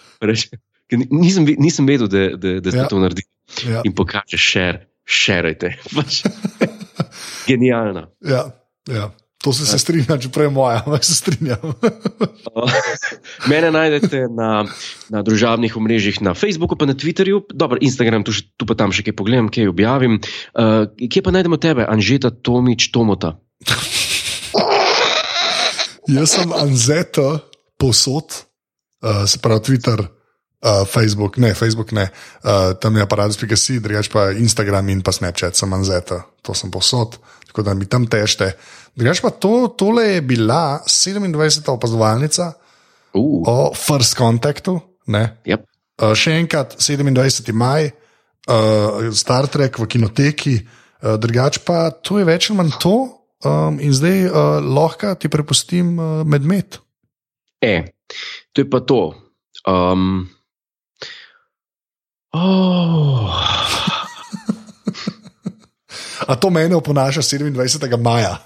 Nisem, 1.10 1.48
nisem 1.58 1.86
vedel, 1.88 2.08
da, 2.08 2.28
da, 2.36 2.58
da 2.60 2.70
ste 2.70 2.84
ja. 2.84 2.88
to 2.88 3.00
naredili. 3.00 3.28
Ja. 3.68 3.82
In 3.84 3.94
pokaže 3.96 4.38
šer, 4.40 4.84
šerite. 5.04 5.74
Pač. 5.96 6.22
Genialna. 7.48 8.08
Ja, 8.24 8.46
ja. 8.88 9.10
To 9.44 9.52
se, 9.52 9.66
se 9.66 9.78
strinja, 9.78 10.16
čeprav 10.18 10.46
je 10.46 10.50
moja, 10.50 10.82
ampak 10.86 11.04
se 11.04 11.14
strinjam. 11.14 11.74
Mene 13.50 13.68
najdete 13.70 14.24
na, 14.32 14.64
na 15.12 15.20
družabnih 15.20 15.76
omrežjih, 15.76 16.24
na 16.24 16.32
Facebooku, 16.32 16.80
pa 16.80 16.88
na 16.88 16.96
Twitterju, 16.96 17.52
dobro, 17.52 17.76
Instagram, 17.76 18.24
tu, 18.24 18.32
tu 18.32 18.64
pa 18.64 18.72
tam 18.72 18.88
še 18.88 19.04
kaj 19.04 19.12
pogledam, 19.18 19.52
kaj 19.52 19.68
objavim. 19.68 20.16
Uh, 20.56 20.88
kje 20.96 21.20
pa 21.20 21.34
najdemo 21.36 21.60
tebe, 21.60 21.84
Anžeta 21.84 22.32
Tomič 22.32 22.88
Tomota? 22.88 23.36
Jaz 26.16 26.40
sem 26.40 26.48
Anzeta 26.56 27.44
posod, 27.76 28.48
uh, 29.04 29.28
se 29.28 29.44
pravi 29.44 29.60
Twitter, 29.68 30.08
uh, 30.08 30.88
Facebook, 30.88 31.36
ne, 31.36 31.52
Facebook 31.52 31.92
ne, 31.92 32.08
uh, 32.08 32.72
tam 32.80 32.96
je 32.96 33.04
aparat.si, 33.04 33.76
drugač 33.84 34.08
pa 34.08 34.32
Instagram 34.32 34.88
in 34.88 35.04
pa 35.04 35.12
Snapchat, 35.12 35.52
sem 35.52 35.68
Anzeta, 35.76 36.24
to 36.40 36.56
sem 36.56 36.72
posod, 36.72 37.20
tako 37.44 37.60
da 37.60 37.76
mi 37.76 37.84
tam 37.84 38.08
tešte. 38.08 38.56
Drugač 38.94 39.20
pa 39.20 39.30
to, 39.34 39.68
tole 39.74 40.04
je 40.16 40.20
bila 40.22 40.78
27. 40.86 41.34
opazovalnica 41.66 42.52
uh. 43.14 43.42
o 43.42 43.74
First 43.74 44.14
Contactu. 44.14 44.78
Yep. 45.10 45.66
Uh, 45.98 46.14
še 46.14 46.38
enkrat 46.38 46.78
27. 46.78 47.50
maj, 47.54 47.90
uh, 48.50 49.10
Star 49.14 49.50
Trek 49.50 49.78
v 49.82 49.88
kinoteki, 49.90 50.54
uh, 50.62 51.18
drugač 51.18 51.58
pa 51.66 51.90
to 51.90 52.22
je 52.22 52.28
več 52.28 52.50
ali 52.50 52.62
manj 52.62 52.78
to. 52.82 52.96
Um, 53.44 53.76
in 53.76 53.92
zdaj 53.92 54.24
uh, 54.30 54.64
lahko 54.64 55.10
ti 55.20 55.28
prepustim 55.28 55.98
uh, 56.00 56.22
medmet. 56.24 56.78
E, 57.60 57.92
to 58.56 58.64
je 58.64 58.68
pa 58.72 58.80
to. 58.80 59.12
Um, 59.68 60.30
oh. 62.32 64.03
A 66.26 66.36
to 66.36 66.51
meni 66.51 66.74
oponaša 66.74 67.22
27. 67.22 68.02
maja. 68.02 68.38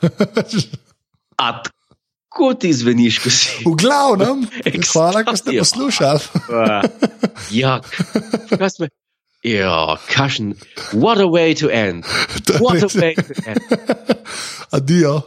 A 1.38 1.62
tako 1.62 2.54
ti 2.54 2.72
zveniš, 2.72 3.18
ko 3.18 3.30
si. 3.30 3.64
V 3.66 3.74
glavnem, 3.74 4.46
hvala, 4.92 5.22
da 5.22 5.36
ste 5.36 5.58
poslušali. 5.58 6.20
ja, 7.50 7.80
kaj 8.58 8.70
smo. 8.70 8.86
Ja, 9.42 9.96
kašen, 10.10 10.54
what 10.92 11.22
a 11.22 11.28
way 11.30 11.54
to 11.54 11.70
end. 11.70 12.04
What 12.58 12.82
a 12.82 12.90
way 12.90 13.14
to 13.14 13.32
end. 13.46 13.62
Adijo. 14.76 15.22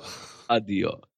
Adijo. 0.48 1.11